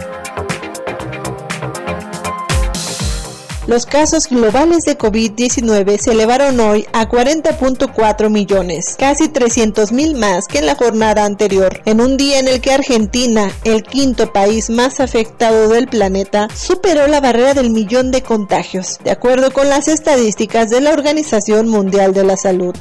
Los 3.67 3.87
casos 3.87 4.29
globales 4.29 4.85
de 4.85 4.99
COVID-19 4.99 5.97
se 5.99 6.13
elevaron 6.13 6.61
hoy 6.61 6.87
a 6.93 7.09
40.4 7.09 8.29
millones, 8.29 8.95
casi 8.99 9.29
300 9.29 9.91
mil 9.91 10.17
más 10.17 10.49
que 10.49 10.59
en 10.59 10.67
la 10.67 10.75
jornada 10.75 11.25
anterior, 11.25 11.81
en 11.87 12.03
un 12.03 12.19
día 12.19 12.41
en 12.41 12.49
el 12.49 12.61
que 12.61 12.73
Argentina, 12.73 13.51
el 13.65 13.83
quinto 13.83 14.35
país 14.35 14.69
más 14.69 15.01
afectado 15.01 15.69
del 15.69 15.89
planeta, 15.89 16.49
superó 16.55 17.07
la 17.07 17.23
barrera 17.23 17.55
del 17.55 17.71
millón 17.71 18.11
de 18.11 18.23
contagios, 18.23 18.99
de 19.03 19.13
acuerdo 19.13 19.51
con 19.51 19.71
las 19.71 19.89
estadísticas 19.89 20.69
de 20.69 20.83
la 20.83 20.91
Organización 20.91 21.69
Mundial 21.69 22.13
de 22.13 22.25
la 22.25 22.37
Salud. 22.37 22.75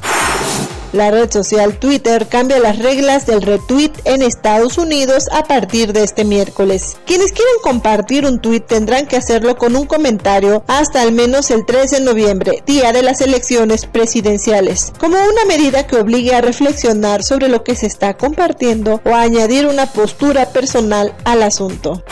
La 0.94 1.10
red 1.10 1.28
social 1.28 1.76
Twitter 1.80 2.28
cambia 2.28 2.60
las 2.60 2.78
reglas 2.78 3.26
del 3.26 3.42
retweet 3.42 3.90
en 4.04 4.22
Estados 4.22 4.78
Unidos 4.78 5.24
a 5.32 5.42
partir 5.42 5.92
de 5.92 6.04
este 6.04 6.24
miércoles. 6.24 6.96
Quienes 7.04 7.32
quieran 7.32 7.56
compartir 7.64 8.24
un 8.24 8.38
tweet 8.38 8.60
tendrán 8.60 9.08
que 9.08 9.16
hacerlo 9.16 9.56
con 9.56 9.74
un 9.74 9.86
comentario 9.86 10.62
hasta 10.68 11.02
al 11.02 11.10
menos 11.10 11.50
el 11.50 11.66
13 11.66 11.96
de 11.96 12.02
noviembre, 12.02 12.62
día 12.64 12.92
de 12.92 13.02
las 13.02 13.20
elecciones 13.22 13.86
presidenciales, 13.86 14.92
como 15.00 15.16
una 15.16 15.44
medida 15.48 15.84
que 15.84 15.96
obligue 15.96 16.32
a 16.32 16.42
reflexionar 16.42 17.24
sobre 17.24 17.48
lo 17.48 17.64
que 17.64 17.74
se 17.74 17.86
está 17.86 18.16
compartiendo 18.16 19.00
o 19.04 19.16
a 19.16 19.22
añadir 19.22 19.66
una 19.66 19.86
postura 19.86 20.46
personal 20.50 21.12
al 21.24 21.42
asunto. 21.42 22.04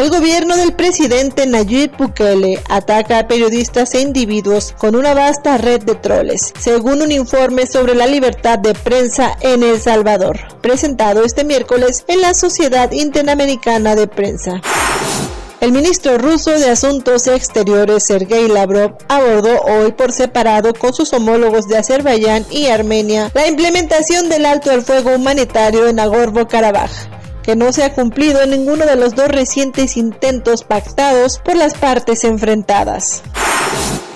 El 0.00 0.08
gobierno 0.08 0.56
del 0.56 0.72
presidente 0.72 1.44
Nayib 1.44 1.94
Bukele 1.98 2.58
ataca 2.70 3.18
a 3.18 3.28
periodistas 3.28 3.92
e 3.94 4.00
individuos 4.00 4.74
con 4.78 4.96
una 4.96 5.12
vasta 5.12 5.58
red 5.58 5.82
de 5.82 5.94
troles, 5.94 6.54
según 6.58 7.02
un 7.02 7.12
informe 7.12 7.66
sobre 7.66 7.94
la 7.94 8.06
libertad 8.06 8.58
de 8.58 8.72
prensa 8.72 9.36
en 9.42 9.62
El 9.62 9.78
Salvador, 9.78 10.38
presentado 10.62 11.22
este 11.22 11.44
miércoles 11.44 12.06
en 12.08 12.22
la 12.22 12.32
Sociedad 12.32 12.90
Interamericana 12.92 13.94
de 13.94 14.06
Prensa. 14.06 14.62
El 15.60 15.70
ministro 15.72 16.16
ruso 16.16 16.52
de 16.52 16.70
Asuntos 16.70 17.26
Exteriores 17.26 18.04
Sergei 18.04 18.48
Lavrov 18.48 18.96
abordó 19.08 19.60
hoy 19.60 19.92
por 19.92 20.12
separado 20.12 20.72
con 20.72 20.94
sus 20.94 21.12
homólogos 21.12 21.68
de 21.68 21.76
Azerbaiyán 21.76 22.46
y 22.50 22.68
Armenia 22.68 23.30
la 23.34 23.46
implementación 23.46 24.30
del 24.30 24.46
alto 24.46 24.70
al 24.70 24.80
fuego 24.80 25.14
humanitario 25.14 25.88
en 25.88 25.96
Nagorno-Karabaj 25.96 27.19
que 27.42 27.56
no 27.56 27.72
se 27.72 27.84
ha 27.84 27.94
cumplido 27.94 28.44
ninguno 28.46 28.86
de 28.86 28.96
los 28.96 29.14
dos 29.14 29.28
recientes 29.28 29.96
intentos 29.96 30.64
pactados 30.64 31.38
por 31.38 31.56
las 31.56 31.74
partes 31.74 32.24
enfrentadas. 32.24 33.22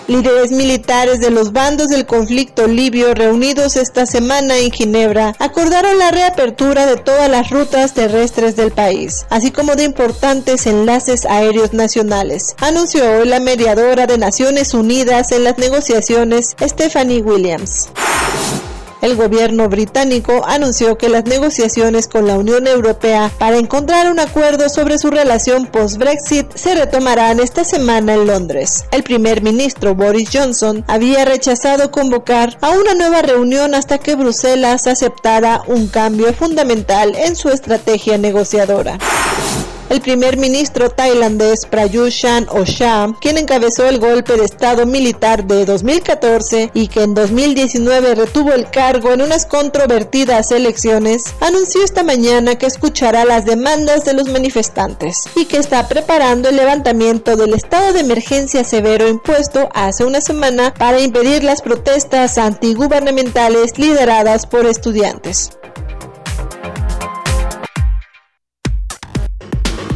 Líderes 0.07 0.51
militares 0.51 1.21
de 1.21 1.31
los 1.31 1.53
bandos 1.53 1.89
del 1.89 2.05
conflicto 2.05 2.67
libio 2.67 3.15
reunidos 3.15 3.77
esta 3.77 4.05
semana 4.05 4.59
en 4.59 4.71
Ginebra 4.71 5.35
acordaron 5.39 5.99
la 5.99 6.11
reapertura 6.11 6.85
de 6.85 6.97
todas 6.97 7.31
las 7.31 7.49
rutas 7.49 7.95
terrestres 7.95 8.55
del 8.55 8.71
país, 8.71 9.25
así 9.31 9.51
como 9.51 9.77
de 9.77 9.85
importantes 9.85 10.67
enlaces 10.67 11.25
aéreos 11.25 11.73
nacionales, 11.73 12.55
anunció 12.59 13.03
hoy 13.13 13.29
la 13.29 13.41
mediadora 13.41 14.07
de 14.07 14.19
Naciones 14.19 14.75
Unidas 14.75 15.33
en 15.33 15.45
las 15.45 15.57
negociaciones, 15.57 16.55
Stephanie 16.61 17.23
Williams. 17.23 17.89
El 19.05 19.17
gobierno 19.17 19.69
británico 19.69 20.41
anunció 20.47 20.97
que 20.97 21.11
las 21.11 21.27
negociaciones 21.27 22.09
con 22.09 22.27
la 22.27 22.39
Unión 22.39 22.67
Europea 22.67 23.31
para 23.37 23.59
encontrar 23.59 24.11
un 24.11 24.19
acuerdo 24.19 24.71
sobre 24.71 24.97
su 24.97 25.11
relación 25.11 25.67
post-Brexit 25.67 26.51
se 26.55 26.75
retomarán 26.75 27.39
esta 27.39 27.65
semana 27.65 28.15
en 28.15 28.27
Londres. 28.27 28.87
El 28.93 29.03
primer 29.03 29.43
ministro 29.43 29.95
Boris 29.95 30.31
Johnson 30.33 30.87
había 30.89 31.27
rechazado 31.27 31.91
convocar 31.91 32.57
a 32.63 32.71
una 32.71 32.95
nueva 32.95 33.21
reunión 33.21 33.75
hasta 33.75 33.99
que 33.99 34.17
Bruselas 34.17 34.87
aceptara 34.87 35.61
un 35.67 35.89
cambio 35.89 36.33
fundamental 36.33 37.15
en 37.15 37.37
su 37.37 37.51
estrategia 37.51 38.17
negociadora 38.17 38.99
el 39.95 40.01
primer 40.01 40.37
ministro 40.37 40.91
tailandés 40.91 41.67
Prayut 41.67 42.11
Chan 42.11 42.49
Ocha, 42.51 43.07
quien 43.21 43.39
encabezó 43.39 43.89
el 43.89 44.01
golpe 44.01 44.37
de 44.37 44.45
Estado 44.45 44.87
militar 44.87 45.47
de 45.47 45.65
2014 45.65 46.73
y 46.75 46.89
que 46.89 47.03
en 47.05 47.15
2019 47.15 48.17
retuvo 48.17 48.53
el 48.53 48.69
cargo 48.71 49.13
en 49.13 49.23
unas 49.23 49.47
controvertidas 49.47 50.51
elecciones, 50.51 51.33
anunció 51.41 51.85
esta 51.85 52.03
mañana 52.03 52.57
que 52.57 52.67
escuchará 52.67 53.25
las 53.25 53.45
demandas 53.45 54.05
de 54.05 54.15
los 54.15 54.29
manifestantes 54.29 55.29
y 55.37 55.45
que 55.45 55.59
está 55.59 55.87
preparando 55.87 56.49
el 56.49 56.57
levantamiento 56.57 57.37
del 57.37 57.55
estado 57.55 57.93
de 57.93 58.01
emergencia 58.01 58.65
severo 58.65 59.07
impuesto 59.07 59.69
hace 59.75 60.05
una 60.05 60.21
semana 60.21 60.75
para 60.75 61.01
impedir 61.01 61.45
las 61.45 61.63
protestas 61.63 62.37
antigubernamentales 62.37 63.79
lideradas 63.79 64.45
por 64.45 64.67
estudiantes. 64.67 65.51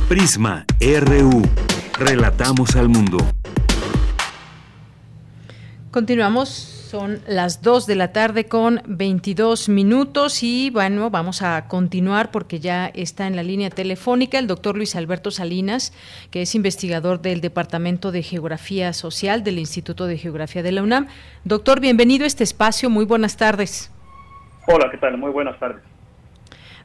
Prisma 0.09 0.65
RU. 0.81 1.43
Relatamos 1.99 2.77
al 2.77 2.89
mundo. 2.89 3.19
Continuamos, 5.91 6.49
son 6.49 7.21
las 7.27 7.61
2 7.61 7.87
de 7.87 7.95
la 7.95 8.11
tarde 8.11 8.47
con 8.47 8.81
22 8.87 9.69
minutos 9.69 10.43
y 10.43 10.71
bueno, 10.71 11.11
vamos 11.11 11.43
a 11.43 11.69
continuar 11.69 12.31
porque 12.31 12.59
ya 12.59 12.87
está 12.87 13.27
en 13.27 13.37
la 13.37 13.43
línea 13.43 13.69
telefónica 13.69 14.39
el 14.39 14.47
doctor 14.47 14.79
Luis 14.79 14.97
Alberto 14.97 15.31
Salinas, 15.31 15.93
que 16.31 16.41
es 16.41 16.55
investigador 16.55 17.21
del 17.21 17.43
Departamento 17.43 18.11
de 18.11 18.23
Geografía 18.23 18.95
Social 18.95 19.45
del 19.45 19.59
Instituto 19.59 20.07
de 20.07 20.17
Geografía 20.17 20.63
de 20.63 20.73
la 20.73 20.83
UNAM. 20.83 21.09
Doctor, 21.45 21.81
bienvenido 21.81 22.25
a 22.25 22.29
este 22.29 22.45
espacio, 22.45 22.89
muy 22.89 23.05
buenas 23.05 23.37
tardes. 23.37 23.93
Hola, 24.69 24.89
¿qué 24.91 24.97
tal? 24.97 25.19
Muy 25.19 25.33
buenas 25.33 25.59
tardes. 25.61 25.83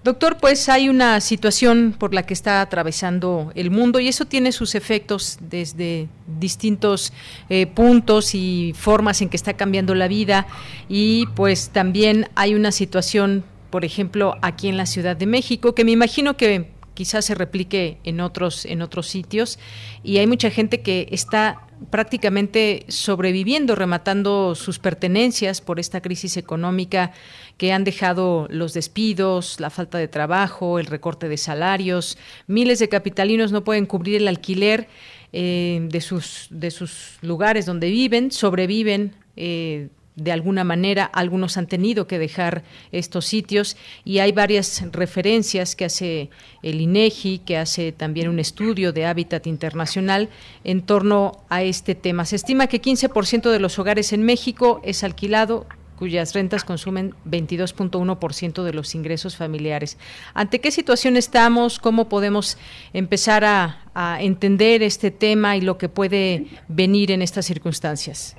Doctor, 0.04 0.36
pues 0.38 0.68
hay 0.68 0.90
una 0.90 1.22
situación 1.22 1.96
por 1.98 2.14
la 2.14 2.24
que 2.24 2.34
está 2.34 2.60
atravesando 2.60 3.54
el 3.56 3.72
mundo 3.72 4.02
y 4.02 4.10
eso 4.10 4.26
tiene 4.26 4.52
sus 4.52 4.76
efectos 4.76 5.38
desde 5.40 6.10
distintos 6.28 7.14
eh, 7.48 7.68
puntos 7.68 8.36
y 8.36 8.74
formas 8.76 9.22
en 9.22 9.30
que 9.30 9.38
está 9.38 9.54
cambiando 9.54 9.96
la 9.96 10.10
vida 10.10 10.46
y 10.90 11.28
pues 11.36 11.70
también 11.70 12.28
hay 12.36 12.54
una 12.54 12.74
situación, 12.74 13.46
por 13.70 13.86
ejemplo, 13.86 14.36
aquí 14.42 14.68
en 14.68 14.76
la 14.76 14.88
Ciudad 14.88 15.16
de 15.16 15.26
México 15.26 15.74
que 15.74 15.86
me 15.86 15.92
imagino 15.92 16.36
que 16.36 16.72
quizás 16.96 17.24
se 17.24 17.34
replique 17.34 17.98
en 18.04 18.20
otros 18.20 18.66
en 18.66 18.82
otros 18.82 19.08
sitios 19.08 19.58
y 20.04 20.18
hay 20.18 20.28
mucha 20.28 20.50
gente 20.50 20.82
que 20.82 21.08
está 21.12 21.62
prácticamente 21.90 22.86
sobreviviendo, 22.88 23.76
rematando 23.76 24.56
sus 24.56 24.80
pertenencias 24.80 25.62
por 25.62 25.80
esta 25.80 26.02
crisis 26.02 26.38
económica 26.38 27.12
que 27.58 27.72
han 27.72 27.84
dejado 27.84 28.48
los 28.50 28.74
despidos, 28.74 29.60
la 29.60 29.70
falta 29.70 29.98
de 29.98 30.08
trabajo, 30.08 30.80
el 30.80 30.86
recorte 30.86 31.30
de 31.30 31.38
salarios. 31.38 32.18
Miles 32.48 32.80
de 32.80 32.90
capitalinos 32.90 33.52
no 33.52 33.64
pueden 33.64 33.86
cubrir 33.86 34.18
el 34.18 34.28
alquiler 34.28 34.88
eh, 35.32 35.88
de, 35.90 36.02
sus, 36.02 36.48
de 36.50 36.72
sus 36.72 37.18
lugares 37.22 37.66
donde 37.66 37.90
viven, 37.90 38.32
sobreviven. 38.32 39.14
Eh, 39.36 39.90
de 40.16 40.32
alguna 40.32 40.64
manera 40.64 41.06
algunos 41.06 41.58
han 41.58 41.68
tenido 41.68 42.06
que 42.06 42.20
dejar 42.20 42.64
estos 42.92 43.26
sitios 43.26 43.78
y 44.06 44.20
hay 44.20 44.32
varias 44.32 44.84
referencias 44.92 45.76
que 45.76 45.86
hace 45.86 46.30
el 46.62 46.82
INEGI, 46.82 47.40
que 47.40 47.58
hace 47.58 47.92
también 47.92 48.30
un 48.30 48.40
estudio 48.40 48.94
de 48.94 49.06
Hábitat 49.06 49.48
Internacional 49.48 50.30
en 50.64 50.84
torno 50.84 51.44
a 51.50 51.64
este 51.64 51.96
tema. 51.96 52.26
Se 52.26 52.36
estima 52.36 52.68
que 52.68 52.82
15% 52.82 53.50
de 53.50 53.60
los 53.60 53.80
hogares 53.80 54.14
en 54.14 54.24
México 54.24 54.82
es 54.84 55.04
alquilado 55.04 55.66
cuyas 56.04 56.36
rentas 56.36 56.66
consumen 56.66 57.12
22.1% 57.26 58.64
de 58.64 58.74
los 58.74 58.94
ingresos 58.94 59.38
familiares. 59.38 59.98
¿Ante 60.34 60.60
qué 60.60 60.70
situación 60.70 61.16
estamos? 61.16 61.80
¿Cómo 61.80 62.10
podemos 62.10 62.58
empezar 62.92 63.46
a, 63.46 63.78
a, 63.94 64.22
entender 64.22 64.84
este 64.84 65.12
tema 65.12 65.56
y 65.56 65.62
lo 65.62 65.78
que 65.78 65.88
puede 65.88 66.48
venir 66.68 67.10
en 67.12 67.22
estas 67.22 67.46
circunstancias? 67.46 68.38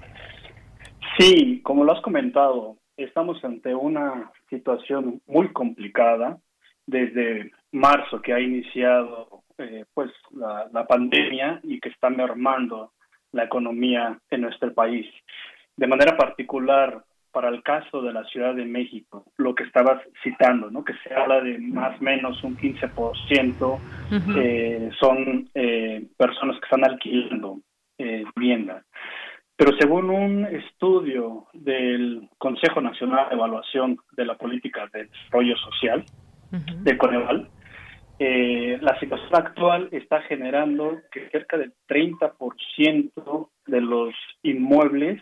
Sí, 1.19 1.63
como 1.63 1.85
lo 1.85 1.93
has 1.93 2.03
comentado, 2.03 2.77
estamos 2.99 3.43
ante 3.43 3.75
una 3.75 4.31
situación 4.51 5.23
muy 5.27 5.51
complicada 5.55 6.37
desde 6.87 7.51
marzo 7.73 8.21
que 8.21 8.35
ha 8.35 8.41
iniciado 8.41 9.43
eh, 9.57 9.87
pues 9.95 10.11
la, 10.33 10.69
la 10.71 10.87
pandemia 10.87 11.61
y 11.63 11.81
que 11.81 11.89
está 11.89 12.11
mermando 12.11 12.93
la 13.33 13.45
economía 13.45 14.19
en 14.29 14.43
nuestro 14.43 14.75
país. 14.75 15.07
De 15.79 15.87
manera 15.87 16.15
particular, 16.15 17.03
para 17.35 17.49
el 17.49 17.63
caso 17.63 18.01
de 18.01 18.13
la 18.13 18.25
Ciudad 18.25 18.55
de 18.55 18.65
México, 18.65 19.25
lo 19.37 19.55
que 19.55 19.65
estabas 19.65 20.01
citando, 20.23 20.71
¿no? 20.71 20.85
que 20.85 20.95
se 21.03 21.13
habla 21.13 21.41
de 21.41 21.59
más 21.59 22.01
o 22.01 22.03
menos 22.05 22.43
un 22.45 22.57
15% 22.57 23.79
eh, 24.37 24.91
son 25.01 25.51
eh, 25.55 26.07
personas 26.17 26.57
que 26.61 26.65
están 26.65 26.85
alquilando 26.85 27.59
eh, 27.99 28.25
vivienda. 28.37 28.85
Pero 29.57 29.77
según 29.79 30.11
un 30.11 30.47
estudio 30.47 31.47
del 31.53 32.29
Consejo 32.39 32.81
Nacional 32.81 33.29
de 33.29 33.35
Evaluación 33.35 33.99
de 34.17 34.25
la 34.25 34.37
Política 34.37 34.89
de 34.93 35.05
Desarrollo 35.05 35.57
Social, 35.57 36.05
de 36.83 36.97
Coneval, 36.97 37.49
eh, 38.19 38.79
la 38.81 38.99
situación 39.01 39.35
actual 39.35 39.89
está 39.91 40.23
generando 40.23 41.01
que 41.11 41.29
cerca 41.31 41.59
del 41.59 41.73
30% 41.89 43.49
de 43.67 43.81
los 43.81 44.15
inmuebles 44.43 45.21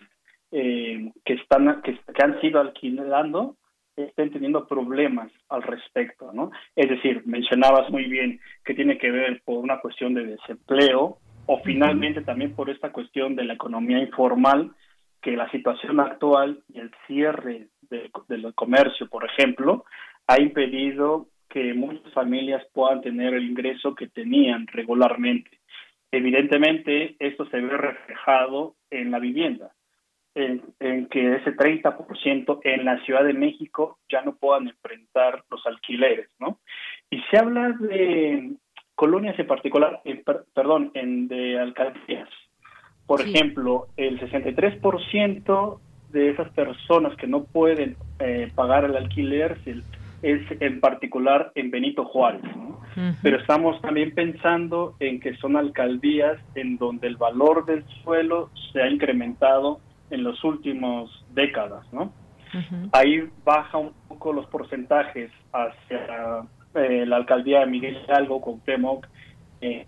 eh, 0.53 1.11
que 1.25 1.33
están 1.33 1.81
que, 1.81 1.99
han 2.23 2.41
sido 2.43 2.61
alquilando 2.61 3.57
estén 3.97 4.31
teniendo 4.31 4.67
problemas 4.67 5.33
al 5.49 5.63
respecto, 5.63 6.31
¿no? 6.33 6.51
Es 6.77 6.89
decir, 6.89 7.23
mencionabas 7.27 7.91
muy 7.91 8.05
bien 8.05 8.39
que 8.65 8.75
tiene 8.75 8.99
que 8.99 9.11
ver 9.11 9.43
por 9.45 9.59
una 9.59 9.81
cuestión 9.81 10.15
de 10.15 10.25
desempleo 10.25 11.19
o 11.47 11.61
finalmente 11.65 12.23
también 12.23 12.55
por 12.55 12.71
esta 12.71 12.93
cuestión 12.93 13.35
de 13.35 13.45
la 13.45 13.55
economía 13.55 13.99
informal, 13.99 14.73
que 15.21 15.37
la 15.37 15.51
situación 15.51 16.01
actual 16.01 16.63
y 16.69 16.81
el 16.81 16.91
cierre 17.07 17.69
del 18.29 18.55
comercio, 18.55 19.09
por 19.09 19.25
ejemplo, 19.25 19.85
ha 20.27 20.41
impedido 20.41 21.29
que 21.49 21.75
muchas 21.75 22.13
familias 22.13 22.63
puedan 22.73 23.03
tener 23.03 23.35
el 23.35 23.45
ingreso 23.45 23.95
que 23.95 24.09
tenían 24.09 24.67
regularmente. 24.67 25.61
Evidentemente, 26.11 27.17
esto 27.19 27.47
se 27.47 27.61
ve 27.61 27.77
reflejado 27.77 28.75
en 28.91 29.11
la 29.11 29.19
vivienda 29.19 29.73
en, 30.35 30.63
que 31.09 31.37
ese 31.37 31.55
30% 31.57 32.61
en 32.65 32.85
la 32.85 32.99
Ciudad 33.05 33.25
de 33.25 33.35
México 33.35 33.99
ya 34.11 34.23
no 34.23 34.35
puedan 34.35 34.69
enfrentar 34.69 35.45
los 35.51 35.65
alquileres, 35.67 36.29
¿no? 36.39 36.59
Y 37.11 37.21
se 37.31 37.39
habla 37.39 37.71
de 37.71 38.53
colonias 38.95 39.39
en 39.39 39.47
particular, 39.47 40.01
perdón, 40.55 40.91
en 40.95 41.29
de 41.29 41.59
alcaldías. 41.59 42.29
Por 43.07 43.21
ejemplo, 43.21 43.89
el 43.97 44.21
63% 44.21 45.81
de 46.13 46.31
esas 46.31 46.51
personas 46.51 47.17
que 47.17 47.27
no 47.27 47.45
pueden 47.45 47.97
eh, 48.19 48.51
pagar 48.55 48.85
el 48.85 48.97
alquiler 48.97 49.59
es 50.23 50.43
en 50.61 50.81
particular 50.81 51.51
en 51.55 51.71
Benito 51.71 52.05
Juárez, 52.05 52.43
¿no? 52.57 52.81
pero 53.23 53.39
estamos 53.39 53.81
también 53.81 54.15
pensando 54.15 54.95
en 55.01 55.19
que 55.19 55.35
son 55.37 55.57
alcaldías 55.57 56.39
en 56.55 56.77
donde 56.77 57.09
el 57.09 57.17
valor 57.17 57.65
del 57.65 57.85
suelo 58.03 58.51
se 58.73 58.83
ha 58.83 58.89
incrementado 58.89 59.81
en 60.13 60.23
los 60.23 60.43
últimos 60.45 61.11
décadas, 61.35 61.91
¿no? 61.93 62.13
Ahí 62.93 63.31
baja 63.45 63.79
un 63.79 63.95
poco 64.09 64.35
los 64.35 64.47
porcentajes 64.47 65.31
hacia 65.55 66.47
eh, 66.75 67.07
la 67.07 67.17
alcaldía 67.17 67.61
de 67.61 67.67
Miguel 67.67 67.99
Hidalgo 68.05 68.43
con 68.43 68.61
Temoc, 68.61 69.07
eh, 69.63 69.87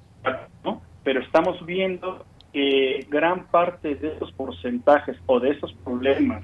¿no? 0.65 0.81
Pero 1.03 1.21
estamos 1.21 1.65
viendo 1.67 2.25
que 2.55 3.07
gran 3.11 3.49
parte 3.49 3.97
de 3.97 4.15
esos 4.15 4.33
porcentajes 4.33 5.19
o 5.27 5.41
de 5.41 5.51
esos 5.51 5.75
problemas 5.85 6.43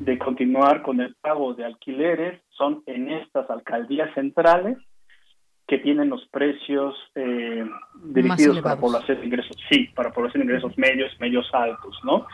de 0.00 0.18
continuar 0.18 0.82
con 0.82 1.00
el 1.00 1.14
pago 1.14 1.54
de 1.54 1.64
alquileres 1.64 2.40
son 2.50 2.82
en 2.86 3.10
estas 3.10 3.48
alcaldías 3.48 4.12
centrales 4.14 4.76
que 5.68 5.78
tienen 5.78 6.08
los 6.08 6.26
precios 6.32 6.96
eh, 7.14 7.64
dirigidos 8.02 8.60
para 8.60 8.80
población 8.80 9.20
de 9.20 9.26
ingresos, 9.26 9.56
sí, 9.70 9.88
para 9.94 10.10
población 10.10 10.40
de 10.40 10.46
ingresos 10.46 10.76
medios, 10.76 11.12
medios 11.20 11.48
altos, 11.52 11.96
¿no? 12.02 12.26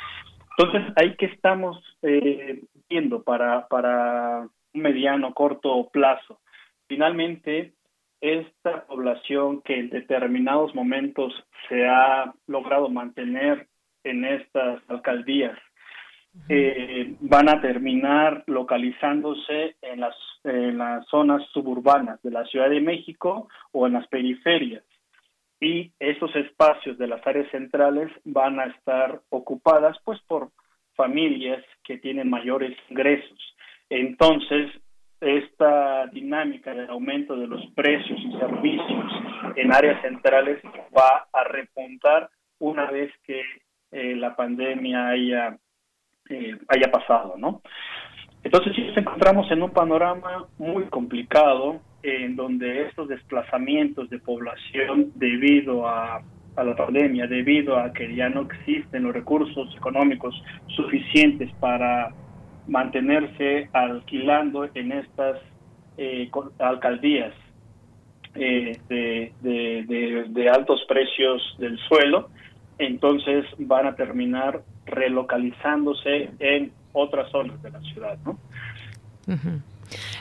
Entonces, 0.59 0.93
ahí 0.97 1.17
que 1.17 1.27
estamos 1.27 1.83
eh, 2.03 2.63
viendo 2.89 3.23
para, 3.23 3.69
para 3.69 4.49
un 4.73 4.83
mediano, 4.83 5.35
corto 5.35 5.89
plazo. 5.93 6.41
Finalmente, 6.89 7.73
esta 8.21 8.87
población 8.87 9.61
que 9.63 9.79
en 9.79 9.91
determinados 9.91 10.75
momentos 10.75 11.35
se 11.69 11.87
ha 11.87 12.33
logrado 12.47 12.89
mantener 12.89 13.69
en 14.05 14.25
estas 14.25 14.81
alcaldías 14.89 15.59
eh, 16.49 17.17
van 17.21 17.49
a 17.49 17.61
terminar 17.61 18.45
localizándose 18.47 19.77
en 19.83 20.01
las, 20.01 20.15
en 20.45 20.79
las 20.79 21.07
zonas 21.09 21.43
suburbanas 21.53 22.23
de 22.23 22.31
la 22.31 22.45
Ciudad 22.45 22.71
de 22.71 22.81
México 22.81 23.49
o 23.73 23.87
en 23.87 23.95
las 23.95 24.07
periferias. 24.09 24.85
Y 25.61 25.93
esos 25.99 26.35
espacios 26.37 26.99
de 26.99 27.07
las 27.07 27.27
áreas 27.27 27.51
centrales 27.51 28.11
van 28.25 28.61
a 28.61 28.67
estar 28.67 29.21
ocupadas 29.31 29.97
pues 30.05 30.21
por 30.29 30.51
familias 30.95 31.65
que 31.85 31.99
tienen 31.99 32.29
mayores 32.29 32.77
ingresos. 32.91 33.39
Entonces, 33.89 34.71
esta 35.21 36.07
dinámica 36.09 36.75
del 36.75 36.91
aumento 36.91 37.37
de 37.37 37.47
los 37.47 37.65
precios 37.75 38.19
y 38.21 38.39
servicios 38.39 39.13
en 39.57 39.73
áreas 39.73 40.01
centrales 40.03 40.61
va 40.97 41.27
a 41.33 41.45
repuntar 41.45 42.29
una 42.59 42.91
vez 42.91 43.13
que 43.25 43.43
eh, 43.93 44.17
la 44.17 44.37
pandemia 44.37 45.09
haya, 45.09 45.59
eh, 46.29 46.59
haya 46.69 46.91
pasado, 46.91 47.37
¿no? 47.39 47.63
Entonces 48.43 48.75
sí 48.77 48.83
nos 48.83 48.97
encontramos 48.97 49.51
en 49.51 49.63
un 49.63 49.71
panorama 49.71 50.47
muy 50.59 50.85
complicado 50.85 51.81
en 52.03 52.37
donde 52.37 52.87
estos 52.87 53.09
desplazamientos 53.09 54.09
de 54.11 54.19
población 54.19 55.13
debido 55.15 55.89
a, 55.89 56.23
la 56.57 56.75
pandemia, 56.75 57.27
debido 57.27 57.79
a 57.79 57.93
que 57.93 58.15
ya 58.15 58.31
no 58.31 58.43
existen 58.43 59.03
los 59.03 59.13
recursos 59.13 59.75
económicos 59.77 60.35
suficientes 60.69 61.53
para 61.61 62.15
mantenerse 62.67 63.69
alquilando 63.75 64.67
en 64.75 64.93
estas 64.93 65.39
eh, 65.99 66.31
alcaldías 66.59 67.35
eh, 68.35 68.79
de, 68.89 69.33
de, 70.29 70.49
altos 70.49 70.83
precios 70.89 71.57
del 71.59 71.79
suelo, 71.89 72.31
entonces 72.79 73.45
van 73.59 73.87
a 73.87 73.95
terminar 73.95 74.63
relocalizándose 74.87 76.31
en 76.39 76.73
otras 76.93 77.31
zonas 77.31 77.63
de 77.63 77.71
la 77.71 77.81
ciudad, 77.81 78.19
¿no? 78.25 78.39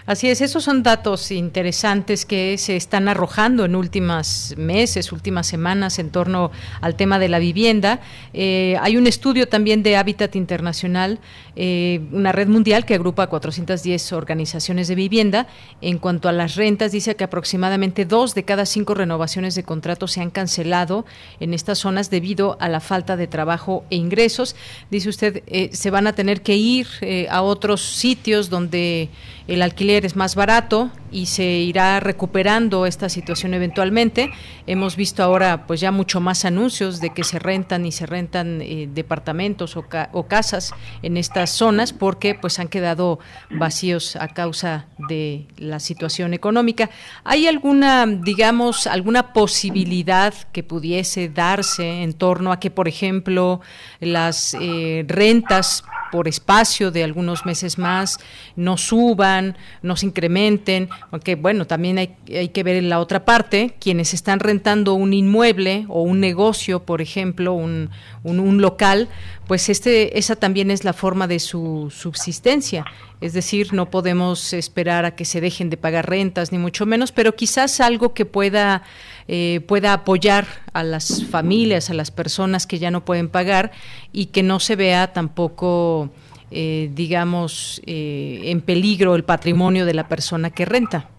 Así 0.06 0.30
es, 0.30 0.42
esos 0.42 0.64
son 0.64 0.84
datos 0.84 1.32
interesantes 1.32 2.26
que 2.26 2.60
se 2.60 2.76
están 2.76 3.08
arrojando 3.08 3.66
en 3.66 3.76
últimas 3.76 4.54
meses, 4.56 5.12
últimas 5.12 5.48
semanas 5.48 5.98
en 5.98 6.12
torno 6.12 6.52
al 6.82 6.96
tema 6.96 7.18
de 7.18 7.28
la 7.28 7.40
vivienda. 7.40 8.02
Eh, 8.34 8.78
hay 8.82 8.98
un 8.98 9.08
estudio 9.08 9.48
también 9.48 9.82
de 9.82 9.98
Hábitat 9.98 10.36
Internacional, 10.36 11.20
eh, 11.56 12.02
una 12.12 12.32
red 12.32 12.48
mundial 12.48 12.86
que 12.86 12.94
agrupa 12.94 13.26
410 13.26 14.14
organizaciones 14.14 14.88
de 14.88 14.94
vivienda. 14.94 15.48
En 15.82 15.98
cuanto 15.98 16.30
a 16.30 16.32
las 16.32 16.56
rentas, 16.56 16.92
dice 16.92 17.16
que 17.16 17.24
aproximadamente 17.24 18.06
dos 18.06 18.36
de 18.36 18.44
cada 18.44 18.68
cinco 18.68 18.94
renovaciones 18.94 19.56
de 19.56 19.64
contratos 19.64 20.12
se 20.12 20.22
han 20.22 20.30
cancelado 20.30 21.06
en 21.40 21.56
estas 21.56 21.80
zonas 21.80 22.12
debido 22.12 22.58
a 22.60 22.70
la 22.70 22.80
falta 22.80 23.18
de 23.18 23.26
trabajo 23.26 23.86
e 23.90 23.96
ingresos. 23.96 24.56
Dice 24.92 25.10
usted, 25.10 25.42
eh, 25.48 25.70
se 25.74 25.90
van 25.90 26.06
a 26.06 26.14
tener 26.14 26.44
que 26.44 26.56
ir 26.56 26.88
a 27.30 27.42
otros 27.42 27.82
sitios 27.82 28.50
donde 28.50 29.10
el 29.48 29.62
alquiler 29.62 30.06
es 30.06 30.16
más 30.16 30.36
barato 30.36 30.90
y 31.12 31.28
se 31.28 31.46
irá 31.46 32.00
recuperando 32.00 32.86
esta 32.86 33.10
situación 33.10 33.54
eventualmente. 33.54 34.32
Hemos 34.68 34.96
visto 34.96 35.24
ahora 35.24 35.68
pues 35.68 35.80
ya 35.80 35.92
mucho 35.92 36.20
más 36.20 36.46
anuncios 36.46 37.00
de 37.00 37.12
que 37.12 37.24
se 37.24 37.40
rentan 37.40 37.86
y 37.86 37.92
se 37.92 38.06
rentan 38.06 38.60
eh, 38.62 38.90
departamentos 38.92 39.78
o, 39.78 39.86
o, 40.12 40.28
casas 40.28 40.74
en 41.04 41.16
estas 41.18 41.52
zonas 41.52 41.94
porque 41.94 42.36
pues 42.36 42.60
han 42.60 42.68
quedado 42.68 43.20
vacíos 43.52 44.16
a 44.16 44.30
causa 44.30 44.88
de 45.08 45.46
la 45.58 45.80
situación 45.80 46.34
económica. 46.34 46.90
¿Hay 47.24 47.48
alguna, 47.48 48.06
digamos, 48.08 48.88
alguna 48.88 49.32
posibilidad 49.32 50.34
que 50.52 50.64
pudiese 50.64 51.30
darse 51.30 52.04
en 52.04 52.14
torno 52.14 52.52
a 52.52 52.60
que, 52.60 52.72
por 52.72 52.88
ejemplo, 52.88 53.62
las 54.00 54.56
eh, 54.60 55.06
rentas 55.08 55.84
por 56.16 56.30
espacio 56.30 56.92
de 56.92 57.04
algunos 57.04 57.46
meses 57.46 57.78
más 57.78 58.20
no 58.56 58.78
suban, 58.78 59.58
no 59.82 59.98
se 59.98 60.06
incrementen, 60.06 60.88
aunque 61.12 61.36
bueno, 61.36 61.68
también 61.68 61.98
hay, 61.98 62.16
hay 62.34 62.48
que 62.48 62.64
ver 62.64 62.78
en 62.78 62.88
la 62.88 63.02
otra 63.02 63.26
parte, 63.26 63.76
quienes 63.82 64.14
están 64.14 64.40
rentando 64.40 64.94
un 64.94 65.14
inmueble 65.14 65.84
o 65.90 66.04
un 66.04 66.22
negocio, 66.22 66.84
por 66.84 67.02
ejemplo, 67.02 67.52
un, 67.52 67.90
un, 68.24 68.62
local, 68.62 69.10
pues 69.46 69.68
este, 69.68 70.18
esa 70.18 70.38
también 70.38 70.72
es 70.72 70.86
la 70.86 70.94
forma 70.94 71.28
de 71.28 71.40
su 71.40 71.94
subsistencia. 71.94 72.86
Es 73.26 73.34
decir, 73.34 73.74
no 73.74 73.90
podemos 73.90 74.54
esperar 74.54 75.04
a 75.04 75.16
que 75.16 75.26
se 75.26 75.42
dejen 75.42 75.72
de 75.72 75.78
pagar 75.78 76.08
rentas, 76.08 76.52
ni 76.52 76.60
mucho 76.60 76.86
menos, 76.86 77.12
pero 77.12 77.34
quizás 77.34 77.82
algo 77.82 78.14
que 78.14 78.24
pueda, 78.26 78.84
eh, 79.28 79.62
pueda 79.68 79.94
apoyar 79.94 80.46
a 80.74 80.84
las 80.84 81.28
familias, 81.28 81.90
a 81.90 81.96
las 81.96 82.12
personas 82.12 82.68
que 82.68 82.78
ya 82.78 82.92
no 82.92 83.04
pueden 83.04 83.30
pagar 83.30 83.72
y 84.14 84.28
que 84.28 84.44
no 84.44 84.60
se 84.60 84.76
vea 84.76 85.12
tampoco, 85.12 86.12
eh, 86.52 86.90
digamos, 86.94 87.82
eh, 87.88 88.42
en 88.44 88.62
peligro 88.62 89.16
el 89.16 89.24
patrimonio 89.24 89.88
de 89.88 89.96
la 89.96 90.08
persona 90.08 90.52
que 90.52 90.66
renta. 90.66 91.10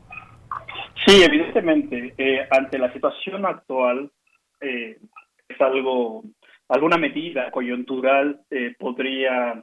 Sí, 1.04 1.24
evidentemente, 1.24 2.14
ante 2.52 2.78
la 2.78 2.92
situación 2.92 3.44
actual 3.46 4.12
es 4.60 5.60
algo 5.60 6.22
alguna 6.68 6.98
medida 6.98 7.50
coyuntural 7.50 8.40
eh, 8.50 8.74
podría 8.78 9.62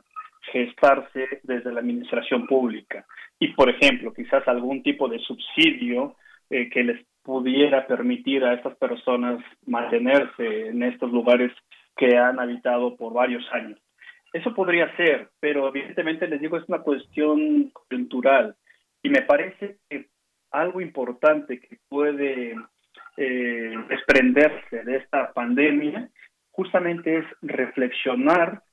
gestarse 0.51 1.41
desde 1.43 1.71
la 1.71 1.79
administración 1.79 2.45
pública 2.47 3.05
y, 3.39 3.49
por 3.53 3.69
ejemplo, 3.69 4.13
quizás 4.13 4.47
algún 4.47 4.83
tipo 4.83 5.07
de 5.07 5.19
subsidio 5.19 6.15
eh, 6.49 6.69
que 6.69 6.83
les 6.83 7.05
pudiera 7.23 7.87
permitir 7.87 8.43
a 8.43 8.53
estas 8.53 8.75
personas 8.75 9.43
mantenerse 9.65 10.67
en 10.67 10.83
estos 10.83 11.11
lugares 11.11 11.51
que 11.95 12.17
han 12.17 12.39
habitado 12.39 12.95
por 12.97 13.13
varios 13.13 13.43
años. 13.53 13.79
Eso 14.33 14.53
podría 14.53 14.93
ser, 14.97 15.29
pero 15.39 15.67
evidentemente 15.69 16.27
les 16.27 16.41
digo, 16.41 16.57
es 16.57 16.67
una 16.67 16.79
cuestión 16.79 17.69
coyuntural 17.71 18.55
y 19.01 19.09
me 19.09 19.21
parece 19.21 19.77
que 19.89 20.07
algo 20.51 20.81
importante 20.81 21.59
que 21.59 21.77
puede 21.87 22.55
eh, 23.17 23.73
desprenderse 23.89 24.83
de 24.83 24.97
esta 24.97 25.31
pandemia 25.33 26.09
justamente 26.51 27.17
es 27.17 27.25
reflexionar 27.41 28.63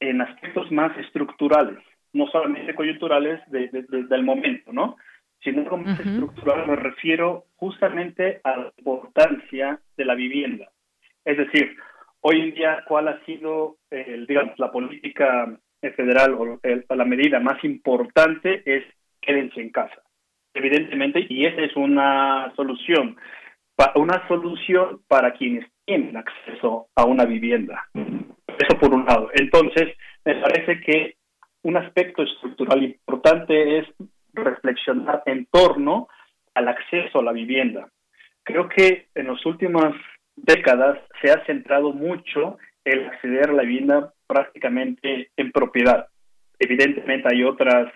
en 0.00 0.20
aspectos 0.20 0.70
más 0.70 0.96
estructurales, 0.98 1.78
no 2.12 2.26
solamente 2.28 2.74
coyunturales 2.74 3.40
del 3.50 4.22
momento, 4.22 4.72
¿no? 4.72 4.96
Sino 5.42 5.62
algo 5.62 5.78
más 5.78 6.00
estructural 6.00 6.66
me 6.66 6.76
refiero 6.76 7.44
justamente 7.56 8.40
a 8.42 8.56
la 8.56 8.72
importancia 8.78 9.78
de 9.96 10.04
la 10.04 10.14
vivienda. 10.14 10.68
Es 11.24 11.36
decir, 11.36 11.76
hoy 12.20 12.40
en 12.40 12.54
día, 12.54 12.84
¿cuál 12.88 13.08
ha 13.08 13.24
sido, 13.24 13.76
el, 13.90 14.26
digamos, 14.26 14.58
la 14.58 14.72
política 14.72 15.58
federal 15.80 16.34
o 16.34 16.94
la 16.94 17.04
medida 17.04 17.38
más 17.38 17.62
importante 17.64 18.62
es 18.64 18.84
quédense 19.20 19.60
en 19.60 19.70
casa? 19.70 20.02
Evidentemente, 20.54 21.26
y 21.28 21.44
esa 21.44 21.60
es 21.60 21.76
una 21.76 22.52
solución, 22.56 23.16
una 23.94 24.26
solución 24.26 25.00
para 25.06 25.34
quienes 25.34 25.66
tienen 25.86 26.16
acceso 26.16 26.88
a 26.94 27.04
una 27.04 27.24
vivienda. 27.24 27.88
Eso 27.94 28.78
por 28.78 28.92
un 28.92 29.06
lado. 29.06 29.30
Entonces, 29.34 29.96
me 30.24 30.34
parece 30.34 30.80
que 30.80 31.16
un 31.62 31.76
aspecto 31.76 32.22
estructural 32.22 32.82
importante 32.82 33.78
es 33.78 33.86
reflexionar 34.34 35.22
en 35.26 35.46
torno 35.46 36.08
al 36.54 36.68
acceso 36.68 37.20
a 37.20 37.22
la 37.22 37.32
vivienda. 37.32 37.88
Creo 38.42 38.68
que 38.68 39.06
en 39.14 39.28
las 39.28 39.44
últimas 39.46 39.94
décadas 40.36 40.98
se 41.22 41.30
ha 41.30 41.44
centrado 41.46 41.92
mucho 41.92 42.58
el 42.84 43.06
acceder 43.06 43.50
a 43.50 43.54
la 43.54 43.62
vivienda 43.62 44.12
prácticamente 44.26 45.30
en 45.36 45.50
propiedad. 45.50 46.06
Evidentemente 46.58 47.28
hay 47.30 47.42
otros 47.42 47.90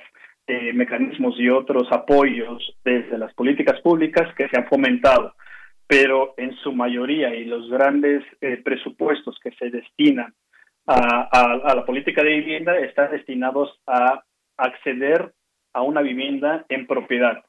eh, 0.46 0.72
mecanismos 0.72 1.34
y 1.38 1.48
otros 1.48 1.86
apoyos 1.92 2.76
desde 2.84 3.18
las 3.18 3.32
políticas 3.34 3.80
públicas 3.82 4.34
que 4.36 4.48
se 4.48 4.58
han 4.58 4.66
fomentado, 4.66 5.34
pero 5.90 6.34
en 6.36 6.54
su 6.58 6.72
mayoría 6.72 7.34
y 7.34 7.44
los 7.46 7.68
grandes 7.68 8.22
eh, 8.40 8.58
presupuestos 8.62 9.36
que 9.42 9.50
se 9.50 9.70
destinan 9.70 10.32
a, 10.86 11.74
la 11.74 11.84
política 11.84 12.22
de 12.22 12.36
vivienda 12.36 12.78
están 12.78 13.10
destinados 13.10 13.76
a 13.88 14.22
acceder 14.56 15.32
a 15.72 15.82
una 15.82 16.00
vivienda 16.00 16.64
en 16.68 16.86
propiedad. 16.86 17.44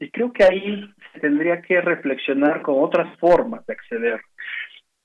Y 0.00 0.10
creo 0.10 0.32
que 0.32 0.42
ahí 0.42 0.84
se 1.12 1.20
tendría 1.20 1.62
que 1.62 1.80
reflexionar 1.80 2.62
con 2.62 2.82
otras 2.82 3.16
formas 3.20 3.64
de 3.66 3.74
acceder. 3.74 4.20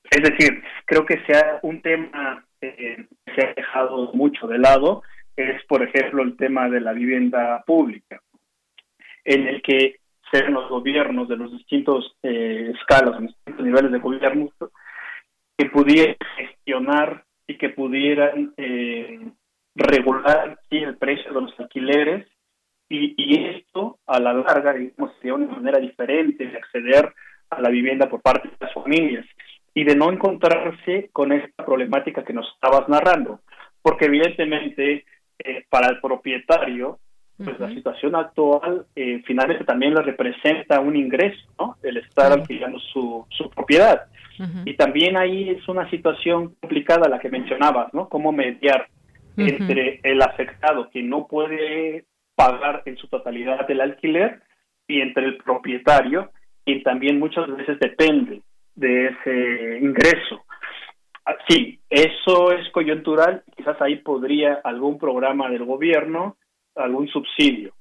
Es 0.10 0.24
decir, 0.24 0.64
creo 0.86 1.06
que 1.06 1.24
sea 1.28 1.60
un 1.62 1.84
tema 1.84 2.44
eh, 2.60 3.06
que 3.24 3.34
se 3.36 3.46
ha 3.46 3.54
dejado 3.54 4.14
mucho 4.14 4.48
de 4.48 4.58
lado, 4.58 5.04
es 5.36 5.64
por 5.66 5.84
ejemplo 5.84 6.24
el 6.24 6.36
tema 6.38 6.68
de 6.70 6.82
la 6.82 6.94
vivienda 6.94 7.64
pública, 7.68 8.20
en 9.26 9.48
el 9.48 9.62
que 9.62 9.99
ser 10.32 10.50
los 10.50 10.70
gobiernos 10.70 11.28
de 11.28 11.38
los 11.38 11.52
distintos 11.52 12.16
eh, 12.24 12.72
escalas, 12.76 13.22
los 13.22 13.34
distintos 13.34 13.66
niveles 13.66 13.92
de 13.92 14.00
gobierno, 14.00 14.50
que 15.58 15.66
pudieran 15.66 16.16
gestionar 16.38 17.26
y 17.48 17.58
que 17.58 17.70
pudieran 17.70 18.54
eh, 18.58 19.32
regular 19.76 20.60
el 20.70 20.98
precio 20.98 21.34
de 21.34 21.42
los 21.42 21.60
alquileres 21.60 22.28
y, 22.88 23.14
y, 23.18 23.46
esto 23.58 24.00
a 24.08 24.20
la 24.20 24.34
larga 24.34 24.74
digamos 24.74 25.12
sería 25.18 25.36
una 25.36 25.48
manera 25.48 25.80
diferente 25.80 26.48
de 26.48 26.58
acceder 26.58 27.14
a 27.50 27.62
la 27.62 27.70
vivienda 27.70 28.10
por 28.10 28.22
parte 28.22 28.50
de 28.50 28.56
las 28.60 28.74
familias 28.74 29.26
y 29.74 29.84
de 29.84 29.96
no 29.96 30.12
encontrarse 30.12 31.10
con 31.14 31.32
esta 31.32 31.66
problemática 31.66 32.24
que 32.24 32.34
nos 32.34 32.52
estabas 32.54 32.90
narrando 32.90 33.42
porque 33.82 34.06
evidentemente 34.06 35.06
eh, 35.40 35.66
para 35.70 35.90
el 35.90 36.00
propietario, 36.02 37.00
pues 37.44 37.60
la 37.60 37.70
situación 37.70 38.16
actual 38.16 38.86
eh, 38.96 39.22
finalmente 39.26 39.64
también 39.64 39.94
le 39.94 40.02
representa 40.02 40.82
un 40.82 40.96
ingreso, 40.96 41.40
¿no? 41.58 41.78
El 41.82 41.98
estar 41.98 42.32
alquilando 42.32 42.80
su, 42.80 43.26
su 43.30 43.50
propiedad. 43.50 44.08
Y 44.64 44.76
también 44.76 45.18
ahí 45.18 45.50
es 45.50 45.68
una 45.68 45.90
situación 45.90 46.56
complicada 46.62 47.10
la 47.10 47.20
que 47.20 47.30
mencionabas, 47.30 47.94
¿no? 47.94 48.08
Cómo 48.08 48.32
mediar 48.32 48.88
entre 49.36 50.00
el 50.04 50.22
afectado 50.22 50.90
que 50.90 51.04
no 51.04 51.28
puede 51.28 52.06
pagar 52.36 52.84
en 52.86 52.96
su 52.96 53.08
totalidad 53.08 53.70
el 53.70 53.82
alquiler 53.82 54.42
y 54.88 55.02
entre 55.02 55.26
el 55.26 55.38
propietario, 55.38 56.32
quien 56.66 56.84
también 56.84 57.20
muchas 57.20 57.48
veces 57.56 57.80
depende 57.80 58.42
de 58.76 59.08
ese 59.08 59.80
ingreso. 59.82 60.46
Ah, 61.26 61.36
sí, 61.48 61.80
eso 61.90 62.52
es 62.54 62.70
coyuntural, 62.72 63.44
quizás 63.56 63.80
ahí 63.82 63.98
podría 63.98 64.62
algún 64.64 64.98
programa 64.98 65.50
del 65.50 65.66
gobierno, 65.66 66.38
algún 66.76 67.08
subsidio. 67.08 67.74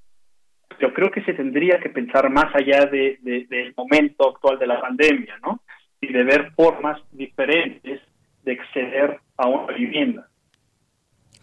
Yo 0.81 0.93
creo 0.93 1.11
que 1.11 1.25
se 1.25 1.35
tendría 1.35 1.81
que 1.81 1.91
pensar 1.91 2.31
más 2.31 2.55
allá 2.55 2.87
de, 2.87 3.19
del 3.23 3.75
momento 3.77 4.29
actual 4.29 4.59
de 4.59 4.67
la 4.67 4.81
pandemia, 4.81 5.39
¿no? 5.43 5.61
Y 6.01 6.13
de 6.13 6.23
ver 6.23 6.53
formas 6.53 7.01
diferentes 7.11 8.01
de 8.45 8.53
acceder 8.53 9.19
a 9.37 9.49
una 9.49 9.73
vivienda. 9.75 10.29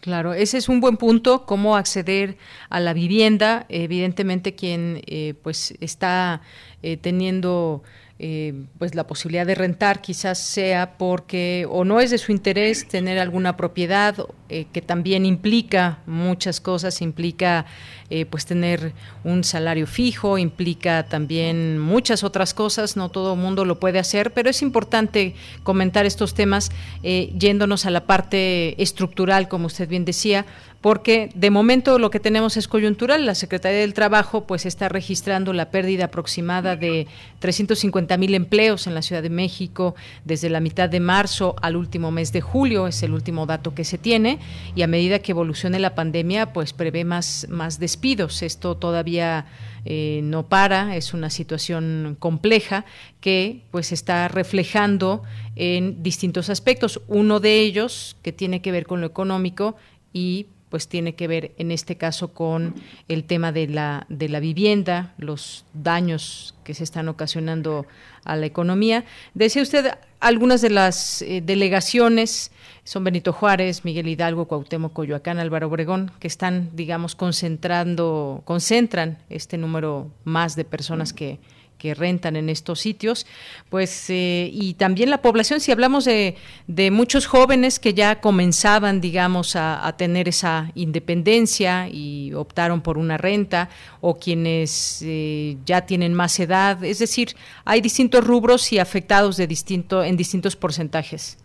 Claro, 0.01 0.33
ese 0.33 0.57
es 0.59 0.69
un 0.69 0.81
buen 0.81 0.97
punto, 0.97 1.45
cómo 1.45 1.75
acceder 1.75 2.37
a 2.69 2.79
la 2.79 2.93
vivienda. 2.93 3.65
Evidentemente, 3.69 4.53
quien 4.53 5.01
eh, 5.07 5.33
pues 5.41 5.75
está 5.81 6.41
eh, 6.83 6.95
teniendo 6.95 7.81
eh, 8.17 8.53
pues 8.79 8.95
la 8.95 9.07
posibilidad 9.07 9.45
de 9.45 9.55
rentar 9.55 9.99
quizás 9.99 10.37
sea 10.39 10.97
porque 10.97 11.67
o 11.69 11.83
no 11.83 11.99
es 11.99 12.11
de 12.11 12.17
su 12.17 12.31
interés 12.31 12.87
tener 12.87 13.19
alguna 13.19 13.57
propiedad 13.57 14.15
eh, 14.47 14.67
que 14.71 14.81
también 14.81 15.25
implica 15.25 15.99
muchas 16.05 16.61
cosas 16.61 17.01
implica 17.01 17.65
eh, 18.09 18.25
pues 18.25 18.45
tener 18.45 18.93
un 19.25 19.43
salario 19.43 19.85
fijo 19.85 20.37
implica 20.37 21.03
también 21.09 21.77
muchas 21.77 22.23
otras 22.23 22.53
cosas 22.53 22.95
no 22.95 23.09
todo 23.09 23.33
el 23.33 23.39
mundo 23.41 23.65
lo 23.65 23.81
puede 23.81 23.99
hacer 23.99 24.31
pero 24.31 24.49
es 24.49 24.61
importante 24.61 25.35
comentar 25.63 26.05
estos 26.05 26.33
temas 26.33 26.71
yéndonos 27.03 27.85
a 27.85 27.89
la 27.89 28.05
parte 28.05 28.81
estructural 28.81 29.49
como 29.49 29.65
usted 29.65 29.89
bien 29.89 30.05
decía 30.05 30.45
porque 30.85 31.31
de 31.33 31.49
momento 31.49 31.97
lo 31.97 32.11
que 32.11 32.19
tenemos 32.19 32.57
es 32.57 32.67
coyuntural. 32.67 33.25
La 33.25 33.33
Secretaría 33.33 33.79
del 33.79 33.95
Trabajo 33.95 34.45
pues 34.45 34.67
está 34.67 34.87
registrando 34.87 35.51
la 35.51 35.71
pérdida 35.71 36.05
aproximada 36.05 36.75
de 36.75 37.07
350 37.39 38.15
mil 38.17 38.35
empleos 38.35 38.85
en 38.85 38.93
la 38.93 39.01
Ciudad 39.01 39.23
de 39.23 39.31
México 39.31 39.95
desde 40.25 40.47
la 40.47 40.59
mitad 40.59 40.87
de 40.87 40.99
marzo 40.99 41.55
al 41.63 41.75
último 41.75 42.11
mes 42.11 42.31
de 42.33 42.41
julio, 42.41 42.85
es 42.85 43.01
el 43.01 43.13
último 43.13 43.47
dato 43.47 43.73
que 43.73 43.83
se 43.83 43.97
tiene, 43.97 44.37
y 44.75 44.83
a 44.83 44.87
medida 44.87 45.17
que 45.17 45.31
evolucione 45.31 45.79
la 45.79 45.95
pandemia 45.95 46.53
pues 46.53 46.71
prevé 46.71 47.03
más, 47.03 47.47
más 47.49 47.79
despidos. 47.79 48.43
Esto 48.43 48.77
todavía 48.77 49.47
eh, 49.85 50.19
no 50.23 50.45
para, 50.45 50.95
es 50.97 51.15
una 51.15 51.31
situación 51.31 52.15
compleja 52.19 52.85
que 53.21 53.63
pues 53.71 53.91
está 53.91 54.27
reflejando 54.27 55.23
en 55.55 56.03
distintos 56.03 56.51
aspectos. 56.51 57.01
Uno 57.07 57.39
de 57.39 57.61
ellos 57.61 58.17
que 58.21 58.31
tiene 58.31 58.61
que 58.61 58.71
ver 58.71 58.85
con 58.85 59.01
lo 59.01 59.07
económico 59.07 59.77
y 60.13 60.45
pues 60.75 60.89
tiene 60.89 61.15
que 61.15 61.29
ver 61.29 61.53
en 61.57 61.71
este 61.71 61.95
caso 61.95 62.33
con 62.33 62.75
el 63.07 63.23
tema 63.23 63.53
de 63.53 63.65
la, 63.69 64.05
de 64.09 64.27
la 64.27 64.41
vivienda, 64.41 65.13
los 65.17 65.63
daños 65.73 66.53
que 66.65 66.73
se 66.73 66.83
están 66.83 67.07
ocasionando 67.07 67.85
a 68.25 68.35
la 68.35 68.45
economía. 68.45 69.05
Decía 69.33 69.61
usted 69.61 69.93
algunas 70.19 70.59
de 70.59 70.71
las 70.71 71.21
eh, 71.21 71.41
delegaciones 71.41 72.51
son 72.83 73.05
Benito 73.05 73.31
Juárez, 73.31 73.85
Miguel 73.85 74.09
Hidalgo, 74.09 74.49
Cuauhtémoc, 74.49 74.91
Coyoacán, 74.91 75.39
Álvaro 75.39 75.67
Obregón, 75.67 76.11
que 76.19 76.27
están, 76.27 76.71
digamos, 76.73 77.15
concentrando, 77.15 78.41
concentran 78.43 79.19
este 79.29 79.57
número 79.57 80.11
más 80.25 80.57
de 80.57 80.65
personas 80.65 81.13
que, 81.13 81.39
que 81.77 81.93
rentan 81.93 82.35
en 82.35 82.49
estos 82.49 82.79
sitios, 82.79 83.25
pues 83.69 84.09
eh, 84.09 84.49
y 84.51 84.75
también 84.75 85.09
la 85.09 85.21
población, 85.21 85.59
si 85.59 85.71
hablamos 85.71 86.05
de, 86.05 86.35
de 86.67 86.91
muchos 86.91 87.27
jóvenes 87.27 87.79
que 87.79 87.93
ya 87.93 88.21
comenzaban, 88.21 89.01
digamos, 89.01 89.55
a, 89.55 89.93
tener 89.97 90.27
esa 90.27 90.71
independencia 90.75 91.87
y 91.89 92.33
optaron 92.33 92.81
por 92.81 92.97
una 92.97 93.17
renta, 93.17 93.69
o 94.01 94.17
quienes 94.19 95.03
eh, 95.05 95.57
ya 95.65 95.85
tienen 95.85 96.13
más 96.13 96.39
edad, 96.39 96.83
es 96.83 96.99
decir, 96.99 97.29
hay 97.65 97.81
distintos 97.81 98.25
rubros 98.25 98.73
y 98.73 98.79
afectados 98.79 99.37
de 99.37 99.47
distinto, 99.47 100.03
en 100.03 100.17
distintos 100.17 100.55
porcentajes. 100.55 101.37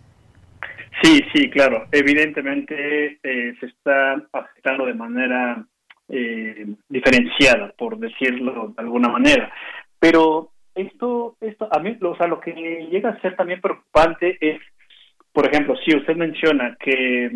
Sí, 1.03 1.21
sí, 1.33 1.49
claro. 1.51 1.87
Evidentemente 1.93 3.19
eh, 3.23 3.55
se 3.59 3.67
está 3.67 4.15
afectando 4.33 4.87
de 4.87 4.95
manera 4.95 5.65
diferenciada, 6.89 7.73
por 7.79 7.97
decirlo 7.97 8.75
de 8.77 8.83
alguna 8.83 9.11
manera. 9.11 9.53
Pero 10.01 10.51
esto, 10.75 11.37
esto 11.41 11.69
a 11.71 11.79
mí, 11.79 11.97
o 12.01 12.17
sea, 12.17 12.27
lo 12.27 12.41
que 12.41 12.53
llega 12.91 13.11
a 13.11 13.21
ser 13.21 13.37
también 13.37 13.61
preocupante 13.61 14.39
es, 14.41 14.61
por 15.33 15.47
ejemplo, 15.47 15.77
si 15.85 15.95
usted 15.95 16.17
menciona 16.17 16.77
que 16.81 17.31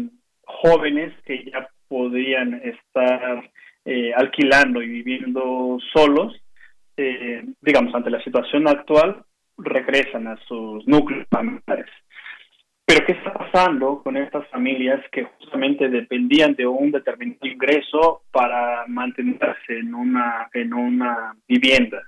jóvenes 0.45 1.12
que 1.24 1.45
ya 1.45 1.69
podrían 1.89 2.55
estar 2.55 3.51
eh, 3.85 4.12
alquilando 4.16 4.82
y 4.82 4.89
viviendo 4.89 5.78
solos, 5.93 6.35
eh, 6.97 7.45
digamos, 7.61 7.95
ante 7.95 8.11
la 8.11 8.23
situación 8.23 8.66
actual, 8.66 9.23
regresan 9.59 10.27
a 10.27 10.36
sus 10.49 10.86
núcleos 10.86 11.27
familiares. 11.31 11.91
Pero 12.86 13.07
¿qué 13.07 13.12
está 13.12 13.32
pasando 13.32 14.03
con 14.03 14.16
estas 14.16 14.47
familias 14.49 15.01
que 15.11 15.24
justamente 15.24 15.89
dependían 15.89 16.55
de 16.55 16.66
un 16.66 16.91
determinado 16.91 17.47
ingreso 17.47 18.23
para 18.31 18.85
mantenerse 18.86 19.78
en 19.78 19.95
una, 19.95 20.49
en 20.53 20.74
una 20.74 21.35
vivienda? 21.49 22.03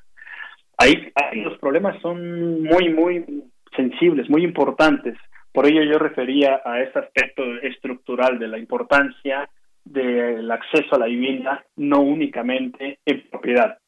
Ahí, 0.79 1.13
los 1.35 1.59
problemas 1.59 2.01
son 2.03 2.63
muy, 2.63 2.91
muy 2.93 3.25
sensibles, 3.75 4.29
muy 4.29 4.45
importantes. 4.45 5.17
Por 5.53 5.67
ello 5.67 5.83
yo 5.83 5.99
refería 5.99 6.61
a 6.65 6.83
este 6.83 6.99
aspecto 6.99 7.43
estructural 7.63 8.39
de 8.39 8.49
la 8.49 8.59
importancia 8.59 9.49
del 9.85 10.51
acceso 10.51 10.95
a 10.95 10.99
la 10.99 11.07
vivienda, 11.07 11.65
no 11.77 12.01
únicamente 12.01 12.99
en 13.07 13.29
propiedad. 13.31 13.79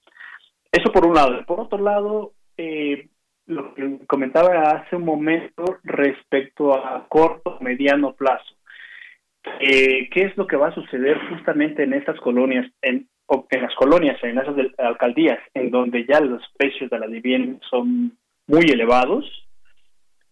Eso 0.73 0.93
por 0.93 1.07
un 1.07 1.15
lado. 1.15 1.45
Por 1.45 1.61
otro 1.61 1.79
lado, 1.79 2.33
eh, 2.57 3.09
lo 3.47 3.75
que 3.75 3.99
comentaba 4.07 4.71
hace 4.71 4.97
un 4.97 5.05
momento 5.05 5.65
respecto 5.83 6.75
a 6.75 7.07
corto, 7.09 7.59
mediano 7.61 8.15
plazo. 8.15 8.55
Eh, 9.61 10.09
¿Qué 10.11 10.27
es 10.27 10.37
lo 10.37 10.47
que 10.47 10.57
va 10.57 10.69
a 10.69 10.75
suceder 10.75 11.19
justamente 11.29 11.83
en 11.83 11.95
estas 11.95 12.19
colonias? 12.21 12.71
En, 12.83 13.09
en 13.51 13.63
las 13.63 13.75
colonias, 13.75 14.23
en 14.23 14.39
esas 14.39 14.55
alcaldías, 14.79 15.39
en 15.55 15.71
donde 15.71 16.07
ya 16.07 16.21
los 16.21 16.43
precios 16.57 16.91
de 16.91 16.99
la 16.99 17.07
vivienda 17.07 17.59
son 17.69 18.17
muy 18.47 18.65
elevados, 18.71 19.25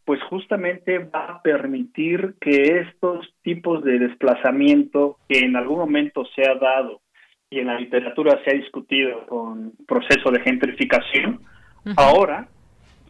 pues 0.04 0.22
justamente 0.30 0.98
va 0.98 1.26
a 1.26 1.42
permitir 1.42 2.36
que 2.40 2.80
estos 2.80 3.26
tipos 3.42 3.82
de 3.82 3.98
desplazamiento 3.98 5.18
que 5.28 5.40
en 5.40 5.56
algún 5.56 5.78
momento 5.78 6.24
se 6.34 6.48
ha 6.48 6.54
dado 6.54 7.00
y 7.50 7.58
en 7.58 7.66
la 7.66 7.78
literatura 7.78 8.40
se 8.44 8.50
ha 8.50 8.58
discutido 8.58 9.26
con 9.26 9.72
proceso 9.86 10.30
de 10.30 10.40
gentrificación, 10.40 11.40
ahora 11.96 12.48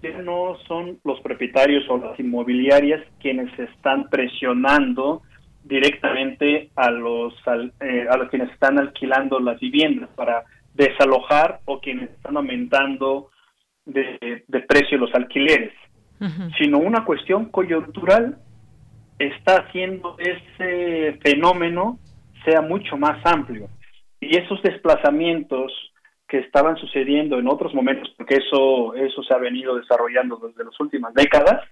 ya 0.02 0.22
no 0.22 0.56
son 0.66 0.98
los 1.04 1.20
propietarios 1.20 1.84
o 1.88 1.98
las 1.98 2.18
inmobiliarias 2.18 3.02
quienes 3.20 3.56
están 3.58 4.08
presionando 4.08 5.22
directamente 5.66 6.70
a 6.76 6.90
los 6.90 7.34
eh, 7.80 8.06
a 8.08 8.16
los 8.16 8.28
quienes 8.30 8.50
están 8.52 8.78
alquilando 8.78 9.40
las 9.40 9.58
viviendas 9.58 10.08
para 10.14 10.44
desalojar 10.74 11.60
o 11.64 11.80
quienes 11.80 12.10
están 12.10 12.36
aumentando 12.36 13.30
de, 13.84 14.44
precio 14.68 14.98
los 14.98 15.14
alquileres, 15.14 15.72
sino 16.58 16.78
una 16.78 17.04
cuestión 17.04 17.46
coyuntural 17.46 18.38
está 19.18 19.58
haciendo 19.58 20.16
ese 20.18 21.18
fenómeno 21.22 21.98
sea 22.44 22.60
mucho 22.62 22.96
más 22.96 23.24
amplio. 23.24 23.68
Y 24.20 24.36
esos 24.36 24.62
desplazamientos 24.62 25.72
que 26.28 26.38
estaban 26.38 26.76
sucediendo 26.76 27.38
en 27.38 27.48
otros 27.48 27.74
momentos, 27.74 28.12
porque 28.16 28.36
eso 28.36 28.94
eso 28.94 29.22
se 29.22 29.34
ha 29.34 29.38
venido 29.38 29.76
desarrollando 29.76 30.36
desde 30.36 30.64
las 30.64 30.78
últimas 30.80 31.14
décadas, 31.14 31.62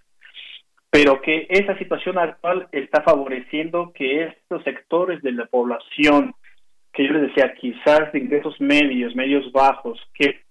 pero 0.95 1.21
que 1.21 1.49
esa 1.51 1.77
situación 1.77 2.19
actual 2.19 2.69
está 2.71 3.03
favoreciendo 3.03 3.91
que 3.93 4.27
estos 4.27 4.63
sectores 4.63 5.21
de 5.23 5.33
la 5.33 5.45
población, 5.47 6.37
que 6.93 7.05
yo 7.05 7.15
les 7.15 7.23
decía, 7.23 7.53
quizás 7.61 8.13
de 8.13 8.21
ingresos 8.21 8.61
medios, 8.61 9.17
medios 9.17 9.51
bajos, 9.51 9.99
que 10.15 10.43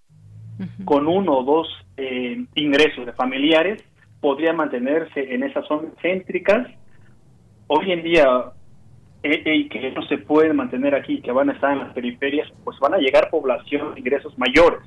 con 0.84 1.06
uno 1.08 1.38
o 1.38 1.44
dos 1.44 1.68
eh, 1.96 2.44
ingresos 2.56 3.06
de 3.06 3.14
familiares 3.14 3.82
podrían 4.20 4.56
mantenerse 4.56 5.32
en 5.34 5.44
esas 5.44 5.66
zonas 5.66 5.94
céntricas, 6.02 6.68
hoy 7.68 7.92
en 7.92 8.02
día 8.02 8.52
eh, 9.22 9.42
eh, 9.46 9.56
y 9.56 9.68
que 9.70 9.92
no 9.92 10.02
se 10.02 10.18
pueden 10.18 10.56
mantener 10.56 10.94
aquí, 10.94 11.22
que 11.22 11.32
van 11.32 11.48
a 11.48 11.54
estar 11.54 11.72
en 11.72 11.78
las 11.78 11.94
periferias, 11.94 12.52
pues 12.64 12.78
van 12.80 12.92
a 12.92 12.98
llegar 12.98 13.30
población 13.30 13.94
de 13.94 14.00
ingresos 14.00 14.38
mayores. 14.38 14.82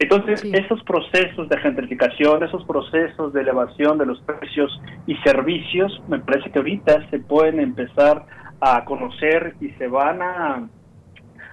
Entonces, 0.00 0.42
esos 0.54 0.82
procesos 0.84 1.46
de 1.50 1.58
gentrificación, 1.58 2.42
esos 2.42 2.64
procesos 2.64 3.34
de 3.34 3.42
elevación 3.42 3.98
de 3.98 4.06
los 4.06 4.18
precios 4.22 4.80
y 5.06 5.14
servicios, 5.16 6.02
me 6.08 6.18
parece 6.18 6.50
que 6.50 6.58
ahorita 6.58 7.10
se 7.10 7.18
pueden 7.18 7.60
empezar 7.60 8.24
a 8.62 8.82
conocer 8.86 9.56
y 9.60 9.68
se 9.72 9.88
van 9.88 10.22
a, 10.22 10.68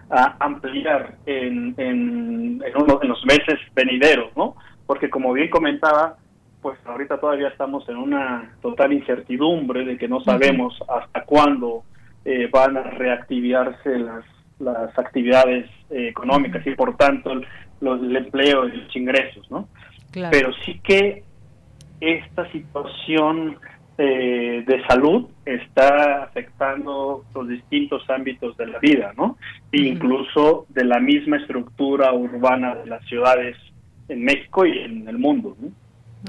a 0.10 0.38
ampliar 0.40 1.16
en, 1.26 1.76
en, 1.78 2.64
en, 2.64 3.10
los 3.10 3.26
meses 3.26 3.60
venideros, 3.76 4.32
¿no? 4.38 4.56
Porque 4.86 5.10
como 5.10 5.34
bien 5.34 5.50
comentaba, 5.50 6.16
pues 6.62 6.80
ahorita 6.86 7.20
todavía 7.20 7.50
estamos 7.50 7.88
en 7.90 7.98
una 7.98 8.56
total 8.62 8.94
incertidumbre 8.94 9.84
de 9.84 9.98
que 9.98 10.08
no 10.08 10.22
sabemos 10.22 10.82
hasta 10.88 11.26
cuándo 11.26 11.84
eh, 12.24 12.50
van 12.50 12.78
a 12.78 12.84
reactivarse 12.84 14.00
las, 14.00 14.24
las 14.60 14.98
actividades 14.98 15.66
eh, 15.90 16.08
económicas. 16.08 16.66
Y 16.66 16.76
por 16.76 16.96
tanto 16.96 17.32
el, 17.34 17.46
el 17.82 18.16
empleo 18.16 18.68
y 18.68 18.78
los 18.78 18.96
ingresos, 18.96 19.50
¿no? 19.52 19.68
Pero 20.12 20.52
sí 20.66 20.80
que 20.84 21.24
esta 22.00 22.50
situación 22.52 23.58
eh, 24.00 24.64
de 24.66 24.86
salud 24.86 25.26
está 25.46 26.24
afectando 26.24 27.26
los 27.34 27.48
distintos 27.48 28.08
ámbitos 28.10 28.56
de 28.58 28.68
la 28.68 28.80
vida, 28.80 29.14
¿no? 29.18 29.38
incluso 29.72 30.68
de 30.70 30.86
la 30.86 31.00
misma 31.00 31.38
estructura 31.38 32.14
urbana 32.14 32.76
de 32.76 32.86
las 32.86 33.04
ciudades 33.06 33.58
en 34.08 34.24
México 34.24 34.66
y 34.66 34.78
en 34.80 35.08
el 35.08 35.18
mundo. 35.18 35.56
¿no? 35.60 35.70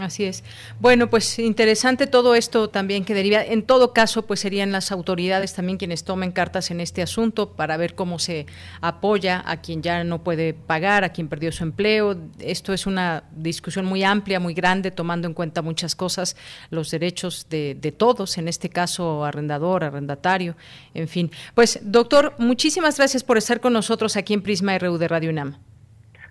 Así 0.01 0.25
es. 0.25 0.45
Bueno, 0.81 1.11
pues 1.11 1.39
interesante 1.39 2.07
todo 2.07 2.35
esto 2.35 2.69
también 2.71 3.05
que 3.05 3.15
deriva. 3.15 3.43
En 3.43 3.63
todo 3.63 3.93
caso, 3.93 4.27
pues 4.27 4.41
serían 4.41 4.71
las 4.71 4.93
autoridades 4.93 5.55
también 5.55 5.77
quienes 5.77 6.05
tomen 6.05 6.31
cartas 6.31 6.71
en 6.71 6.81
este 6.81 7.03
asunto 7.03 7.51
para 7.51 7.77
ver 7.77 7.95
cómo 7.95 8.19
se 8.19 8.47
apoya 8.81 9.43
a 9.45 9.61
quien 9.61 9.83
ya 9.83 10.05
no 10.05 10.23
puede 10.23 10.55
pagar, 10.55 11.03
a 11.03 11.09
quien 11.09 11.29
perdió 11.29 11.51
su 11.51 11.65
empleo. 11.65 12.17
Esto 12.39 12.73
es 12.73 12.87
una 12.87 13.25
discusión 13.33 13.87
muy 13.87 14.05
amplia, 14.05 14.39
muy 14.39 14.55
grande, 14.55 14.91
tomando 14.91 15.27
en 15.27 15.35
cuenta 15.35 15.63
muchas 15.63 15.97
cosas, 15.97 16.37
los 16.71 16.91
derechos 16.91 17.49
de, 17.49 17.75
de 17.75 17.91
todos, 17.91 18.39
en 18.39 18.47
este 18.47 18.69
caso 18.69 19.25
arrendador, 19.25 19.83
arrendatario, 19.83 20.57
en 20.95 21.09
fin. 21.09 21.31
Pues, 21.55 21.81
doctor, 21.83 22.35
muchísimas 22.39 22.99
gracias 22.99 23.25
por 23.25 23.37
estar 23.37 23.61
con 23.61 23.73
nosotros 23.73 24.17
aquí 24.17 24.35
en 24.35 24.43
Prisma 24.43 24.79
RU 24.79 24.99
de 24.99 25.09
Radio 25.09 25.31
UNAM. 25.31 25.57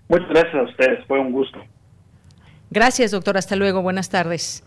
Muchas 0.07 0.30
gracias 0.30 0.56
a 0.56 0.64
ustedes, 0.64 1.06
fue 1.06 1.19
un 1.19 1.34
gusto. 1.34 1.60
Gracias, 2.69 3.11
doctor. 3.11 3.38
Hasta 3.38 3.56
luego. 3.56 3.81
Buenas 3.81 4.10
tardes. 4.10 4.64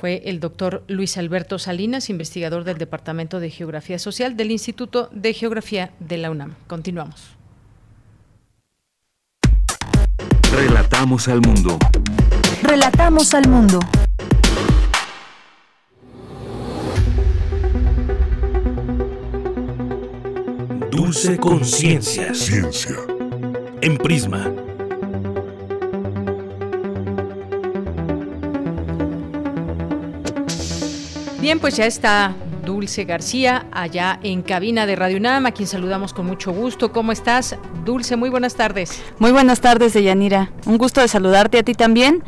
Fue 0.00 0.22
el 0.26 0.38
doctor 0.38 0.84
Luis 0.86 1.16
Alberto 1.18 1.58
Salinas, 1.58 2.08
investigador 2.08 2.64
del 2.64 2.78
Departamento 2.78 3.40
de 3.40 3.50
Geografía 3.50 3.98
Social 3.98 4.36
del 4.36 4.52
Instituto 4.52 5.08
de 5.12 5.32
Geografía 5.34 5.90
de 5.98 6.18
la 6.18 6.30
UNAM. 6.30 6.54
Continuamos. 6.68 7.36
Relatamos 10.52 11.26
al 11.28 11.40
mundo. 11.40 11.78
Relatamos 12.62 13.34
al 13.34 13.48
mundo. 13.48 13.80
Dulce 20.90 21.38
Conciencia. 21.38 22.34
Ciencia. 22.34 22.96
En 23.80 23.96
Prisma 23.96 24.52
Bien, 31.42 31.58
pues 31.58 31.76
ya 31.76 31.86
está 31.86 32.36
Dulce 32.64 33.02
García, 33.02 33.66
allá 33.72 34.20
en 34.22 34.42
cabina 34.42 34.86
de 34.86 34.94
Radio 34.94 35.16
UNAM, 35.16 35.46
a 35.46 35.50
quien 35.50 35.66
saludamos 35.66 36.12
con 36.12 36.24
mucho 36.24 36.52
gusto. 36.52 36.92
¿Cómo 36.92 37.10
estás, 37.10 37.56
Dulce? 37.84 38.14
Muy 38.14 38.30
buenas 38.30 38.54
tardes. 38.54 39.02
Muy 39.18 39.32
buenas 39.32 39.60
tardes, 39.60 39.92
Deyanira. 39.92 40.52
Un 40.66 40.78
gusto 40.78 41.00
de 41.00 41.08
saludarte 41.08 41.58
a 41.58 41.64
ti 41.64 41.74
también. 41.74 42.22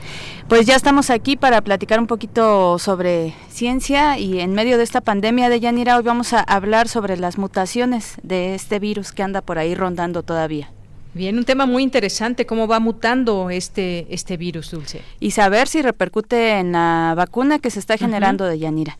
Pues 0.48 0.66
ya 0.66 0.74
estamos 0.74 1.10
aquí 1.10 1.36
para 1.36 1.60
platicar 1.60 2.00
un 2.00 2.08
poquito 2.08 2.80
sobre 2.80 3.34
ciencia 3.50 4.18
y 4.18 4.40
en 4.40 4.52
medio 4.52 4.78
de 4.78 4.82
esta 4.82 5.00
pandemia, 5.00 5.48
Deyanira, 5.48 5.96
hoy 5.96 6.02
vamos 6.02 6.32
a 6.32 6.40
hablar 6.40 6.88
sobre 6.88 7.16
las 7.16 7.38
mutaciones 7.38 8.16
de 8.24 8.56
este 8.56 8.80
virus 8.80 9.12
que 9.12 9.22
anda 9.22 9.42
por 9.42 9.58
ahí 9.58 9.76
rondando 9.76 10.24
todavía. 10.24 10.72
Bien, 11.14 11.38
un 11.38 11.44
tema 11.44 11.64
muy 11.64 11.84
interesante, 11.84 12.44
cómo 12.44 12.66
va 12.66 12.80
mutando 12.80 13.48
este, 13.48 14.06
este 14.10 14.36
virus, 14.36 14.72
Dulce. 14.72 15.00
Y 15.20 15.30
saber 15.30 15.68
si 15.68 15.80
repercute 15.80 16.58
en 16.58 16.72
la 16.72 17.14
vacuna 17.16 17.60
que 17.60 17.70
se 17.70 17.78
está 17.78 17.96
generando 17.96 18.44
de 18.44 18.58
Yanira. 18.58 18.98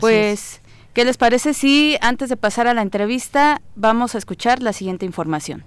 pues, 0.00 0.60
¿qué 0.92 1.04
les 1.04 1.16
parece 1.16 1.54
si 1.54 1.96
antes 2.00 2.28
de 2.28 2.36
pasar 2.36 2.66
a 2.66 2.74
la 2.74 2.82
entrevista 2.82 3.62
vamos 3.76 4.16
a 4.16 4.18
escuchar 4.18 4.60
la 4.60 4.72
siguiente 4.72 5.06
información? 5.06 5.64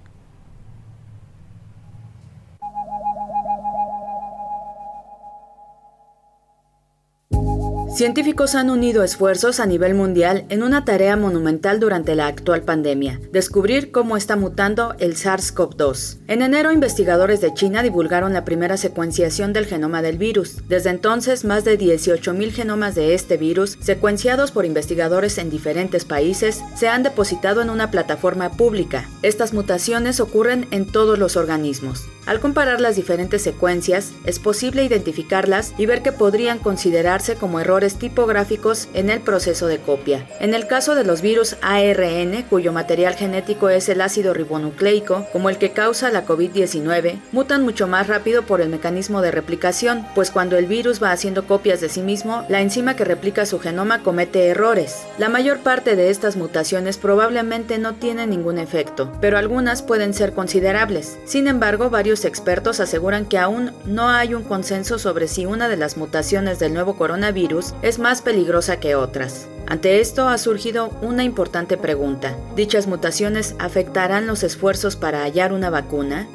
Científicos 7.96 8.54
han 8.54 8.68
unido 8.68 9.02
esfuerzos 9.02 9.58
a 9.58 9.64
nivel 9.64 9.94
mundial 9.94 10.44
en 10.50 10.62
una 10.62 10.84
tarea 10.84 11.16
monumental 11.16 11.80
durante 11.80 12.14
la 12.14 12.26
actual 12.26 12.60
pandemia, 12.60 13.18
descubrir 13.32 13.90
cómo 13.90 14.18
está 14.18 14.36
mutando 14.36 14.94
el 14.98 15.16
SARS-CoV-2. 15.16 16.18
En 16.28 16.42
enero, 16.42 16.72
investigadores 16.72 17.40
de 17.40 17.54
China 17.54 17.82
divulgaron 17.82 18.34
la 18.34 18.44
primera 18.44 18.76
secuenciación 18.76 19.54
del 19.54 19.64
genoma 19.64 20.02
del 20.02 20.18
virus. 20.18 20.58
Desde 20.68 20.90
entonces, 20.90 21.46
más 21.46 21.64
de 21.64 21.78
18.000 21.78 22.52
genomas 22.52 22.94
de 22.94 23.14
este 23.14 23.38
virus, 23.38 23.78
secuenciados 23.80 24.50
por 24.50 24.66
investigadores 24.66 25.38
en 25.38 25.48
diferentes 25.48 26.04
países, 26.04 26.62
se 26.74 26.88
han 26.88 27.02
depositado 27.02 27.62
en 27.62 27.70
una 27.70 27.90
plataforma 27.90 28.50
pública. 28.50 29.08
Estas 29.22 29.54
mutaciones 29.54 30.20
ocurren 30.20 30.66
en 30.70 30.84
todos 30.84 31.18
los 31.18 31.38
organismos. 31.38 32.04
Al 32.26 32.40
comparar 32.40 32.80
las 32.80 32.96
diferentes 32.96 33.40
secuencias, 33.40 34.10
es 34.24 34.40
posible 34.40 34.82
identificarlas 34.84 35.72
y 35.78 35.86
ver 35.86 36.02
que 36.02 36.10
podrían 36.10 36.58
considerarse 36.58 37.36
como 37.36 37.60
errores 37.60 37.85
tipográficos 37.94 38.88
en 38.92 39.08
el 39.08 39.20
proceso 39.20 39.66
de 39.68 39.78
copia. 39.78 40.26
En 40.40 40.52
el 40.52 40.66
caso 40.66 40.94
de 40.94 41.04
los 41.04 41.22
virus 41.22 41.56
ARN, 41.62 42.42
cuyo 42.50 42.72
material 42.72 43.14
genético 43.14 43.68
es 43.68 43.88
el 43.88 44.00
ácido 44.00 44.34
ribonucleico, 44.34 45.26
como 45.32 45.48
el 45.48 45.58
que 45.58 45.70
causa 45.70 46.10
la 46.10 46.26
COVID-19, 46.26 47.20
mutan 47.32 47.62
mucho 47.62 47.86
más 47.86 48.08
rápido 48.08 48.42
por 48.42 48.60
el 48.60 48.68
mecanismo 48.68 49.22
de 49.22 49.30
replicación, 49.30 50.06
pues 50.14 50.30
cuando 50.30 50.56
el 50.56 50.66
virus 50.66 51.02
va 51.02 51.12
haciendo 51.12 51.46
copias 51.46 51.80
de 51.80 51.88
sí 51.88 52.00
mismo, 52.00 52.44
la 52.48 52.60
enzima 52.60 52.96
que 52.96 53.04
replica 53.04 53.46
su 53.46 53.60
genoma 53.60 54.02
comete 54.02 54.48
errores. 54.48 55.04
La 55.18 55.28
mayor 55.28 55.60
parte 55.60 55.96
de 55.96 56.10
estas 56.10 56.36
mutaciones 56.36 56.98
probablemente 56.98 57.78
no 57.78 57.94
tienen 57.94 58.30
ningún 58.30 58.58
efecto, 58.58 59.12
pero 59.20 59.38
algunas 59.38 59.82
pueden 59.82 60.14
ser 60.14 60.32
considerables. 60.32 61.18
Sin 61.24 61.46
embargo, 61.46 61.90
varios 61.90 62.24
expertos 62.24 62.80
aseguran 62.80 63.26
que 63.26 63.38
aún 63.38 63.72
no 63.84 64.08
hay 64.08 64.34
un 64.34 64.42
consenso 64.42 64.98
sobre 64.98 65.28
si 65.28 65.46
una 65.46 65.68
de 65.68 65.76
las 65.76 65.96
mutaciones 65.96 66.58
del 66.58 66.74
nuevo 66.74 66.96
coronavirus 66.96 67.65
es 67.82 67.98
más 67.98 68.22
peligrosa 68.22 68.78
que 68.80 68.94
otras. 68.94 69.48
Ante 69.66 70.00
esto 70.00 70.28
ha 70.28 70.38
surgido 70.38 70.90
una 71.02 71.24
importante 71.24 71.76
pregunta. 71.76 72.36
¿Dichas 72.54 72.86
mutaciones 72.86 73.56
afectarán 73.58 74.26
los 74.26 74.42
esfuerzos 74.42 74.96
para 74.96 75.22
hallar 75.22 75.52
una 75.52 75.70
vacuna? 75.70 76.28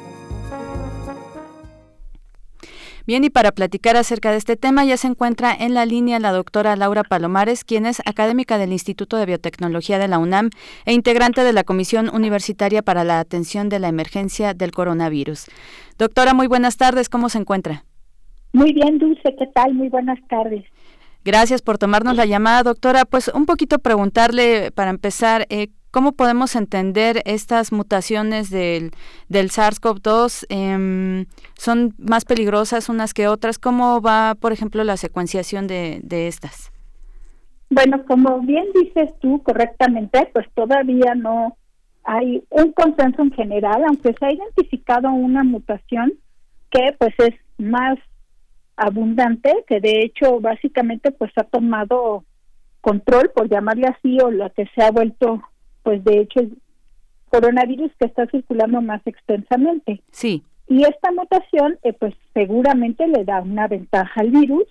Bien, 3.04 3.24
y 3.24 3.30
para 3.30 3.50
platicar 3.50 3.96
acerca 3.96 4.30
de 4.30 4.36
este 4.36 4.56
tema 4.56 4.84
ya 4.84 4.96
se 4.96 5.08
encuentra 5.08 5.52
en 5.52 5.74
la 5.74 5.86
línea 5.86 6.20
la 6.20 6.30
doctora 6.30 6.76
Laura 6.76 7.02
Palomares, 7.02 7.64
quien 7.64 7.84
es 7.84 8.00
académica 8.06 8.58
del 8.58 8.72
Instituto 8.72 9.16
de 9.16 9.26
Biotecnología 9.26 9.98
de 9.98 10.06
la 10.06 10.18
UNAM 10.18 10.50
e 10.86 10.92
integrante 10.92 11.42
de 11.42 11.52
la 11.52 11.64
Comisión 11.64 12.14
Universitaria 12.14 12.80
para 12.82 13.02
la 13.02 13.18
Atención 13.18 13.68
de 13.68 13.80
la 13.80 13.88
Emergencia 13.88 14.54
del 14.54 14.70
Coronavirus. 14.70 15.46
Doctora, 15.98 16.32
muy 16.32 16.46
buenas 16.46 16.76
tardes, 16.76 17.08
¿cómo 17.08 17.28
se 17.28 17.38
encuentra? 17.38 17.84
Muy 18.52 18.72
bien, 18.72 18.98
Dulce, 18.98 19.34
¿qué 19.36 19.46
tal? 19.52 19.74
Muy 19.74 19.88
buenas 19.88 20.18
tardes. 20.28 20.64
Gracias 21.24 21.62
por 21.62 21.78
tomarnos 21.78 22.16
la 22.16 22.26
llamada, 22.26 22.62
doctora. 22.62 23.04
Pues 23.04 23.28
un 23.28 23.46
poquito 23.46 23.78
preguntarle 23.78 24.70
para 24.72 24.90
empezar, 24.90 25.46
eh, 25.50 25.68
¿Cómo 25.92 26.12
podemos 26.12 26.56
entender 26.56 27.20
estas 27.26 27.70
mutaciones 27.70 28.48
del, 28.48 28.92
del 29.28 29.50
SARS-CoV-2? 29.50 30.46
Em, 30.48 31.26
¿Son 31.52 31.92
más 31.98 32.24
peligrosas 32.24 32.88
unas 32.88 33.12
que 33.12 33.28
otras? 33.28 33.58
¿Cómo 33.58 34.00
va, 34.00 34.34
por 34.34 34.52
ejemplo, 34.52 34.84
la 34.84 34.96
secuenciación 34.96 35.66
de, 35.66 36.00
de 36.02 36.28
estas? 36.28 36.72
Bueno, 37.68 38.06
como 38.06 38.40
bien 38.40 38.64
dices 38.74 39.10
tú 39.20 39.42
correctamente, 39.42 40.30
pues 40.32 40.46
todavía 40.54 41.14
no 41.14 41.58
hay 42.04 42.42
un 42.48 42.72
consenso 42.72 43.20
en 43.20 43.32
general, 43.32 43.84
aunque 43.86 44.14
se 44.18 44.24
ha 44.24 44.32
identificado 44.32 45.10
una 45.10 45.44
mutación 45.44 46.14
que 46.70 46.96
pues 46.98 47.12
es 47.18 47.34
más 47.58 47.98
abundante, 48.76 49.64
que 49.66 49.80
de 49.80 50.00
hecho 50.02 50.40
básicamente 50.40 51.10
pues 51.12 51.30
ha 51.36 51.44
tomado 51.44 52.24
control, 52.80 53.30
por 53.34 53.48
llamarle 53.48 53.86
así, 53.86 54.18
o 54.20 54.30
la 54.30 54.50
que 54.50 54.66
se 54.74 54.82
ha 54.82 54.90
vuelto 54.90 55.42
pues 55.82 56.02
de 56.04 56.20
hecho 56.20 56.40
el 56.40 56.58
coronavirus 57.30 57.90
que 57.98 58.06
está 58.06 58.26
circulando 58.26 58.82
más 58.82 59.00
extensamente. 59.06 60.02
Sí. 60.10 60.42
Y 60.68 60.84
esta 60.84 61.10
mutación, 61.12 61.78
eh, 61.82 61.92
pues 61.92 62.14
seguramente 62.34 63.06
le 63.06 63.24
da 63.24 63.40
una 63.40 63.68
ventaja 63.68 64.20
al 64.20 64.30
virus, 64.30 64.64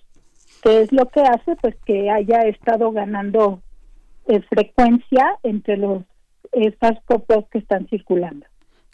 que 0.62 0.82
es 0.82 0.92
lo 0.92 1.06
que 1.06 1.20
hace, 1.20 1.56
pues 1.56 1.74
que 1.84 2.10
haya 2.10 2.42
estado 2.42 2.92
ganando 2.92 3.60
eh, 4.26 4.40
frecuencia 4.48 5.38
entre 5.42 5.76
los 5.76 6.02
estas 6.52 7.02
copias 7.04 7.44
que 7.50 7.58
están 7.58 7.88
circulando. 7.88 8.46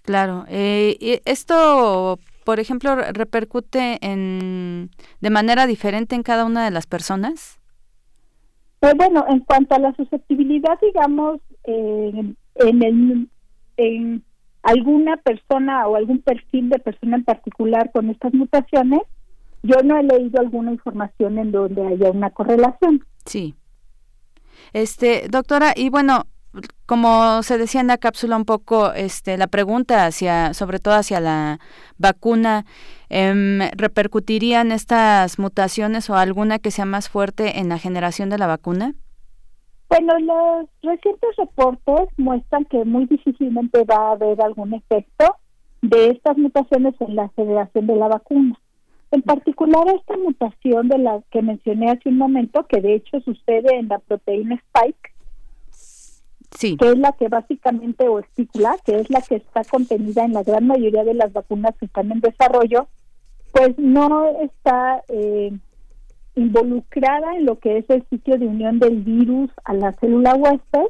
Claro. 0.05 0.45
Eh, 0.49 1.21
esto, 1.25 2.19
por 2.49 2.61
ejemplo, 2.61 2.95
repercute 2.95 3.99
en 4.01 4.89
de 5.21 5.29
manera 5.29 5.67
diferente 5.67 6.15
en 6.15 6.23
cada 6.23 6.47
una 6.47 6.65
de 6.65 6.71
las 6.71 6.87
personas. 6.87 7.61
Pues 8.81 8.95
bueno, 8.95 9.27
en 9.29 9.41
cuanto 9.41 9.75
a 9.75 9.79
la 9.79 9.95
susceptibilidad, 9.95 10.81
digamos, 10.81 11.41
en, 11.65 12.37
el, 12.57 13.29
en 13.77 14.25
alguna 14.63 15.19
persona 15.19 15.87
o 15.89 15.97
algún 15.97 16.23
perfil 16.23 16.71
de 16.71 16.79
persona 16.79 17.17
en 17.19 17.25
particular 17.25 17.93
con 17.93 18.09
estas 18.09 18.33
mutaciones, 18.33 19.03
yo 19.63 19.83
no 19.85 19.99
he 19.99 20.05
leído 20.05 20.41
alguna 20.41 20.73
información 20.73 21.37
en 21.37 21.53
donde 21.53 21.87
haya 21.87 22.11
una 22.11 22.31
correlación. 22.31 23.05
Sí. 23.27 23.57
Este, 24.73 25.29
doctora, 25.29 25.75
y 25.77 25.91
bueno, 25.91 26.25
como 26.87 27.43
se 27.43 27.59
decía 27.59 27.81
en 27.81 27.89
la 27.89 27.99
cápsula 27.99 28.37
un 28.37 28.45
poco, 28.45 28.93
este, 28.93 29.37
la 29.37 29.47
pregunta 29.47 30.07
hacia, 30.07 30.55
sobre 30.55 30.79
todo 30.79 30.95
hacia 30.95 31.21
la 31.21 31.59
vacuna, 31.99 32.65
eh, 33.11 33.71
¿repercutirían 33.77 34.73
estas 34.73 35.39
mutaciones 35.39 36.09
o 36.11 36.17
alguna 36.17 36.59
que 36.59 36.71
sea 36.71 36.85
más 36.85 37.09
fuerte 37.09 37.59
en 37.61 37.69
la 37.69 37.79
generación 37.79 38.31
de 38.31 38.39
la 38.39 38.47
vacuna? 38.47 38.95
Bueno, 39.89 40.19
los 40.19 40.69
recientes 40.83 41.31
reportes 41.37 42.09
muestran 42.19 42.65
que 42.67 42.85
muy 42.85 43.07
difícilmente 43.07 43.85
va 43.85 44.09
a 44.09 44.13
haber 44.13 44.41
algún 44.43 44.75
efecto 44.75 45.37
de 45.81 46.11
estas 46.11 46.37
mutaciones 46.37 46.95
en 47.01 47.17
la 47.17 47.29
generación 47.31 47.87
de 47.87 47.97
la 47.97 48.09
vacuna. 48.09 48.59
En 49.11 49.23
particular, 49.23 49.89
esta 49.89 50.19
mutación 50.19 50.89
de 50.89 50.99
la 50.99 51.23
que 51.31 51.41
mencioné 51.41 51.91
hace 51.91 52.11
un 52.11 52.19
momento, 52.19 52.67
que 52.67 52.83
de 52.83 52.97
hecho 52.97 53.21
sucede 53.21 53.77
en 53.77 53.89
la 53.89 53.99
proteína 53.99 54.57
Spike, 54.57 55.11
que 56.59 56.89
es 56.89 56.99
la 56.99 57.13
que 57.13 57.29
básicamente, 57.29 58.09
o 58.09 58.19
espícula, 58.19 58.77
que 58.85 58.97
es 58.97 59.11
la 59.11 59.21
que 59.21 59.37
está 59.37 59.63
contenida 59.65 60.25
en 60.25 60.33
la 60.33 60.43
gran 60.43 60.67
mayoría 60.67 61.05
de 61.05 61.15
las 61.15 61.33
vacunas 61.33 61.75
que 61.79 61.87
están 61.87 62.11
en 62.11 62.21
desarrollo, 62.21 62.89
pues 63.53 63.79
no 63.79 64.27
está 64.43 65.03
eh, 65.09 65.53
involucrada 66.35 67.37
en 67.37 67.47
lo 67.47 67.59
que 67.59 67.79
es 67.79 67.85
el 67.89 68.05
sitio 68.09 68.39
de 68.39 68.47
unión 68.47 68.79
del 68.79 69.03
virus 69.03 69.51
a 69.65 69.75
la 69.75 69.93
célula 69.95 70.35
huésped 70.35 70.89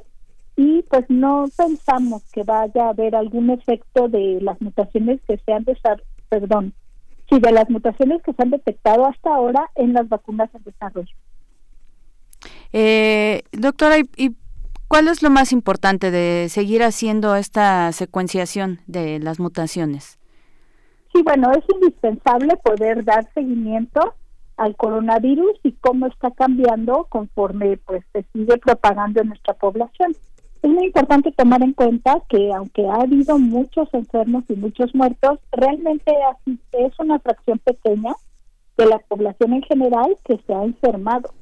y 0.56 0.82
pues 0.82 1.04
no 1.08 1.44
pensamos 1.56 2.22
que 2.32 2.42
vaya 2.42 2.86
a 2.86 2.90
haber 2.90 3.14
algún 3.14 3.50
efecto 3.50 4.08
de 4.08 4.38
las 4.40 4.60
mutaciones 4.60 5.20
que 5.26 5.38
se 5.38 5.52
han 5.52 5.64
perdón, 6.28 6.74
sí, 7.30 7.38
de 7.38 7.52
las 7.52 7.70
mutaciones 7.70 8.22
que 8.22 8.32
se 8.32 8.42
han 8.42 8.50
detectado 8.50 9.06
hasta 9.06 9.34
ahora 9.34 9.70
en 9.76 9.92
las 9.92 10.08
vacunas 10.08 10.50
en 10.54 10.64
desarrollo. 10.64 11.14
Eh, 12.72 13.42
doctora, 13.52 13.98
¿y 14.16 14.32
cuál 14.88 15.08
es 15.08 15.22
lo 15.22 15.30
más 15.30 15.52
importante 15.52 16.10
de 16.10 16.48
seguir 16.48 16.82
haciendo 16.82 17.36
esta 17.36 17.92
secuenciación 17.92 18.80
de 18.86 19.20
las 19.20 19.38
mutaciones? 19.38 20.18
Sí, 21.12 21.22
bueno, 21.22 21.50
es 21.52 21.64
indispensable 21.72 22.56
poder 22.56 23.04
dar 23.04 23.28
seguimiento 23.34 24.14
al 24.56 24.74
coronavirus 24.76 25.52
y 25.62 25.72
cómo 25.72 26.06
está 26.06 26.30
cambiando 26.32 27.06
conforme 27.08 27.76
pues 27.78 28.04
se 28.12 28.24
sigue 28.32 28.58
propagando 28.58 29.20
en 29.20 29.28
nuestra 29.28 29.54
población. 29.54 30.16
Es 30.62 30.70
muy 30.70 30.86
importante 30.86 31.30
tomar 31.32 31.62
en 31.62 31.72
cuenta 31.72 32.20
que 32.28 32.52
aunque 32.52 32.86
ha 32.88 32.96
habido 32.96 33.38
muchos 33.38 33.88
enfermos 33.92 34.44
y 34.48 34.56
muchos 34.56 34.92
muertos, 34.94 35.38
realmente 35.52 36.12
es 36.72 36.98
una 36.98 37.20
fracción 37.20 37.58
pequeña 37.60 38.12
de 38.76 38.86
la 38.86 38.98
población 38.98 39.52
en 39.52 39.62
general 39.62 40.16
que 40.24 40.38
se 40.44 40.52
ha 40.52 40.64
enfermado. 40.64 41.32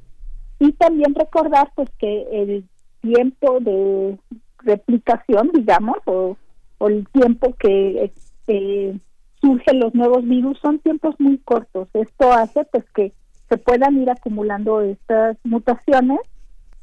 Y 0.59 0.71
también 0.73 1.15
recordar 1.15 1.71
pues 1.75 1.89
que 1.97 2.27
el 2.31 2.63
tiempo 3.01 3.59
de 3.59 4.17
replicación, 4.59 5.51
digamos, 5.53 5.97
o, 6.05 6.37
el 6.81 7.07
tiempo 7.09 7.55
que 7.59 8.11
eh, 8.47 8.99
surgen 9.41 9.79
los 9.79 9.95
nuevos 9.95 10.23
virus 10.25 10.59
son 10.61 10.79
tiempos 10.79 11.15
muy 11.19 11.37
cortos. 11.39 11.87
Esto 11.93 12.31
hace 12.31 12.65
pues 12.65 12.85
que 12.95 13.13
se 13.49 13.57
puedan 13.57 13.99
ir 14.01 14.09
acumulando 14.09 14.81
estas 14.81 15.37
mutaciones, 15.43 16.19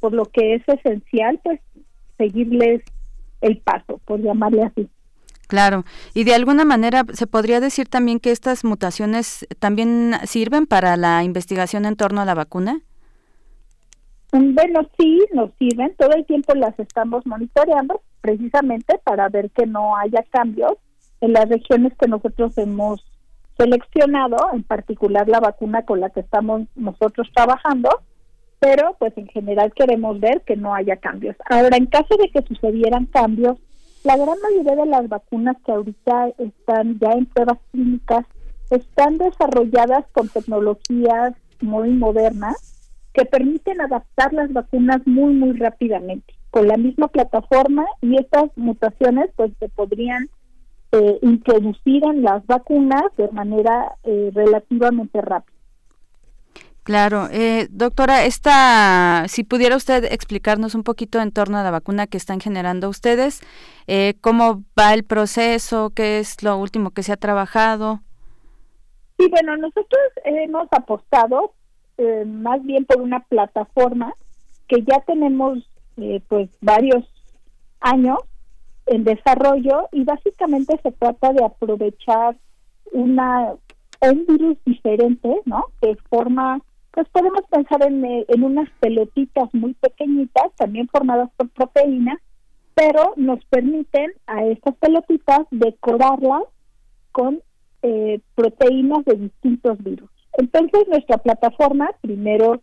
por 0.00 0.12
lo 0.12 0.24
que 0.24 0.54
es 0.54 0.62
esencial 0.66 1.40
pues 1.44 1.60
seguirles 2.18 2.82
el 3.40 3.58
paso, 3.58 4.00
por 4.04 4.20
llamarle 4.20 4.64
así. 4.64 4.88
Claro, 5.46 5.84
y 6.14 6.24
de 6.24 6.34
alguna 6.34 6.64
manera 6.64 7.04
se 7.12 7.26
podría 7.26 7.60
decir 7.60 7.86
también 7.88 8.18
que 8.18 8.30
estas 8.30 8.64
mutaciones 8.64 9.46
también 9.58 10.14
sirven 10.24 10.66
para 10.66 10.96
la 10.96 11.22
investigación 11.22 11.84
en 11.84 11.96
torno 11.96 12.22
a 12.22 12.24
la 12.24 12.34
vacuna. 12.34 12.80
Bueno, 14.36 14.80
sí, 14.98 15.20
nos 15.32 15.52
sirven, 15.60 15.94
todo 15.96 16.10
el 16.10 16.26
tiempo 16.26 16.56
las 16.56 16.76
estamos 16.80 17.24
monitoreando 17.24 18.00
precisamente 18.20 18.98
para 19.04 19.28
ver 19.28 19.48
que 19.52 19.64
no 19.64 19.96
haya 19.96 20.24
cambios 20.28 20.72
en 21.20 21.34
las 21.34 21.48
regiones 21.48 21.92
que 21.96 22.08
nosotros 22.08 22.58
hemos 22.58 23.04
seleccionado, 23.56 24.36
en 24.52 24.64
particular 24.64 25.28
la 25.28 25.38
vacuna 25.38 25.84
con 25.84 26.00
la 26.00 26.10
que 26.10 26.18
estamos 26.18 26.62
nosotros 26.74 27.28
trabajando, 27.32 27.88
pero 28.58 28.96
pues 28.98 29.16
en 29.16 29.28
general 29.28 29.72
queremos 29.72 30.18
ver 30.18 30.40
que 30.40 30.56
no 30.56 30.74
haya 30.74 30.96
cambios. 30.96 31.36
Ahora, 31.48 31.76
en 31.76 31.86
caso 31.86 32.16
de 32.16 32.28
que 32.30 32.42
sucedieran 32.42 33.06
cambios, 33.06 33.56
la 34.02 34.16
gran 34.16 34.36
mayoría 34.42 34.74
de 34.74 34.90
las 34.90 35.08
vacunas 35.08 35.56
que 35.64 35.70
ahorita 35.70 36.30
están 36.38 36.98
ya 36.98 37.12
en 37.12 37.26
pruebas 37.26 37.58
clínicas 37.70 38.26
están 38.70 39.16
desarrolladas 39.16 40.06
con 40.10 40.28
tecnologías 40.28 41.34
muy 41.60 41.90
modernas 41.90 42.73
que 43.14 43.24
permiten 43.24 43.80
adaptar 43.80 44.32
las 44.32 44.52
vacunas 44.52 45.00
muy 45.06 45.32
muy 45.32 45.56
rápidamente 45.56 46.34
con 46.50 46.68
la 46.68 46.76
misma 46.76 47.08
plataforma 47.08 47.84
y 48.00 48.16
estas 48.16 48.44
mutaciones 48.56 49.30
pues 49.36 49.52
se 49.58 49.68
podrían 49.70 50.28
eh, 50.92 51.18
introducir 51.22 52.02
las 52.14 52.46
vacunas 52.46 53.04
de 53.16 53.28
manera 53.30 53.96
eh, 54.04 54.30
relativamente 54.32 55.20
rápida. 55.20 55.54
Claro, 56.84 57.28
eh, 57.32 57.66
doctora, 57.70 58.26
esta, 58.26 59.24
si 59.28 59.42
pudiera 59.42 59.74
usted 59.74 60.04
explicarnos 60.04 60.74
un 60.74 60.82
poquito 60.82 61.18
en 61.22 61.32
torno 61.32 61.56
a 61.56 61.62
la 61.62 61.70
vacuna 61.70 62.06
que 62.06 62.18
están 62.18 62.40
generando 62.40 62.90
ustedes, 62.90 63.40
eh, 63.86 64.14
cómo 64.20 64.62
va 64.78 64.92
el 64.92 65.02
proceso, 65.02 65.92
qué 65.96 66.18
es 66.18 66.42
lo 66.42 66.58
último 66.58 66.90
que 66.90 67.02
se 67.02 67.12
ha 67.12 67.16
trabajado. 67.16 68.00
Sí, 69.18 69.28
bueno, 69.30 69.56
nosotros 69.56 70.02
hemos 70.26 70.68
apostado 70.72 71.54
eh, 71.98 72.24
más 72.26 72.62
bien 72.64 72.84
por 72.84 73.00
una 73.00 73.20
plataforma 73.20 74.14
que 74.68 74.82
ya 74.82 75.00
tenemos 75.00 75.58
pues 76.28 76.50
varios 76.60 77.04
años 77.80 78.18
en 78.86 79.04
desarrollo 79.04 79.88
y 79.92 80.02
básicamente 80.02 80.76
se 80.82 80.90
trata 80.90 81.32
de 81.32 81.44
aprovechar 81.44 82.36
una 82.92 83.54
un 84.10 84.26
virus 84.26 84.58
diferente, 84.64 85.40
¿no? 85.44 85.66
Que 85.80 85.96
forma, 86.10 86.60
pues 86.90 87.08
podemos 87.08 87.42
pensar 87.50 87.82
en, 87.86 88.04
en 88.04 88.42
unas 88.42 88.68
pelotitas 88.80 89.52
muy 89.54 89.74
pequeñitas, 89.74 90.52
también 90.56 90.88
formadas 90.88 91.30
por 91.36 91.48
proteínas, 91.50 92.18
pero 92.74 93.14
nos 93.16 93.44
permiten 93.46 94.12
a 94.26 94.44
estas 94.44 94.74
pelotitas 94.76 95.46
decorarlas 95.50 96.42
con 97.12 97.40
eh, 97.82 98.20
proteínas 98.34 99.04
de 99.04 99.14
distintos 99.14 99.82
virus. 99.82 100.10
Entonces 100.38 100.86
nuestra 100.88 101.18
plataforma 101.18 101.90
primero 102.00 102.60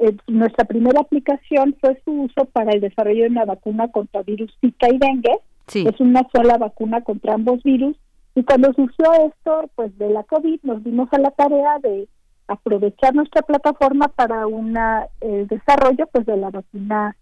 eh, 0.00 0.16
nuestra 0.26 0.64
primera 0.64 1.00
aplicación 1.00 1.76
fue 1.80 2.00
su 2.04 2.22
uso 2.22 2.46
para 2.46 2.72
el 2.72 2.80
desarrollo 2.80 3.24
de 3.24 3.30
una 3.30 3.44
vacuna 3.44 3.88
contra 3.88 4.22
virus 4.22 4.56
Zika 4.60 4.88
y 4.88 4.98
dengue. 4.98 5.38
Es 5.74 6.00
una 6.00 6.26
sola 6.34 6.58
vacuna 6.58 7.02
contra 7.02 7.34
ambos 7.34 7.62
virus. 7.62 7.96
Y 8.34 8.42
cuando 8.42 8.72
surgió 8.72 9.12
esto, 9.12 9.70
pues 9.74 9.96
de 9.98 10.10
la 10.10 10.22
COVID, 10.24 10.60
nos 10.62 10.82
dimos 10.82 11.08
a 11.12 11.18
la 11.18 11.30
tarea 11.30 11.78
de 11.80 12.08
aprovechar 12.48 13.14
nuestra 13.14 13.42
plataforma 13.42 14.08
para 14.08 14.46
un 14.46 14.76
desarrollo 15.20 16.06
pues 16.12 16.26
de 16.26 16.36
la 16.36 16.50
vacuna 16.50 17.16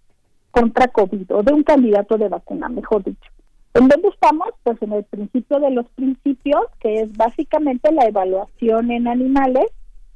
contra 0.51 0.89
COVID 0.89 1.33
o 1.33 1.43
de 1.43 1.53
un 1.53 1.63
candidato 1.63 2.17
de 2.17 2.29
vacuna, 2.29 2.69
mejor 2.69 3.05
dicho. 3.05 3.31
¿En 3.75 3.89
dónde 3.89 4.09
estamos? 4.09 4.49
Pues 4.65 4.81
en 4.83 4.93
el 4.93 5.05
principio 5.05 5.61
de 5.61 5.71
los 5.71 5.87
principios, 5.91 6.63
que 6.81 7.03
es 7.03 7.17
básicamente 7.17 7.93
la 7.93 8.07
evaluación 8.07 8.91
en 8.91 9.07
animales 9.07 9.67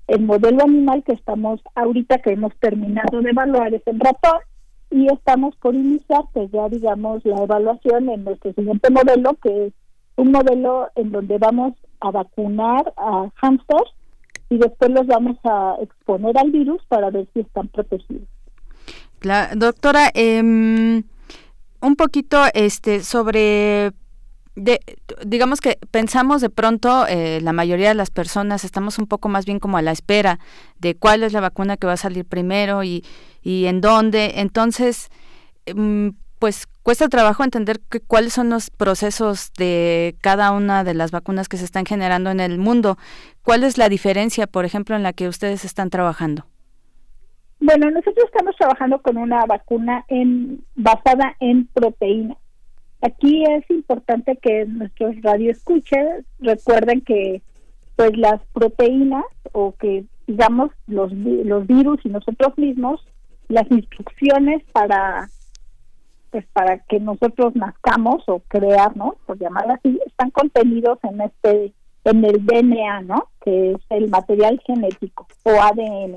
el 0.07 0.23
modelo 0.23 0.65
animal 0.65 1.03
que 1.05 1.13
estamos 1.13 1.61
ahorita 1.75 2.19
que 2.19 2.33
hemos 2.33 2.55
terminado 2.57 3.21
de 3.21 3.31
evaluar 3.31 3.73
es 3.75 3.83
en 3.87 4.01
ratón 4.01 4.41
y 4.91 5.13
estamos 5.13 5.57
por 5.57 5.75
iniciar 5.75 6.25
pues 6.33 6.51
ya 6.53 6.69
digamos 6.69 7.25
la 7.25 7.43
evaluación 7.43 8.09
en 8.11 8.25
nuestro 8.25 8.53
siguiente 8.53 8.91
modelo 8.91 9.35
que 9.43 9.67
es 9.67 9.73
un 10.17 10.31
modelo 10.31 10.89
en 10.95 11.11
donde 11.11 11.39
vamos 11.39 11.75
a 12.01 12.11
vacunar 12.11 12.93
a 12.97 13.29
hamsters 13.37 13.91
y 14.51 14.59
después 14.59 14.91
los 14.91 15.07
vamos 15.07 15.37
a 15.45 15.77
exponer 15.81 16.37
al 16.39 16.51
virus 16.51 16.83
para 16.87 17.11
ver 17.11 17.27
si 17.33 17.41
están 17.41 17.69
protegidos. 17.69 18.29
La, 19.23 19.55
doctora, 19.57 20.11
eh, 20.13 20.41
un 20.41 21.97
poquito 21.97 22.39
este 22.53 23.03
sobre 23.03 23.93
de, 24.57 24.81
digamos 25.25 25.61
que 25.61 25.79
pensamos 25.91 26.41
de 26.41 26.51
pronto, 26.51 27.07
eh, 27.09 27.41
la 27.43 27.53
mayoría 27.53 27.89
de 27.89 27.95
las 27.95 28.11
personas 28.11 28.65
estamos 28.65 28.99
un 28.99 29.07
poco 29.07 29.29
más 29.29 29.47
bien 29.47 29.59
como 29.59 29.77
a 29.77 29.83
la 29.83 29.91
espera 29.91 30.39
de 30.79 30.95
cuál 30.95 31.23
es 31.23 31.33
la 31.33 31.41
vacuna 31.41 31.77
que 31.77 31.87
va 31.87 31.95
a 31.95 31.97
salir 31.97 32.25
primero 32.25 32.85
y, 32.85 33.05
y 33.43 33.67
en 33.67 33.81
dónde. 33.81 34.35
Entonces, 34.37 35.11
mm, 35.75 36.11
pues 36.39 36.67
cuesta 36.83 37.09
trabajo 37.09 37.43
entender 37.43 37.81
cuáles 38.07 38.35
son 38.35 38.51
los 38.51 38.71
procesos 38.71 39.53
de 39.57 40.15
cada 40.21 40.53
una 40.53 40.85
de 40.85 40.95
las 40.95 41.11
vacunas 41.11 41.49
que 41.49 41.57
se 41.57 41.65
están 41.65 41.87
generando 41.87 42.31
en 42.31 42.41
el 42.41 42.59
mundo. 42.59 42.97
¿Cuál 43.43 43.65
es 43.65 43.79
la 43.79 43.89
diferencia, 43.89 44.47
por 44.47 44.65
ejemplo, 44.65 44.95
en 44.95 45.03
la 45.03 45.13
que 45.13 45.29
ustedes 45.29 45.65
están 45.65 45.91
trabajando? 45.91 46.45
Bueno, 47.61 47.91
nosotros 47.91 48.27
estamos 48.27 48.55
trabajando 48.57 49.01
con 49.01 49.17
una 49.17 49.47
vacuna 49.47 50.05
en, 50.09 50.63
basada 50.75 51.35
en 51.41 51.67
proteínas. 51.69 52.37
Aquí 53.05 53.45
es 53.45 53.69
importante 53.69 54.39
que 54.41 54.65
nuestros 54.65 55.21
radioescuches 55.21 56.25
recuerden 56.41 57.03
que 57.03 57.43
pues 57.97 58.17
las 58.17 58.41
proteínas 58.55 59.27
o 59.53 59.75
que 59.79 60.07
digamos 60.27 60.71
los, 60.87 61.13
los 61.13 61.67
virus 61.67 62.01
y 62.05 62.09
nosotros 62.09 62.57
mismos 62.57 63.07
las 63.49 63.71
instrucciones 63.71 64.63
para 64.73 65.29
pues 66.31 66.47
para 66.55 66.79
que 66.79 66.99
nosotros 66.99 67.55
nazcamos 67.55 68.25
o 68.27 68.41
crearnos, 68.49 69.17
por 69.27 69.39
llamarlo 69.39 69.75
así, 69.75 70.01
están 70.07 70.31
contenidos 70.31 70.99
en 71.03 71.21
este 71.21 71.75
en 72.05 72.25
el 72.25 72.45
DNA, 72.47 73.03
¿no? 73.03 73.29
Que 73.43 73.73
es 73.73 73.81
el 73.91 74.09
material 74.09 74.61
genético 74.67 75.29
o 75.43 75.51
ADN. 75.51 76.17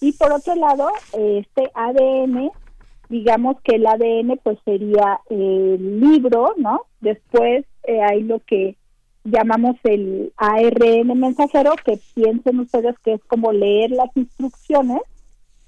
Y 0.00 0.12
por 0.12 0.32
otro 0.32 0.54
lado, 0.54 0.88
este 1.12 1.70
ADN, 1.74 2.50
digamos 3.14 3.60
que 3.62 3.76
el 3.76 3.86
ADN 3.86 4.40
pues 4.42 4.58
sería 4.64 5.20
el 5.30 6.00
libro, 6.00 6.52
¿no? 6.56 6.86
Después 7.00 7.64
eh, 7.84 8.02
hay 8.02 8.24
lo 8.24 8.40
que 8.40 8.76
llamamos 9.22 9.76
el 9.84 10.32
ARN 10.36 11.16
mensajero, 11.20 11.76
que 11.84 12.00
piensen 12.14 12.58
ustedes 12.58 12.98
que 13.04 13.12
es 13.12 13.24
como 13.26 13.52
leer 13.52 13.92
las 13.92 14.10
instrucciones 14.16 15.00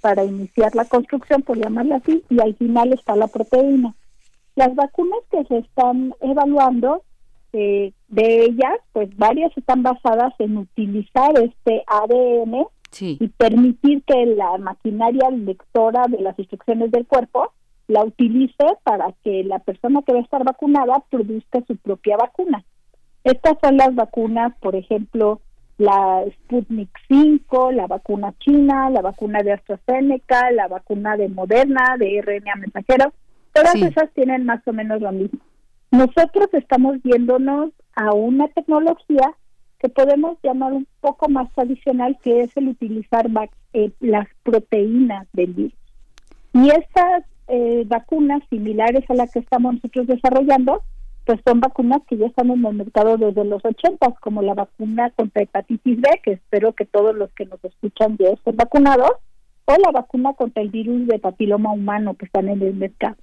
para 0.01 0.25
iniciar 0.25 0.75
la 0.75 0.87
construcción, 0.87 1.43
por 1.43 1.57
llamarla 1.57 1.97
así, 1.97 2.25
y 2.29 2.41
al 2.41 2.57
final 2.57 2.93
está 2.93 3.15
la 3.15 3.29
proteína. 3.29 3.95
Las 4.57 4.75
vacunas 4.75 5.21
que 5.31 5.45
se 5.45 5.59
están 5.59 6.15
evaluando, 6.21 7.05
eh, 7.53 7.93
de 8.09 8.45
ellas, 8.45 8.75
pues 8.93 9.17
varias 9.17 9.57
están 9.57 9.85
basadas 9.85 10.35
en 10.41 10.57
utilizar 10.57 11.31
este 11.39 11.85
ADN 11.87 12.67
y 13.01 13.29
permitir 13.29 14.03
que 14.05 14.27
la 14.27 14.59
maquinaria 14.59 15.31
lectora 15.31 16.07
de 16.09 16.21
las 16.21 16.39
instrucciones 16.39 16.91
del 16.91 17.07
cuerpo 17.07 17.53
la 17.89 18.05
utilice 18.05 18.65
para 18.83 19.13
que 19.23 19.45
la 19.45 19.59
persona 19.61 20.03
que 20.03 20.13
va 20.13 20.19
a 20.19 20.23
estar 20.23 20.45
vacunada 20.45 21.03
produzca 21.11 21.63
su 21.67 21.77
propia 21.77 22.17
vacuna. 22.17 22.65
Estas 23.25 23.55
son 23.63 23.77
las 23.77 23.95
vacunas, 23.95 24.53
por 24.61 24.77
ejemplo, 24.77 25.41
la 25.79 26.25
Sputnik 26.33 26.91
5, 27.09 27.73
la 27.73 27.87
vacuna 27.87 28.35
china, 28.39 28.89
la 28.91 29.03
vacuna 29.03 29.43
de 29.43 29.53
AstraZeneca, 29.53 30.51
la 30.53 30.69
vacuna 30.69 31.17
de 31.17 31.29
Moderna, 31.29 31.97
de 31.99 32.23
RNA 32.23 32.55
mensajero. 32.57 33.13
Todas 33.53 33.75
esas 33.77 34.11
tienen 34.15 34.45
más 34.45 34.67
o 34.67 34.73
menos 34.73 35.01
lo 35.01 35.13
mismo. 35.13 35.41
Nosotros 35.91 36.49
estamos 36.53 37.03
viéndonos 37.03 37.71
a 37.95 38.13
una 38.13 38.49
tecnología 38.49 39.35
que 39.79 39.89
podemos 39.89 40.39
llamar 40.43 40.73
un 40.73 40.87
poco 41.01 41.29
más 41.29 41.53
tradicional, 41.53 42.19
que 42.23 42.41
es 42.41 42.57
el 42.57 42.69
utilizar 42.69 43.27
eh, 43.73 43.91
las 44.01 44.27
proteínas 44.43 45.27
del 45.33 45.53
virus. 45.53 45.75
Y 46.53 46.71
estas 46.71 47.25
eh, 47.49 47.85
vacunas 47.87 48.43
similares 48.51 49.05
a 49.09 49.15
las 49.15 49.33
que 49.33 49.41
estamos 49.41 49.75
nosotros 49.75 50.07
desarrollando 50.07 50.83
pues 51.27 51.41
son 51.45 51.59
vacunas 51.59 52.03
que 52.09 52.17
ya 52.17 52.27
están 52.27 52.51
en 52.53 52.65
el 52.65 52.75
mercado 52.75 53.17
desde 53.17 53.45
los 53.45 53.63
80, 53.65 54.13
como 54.21 54.43
la 54.43 54.55
vacuna 54.55 55.11
contra 55.11 55.43
hepatitis 55.43 56.01
B, 56.01 56.09
que 56.23 56.33
espero 56.35 56.73
que 56.73 56.85
todos 56.87 57.17
los 57.17 57.31
que 57.33 57.47
nos 57.47 57.63
escuchan 57.65 58.17
ya 58.17 58.29
estén 58.29 58.57
vacunados, 58.57 59.11
o 59.65 59.73
la 59.77 59.91
vacuna 59.91 60.35
contra 60.35 60.63
el 60.63 60.71
virus 60.71 61.09
de 61.09 61.19
papiloma 61.19 61.73
humano 61.73 62.15
que 62.15 62.27
están 62.27 62.49
en 62.49 62.63
el 62.63 62.75
mercado. 62.75 63.17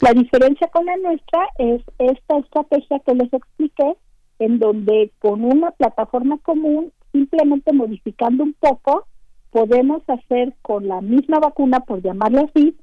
La 0.00 0.14
diferencia 0.14 0.68
con 0.68 0.86
la 0.86 0.96
nuestra 0.96 1.46
es 1.58 1.82
esta 1.98 2.38
estrategia 2.38 3.00
que 3.00 3.14
les 3.14 3.30
expliqué, 3.30 3.96
en 4.44 4.58
donde 4.58 5.12
con 5.20 5.44
una 5.44 5.70
plataforma 5.70 6.38
común, 6.38 6.92
simplemente 7.12 7.72
modificando 7.72 8.42
un 8.42 8.54
poco, 8.54 9.06
podemos 9.50 10.02
hacer 10.08 10.54
con 10.62 10.88
la 10.88 11.00
misma 11.00 11.38
vacuna, 11.38 11.80
por 11.80 12.02
llamarla 12.02 12.42
así, 12.42 12.76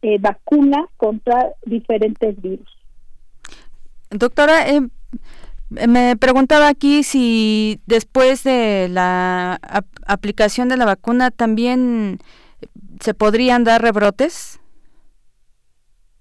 eh, 0.00 0.18
vacuna 0.18 0.86
contra 0.96 1.50
diferentes 1.66 2.40
virus. 2.40 2.68
Doctora, 4.10 4.68
eh, 4.70 4.80
me 5.68 6.16
preguntaba 6.16 6.68
aquí 6.68 7.02
si 7.02 7.80
después 7.86 8.42
de 8.44 8.88
la 8.88 9.60
aplicación 10.06 10.68
de 10.68 10.76
la 10.76 10.86
vacuna 10.86 11.30
también 11.30 12.18
se 13.00 13.12
podrían 13.14 13.64
dar 13.64 13.82
rebrotes. 13.82 14.60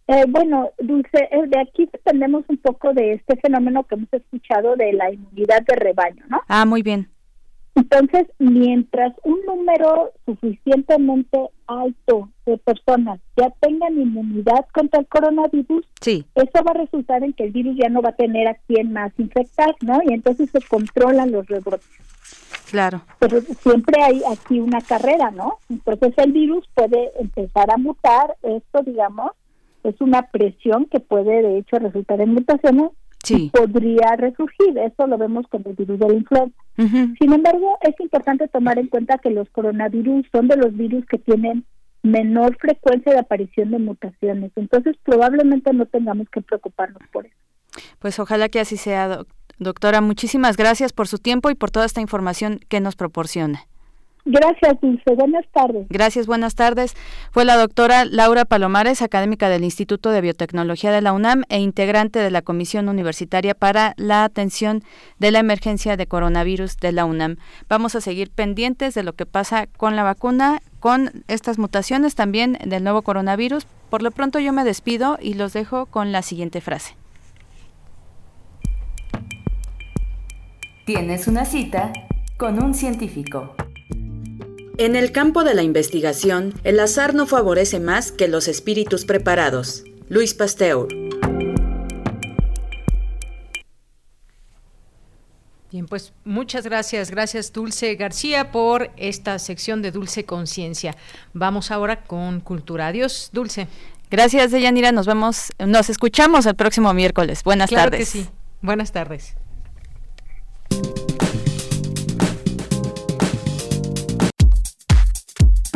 Eh, 0.07 0.26
bueno, 0.28 0.72
Dulce, 0.80 1.30
eh, 1.32 1.48
de 1.48 1.60
aquí 1.60 1.88
dependemos 1.91 2.44
un 2.48 2.57
poco 2.57 2.94
de 2.94 3.14
este 3.14 3.38
fenómeno 3.38 3.84
que 3.84 3.95
hemos 3.95 4.11
escuchado 4.11 4.76
de 4.76 4.94
la 4.94 5.11
inmunidad 5.11 5.61
de 5.65 5.76
rebaño, 5.76 6.23
¿no? 6.30 6.41
Ah, 6.48 6.65
muy 6.65 6.82
bien. 6.82 7.07
Entonces, 7.76 8.28
mientras 8.38 9.14
un 9.23 9.40
número 9.45 10.11
suficientemente 10.26 11.40
alto 11.68 12.30
de 12.45 12.57
personas 12.57 13.22
ya 13.38 13.49
tengan 13.61 13.98
inmunidad 13.98 14.65
contra 14.73 14.99
el 14.99 15.07
coronavirus, 15.07 15.86
sí. 16.02 16.26
eso 16.36 16.64
va 16.65 16.72
a 16.72 16.82
resultar 16.82 17.23
en 17.23 17.32
que 17.32 17.45
el 17.45 17.52
virus 17.52 17.78
ya 17.78 17.90
no 17.90 18.02
va 18.02 18.10
a 18.10 18.15
tener 18.15 18.48
a 18.49 18.56
quien 18.68 18.91
más 18.91 19.14
infectar, 19.18 19.73
¿no? 19.82 20.02
Y 20.06 20.14
entonces 20.14 20.49
se 20.49 20.60
controlan 20.68 21.32
los 21.32 21.48
rebrotes. 21.48 21.88
Claro. 22.69 23.02
Pero 23.19 23.41
siempre 23.41 24.02
hay 24.02 24.22
aquí 24.30 24.60
una 24.60 24.82
carrera, 24.82 25.32
¿no? 25.32 25.60
Entonces 25.69 26.14
el 26.18 26.34
virus 26.34 26.68
puede 26.73 27.11
empezar 27.19 27.72
a 27.72 27.78
mutar, 27.78 28.36
esto 28.44 28.82
digamos, 28.84 29.32
es 29.83 29.99
una 30.01 30.23
presión 30.23 30.85
que 30.85 30.99
puede 30.99 31.41
de 31.41 31.57
hecho 31.57 31.79
resultar 31.79 32.21
en 32.21 32.33
mutaciones 32.33 32.91
podría 33.51 34.15
resurgir. 34.17 34.77
Eso 34.77 35.07
lo 35.07 35.17
vemos 35.17 35.47
con 35.47 35.63
el 35.65 35.73
virus 35.73 35.99
de 35.99 36.07
la 36.07 36.13
influenza. 36.13 36.55
Sin 36.77 37.33
embargo, 37.33 37.77
es 37.81 37.99
importante 37.99 38.47
tomar 38.47 38.79
en 38.79 38.87
cuenta 38.87 39.17
que 39.19 39.29
los 39.29 39.49
coronavirus 39.49 40.25
son 40.31 40.47
de 40.47 40.57
los 40.57 40.75
virus 40.75 41.05
que 41.05 41.19
tienen 41.19 41.65
menor 42.03 42.57
frecuencia 42.57 43.13
de 43.13 43.19
aparición 43.19 43.69
de 43.71 43.77
mutaciones. 43.77 44.51
Entonces, 44.55 44.95
probablemente 45.03 45.71
no 45.73 45.85
tengamos 45.85 46.27
que 46.29 46.41
preocuparnos 46.41 47.01
por 47.11 47.27
eso. 47.27 47.35
Pues 47.99 48.19
ojalá 48.19 48.49
que 48.49 48.59
así 48.59 48.77
sea, 48.77 49.19
doctora. 49.59 50.01
Muchísimas 50.01 50.57
gracias 50.57 50.91
por 50.93 51.07
su 51.07 51.19
tiempo 51.19 51.51
y 51.51 51.55
por 51.55 51.69
toda 51.69 51.85
esta 51.85 52.01
información 52.01 52.59
que 52.67 52.79
nos 52.79 52.95
proporciona. 52.95 53.67
Gracias, 54.26 54.80
Dulce. 54.81 55.15
Buenas 55.15 55.45
tardes. 55.52 55.88
Gracias, 55.89 56.27
buenas 56.27 56.53
tardes. 56.56 56.95
Fue 57.31 57.43
la 57.43 57.57
doctora 57.57 58.06
Laura 58.06 58.45
Palomares, 58.45 59.02
académica 59.02 59.49
del 59.49 59.64
Instituto 59.64 60.11
de 60.11 60.22
Biotecnología 60.22 60.91
de 60.91 61.02
la 61.02 61.14
UNAM 61.14 61.43
e 61.49 61.60
integrante 61.60 62.19
de 62.19 62.30
la 62.30 62.43
Comisión 62.43 62.88
Universitaria 62.88 63.56
para 63.56 63.93
la 63.98 64.23
Atención 64.23 64.84
de 65.18 65.31
la 65.31 65.39
Emergencia 65.39 65.98
de 65.98 66.06
Coronavirus 66.06 66.77
de 66.77 66.91
la 66.91 67.06
UNAM. 67.06 67.38
Vamos 67.68 67.95
a 67.95 68.02
seguir 68.02 68.30
pendientes 68.30 68.93
de 68.93 69.03
lo 69.03 69.14
que 69.14 69.26
pasa 69.26 69.65
con 69.65 69.95
la 69.95 70.03
vacuna, 70.03 70.61
con 70.80 71.23
estas 71.27 71.57
mutaciones 71.57 72.14
también 72.14 72.60
del 72.64 72.84
nuevo 72.84 73.02
coronavirus. 73.02 73.65
Por 73.89 74.03
lo 74.03 74.11
pronto 74.11 74.39
yo 74.39 74.53
me 74.53 74.64
despido 74.64 75.18
y 75.19 75.34
los 75.34 75.53
dejo 75.53 75.88
con 75.88 76.11
la 76.11 76.22
siguiente 76.22 76.61
frase. 76.61 76.95
Tienes 80.85 81.27
una 81.27 81.45
cita 81.45 81.91
con 82.38 82.61
un 82.61 82.73
científico. 82.73 83.56
En 84.83 84.95
el 84.95 85.11
campo 85.11 85.43
de 85.43 85.53
la 85.53 85.61
investigación, 85.61 86.55
el 86.63 86.79
azar 86.79 87.13
no 87.13 87.27
favorece 87.27 87.79
más 87.79 88.11
que 88.11 88.27
los 88.27 88.47
espíritus 88.47 89.05
preparados. 89.05 89.83
Luis 90.09 90.33
Pasteur. 90.33 90.87
Bien, 95.71 95.85
pues 95.85 96.13
muchas 96.25 96.65
gracias, 96.65 97.11
gracias 97.11 97.53
Dulce 97.53 97.93
García 97.93 98.51
por 98.51 98.89
esta 98.97 99.37
sección 99.37 99.83
de 99.83 99.91
Dulce 99.91 100.25
Conciencia. 100.25 100.97
Vamos 101.35 101.69
ahora 101.69 102.01
con 102.01 102.39
Cultura. 102.39 102.87
Adiós, 102.87 103.29
Dulce. 103.31 103.67
Gracias, 104.09 104.49
Deyanira. 104.49 104.91
Nos 104.91 105.05
vemos, 105.05 105.51
nos 105.59 105.91
escuchamos 105.91 106.47
el 106.47 106.55
próximo 106.55 106.91
miércoles. 106.95 107.43
Buenas 107.43 107.69
claro 107.69 107.91
tardes. 107.91 108.11
Que 108.13 108.23
sí. 108.23 108.29
Buenas 108.63 108.91
tardes. 108.91 109.35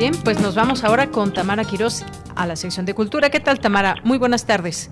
Bien, 0.00 0.14
pues 0.24 0.40
nos 0.40 0.54
vamos 0.54 0.82
ahora 0.82 1.10
con 1.10 1.34
Tamara 1.34 1.62
Quirós 1.62 2.06
a 2.34 2.46
la 2.46 2.56
sección 2.56 2.86
de 2.86 2.94
cultura. 2.94 3.28
¿Qué 3.28 3.38
tal, 3.38 3.60
Tamara? 3.60 3.96
Muy 4.02 4.16
buenas 4.16 4.46
tardes. 4.46 4.90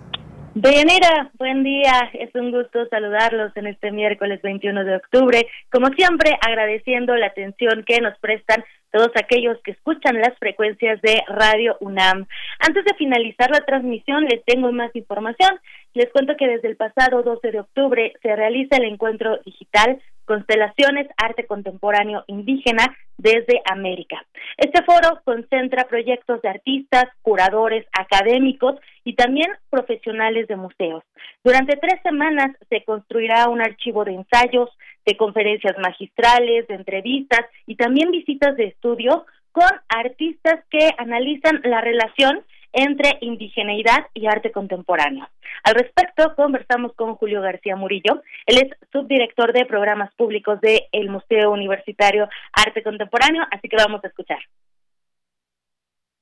Deyanira, 0.54 1.30
buen 1.38 1.64
día. 1.64 2.10
Es 2.12 2.28
un 2.34 2.50
gusto 2.50 2.86
saludarlos 2.90 3.56
en 3.56 3.68
este 3.68 3.90
miércoles 3.90 4.42
21 4.42 4.84
de 4.84 4.96
octubre. 4.96 5.46
Como 5.72 5.88
siempre, 5.96 6.36
agradeciendo 6.46 7.16
la 7.16 7.28
atención 7.28 7.84
que 7.86 8.02
nos 8.02 8.18
prestan 8.18 8.62
todos 8.92 9.08
aquellos 9.14 9.56
que 9.64 9.70
escuchan 9.70 10.20
las 10.20 10.36
frecuencias 10.38 11.00
de 11.00 11.22
Radio 11.28 11.78
UNAM. 11.80 12.26
Antes 12.58 12.84
de 12.84 12.92
finalizar 12.98 13.50
la 13.50 13.64
transmisión, 13.64 14.26
les 14.26 14.44
tengo 14.44 14.70
más 14.72 14.94
información. 14.94 15.58
Les 15.94 16.12
cuento 16.12 16.36
que 16.36 16.48
desde 16.48 16.68
el 16.68 16.76
pasado 16.76 17.22
12 17.22 17.50
de 17.50 17.60
octubre 17.60 18.12
se 18.20 18.36
realiza 18.36 18.76
el 18.76 18.84
encuentro 18.84 19.38
digital 19.46 20.02
Constelaciones 20.28 21.08
Arte 21.16 21.46
Contemporáneo 21.46 22.22
Indígena 22.26 22.94
desde 23.16 23.62
América. 23.64 24.22
Este 24.58 24.84
foro 24.84 25.22
concentra 25.24 25.88
proyectos 25.88 26.42
de 26.42 26.50
artistas, 26.50 27.06
curadores, 27.22 27.86
académicos 27.98 28.76
y 29.04 29.14
también 29.14 29.50
profesionales 29.70 30.46
de 30.46 30.56
museos. 30.56 31.02
Durante 31.42 31.78
tres 31.78 32.00
semanas 32.02 32.54
se 32.68 32.84
construirá 32.84 33.48
un 33.48 33.62
archivo 33.62 34.04
de 34.04 34.16
ensayos, 34.16 34.68
de 35.06 35.16
conferencias 35.16 35.78
magistrales, 35.78 36.68
de 36.68 36.74
entrevistas 36.74 37.46
y 37.66 37.76
también 37.76 38.10
visitas 38.10 38.54
de 38.58 38.66
estudio 38.66 39.24
con 39.50 39.70
artistas 39.88 40.62
que 40.68 40.90
analizan 40.98 41.62
la 41.64 41.80
relación 41.80 42.44
entre 42.72 43.18
indigeneidad 43.20 44.06
y 44.14 44.26
arte 44.26 44.52
contemporáneo. 44.52 45.28
Al 45.64 45.74
respecto, 45.74 46.34
conversamos 46.36 46.92
con 46.94 47.14
Julio 47.16 47.40
García 47.40 47.76
Murillo. 47.76 48.22
Él 48.46 48.58
es 48.58 48.90
subdirector 48.92 49.52
de 49.52 49.66
programas 49.66 50.14
públicos 50.14 50.60
del 50.60 51.10
Museo 51.10 51.50
Universitario 51.50 52.28
Arte 52.52 52.82
Contemporáneo, 52.82 53.42
así 53.50 53.68
que 53.68 53.76
vamos 53.76 54.04
a 54.04 54.08
escuchar. 54.08 54.38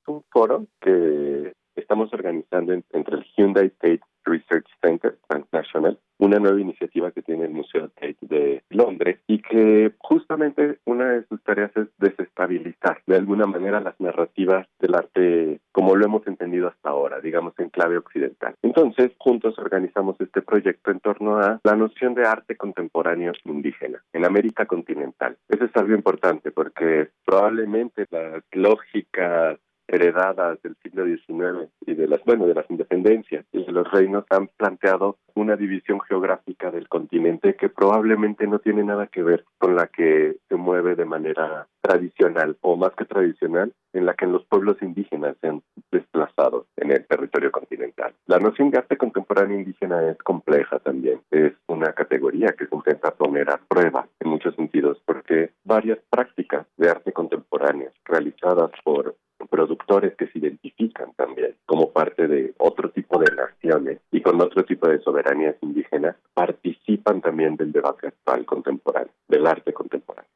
Un 0.07 0.23
foro 0.31 0.67
que 0.81 1.53
estamos 1.75 2.13
organizando 2.13 2.73
entre 2.73 3.17
el 3.17 3.25
Hyundai 3.37 3.67
State 3.67 4.01
Research 4.27 4.67
Center 4.83 5.17
Transnational, 5.29 5.99
una 6.19 6.39
nueva 6.39 6.61
iniciativa 6.61 7.11
que 7.11 7.23
tiene 7.23 7.45
el 7.45 7.53
Museo 7.53 7.89
Tate 7.91 8.17
de 8.21 8.63
Londres 8.71 9.21
y 9.27 9.41
que 9.41 9.93
justamente 9.99 10.79
una 10.85 11.13
de 11.13 11.25
sus 11.27 11.43
tareas 11.43 11.71
es 11.77 11.89
desestabilizar 11.99 13.03
de 13.07 13.17
alguna 13.17 13.47
manera 13.47 13.81
las 13.81 13.99
narrativas 14.01 14.67
del 14.79 14.95
arte 14.95 15.61
como 15.73 15.95
lo 15.95 16.07
hemos 16.07 16.27
entendido 16.27 16.69
hasta 16.69 16.91
ahora, 16.91 17.21
digamos 17.21 17.53
en 17.59 17.69
clave 17.69 17.99
occidental. 17.99 18.55
Entonces, 18.63 19.13
juntos 19.19 19.59
organizamos 19.59 20.17
este 20.21 20.43
proyecto 20.43 20.91
en 20.91 21.01
torno 21.01 21.39
a 21.39 21.61
la 21.63 21.77
noción 21.77 22.15
de 22.15 22.27
arte 22.27 22.57
contemporáneo 22.57 23.33
indígena 23.45 24.03
en 24.13 24.25
América 24.25 24.67
continental. 24.67 25.37
Eso 25.49 25.65
es 25.65 25.77
algo 25.77 25.95
importante 25.95 26.51
porque 26.51 27.11
probablemente 27.25 28.07
las 28.11 28.43
lógicas 28.53 29.59
heredadas 29.89 30.61
del 30.63 30.77
siglo 30.83 31.05
XIX 31.05 31.71
y 31.87 31.95
de 31.95 32.09
las 32.09 32.23
bueno 32.25 32.47
de 32.47 32.55
las 32.55 32.69
independencias 32.71 33.45
y 33.53 33.65
de 33.65 33.73
los 33.73 33.91
reinos 33.91 34.25
han 34.31 34.49
planteado 34.49 35.19
una 35.35 35.57
división 35.57 36.01
geográfica 36.01 36.71
del 36.71 36.89
continente 36.89 37.55
que 37.55 37.69
probablemente 37.69 38.47
no 38.47 38.59
tiene 38.59 38.83
nada 38.83 39.07
que 39.07 39.23
ver 39.23 39.45
con 39.59 39.77
la 39.77 39.87
que 39.87 40.37
se 40.49 40.57
mueve 40.57 40.95
de 40.97 41.05
manera 41.05 41.69
tradicional 41.81 42.57
o 42.63 42.77
más 42.77 42.93
que 42.97 43.05
tradicional 43.05 43.73
en 43.93 44.07
la 44.07 44.15
que 44.15 44.27
los 44.27 44.45
pueblos 44.47 44.77
indígenas 44.83 45.37
se 45.41 45.49
han 45.49 45.63
desplazado 45.91 46.67
en 46.77 46.91
el 46.91 47.07
territorio 47.07 47.53
continental. 47.53 48.13
La 48.27 48.39
noción 48.39 48.71
de 48.71 48.79
arte 48.79 48.97
contemporáneo 48.97 49.59
indígena 49.59 50.11
es 50.11 50.19
compleja 50.19 50.79
también, 50.81 51.21
es 51.31 51.53
una 51.69 51.93
categoría 51.93 52.55
que 52.59 52.67
se 52.67 52.75
intenta 52.75 53.13
poner 53.13 53.49
a 53.51 53.61
prueba 53.69 54.09
en 54.21 54.31
muchos 54.31 54.55
sentidos 54.57 55.01
porque 55.05 55.51
varias 55.65 55.99
prácticas 56.11 56.67
de 56.77 56.91
arte 56.91 57.13
contemporáneo 57.13 57.91
realizadas 58.05 58.71
por 58.85 59.15
productores 59.51 60.15
que 60.17 60.27
se 60.29 60.39
identifican 60.39 61.13
también 61.15 61.55
como 61.67 61.91
parte 61.91 62.27
de 62.27 62.55
otro 62.59 62.91
tipo 62.91 63.19
de 63.19 63.35
naciones 63.35 64.01
y 64.11 64.21
con 64.21 64.41
otro 64.41 64.65
tipo 64.65 64.89
de 64.89 65.01
soberanías 65.01 65.57
indígenas, 65.61 66.17
participan 66.35 67.21
también 67.21 67.57
del 67.57 67.73
debate 67.73 68.09
actual 68.09 68.45
contemporáneo, 68.45 69.13
del 69.29 69.47
arte 69.47 69.73
contemporáneo. 69.73 70.31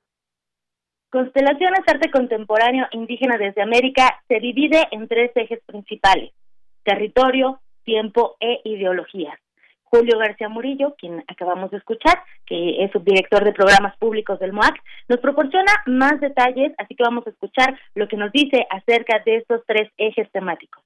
Constelaciones 1.10 1.80
Arte 1.88 2.08
Contemporáneo 2.10 2.86
Indígena 2.92 3.36
desde 3.36 3.62
América 3.62 4.22
se 4.28 4.38
divide 4.38 4.86
en 4.92 5.08
tres 5.08 5.32
ejes 5.34 5.60
principales, 5.66 6.32
territorio, 6.84 7.60
tiempo 7.84 8.36
e 8.38 8.60
ideologías. 8.64 9.36
Julio 9.90 10.18
García 10.18 10.48
Murillo, 10.48 10.94
quien 10.96 11.24
acabamos 11.26 11.70
de 11.72 11.78
escuchar, 11.78 12.22
que 12.46 12.84
es 12.84 12.92
subdirector 12.92 13.44
de 13.44 13.52
programas 13.52 13.96
públicos 13.98 14.38
del 14.38 14.52
MOAC, 14.52 14.76
nos 15.08 15.18
proporciona 15.18 15.72
más 15.86 16.20
detalles, 16.20 16.72
así 16.78 16.94
que 16.94 17.02
vamos 17.02 17.26
a 17.26 17.30
escuchar 17.30 17.76
lo 17.94 18.06
que 18.06 18.16
nos 18.16 18.30
dice 18.30 18.66
acerca 18.70 19.20
de 19.24 19.36
estos 19.36 19.62
tres 19.66 19.90
ejes 19.96 20.30
temáticos. 20.30 20.82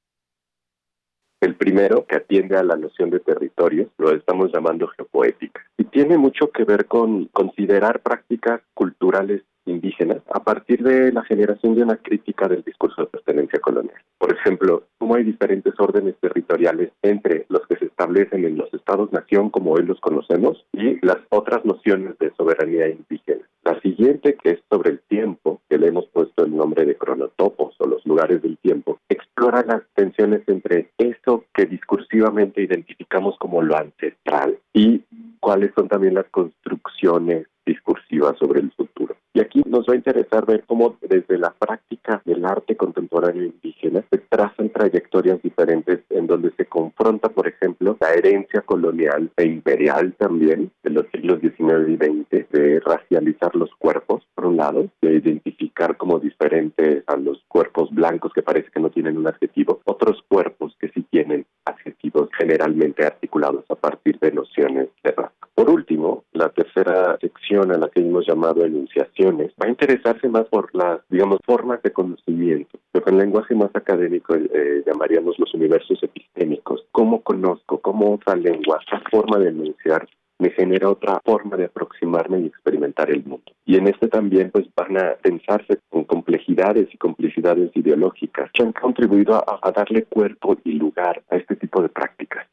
El 1.41 1.57
primero, 1.57 2.07
que 2.07 2.17
atiende 2.17 2.57
a 2.57 2.63
la 2.63 2.77
noción 2.77 3.11
de 3.11 3.21
territorio, 3.21 3.91
lo 3.99 4.15
estamos 4.17 4.51
llamando 4.51 4.89
geopoética, 4.89 5.61
y 5.77 5.85
tiene 5.85 6.17
mucho 6.17 6.51
que 6.51 6.65
ver 6.65 6.87
con 6.87 7.27
considerar 7.27 8.01
prácticas 8.01 8.63
culturales 8.73 9.43
indígenas 9.67 10.23
a 10.33 10.43
partir 10.43 10.83
de 10.83 11.13
la 11.13 11.25
generación 11.25 11.75
de 11.75 11.83
una 11.83 11.97
crítica 11.97 12.49
del 12.49 12.63
discurso 12.63 13.03
de 13.03 13.09
pertenencia 13.09 13.61
colonial. 13.61 13.97
Por 14.19 14.33
ejemplo, 14.33 14.85
cómo 14.99 15.15
hay 15.15 15.25
diferentes 15.25 15.75
órdenes 15.79 16.17
territoriales 16.21 16.91
entre 17.03 17.47
los 17.49 17.67
que 17.67 17.77
se 17.77 17.87
establecen 17.87 18.45
en 18.45 18.57
los 18.57 18.73
estados-nación 18.73 19.51
como 19.51 19.73
hoy 19.73 19.85
los 19.85 20.01
conocemos 20.01 20.65
y 20.73 21.05
las 21.05 21.19
otras 21.31 21.65
nociones 21.65 22.19
de 22.19 22.33
soberanía 22.37 22.89
indígena. 22.89 23.43
La 23.65 23.81
siguiente, 23.81 24.37
que 24.43 24.51
es 24.51 24.61
sobre 24.71 24.91
el 24.91 25.01
tiempo, 25.09 25.63
que 25.71 25.79
le 25.79 25.89
hemos 25.89 26.07
puesto 26.09 26.45
el 26.45 26.55
nombre 26.55 26.85
de 26.85 26.97
cronotopos 26.97 27.75
o 27.79 27.87
los 27.87 28.05
lugares 28.05 28.43
del 28.43 28.59
tiempo, 28.59 28.99
explora 29.09 29.65
las 29.67 29.83
tensiones 29.95 30.43
entre 30.49 30.91
eso 30.99 31.45
que 31.55 31.65
discursivamente 31.65 32.63
identificamos 32.63 33.37
como 33.39 33.63
lo 33.63 33.77
ancestral 33.77 34.59
y 34.75 35.03
cuáles 35.41 35.73
son 35.75 35.89
también 35.89 36.15
las 36.15 36.27
construcciones 36.31 37.47
discursivas 37.67 38.37
sobre 38.39 38.61
el 38.61 38.71
futuro. 38.73 39.17
Y 39.37 39.41
aquí 39.41 39.63
nos 39.67 39.85
va 39.89 39.95
a 39.95 39.97
interesar 39.97 40.47
ver 40.47 40.63
cómo 40.65 40.97
desde 41.01 41.39
la 41.39 41.51
práctica 41.51 42.23
del 42.25 42.45
arte 42.45 42.77
contemporáneo 42.77 43.43
indígena 43.43 44.05
se 44.09 44.19
trazan 44.19 44.71
trayectorias 44.71 45.43
diferentes 45.43 46.01
en 46.11 46.29
donde 46.29 46.53
se 46.53 46.67
confronta, 46.67 47.29
por 47.31 47.49
ejemplo, 47.49 47.97
la 48.01 48.13
herencia 48.13 48.61
colonial 48.61 49.33
e 49.37 49.47
imperial 49.47 50.15
también 50.17 50.71
de 50.85 50.91
los 50.91 51.07
siglos 51.11 51.41
XIX 51.41 51.89
y 51.89 51.97
XX, 51.97 52.51
de 52.51 52.81
racializar 52.81 53.57
los 53.57 53.75
cuerpos, 53.75 54.25
por 54.37 54.47
un 54.47 54.57
lado, 54.57 54.89
de 55.03 55.15
identificar 55.15 55.97
como 55.97 56.21
diferentes 56.21 57.03
a 57.09 57.17
los 57.17 57.43
cuerpos 57.49 57.91
blancos 57.93 58.33
que 58.33 58.43
parece 58.43 58.71
que 58.71 58.81
no 58.81 58.91
tienen 58.91 59.17
un 59.17 59.27
adjetivo, 59.27 59.81
otros 59.85 60.23
cuerpos 60.29 60.77
que 60.79 60.91
sí 60.91 61.05
tienen 61.11 61.45
adjetivos 61.65 62.29
generalmente 62.39 63.05
articulados 63.05 63.65
a 63.69 63.75
partir 63.75 64.19
de 64.21 64.31
nociones 64.31 64.89
de 65.03 65.11
raza. 65.11 65.33
Por 65.55 65.71
último, 65.71 66.24
la 66.35 66.49
tercera 66.51 67.17
sección 67.21 67.73
a 67.73 67.79
la 67.79 67.89
que 67.89 68.01
hemos 68.01 68.27
llamado 68.27 68.65
enunciaciones 68.65 69.53
va 69.61 69.67
a 69.67 69.71
interesarse 69.71 70.29
más 70.29 70.45
por 70.47 70.75
las, 70.75 71.01
digamos, 71.09 71.39
formas 71.45 71.83
de 71.83 71.93
conocimiento, 71.93 72.79
que 72.93 73.03
en 73.07 73.19
lenguaje 73.19 73.55
más 73.55 73.71
académico 73.75 74.35
eh, 74.35 74.83
llamaríamos 74.87 75.39
los 75.39 75.55
universos 75.55 76.03
epistémicos. 76.03 76.85
¿Cómo 76.93 77.23
conozco? 77.23 77.81
¿Cómo 77.81 78.15
otra 78.15 78.35
lengua, 78.35 78.81
otra 78.83 79.03
forma 79.11 79.39
de 79.39 79.51
enunciar 79.51 80.07
me 80.39 80.51
genera 80.51 80.91
otra 80.91 81.21
forma 81.25 81.57
de 81.57 81.67
aproximarme 81.67 82.41
y 82.41 82.47
experimentar 82.47 83.09
el 83.09 83.25
mundo. 83.25 83.53
Y 83.65 83.77
en 83.77 83.87
este 83.87 84.09
también 84.09 84.51
pues 84.51 84.67
van 84.77 84.99
a 84.99 85.15
pensarse 85.23 85.79
con 85.89 86.05
complejidades 86.05 86.89
y 86.93 86.99
complicidades 86.99 87.71
ideológicas 87.75 88.51
que 88.53 88.65
han 88.65 88.73
contribuido 88.73 89.37
a 89.37 89.71
darle 89.71 90.03
cuerpo 90.05 90.57
y 90.65 90.73
lugar 90.73 91.23
a 91.31 91.37
este 91.37 91.55
tipo 91.55 91.81
de 91.81 91.89
prácticas. 91.89 92.47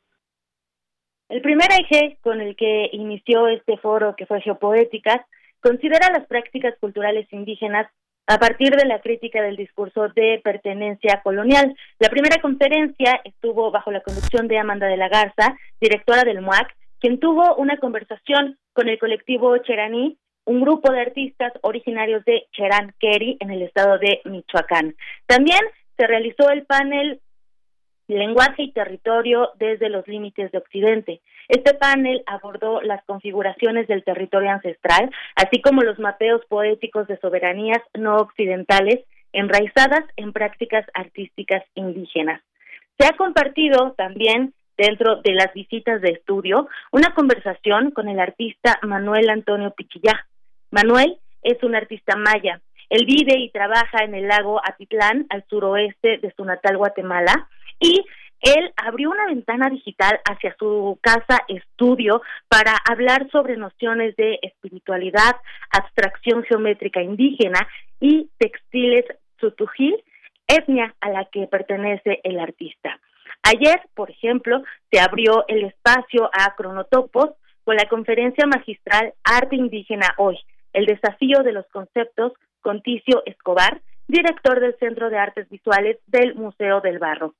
El 1.31 1.41
primer 1.41 1.69
eje 1.71 2.17
con 2.19 2.41
el 2.41 2.57
que 2.57 2.89
inició 2.91 3.47
este 3.47 3.77
foro, 3.77 4.17
que 4.17 4.25
fue 4.25 4.41
Geopoéticas, 4.41 5.21
considera 5.61 6.11
las 6.11 6.27
prácticas 6.27 6.75
culturales 6.77 7.25
indígenas 7.31 7.89
a 8.27 8.37
partir 8.37 8.75
de 8.75 8.85
la 8.85 8.99
crítica 8.99 9.41
del 9.41 9.55
discurso 9.55 10.09
de 10.09 10.41
pertenencia 10.43 11.21
colonial. 11.23 11.73
La 11.99 12.09
primera 12.09 12.41
conferencia 12.41 13.21
estuvo 13.23 13.71
bajo 13.71 13.91
la 13.91 14.01
conducción 14.01 14.49
de 14.49 14.57
Amanda 14.57 14.87
de 14.87 14.97
la 14.97 15.07
Garza, 15.07 15.57
directora 15.79 16.25
del 16.25 16.41
MUAC, 16.41 16.67
quien 16.99 17.17
tuvo 17.17 17.55
una 17.55 17.77
conversación 17.77 18.57
con 18.73 18.89
el 18.89 18.99
colectivo 18.99 19.57
Cheraní, 19.59 20.17
un 20.43 20.59
grupo 20.59 20.91
de 20.91 20.99
artistas 20.99 21.53
originarios 21.61 22.25
de 22.25 22.45
Cherán 22.51 22.93
Keri 22.99 23.37
en 23.39 23.51
el 23.51 23.61
estado 23.61 23.97
de 23.99 24.19
Michoacán. 24.25 24.95
También 25.27 25.61
se 25.95 26.07
realizó 26.07 26.49
el 26.49 26.65
panel 26.65 27.21
lenguaje 28.15 28.63
y 28.63 28.71
territorio 28.71 29.51
desde 29.55 29.89
los 29.89 30.07
límites 30.07 30.51
de 30.51 30.57
Occidente. 30.57 31.21
Este 31.47 31.73
panel 31.73 32.23
abordó 32.25 32.81
las 32.81 33.03
configuraciones 33.05 33.87
del 33.87 34.03
territorio 34.03 34.51
ancestral, 34.51 35.11
así 35.35 35.61
como 35.61 35.81
los 35.81 35.99
mapeos 35.99 36.41
poéticos 36.47 37.07
de 37.07 37.17
soberanías 37.19 37.81
no 37.93 38.17
occidentales 38.17 39.01
enraizadas 39.33 40.03
en 40.17 40.33
prácticas 40.33 40.85
artísticas 40.93 41.63
indígenas. 41.75 42.41
Se 42.99 43.07
ha 43.07 43.17
compartido 43.17 43.93
también 43.97 44.53
dentro 44.77 45.21
de 45.21 45.33
las 45.33 45.53
visitas 45.53 46.01
de 46.01 46.09
estudio 46.09 46.67
una 46.91 47.13
conversación 47.13 47.91
con 47.91 48.07
el 48.07 48.19
artista 48.19 48.79
Manuel 48.83 49.29
Antonio 49.29 49.71
Pichillá. 49.71 50.25
Manuel 50.71 51.17
es 51.43 51.61
un 51.63 51.75
artista 51.75 52.15
maya. 52.15 52.61
Él 52.91 53.05
vive 53.05 53.39
y 53.39 53.49
trabaja 53.51 54.03
en 54.03 54.13
el 54.15 54.27
lago 54.27 54.59
Atitlán, 54.61 55.25
al 55.29 55.45
suroeste 55.49 56.17
de 56.17 56.33
su 56.35 56.43
natal 56.43 56.75
Guatemala, 56.75 57.47
y 57.79 58.03
él 58.41 58.73
abrió 58.75 59.11
una 59.11 59.27
ventana 59.27 59.69
digital 59.69 60.19
hacia 60.29 60.53
su 60.59 60.99
casa 61.01 61.39
estudio 61.47 62.21
para 62.49 62.75
hablar 62.89 63.29
sobre 63.31 63.55
nociones 63.55 64.13
de 64.17 64.39
espiritualidad, 64.41 65.37
abstracción 65.71 66.43
geométrica 66.43 67.01
indígena 67.01 67.65
y 68.01 68.29
textiles 68.37 69.05
sutujil, 69.39 69.95
etnia 70.45 70.93
a 70.99 71.11
la 71.11 71.23
que 71.31 71.47
pertenece 71.47 72.19
el 72.25 72.41
artista. 72.41 72.99
Ayer, 73.43 73.79
por 73.95 74.11
ejemplo, 74.11 74.63
se 74.91 74.99
abrió 74.99 75.45
el 75.47 75.63
espacio 75.63 76.29
a 76.33 76.55
Cronotopos 76.55 77.29
con 77.63 77.77
la 77.77 77.85
conferencia 77.85 78.45
magistral 78.47 79.13
Arte 79.23 79.55
Indígena 79.55 80.13
Hoy, 80.17 80.37
el 80.73 80.87
desafío 80.87 81.39
de 81.43 81.53
los 81.53 81.65
conceptos 81.67 82.33
con 82.61 82.81
Ticio 82.81 83.23
Escobar, 83.25 83.81
director 84.07 84.59
del 84.59 84.75
Centro 84.77 85.09
de 85.09 85.17
Artes 85.17 85.49
Visuales 85.49 85.97
del 86.07 86.35
Museo 86.35 86.81
del 86.81 86.99
Barro. 86.99 87.35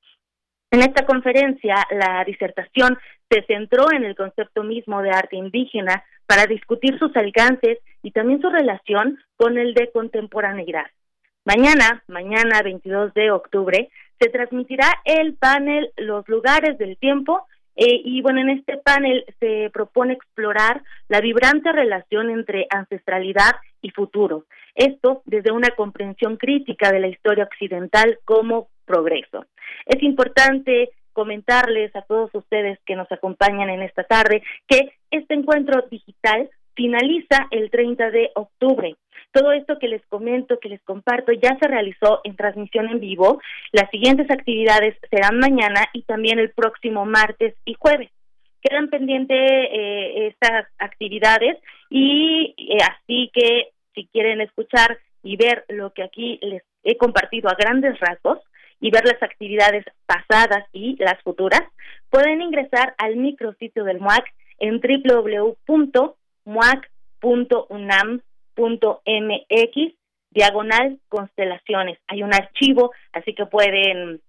En 0.71 0.79
esta 0.81 1.05
conferencia, 1.05 1.75
la 1.91 2.23
disertación 2.23 2.97
se 3.29 3.43
centró 3.43 3.91
en 3.91 4.05
el 4.05 4.15
concepto 4.15 4.63
mismo 4.63 5.01
de 5.01 5.11
arte 5.11 5.35
indígena 5.35 6.03
para 6.25 6.45
discutir 6.45 6.97
sus 6.97 7.15
alcances 7.17 7.79
y 8.01 8.11
también 8.11 8.41
su 8.41 8.49
relación 8.49 9.19
con 9.35 9.57
el 9.57 9.73
de 9.73 9.91
contemporaneidad. 9.91 10.85
Mañana, 11.43 12.03
mañana 12.07 12.61
22 12.63 13.13
de 13.13 13.31
octubre, 13.31 13.89
se 14.19 14.29
transmitirá 14.29 14.87
el 15.03 15.33
panel 15.33 15.91
Los 15.97 16.27
lugares 16.29 16.77
del 16.77 16.97
tiempo 16.97 17.47
eh, 17.83 17.99
y 18.05 18.21
bueno, 18.21 18.41
en 18.41 18.51
este 18.51 18.77
panel 18.77 19.25
se 19.39 19.71
propone 19.73 20.13
explorar 20.13 20.83
la 21.07 21.19
vibrante 21.19 21.71
relación 21.71 22.29
entre 22.29 22.67
ancestralidad 22.69 23.55
y 23.81 23.89
futuro. 23.89 24.45
Esto 24.75 25.23
desde 25.25 25.51
una 25.51 25.71
comprensión 25.71 26.37
crítica 26.37 26.91
de 26.91 26.99
la 26.99 27.07
historia 27.07 27.45
occidental 27.45 28.19
como 28.23 28.67
progreso. 28.85 29.47
Es 29.87 30.03
importante 30.03 30.91
comentarles 31.11 31.95
a 31.95 32.03
todos 32.03 32.29
ustedes 32.35 32.77
que 32.85 32.95
nos 32.95 33.11
acompañan 33.11 33.71
en 33.71 33.81
esta 33.81 34.03
tarde 34.03 34.43
que 34.67 34.93
este 35.09 35.33
encuentro 35.33 35.81
digital 35.89 36.51
finaliza 36.75 37.47
el 37.51 37.69
30 37.69 38.11
de 38.11 38.31
octubre. 38.35 38.95
Todo 39.31 39.53
esto 39.53 39.79
que 39.79 39.87
les 39.87 40.05
comento, 40.07 40.59
que 40.59 40.69
les 40.69 40.81
comparto, 40.81 41.31
ya 41.31 41.57
se 41.59 41.67
realizó 41.67 42.19
en 42.25 42.35
transmisión 42.35 42.89
en 42.89 42.99
vivo. 42.99 43.41
Las 43.71 43.89
siguientes 43.89 44.29
actividades 44.29 44.97
serán 45.09 45.39
mañana 45.39 45.87
y 45.93 46.03
también 46.03 46.37
el 46.39 46.51
próximo 46.51 47.05
martes 47.05 47.55
y 47.65 47.75
jueves. 47.75 48.09
Quedan 48.61 48.89
pendientes 48.89 49.37
eh, 49.37 50.27
estas 50.27 50.67
actividades 50.77 51.57
y 51.89 52.53
eh, 52.57 52.77
así 52.83 53.31
que 53.33 53.69
si 53.95 54.05
quieren 54.07 54.41
escuchar 54.41 54.99
y 55.23 55.37
ver 55.37 55.65
lo 55.69 55.93
que 55.93 56.03
aquí 56.03 56.39
les 56.41 56.63
he 56.83 56.97
compartido 56.97 57.49
a 57.49 57.55
grandes 57.55 57.99
rasgos 57.99 58.39
y 58.79 58.91
ver 58.91 59.05
las 59.05 59.21
actividades 59.23 59.85
pasadas 60.05 60.67
y 60.73 60.95
las 60.99 61.21
futuras, 61.23 61.61
pueden 62.09 62.41
ingresar 62.41 62.95
al 62.97 63.15
micrositio 63.15 63.83
del 63.83 63.99
MUAC 63.99 64.25
en 64.59 64.79
www.muac.unam 64.79 66.20
mx 69.05 69.93
diagonal 70.31 70.99
constelaciones. 71.09 71.99
Hay 72.07 72.23
un 72.23 72.33
archivo, 72.33 72.91
así 73.11 73.33
que 73.33 73.45
pueden 73.45 74.21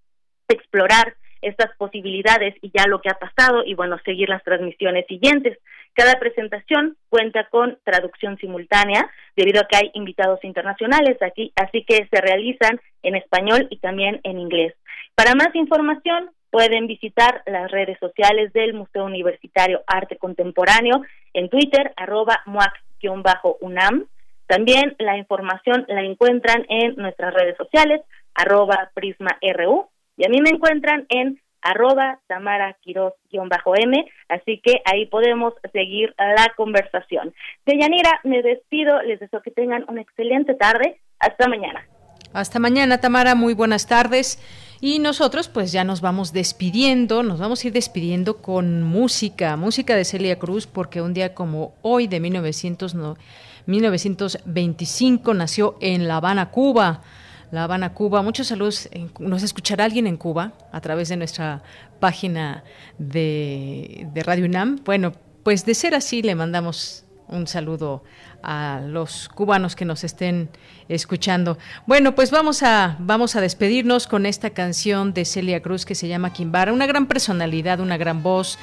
explorar 0.49 1.15
estas 1.41 1.77
posibilidades 1.77 2.55
y 2.63 2.71
ya 2.73 2.87
lo 2.87 3.01
que 3.01 3.11
ha 3.11 3.19
pasado 3.19 3.65
y 3.65 3.75
bueno, 3.75 3.99
seguir 4.05 4.29
las 4.29 4.43
transmisiones 4.45 5.07
siguientes. 5.07 5.59
Cada 5.93 6.19
presentación 6.19 6.97
cuenta 7.09 7.49
con 7.51 7.79
traducción 7.85 8.39
simultánea 8.39 9.11
debido 9.37 9.61
a 9.61 9.67
que 9.67 9.77
hay 9.77 9.91
invitados 9.95 10.43
internacionales 10.45 11.21
aquí, 11.21 11.53
así 11.57 11.85
que 11.85 12.09
se 12.11 12.21
realizan 12.21 12.81
en 13.03 13.17
español 13.17 13.67
y 13.71 13.79
también 13.79 14.21
en 14.23 14.39
inglés. 14.39 14.75
Para 15.15 15.35
más 15.35 15.55
información 15.55 16.31
pueden 16.53 16.87
visitar 16.87 17.43
las 17.47 17.69
redes 17.71 17.99
sociales 17.99 18.53
del 18.53 18.75
Museo 18.75 19.07
Universitario 19.07 19.83
Arte 19.89 20.19
Contemporáneo 20.19 21.03
en 21.33 21.49
Twitter, 21.49 21.93
arroba 21.97 22.43
muac-unam 22.47 24.07
también 24.53 24.95
la 24.99 25.17
información 25.17 25.87
la 25.89 26.03
encuentran 26.03 26.67
en 26.69 26.97
nuestras 26.97 27.33
redes 27.33 27.57
sociales, 27.57 28.03
arroba 28.35 28.91
prisma-ru, 28.93 29.89
y 30.19 30.27
a 30.27 30.29
mí 30.29 30.43
me 30.43 30.51
encuentran 30.51 31.07
en 31.09 31.41
arroba 31.63 32.19
Tamara 32.27 32.77
m 32.85 34.13
así 34.29 34.61
que 34.63 34.83
ahí 34.85 35.07
podemos 35.07 35.55
seguir 35.73 36.15
la 36.19 36.53
conversación. 36.55 37.33
De 37.65 37.79
Yanira, 37.79 38.21
me 38.25 38.43
despido, 38.43 39.01
les 39.03 39.21
deseo 39.21 39.41
que 39.41 39.53
tengan 39.53 39.87
una 39.89 40.03
excelente 40.03 40.55
tarde, 40.55 41.01
hasta 41.19 41.49
mañana. 41.49 41.87
Hasta 42.35 42.59
mañana, 42.59 43.01
Tamara, 43.01 43.35
muy 43.35 43.55
buenas 43.55 43.87
tardes. 43.87 44.39
Y 44.83 44.99
nosotros 44.99 45.49
pues 45.49 45.73
ya 45.73 45.85
nos 45.85 46.03
vamos 46.03 46.35
despidiendo, 46.35 47.23
nos 47.23 47.39
vamos 47.39 47.65
a 47.65 47.69
ir 47.69 47.73
despidiendo 47.73 48.43
con 48.43 48.83
música, 48.83 49.57
música 49.57 49.97
de 49.97 50.05
Celia 50.05 50.39
Cruz, 50.39 50.67
porque 50.67 51.01
un 51.01 51.15
día 51.15 51.33
como 51.33 51.73
hoy 51.81 52.07
de 52.07 52.21
1909 52.21 53.19
1925, 53.67 55.35
nació 55.35 55.77
en 55.81 56.09
La 56.09 56.17
Habana, 56.17 56.51
Cuba. 56.51 57.03
La 57.51 57.65
Habana, 57.65 57.95
Cuba. 57.95 58.23
Muchos 58.23 58.49
saludos. 58.49 58.89
Nos 59.19 59.43
escuchará 59.43 59.85
alguien 59.85 60.07
en 60.07 60.17
Cuba 60.17 60.53
a 60.73 60.81
través 60.81 61.09
de 61.09 61.17
nuestra 61.17 61.63
página 62.01 62.65
de, 62.99 64.09
de 64.13 64.23
Radio 64.23 64.47
UNAM. 64.47 64.81
Bueno, 64.85 65.13
pues 65.43 65.65
de 65.67 65.75
ser 65.75 65.95
así, 65.95 66.23
le 66.23 66.35
mandamos 66.35 67.05
un 67.29 67.47
saludo 67.47 68.03
a 68.43 68.81
los 68.87 69.29
cubanos 69.29 69.77
que 69.77 69.85
nos 69.85 70.05
estén 70.05 70.51
escuchando. 70.89 71.59
Bueno, 71.87 72.15
pues 72.15 72.31
vamos 72.31 72.63
a, 72.63 72.97
vamos 72.99 73.37
a 73.37 73.41
despedirnos 73.41 74.07
con 74.07 74.27
esta 74.27 74.51
canción 74.51 75.15
de 75.15 75.25
Celia 75.25 75.63
Cruz 75.63 75.85
que 75.85 75.95
se 75.95 76.09
llama 76.09 76.33
Kimbara, 76.33 76.73
una 76.73 76.87
gran 76.87 77.07
personalidad, 77.07 77.81
una 77.81 77.97
gran 77.97 78.23
voz, 78.23 78.59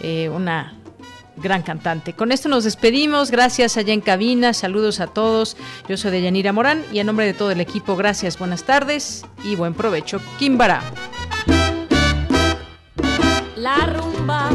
eh, 0.00 0.28
una 0.28 0.74
gran 1.36 1.62
cantante. 1.62 2.12
Con 2.12 2.32
esto 2.32 2.48
nos 2.48 2.64
despedimos. 2.64 3.30
Gracias 3.30 3.76
allá 3.76 3.92
en 3.92 4.00
cabina. 4.00 4.52
Saludos 4.52 5.00
a 5.00 5.06
todos. 5.06 5.56
Yo 5.88 5.96
soy 5.96 6.10
Deyanira 6.12 6.52
Morán 6.52 6.84
y 6.92 6.98
en 6.98 7.06
nombre 7.06 7.26
de 7.26 7.34
todo 7.34 7.50
el 7.50 7.60
equipo, 7.60 7.96
gracias, 7.96 8.38
buenas 8.38 8.64
tardes 8.64 9.24
y 9.42 9.56
buen 9.56 9.74
provecho. 9.74 10.20
Kimbara. 10.38 10.82
La 13.56 13.86
rumba 13.86 14.50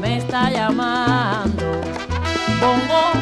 me 0.00 0.18
está 0.18 0.50
llamando. 0.50 1.80
Pongo, 2.60 3.21